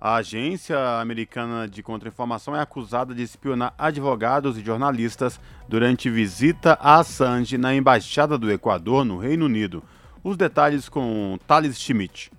A 0.00 0.14
agência 0.14 0.78
americana 1.00 1.66
de 1.66 1.82
contra-informação 1.82 2.54
é 2.54 2.60
acusada 2.60 3.12
de 3.12 3.24
espionar 3.24 3.74
advogados 3.76 4.56
e 4.56 4.64
jornalistas 4.64 5.40
durante 5.68 6.08
visita 6.08 6.78
a 6.80 7.00
Assange 7.00 7.58
na 7.58 7.74
embaixada 7.74 8.38
do 8.38 8.48
Equador, 8.48 9.04
no 9.04 9.18
Reino 9.18 9.46
Unido. 9.46 9.82
Os 10.22 10.36
detalhes 10.36 10.88
com 10.88 11.36
Thales 11.48 11.76
Schmidt. 11.80 12.30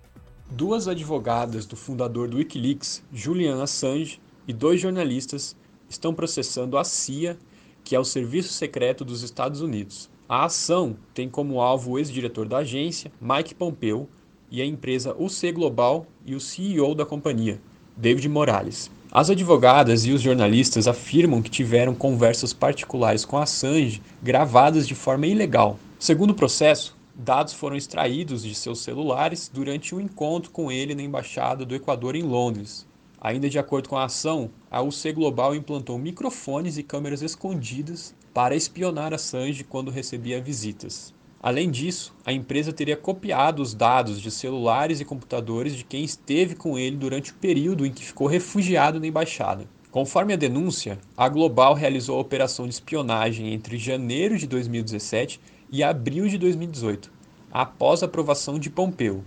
Duas 0.49 0.87
advogadas 0.87 1.65
do 1.65 1.75
fundador 1.75 2.29
do 2.29 2.37
Wikileaks, 2.37 3.03
Julian 3.13 3.61
Assange, 3.61 4.21
e 4.47 4.53
dois 4.53 4.79
jornalistas 4.79 5.57
estão 5.89 6.13
processando 6.13 6.77
a 6.77 6.85
CIA, 6.85 7.37
que 7.83 7.93
é 7.93 7.99
o 7.99 8.05
serviço 8.05 8.53
secreto 8.53 9.03
dos 9.03 9.23
Estados 9.23 9.61
Unidos. 9.61 10.09
A 10.27 10.45
ação 10.45 10.95
tem 11.13 11.29
como 11.29 11.59
alvo 11.59 11.91
o 11.91 11.99
ex-diretor 11.99 12.47
da 12.47 12.59
agência, 12.59 13.11
Mike 13.19 13.55
Pompeo, 13.55 14.07
e 14.49 14.61
a 14.61 14.65
empresa 14.65 15.13
UC 15.19 15.51
Global 15.51 16.07
e 16.25 16.33
o 16.33 16.39
CEO 16.39 16.95
da 16.95 17.05
companhia, 17.05 17.61
David 17.95 18.29
Morales. 18.29 18.89
As 19.11 19.29
advogadas 19.29 20.05
e 20.05 20.11
os 20.11 20.21
jornalistas 20.21 20.87
afirmam 20.87 21.41
que 21.41 21.51
tiveram 21.51 21.93
conversas 21.93 22.53
particulares 22.53 23.25
com 23.25 23.37
Assange 23.37 24.01
gravadas 24.23 24.87
de 24.87 24.95
forma 24.95 25.27
ilegal. 25.27 25.77
Segundo 25.99 26.31
o 26.31 26.35
processo, 26.35 26.96
dados 27.17 27.53
foram 27.53 27.75
extraídos 27.75 28.43
de 28.43 28.53
seus 28.53 28.79
celulares 28.79 29.49
durante 29.51 29.95
um 29.95 29.99
encontro 29.99 30.51
com 30.51 30.71
ele 30.71 30.93
na 30.93 31.01
embaixada 31.01 31.65
do 31.65 31.73
Equador 31.73 32.15
em 32.15 32.21
Londres. 32.21 32.87
Ainda 33.19 33.49
de 33.49 33.57
acordo 33.57 33.89
com 33.89 33.97
a 33.97 34.05
ação, 34.05 34.51
a 34.69 34.81
UC 34.83 35.11
Global 35.13 35.55
implantou 35.55 35.97
microfones 35.97 36.77
e 36.77 36.83
câmeras 36.83 37.23
escondidas 37.23 38.13
para 38.31 38.55
espionar 38.55 39.15
Assange 39.15 39.63
quando 39.63 39.89
recebia 39.89 40.39
visitas. 40.39 41.11
Além 41.41 41.71
disso, 41.71 42.15
a 42.23 42.31
empresa 42.31 42.71
teria 42.71 42.95
copiado 42.95 43.63
os 43.63 43.73
dados 43.73 44.21
de 44.21 44.29
celulares 44.29 44.99
e 44.99 45.05
computadores 45.05 45.75
de 45.75 45.83
quem 45.83 46.03
esteve 46.03 46.53
com 46.53 46.77
ele 46.77 46.97
durante 46.97 47.31
o 47.31 47.35
período 47.35 47.85
em 47.85 47.91
que 47.91 48.05
ficou 48.05 48.27
refugiado 48.27 48.99
na 48.99 49.07
embaixada. 49.07 49.67
Conforme 49.89 50.33
a 50.33 50.37
denúncia, 50.37 50.99
a 51.15 51.27
Global 51.27 51.73
realizou 51.73 52.17
a 52.17 52.21
operação 52.21 52.67
de 52.67 52.73
espionagem 52.73 53.53
entre 53.53 53.77
janeiro 53.77 54.37
de 54.37 54.45
2017 54.45 55.39
e 55.71 55.83
abril 55.83 56.27
de 56.27 56.37
2018, 56.37 57.11
após 57.51 58.01
a 58.01 58.05
aprovação 58.05 58.59
de 58.59 58.69
Pompeu. 58.69 59.23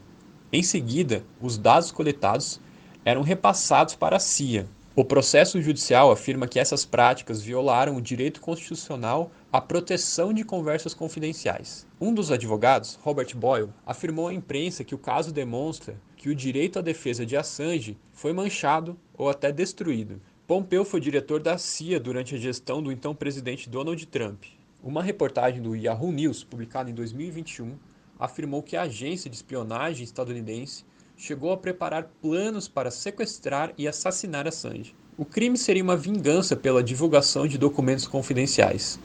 Em 0.52 0.62
seguida, 0.62 1.24
os 1.40 1.58
dados 1.58 1.90
coletados 1.90 2.60
eram 3.04 3.22
repassados 3.22 3.94
para 3.94 4.16
a 4.16 4.20
CIA, 4.20 4.68
o 5.00 5.04
processo 5.04 5.62
judicial 5.62 6.10
afirma 6.10 6.48
que 6.48 6.58
essas 6.58 6.84
práticas 6.84 7.40
violaram 7.40 7.94
o 7.94 8.02
direito 8.02 8.40
constitucional 8.40 9.30
à 9.52 9.60
proteção 9.60 10.32
de 10.32 10.44
conversas 10.44 10.92
confidenciais. 10.92 11.86
Um 12.00 12.12
dos 12.12 12.32
advogados, 12.32 12.98
Robert 13.00 13.34
Boyle, 13.36 13.72
afirmou 13.86 14.26
à 14.26 14.34
imprensa 14.34 14.82
que 14.82 14.94
o 14.94 14.98
caso 14.98 15.32
demonstra 15.32 15.96
que 16.16 16.28
o 16.28 16.34
direito 16.34 16.78
à 16.78 16.82
defesa 16.82 17.24
de 17.24 17.36
Assange 17.36 17.96
foi 18.12 18.32
manchado 18.32 18.98
ou 19.16 19.30
até 19.30 19.52
destruído. 19.52 20.20
Pompeu 20.44 20.84
foi 20.84 21.00
diretor 21.00 21.40
da 21.40 21.56
CIA 21.56 22.00
durante 22.00 22.34
a 22.34 22.38
gestão 22.38 22.82
do 22.82 22.90
então 22.90 23.14
presidente 23.14 23.70
Donald 23.70 24.04
Trump. 24.06 24.42
Uma 24.82 25.02
reportagem 25.02 25.60
do 25.60 25.76
Yahoo 25.76 26.10
News, 26.10 26.42
publicada 26.42 26.90
em 26.90 26.94
2021, 26.94 27.74
afirmou 28.18 28.62
que 28.62 28.76
a 28.76 28.82
agência 28.82 29.28
de 29.28 29.36
espionagem 29.36 30.04
estadunidense 30.04 30.86
chegou 31.18 31.52
a 31.52 31.56
preparar 31.58 32.10
planos 32.22 32.66
para 32.66 32.90
sequestrar 32.90 33.74
e 33.76 33.86
assassinar 33.86 34.48
Assange. 34.48 34.94
O 35.18 35.24
crime 35.24 35.58
seria 35.58 35.82
uma 35.82 35.98
vingança 35.98 36.56
pela 36.56 36.82
divulgação 36.82 37.46
de 37.46 37.58
documentos 37.58 38.06
confidenciais. 38.06 38.98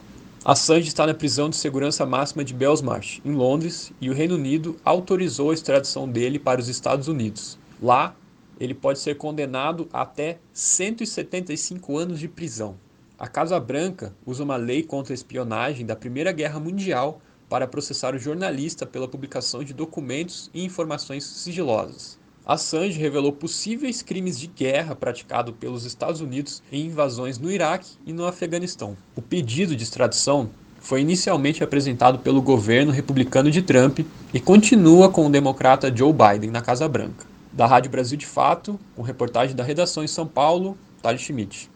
Assange 0.45 0.87
está 0.87 1.05
na 1.05 1.13
prisão 1.13 1.49
de 1.49 1.57
segurança 1.57 2.05
máxima 2.05 2.45
de 2.45 2.53
Belmarsh, 2.53 3.19
em 3.25 3.33
Londres, 3.33 3.91
e 3.99 4.09
o 4.09 4.13
Reino 4.13 4.35
Unido 4.35 4.77
autorizou 4.85 5.51
a 5.51 5.53
extradição 5.53 6.07
dele 6.07 6.39
para 6.39 6.61
os 6.61 6.69
Estados 6.69 7.09
Unidos. 7.09 7.59
Lá, 7.81 8.15
ele 8.57 8.73
pode 8.73 8.99
ser 8.99 9.15
condenado 9.15 9.89
a 9.91 10.03
até 10.03 10.39
175 10.53 11.97
anos 11.97 12.17
de 12.17 12.29
prisão. 12.29 12.77
A 13.17 13.27
Casa 13.27 13.57
Branca 13.61 14.13
usa 14.25 14.43
uma 14.43 14.57
lei 14.57 14.83
contra 14.83 15.13
a 15.13 15.15
espionagem 15.15 15.85
da 15.85 15.95
Primeira 15.95 16.33
Guerra 16.33 16.59
Mundial 16.59 17.21
para 17.47 17.65
processar 17.65 18.13
o 18.13 18.19
jornalista 18.19 18.85
pela 18.85 19.07
publicação 19.07 19.63
de 19.63 19.73
documentos 19.73 20.49
e 20.53 20.65
informações 20.65 21.23
sigilosas. 21.23 22.19
Assange 22.45 22.99
revelou 22.99 23.31
possíveis 23.31 24.01
crimes 24.01 24.37
de 24.37 24.47
guerra 24.47 24.95
praticados 24.95 25.55
pelos 25.57 25.85
Estados 25.85 26.19
Unidos 26.19 26.61
em 26.69 26.87
invasões 26.87 27.39
no 27.39 27.49
Iraque 27.49 27.91
e 28.05 28.11
no 28.11 28.25
Afeganistão. 28.25 28.97
O 29.15 29.21
pedido 29.21 29.77
de 29.77 29.83
extradição 29.83 30.49
foi 30.81 30.99
inicialmente 30.99 31.63
apresentado 31.63 32.19
pelo 32.19 32.41
governo 32.41 32.91
republicano 32.91 33.49
de 33.49 33.61
Trump 33.61 33.99
e 34.33 34.39
continua 34.41 35.09
com 35.09 35.25
o 35.25 35.31
democrata 35.31 35.95
Joe 35.95 36.11
Biden 36.11 36.51
na 36.51 36.61
Casa 36.61 36.87
Branca. 36.89 37.25
Da 37.53 37.65
Rádio 37.65 37.89
Brasil 37.89 38.17
de 38.17 38.25
Fato, 38.25 38.77
com 38.93 39.01
reportagem 39.01 39.55
da 39.55 39.63
redação 39.63 40.03
em 40.03 40.07
São 40.07 40.27
Paulo, 40.27 40.77
Thales 41.01 41.21
Schmidt. 41.21 41.69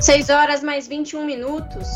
6 0.00 0.30
horas 0.30 0.62
mais 0.62 0.86
21 0.86 1.24
minutos. 1.24 1.88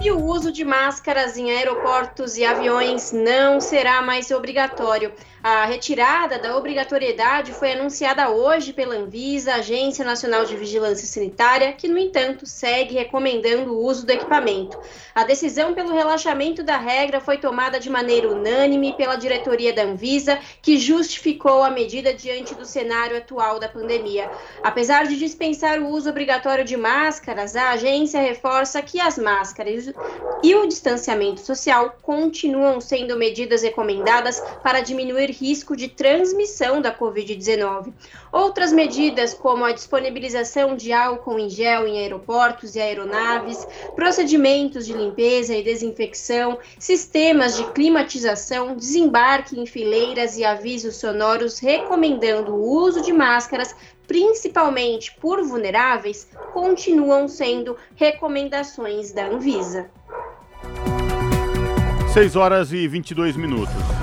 E 0.00 0.10
o 0.12 0.22
uso 0.24 0.52
de 0.52 0.64
máscaras 0.64 1.36
em 1.36 1.50
aeroportos 1.50 2.36
e 2.36 2.44
aviões 2.44 3.10
não 3.10 3.60
será 3.60 4.00
mais 4.02 4.30
obrigatório. 4.30 5.12
A 5.46 5.66
retirada 5.66 6.38
da 6.38 6.56
obrigatoriedade 6.56 7.52
foi 7.52 7.72
anunciada 7.72 8.30
hoje 8.30 8.72
pela 8.72 8.94
Anvisa, 8.94 9.56
Agência 9.56 10.02
Nacional 10.02 10.46
de 10.46 10.56
Vigilância 10.56 11.06
Sanitária, 11.06 11.74
que, 11.74 11.86
no 11.86 11.98
entanto, 11.98 12.46
segue 12.46 12.94
recomendando 12.94 13.74
o 13.74 13.84
uso 13.84 14.06
do 14.06 14.10
equipamento. 14.10 14.80
A 15.14 15.22
decisão 15.22 15.74
pelo 15.74 15.92
relaxamento 15.92 16.62
da 16.62 16.78
regra 16.78 17.20
foi 17.20 17.36
tomada 17.36 17.78
de 17.78 17.90
maneira 17.90 18.26
unânime 18.26 18.94
pela 18.96 19.16
diretoria 19.16 19.70
da 19.70 19.82
Anvisa, 19.82 20.38
que 20.62 20.78
justificou 20.78 21.62
a 21.62 21.68
medida 21.68 22.14
diante 22.14 22.54
do 22.54 22.64
cenário 22.64 23.18
atual 23.18 23.60
da 23.60 23.68
pandemia. 23.68 24.30
Apesar 24.62 25.06
de 25.06 25.18
dispensar 25.18 25.78
o 25.78 25.90
uso 25.90 26.08
obrigatório 26.08 26.64
de 26.64 26.74
máscaras, 26.78 27.54
a 27.54 27.72
agência 27.72 28.18
reforça 28.18 28.80
que 28.80 28.98
as 28.98 29.18
máscaras 29.18 29.92
e 30.42 30.54
o 30.54 30.66
distanciamento 30.66 31.42
social 31.42 31.98
continuam 32.00 32.80
sendo 32.80 33.14
medidas 33.14 33.62
recomendadas 33.62 34.42
para 34.62 34.80
diminuir 34.80 35.33
risco 35.34 35.76
de 35.76 35.88
transmissão 35.88 36.80
da 36.80 36.96
Covid-19. 36.96 37.92
Outras 38.32 38.72
medidas, 38.72 39.34
como 39.34 39.64
a 39.64 39.72
disponibilização 39.72 40.76
de 40.76 40.92
álcool 40.92 41.38
em 41.38 41.50
gel 41.50 41.86
em 41.86 41.98
aeroportos 41.98 42.74
e 42.74 42.80
aeronaves, 42.80 43.66
procedimentos 43.94 44.86
de 44.86 44.92
limpeza 44.92 45.54
e 45.54 45.62
desinfecção, 45.62 46.58
sistemas 46.78 47.56
de 47.56 47.64
climatização, 47.72 48.76
desembarque 48.76 49.58
em 49.58 49.66
fileiras 49.66 50.38
e 50.38 50.44
avisos 50.44 50.96
sonoros 50.96 51.58
recomendando 51.58 52.54
o 52.54 52.62
uso 52.62 53.02
de 53.02 53.12
máscaras 53.12 53.74
principalmente 54.06 55.14
por 55.20 55.42
vulneráveis, 55.42 56.28
continuam 56.52 57.26
sendo 57.26 57.76
recomendações 57.96 59.12
da 59.12 59.26
Anvisa. 59.26 59.90
6 62.12 62.36
horas 62.36 62.72
e 62.72 62.86
22 62.86 63.36
minutos. 63.36 63.93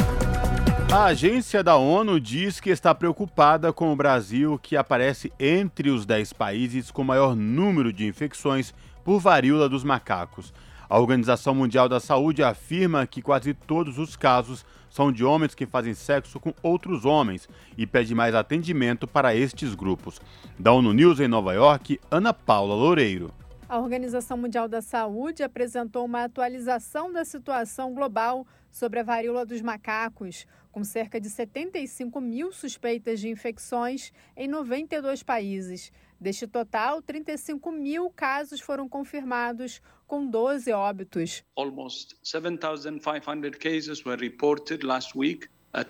A 0.92 1.06
agência 1.06 1.64
da 1.64 1.78
ONU 1.78 2.20
diz 2.20 2.60
que 2.60 2.70
está 2.70 2.94
preocupada 2.94 3.72
com 3.72 3.94
o 3.94 3.96
Brasil, 3.96 4.60
que 4.62 4.76
aparece 4.76 5.32
entre 5.40 5.90
os 5.90 6.06
10 6.06 6.34
países 6.34 6.92
com 6.92 7.02
maior 7.02 7.34
número 7.34 7.94
de 7.94 8.06
infecções 8.06 8.74
por 9.02 9.18
varíola 9.18 9.70
dos 9.70 9.86
macacos. 9.86 10.54
A 10.90 11.00
Organização 11.00 11.56
Mundial 11.56 11.88
da 11.88 12.02
Saúde 12.02 12.44
afirma 12.44 13.08
que 13.08 13.22
quase 13.22 13.54
todos 13.54 13.98
os 13.98 14.18
casos 14.18 14.66
são 14.90 15.14
de 15.14 15.24
homens 15.24 15.56
que 15.56 15.66
fazem 15.66 15.94
sexo 15.94 16.42
com 16.42 16.54
outros 16.62 17.06
homens 17.06 17.48
e 17.78 17.88
pede 17.88 18.14
mais 18.14 18.36
atendimento 18.36 19.08
para 19.08 19.34
estes 19.34 19.74
grupos. 19.74 20.20
Da 20.60 20.74
ONU 20.74 20.92
News 20.92 21.22
em 21.22 21.28
Nova 21.30 21.54
York, 21.54 22.02
Ana 22.12 22.34
Paula 22.34 22.76
Loureiro. 22.76 23.34
A 23.70 23.80
Organização 23.80 24.36
Mundial 24.36 24.68
da 24.68 24.82
Saúde 24.82 25.42
apresentou 25.42 26.04
uma 26.04 26.26
atualização 26.26 27.10
da 27.10 27.24
situação 27.24 27.94
global 27.94 28.46
sobre 28.70 29.00
a 29.00 29.04
varíola 29.04 29.46
dos 29.46 29.62
macacos, 29.62 30.46
com 30.72 30.84
cerca 30.84 31.19
de 31.19 31.30
75 31.30 32.19
mil 32.22 32.52
suspeitas 32.52 33.19
de 33.19 33.30
infecções 33.30 34.11
em 34.35 34.48
92 34.48 35.22
países. 35.23 35.91
Deste 36.19 36.48
total, 36.48 37.02
35 37.02 37.72
mil 37.72 38.10
casos 38.10 38.61
foram 38.61 38.88
confirmados, 38.88 39.81
com 40.07 40.26
12 40.26 40.72
óbitos. 40.72 41.43
Almost 41.56 42.15
7,500 42.23 43.57
cases 43.57 44.06
were 44.06 44.22
reported 44.22 44.85
last 44.85 45.18
week. 45.18 45.48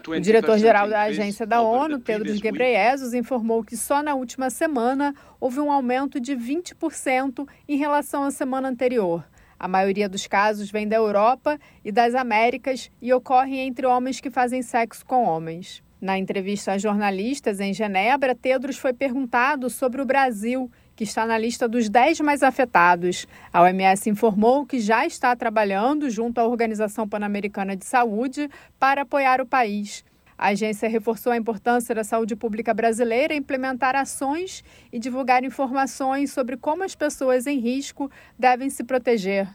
O 0.08 0.20
diretor-geral 0.20 0.88
da 0.88 1.02
agência 1.02 1.46
da 1.46 1.60
ONU, 1.62 2.00
Tedros 2.00 2.40
Ghebreyesus, 2.40 3.16
informou 3.16 3.64
que 3.64 3.76
só 3.76 4.04
na 4.04 4.14
última 4.14 4.52
semana 4.52 5.16
houve 5.40 5.60
um 5.60 5.72
aumento 5.72 6.20
de 6.20 6.36
20% 6.36 7.48
em 7.68 7.78
relação 7.78 8.24
à 8.24 8.30
semana 8.30 8.70
anterior. 8.70 9.26
A 9.62 9.68
maioria 9.68 10.10
dos 10.10 10.26
casos 10.26 10.72
vem 10.72 10.88
da 10.88 10.96
Europa 10.96 11.60
e 11.86 11.92
das 11.92 12.16
Américas 12.16 12.90
e 13.00 13.14
ocorre 13.14 13.60
entre 13.60 13.86
homens 13.86 14.20
que 14.20 14.32
fazem 14.32 14.64
sexo 14.64 15.06
com 15.06 15.24
homens. 15.24 15.84
Na 16.02 16.18
entrevista 16.18 16.72
a 16.72 16.80
jornalistas 16.80 17.60
em 17.60 17.72
Genebra, 17.72 18.34
Tedros 18.34 18.80
foi 18.80 18.92
perguntado 18.92 19.70
sobre 19.70 20.02
o 20.02 20.06
Brasil, 20.06 20.68
que 20.96 21.04
está 21.04 21.28
na 21.28 21.38
lista 21.38 21.70
dos 21.70 21.90
10 21.90 22.22
mais 22.22 22.42
afetados. 22.42 23.28
A 23.54 23.62
OMS 23.62 24.10
informou 24.10 24.66
que 24.66 24.80
já 24.80 25.06
está 25.06 25.36
trabalhando 25.36 26.10
junto 26.10 26.40
à 26.40 26.48
Organização 26.48 27.08
Pan-Americana 27.08 27.76
de 27.76 27.86
Saúde 27.86 28.50
para 28.80 29.04
apoiar 29.04 29.42
o 29.42 29.46
país. 29.46 30.04
A 30.42 30.48
agência 30.48 30.90
reforçou 30.90 31.32
a 31.32 31.38
importância 31.38 31.94
da 31.94 32.04
saúde 32.04 32.36
pública 32.36 32.74
brasileira 32.74 33.32
em 33.32 33.38
implementar 33.38 33.96
ações 33.96 34.64
e 34.92 34.98
divulgar 34.98 35.44
informações 35.44 36.34
sobre 36.34 36.58
como 36.58 36.84
as 36.84 36.96
pessoas 36.96 37.46
em 37.46 37.60
risco 37.60 38.10
devem 38.40 38.68
se 38.68 38.84
proteger. 38.84 39.48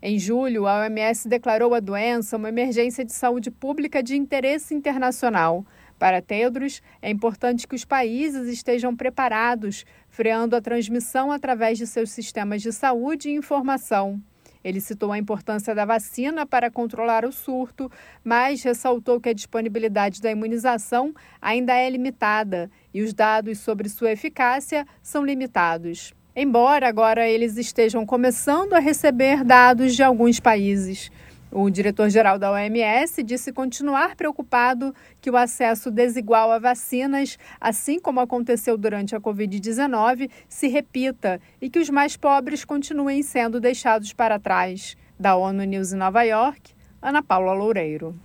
Em 0.00 0.16
julho, 0.16 0.68
a 0.68 0.82
OMS 0.82 1.28
declarou 1.28 1.74
a 1.74 1.80
doença 1.80 2.36
uma 2.36 2.48
emergência 2.48 3.04
de 3.04 3.12
saúde 3.12 3.50
pública 3.50 4.04
de 4.04 4.14
interesse 4.14 4.72
internacional. 4.72 5.66
Para 5.98 6.22
Tedros, 6.22 6.80
é 7.02 7.10
importante 7.10 7.66
que 7.66 7.74
os 7.74 7.84
países 7.84 8.46
estejam 8.46 8.94
preparados, 8.94 9.84
freando 10.08 10.54
a 10.54 10.60
transmissão 10.60 11.32
através 11.32 11.76
de 11.76 11.88
seus 11.88 12.10
sistemas 12.10 12.62
de 12.62 12.70
saúde 12.70 13.30
e 13.30 13.34
informação. 13.34 14.22
Ele 14.64 14.80
citou 14.80 15.12
a 15.12 15.18
importância 15.18 15.74
da 15.74 15.84
vacina 15.84 16.46
para 16.46 16.70
controlar 16.70 17.26
o 17.26 17.30
surto, 17.30 17.92
mas 18.24 18.62
ressaltou 18.62 19.20
que 19.20 19.28
a 19.28 19.34
disponibilidade 19.34 20.22
da 20.22 20.30
imunização 20.30 21.14
ainda 21.40 21.74
é 21.74 21.90
limitada 21.90 22.70
e 22.92 23.02
os 23.02 23.12
dados 23.12 23.58
sobre 23.58 23.90
sua 23.90 24.12
eficácia 24.12 24.86
são 25.02 25.22
limitados. 25.22 26.14
Embora 26.34 26.88
agora 26.88 27.28
eles 27.28 27.56
estejam 27.56 28.04
começando 28.04 28.72
a 28.72 28.80
receber 28.80 29.44
dados 29.44 29.94
de 29.94 30.02
alguns 30.02 30.40
países. 30.40 31.12
O 31.56 31.70
diretor-geral 31.70 32.36
da 32.36 32.50
OMS 32.50 33.22
disse 33.22 33.52
continuar 33.52 34.16
preocupado 34.16 34.92
que 35.20 35.30
o 35.30 35.36
acesso 35.36 35.88
desigual 35.88 36.50
a 36.50 36.58
vacinas, 36.58 37.38
assim 37.60 38.00
como 38.00 38.18
aconteceu 38.18 38.76
durante 38.76 39.14
a 39.14 39.20
Covid-19, 39.20 40.28
se 40.48 40.66
repita 40.66 41.40
e 41.62 41.70
que 41.70 41.78
os 41.78 41.88
mais 41.88 42.16
pobres 42.16 42.64
continuem 42.64 43.22
sendo 43.22 43.60
deixados 43.60 44.12
para 44.12 44.36
trás. 44.36 44.96
Da 45.16 45.36
ONU 45.36 45.62
News 45.62 45.92
em 45.92 45.96
Nova 45.96 46.24
York, 46.24 46.74
Ana 47.00 47.22
Paula 47.22 47.52
Loureiro. 47.52 48.18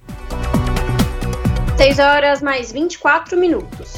6 1.77 1.99
horas 1.99 2.41
mais 2.41 2.72
24 2.72 3.38
minutos. 3.38 3.93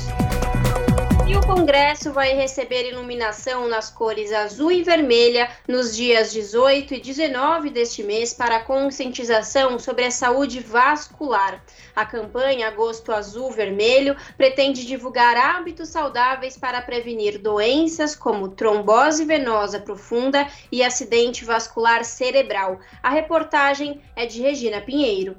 E 1.31 1.35
o 1.37 1.47
Congresso 1.47 2.11
vai 2.11 2.33
receber 2.33 2.89
iluminação 2.89 3.65
nas 3.69 3.89
cores 3.89 4.33
azul 4.33 4.69
e 4.69 4.83
vermelha 4.83 5.49
nos 5.65 5.95
dias 5.95 6.29
18 6.33 6.95
e 6.95 6.99
19 6.99 7.69
deste 7.69 8.03
mês 8.03 8.33
para 8.33 8.59
conscientização 8.59 9.79
sobre 9.79 10.03
a 10.03 10.11
saúde 10.11 10.59
vascular. 10.59 11.63
A 11.95 12.05
campanha 12.05 12.67
Agosto 12.67 13.13
Azul 13.13 13.49
Vermelho 13.49 14.17
pretende 14.35 14.85
divulgar 14.85 15.37
hábitos 15.37 15.87
saudáveis 15.87 16.57
para 16.57 16.81
prevenir 16.81 17.39
doenças 17.39 18.13
como 18.13 18.49
trombose 18.49 19.23
venosa 19.23 19.79
profunda 19.79 20.45
e 20.69 20.83
acidente 20.83 21.45
vascular 21.45 22.03
cerebral. 22.03 22.77
A 23.01 23.09
reportagem 23.09 24.01
é 24.17 24.25
de 24.25 24.41
Regina 24.41 24.81
Pinheiro. 24.81 25.37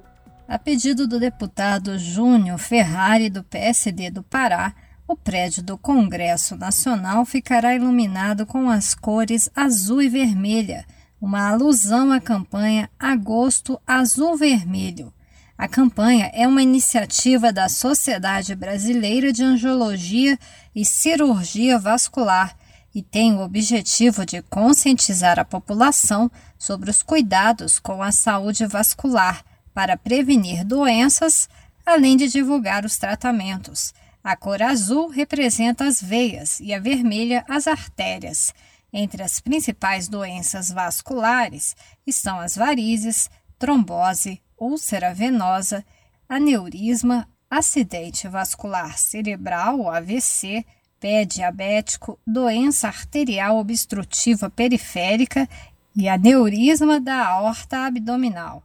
A 0.48 0.58
pedido 0.58 1.06
do 1.06 1.20
deputado 1.20 1.98
Júnior 1.98 2.58
Ferrari, 2.58 3.28
do 3.28 3.44
PSD 3.44 4.10
do 4.10 4.22
Pará, 4.22 4.74
o 5.12 5.16
prédio 5.16 5.62
do 5.62 5.76
Congresso 5.76 6.56
Nacional 6.56 7.26
ficará 7.26 7.74
iluminado 7.74 8.46
com 8.46 8.70
as 8.70 8.94
cores 8.94 9.50
azul 9.54 10.00
e 10.00 10.08
vermelha, 10.08 10.86
uma 11.20 11.50
alusão 11.50 12.10
à 12.10 12.18
campanha 12.18 12.88
Agosto 12.98 13.78
Azul 13.86 14.38
Vermelho. 14.38 15.12
A 15.56 15.68
campanha 15.68 16.30
é 16.32 16.48
uma 16.48 16.62
iniciativa 16.62 17.52
da 17.52 17.68
Sociedade 17.68 18.54
Brasileira 18.54 19.30
de 19.34 19.44
Angiologia 19.44 20.38
e 20.74 20.82
Cirurgia 20.82 21.78
Vascular 21.78 22.56
e 22.94 23.02
tem 23.02 23.34
o 23.34 23.42
objetivo 23.42 24.24
de 24.24 24.40
conscientizar 24.40 25.38
a 25.38 25.44
população 25.44 26.30
sobre 26.58 26.90
os 26.90 27.02
cuidados 27.02 27.78
com 27.78 28.02
a 28.02 28.10
saúde 28.10 28.64
vascular 28.64 29.44
para 29.74 29.94
prevenir 29.94 30.64
doenças, 30.64 31.50
além 31.84 32.16
de 32.16 32.28
divulgar 32.28 32.86
os 32.86 32.96
tratamentos. 32.96 33.92
A 34.24 34.36
cor 34.36 34.62
azul 34.62 35.08
representa 35.08 35.84
as 35.84 36.00
veias 36.00 36.60
e 36.60 36.72
a 36.72 36.78
vermelha 36.78 37.44
as 37.48 37.66
artérias. 37.66 38.54
Entre 38.92 39.22
as 39.22 39.40
principais 39.40 40.06
doenças 40.06 40.70
vasculares 40.70 41.74
estão 42.06 42.38
as 42.38 42.54
varizes, 42.54 43.28
trombose, 43.58 44.40
úlcera 44.56 45.12
venosa, 45.12 45.84
aneurisma, 46.28 47.28
acidente 47.50 48.28
vascular 48.28 48.96
cerebral, 48.96 49.90
AVC, 49.90 50.64
pé 51.00 51.24
diabético, 51.24 52.16
doença 52.24 52.86
arterial 52.86 53.58
obstrutiva 53.58 54.48
periférica 54.48 55.48
e 55.96 56.08
aneurisma 56.08 57.00
da 57.00 57.26
aorta 57.26 57.86
abdominal. 57.86 58.62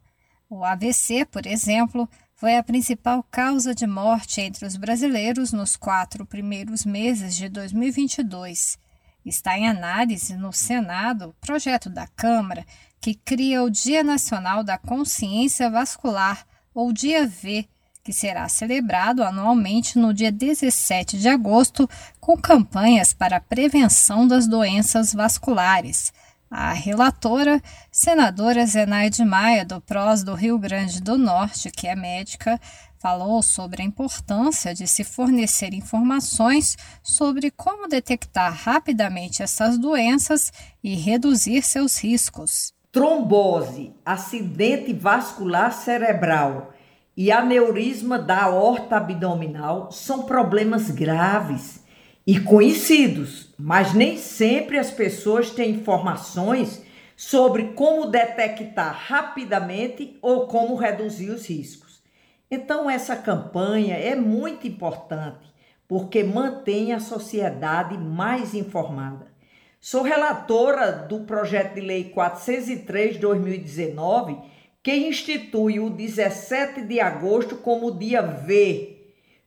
O 0.49 0.63
AVC, 0.63 1.25
por 1.25 1.47
exemplo, 1.47 2.07
foi 2.37 2.55
a 2.55 2.61
principal 2.61 3.23
causa 3.23 3.73
de 3.73 3.87
morte 3.87 4.41
entre 4.41 4.63
os 4.63 4.77
brasileiros 4.77 5.51
nos 5.51 5.75
quatro 5.75 6.23
primeiros 6.23 6.85
meses 6.85 7.35
de 7.35 7.49
2022. 7.49 8.77
Está 9.25 9.57
em 9.57 9.67
análise 9.67 10.37
no 10.37 10.53
Senado 10.53 11.35
projeto 11.41 11.89
da 11.89 12.05
Câmara 12.05 12.63
que 13.01 13.15
cria 13.15 13.63
o 13.63 13.71
Dia 13.71 14.03
Nacional 14.03 14.63
da 14.63 14.77
Consciência 14.77 15.67
Vascular, 15.67 16.45
ou 16.75 16.93
Dia 16.93 17.25
V, 17.25 17.67
que 18.03 18.13
será 18.13 18.47
celebrado 18.47 19.23
anualmente 19.23 19.97
no 19.97 20.13
dia 20.13 20.31
17 20.31 21.17
de 21.17 21.27
agosto, 21.27 21.89
com 22.19 22.37
campanhas 22.37 23.13
para 23.13 23.37
a 23.37 23.41
prevenção 23.41 24.27
das 24.27 24.47
doenças 24.47 25.11
vasculares. 25.11 26.13
A 26.49 26.71
relatora, 26.71 27.61
senadora 27.91 28.65
Zenaide 28.65 29.23
Maia, 29.25 29.65
do 29.65 29.81
PROS 29.81 30.23
do 30.23 30.33
Rio 30.33 30.57
Grande 30.57 31.01
do 31.01 31.17
Norte, 31.17 31.69
que 31.69 31.87
é 31.87 31.95
médica, 31.95 32.57
falou 32.97 33.43
sobre 33.43 33.81
a 33.81 33.85
importância 33.85 34.73
de 34.73 34.87
se 34.87 35.03
fornecer 35.03 35.73
informações 35.73 36.77
sobre 37.03 37.51
como 37.51 37.89
detectar 37.89 38.53
rapidamente 38.53 39.43
essas 39.43 39.77
doenças 39.77 40.51
e 40.81 40.95
reduzir 40.95 41.61
seus 41.63 42.01
riscos. 42.01 42.73
Trombose, 42.93 43.93
acidente 44.05 44.93
vascular 44.93 45.73
cerebral 45.73 46.73
e 47.15 47.29
aneurisma 47.29 48.17
da 48.17 48.43
aorta 48.43 48.95
abdominal 48.95 49.91
são 49.91 50.23
problemas 50.23 50.89
graves 50.89 51.85
e 52.27 52.37
conhecidos, 52.41 53.53
mas 53.57 53.93
nem 53.93 54.17
sempre 54.17 54.77
as 54.77 54.91
pessoas 54.91 55.49
têm 55.49 55.71
informações 55.71 56.83
sobre 57.15 57.69
como 57.69 58.07
detectar 58.07 58.93
rapidamente 59.07 60.17
ou 60.21 60.45
como 60.45 60.75
reduzir 60.75 61.29
os 61.29 61.47
riscos. 61.47 62.03
Então, 62.51 62.89
essa 62.89 63.15
campanha 63.15 63.95
é 63.95 64.13
muito 64.13 64.67
importante 64.67 65.47
porque 65.87 66.21
mantém 66.21 66.91
a 66.91 66.99
sociedade 66.99 67.97
mais 67.97 68.53
informada. 68.53 69.31
Sou 69.79 70.01
relatora 70.01 70.91
do 70.91 71.21
projeto 71.21 71.75
de 71.75 71.81
lei 71.81 72.09
403 72.09 73.13
de 73.13 73.19
2019, 73.19 74.37
que 74.83 74.93
institui 74.93 75.79
o 75.79 75.89
17 75.89 76.81
de 76.81 76.99
agosto 76.99 77.55
como 77.55 77.97
dia 77.97 78.21
V, 78.21 78.97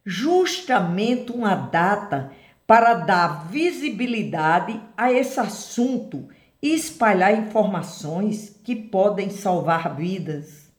justamente 0.03 1.31
uma 1.31 1.55
data 1.55 2.33
para 2.71 2.95
dar 2.95 3.49
visibilidade 3.49 4.81
a 4.97 5.11
esse 5.11 5.41
assunto 5.41 6.29
e 6.63 6.73
espalhar 6.73 7.37
informações 7.37 8.55
que 8.63 8.77
podem 8.77 9.29
salvar 9.29 9.97
vidas. 9.97 10.71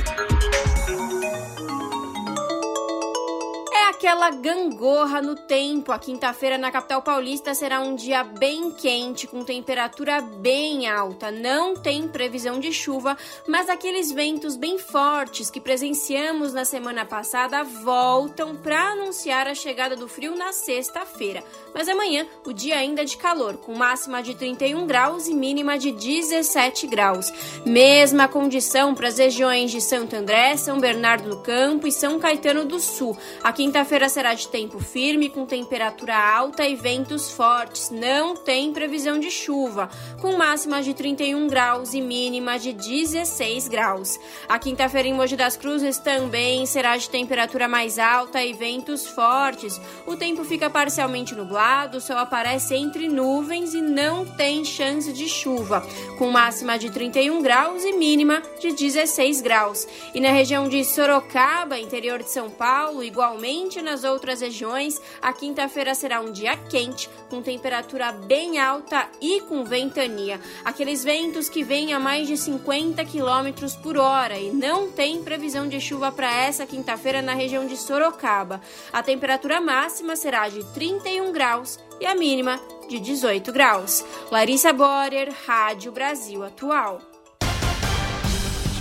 Aquela 4.03 4.31
gangorra 4.31 5.23
no 5.23 5.37
tempo. 5.37 5.93
A 5.93 5.99
quinta-feira 5.99 6.59
na 6.59 6.73
capital 6.73 7.03
paulista 7.03 7.55
será 7.55 7.81
um 7.81 7.95
dia 7.95 8.25
bem 8.25 8.73
quente, 8.73 9.29
com 9.29 9.45
temperatura 9.45 10.21
bem 10.21 10.89
alta. 10.89 11.31
Não 11.31 11.77
tem 11.77 12.09
previsão 12.09 12.59
de 12.59 12.73
chuva, 12.73 13.17
mas 13.47 13.69
aqueles 13.69 14.11
ventos 14.11 14.57
bem 14.57 14.77
fortes 14.77 15.53
que 15.53 15.61
presenciamos 15.61 16.53
na 16.53 16.65
semana 16.65 17.05
passada 17.05 17.63
voltam 17.63 18.57
para 18.57 18.91
anunciar 18.91 19.47
a 19.47 19.55
chegada 19.55 19.95
do 19.95 20.09
frio 20.09 20.35
na 20.35 20.53
sexta-feira. 20.53 21.45
Mas 21.73 21.89
amanhã, 21.89 22.27
o 22.45 22.53
dia 22.53 22.79
ainda 22.79 23.03
é 23.03 23.05
de 23.05 23.17
calor, 23.17 23.57
com 23.59 23.73
máxima 23.73 24.21
de 24.21 24.35
31 24.35 24.85
graus 24.85 25.29
e 25.29 25.35
mínima 25.35 25.79
de 25.79 25.93
17 25.93 26.89
graus. 26.89 27.33
Mesma 27.65 28.27
condição 28.27 28.97
para 28.97 29.07
as 29.07 29.19
regiões 29.19 29.71
de 29.71 29.81
Santo 29.81 30.17
André, 30.17 30.57
São 30.57 30.81
Bernardo 30.81 31.29
do 31.29 31.41
Campo 31.41 31.87
e 31.87 31.93
São 31.93 32.19
Caetano 32.19 32.65
do 32.65 32.81
Sul. 32.81 33.17
A 33.45 33.53
quinta-feira 33.53 33.92
Quinta-feira 33.93 34.09
será 34.09 34.33
de 34.33 34.49
tempo 34.49 34.79
firme, 34.79 35.29
com 35.29 35.45
temperatura 35.45 36.17
alta 36.17 36.67
e 36.67 36.75
ventos 36.75 37.31
fortes. 37.31 37.91
Não 37.91 38.35
tem 38.35 38.73
previsão 38.73 39.21
de 39.21 39.31
chuva, 39.31 39.91
com 40.19 40.35
máxima 40.35 40.83
de 40.83 40.95
31 40.95 41.47
graus 41.47 41.93
e 41.93 42.01
mínima 42.01 42.59
de 42.59 42.73
16 42.73 43.69
graus. 43.69 44.19
A 44.49 44.59
quinta-feira 44.59 45.09
em 45.09 45.13
Mogi 45.13 45.37
das 45.37 45.59
Cruzes 45.59 45.99
também 45.99 46.65
será 46.65 46.97
de 46.97 47.11
temperatura 47.11 47.69
mais 47.69 47.99
alta 47.99 48.43
e 48.43 48.55
ventos 48.55 49.07
fortes. 49.07 49.79
O 50.07 50.17
tempo 50.17 50.43
fica 50.43 50.71
parcialmente 50.71 51.35
nublado, 51.35 51.99
o 51.99 52.01
sol 52.01 52.17
aparece 52.17 52.75
entre 52.75 53.09
nuvens 53.09 53.75
e 53.75 53.83
não 53.83 54.25
tem 54.25 54.65
chance 54.65 55.13
de 55.13 55.29
chuva, 55.29 55.87
com 56.17 56.31
máxima 56.31 56.79
de 56.79 56.89
31 56.89 57.43
graus 57.43 57.85
e 57.85 57.93
mínima 57.93 58.43
de 58.59 58.73
16 58.73 59.43
graus. 59.43 59.87
E 60.15 60.21
na 60.21 60.31
região 60.31 60.67
de 60.67 60.83
Sorocaba, 60.83 61.79
interior 61.79 62.21
de 62.21 62.31
São 62.31 62.49
Paulo, 62.49 63.05
igualmente 63.05 63.82
nas 63.83 64.05
outras 64.05 64.41
regiões, 64.41 65.01
a 65.21 65.33
quinta-feira 65.33 65.95
será 65.95 66.21
um 66.21 66.33
dia 66.33 66.57
quente, 66.57 67.09
com 67.29 67.43
temperatura 67.43 68.13
bem 68.13 68.59
alta 68.59 69.09
e 69.21 69.41
com 69.43 69.65
ventania. 69.65 70.41
Aqueles 70.65 71.05
ventos 71.05 71.49
que 71.49 71.63
vêm 71.63 71.93
a 71.93 71.99
mais 71.99 72.27
de 72.27 72.37
50 72.37 73.05
km 73.05 73.83
por 73.83 73.97
hora 73.97 74.39
e 74.39 74.51
não 74.51 74.91
tem 74.91 75.23
previsão 75.23 75.69
de 75.69 75.81
chuva 75.81 76.11
para 76.11 76.33
essa 76.33 76.67
quinta-feira 76.67 77.21
na 77.21 77.35
região 77.35 77.67
de 77.67 77.77
Sorocaba. 77.77 78.61
A 78.93 79.03
temperatura 79.03 79.61
máxima 79.61 80.17
será 80.17 80.49
de 80.49 80.65
31 80.73 81.33
graus 81.33 81.79
e 82.01 82.07
a 82.07 82.15
mínima 82.15 82.61
de 82.89 82.99
18 82.99 83.53
graus. 83.53 84.05
Larissa 84.31 84.73
Borer, 84.73 85.33
Rádio 85.47 85.93
Brasil 85.93 86.43
Atual. 86.43 87.12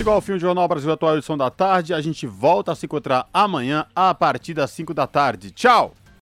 Chegou 0.02 0.14
ao 0.14 0.20
fim 0.20 0.32
o 0.32 0.38
Jornal 0.40 0.66
Brasil 0.66 0.90
Atual, 0.90 1.16
edição 1.16 1.38
da 1.38 1.48
tarde. 1.48 1.94
A 1.94 2.00
gente 2.00 2.26
volta 2.26 2.72
a 2.72 2.74
se 2.74 2.86
encontrar 2.86 3.28
amanhã 3.32 3.86
a 3.94 4.12
partir 4.12 4.52
das 4.52 4.72
5 4.72 4.92
da 4.92 5.06
tarde. 5.06 5.52
Tchau! 5.52 5.94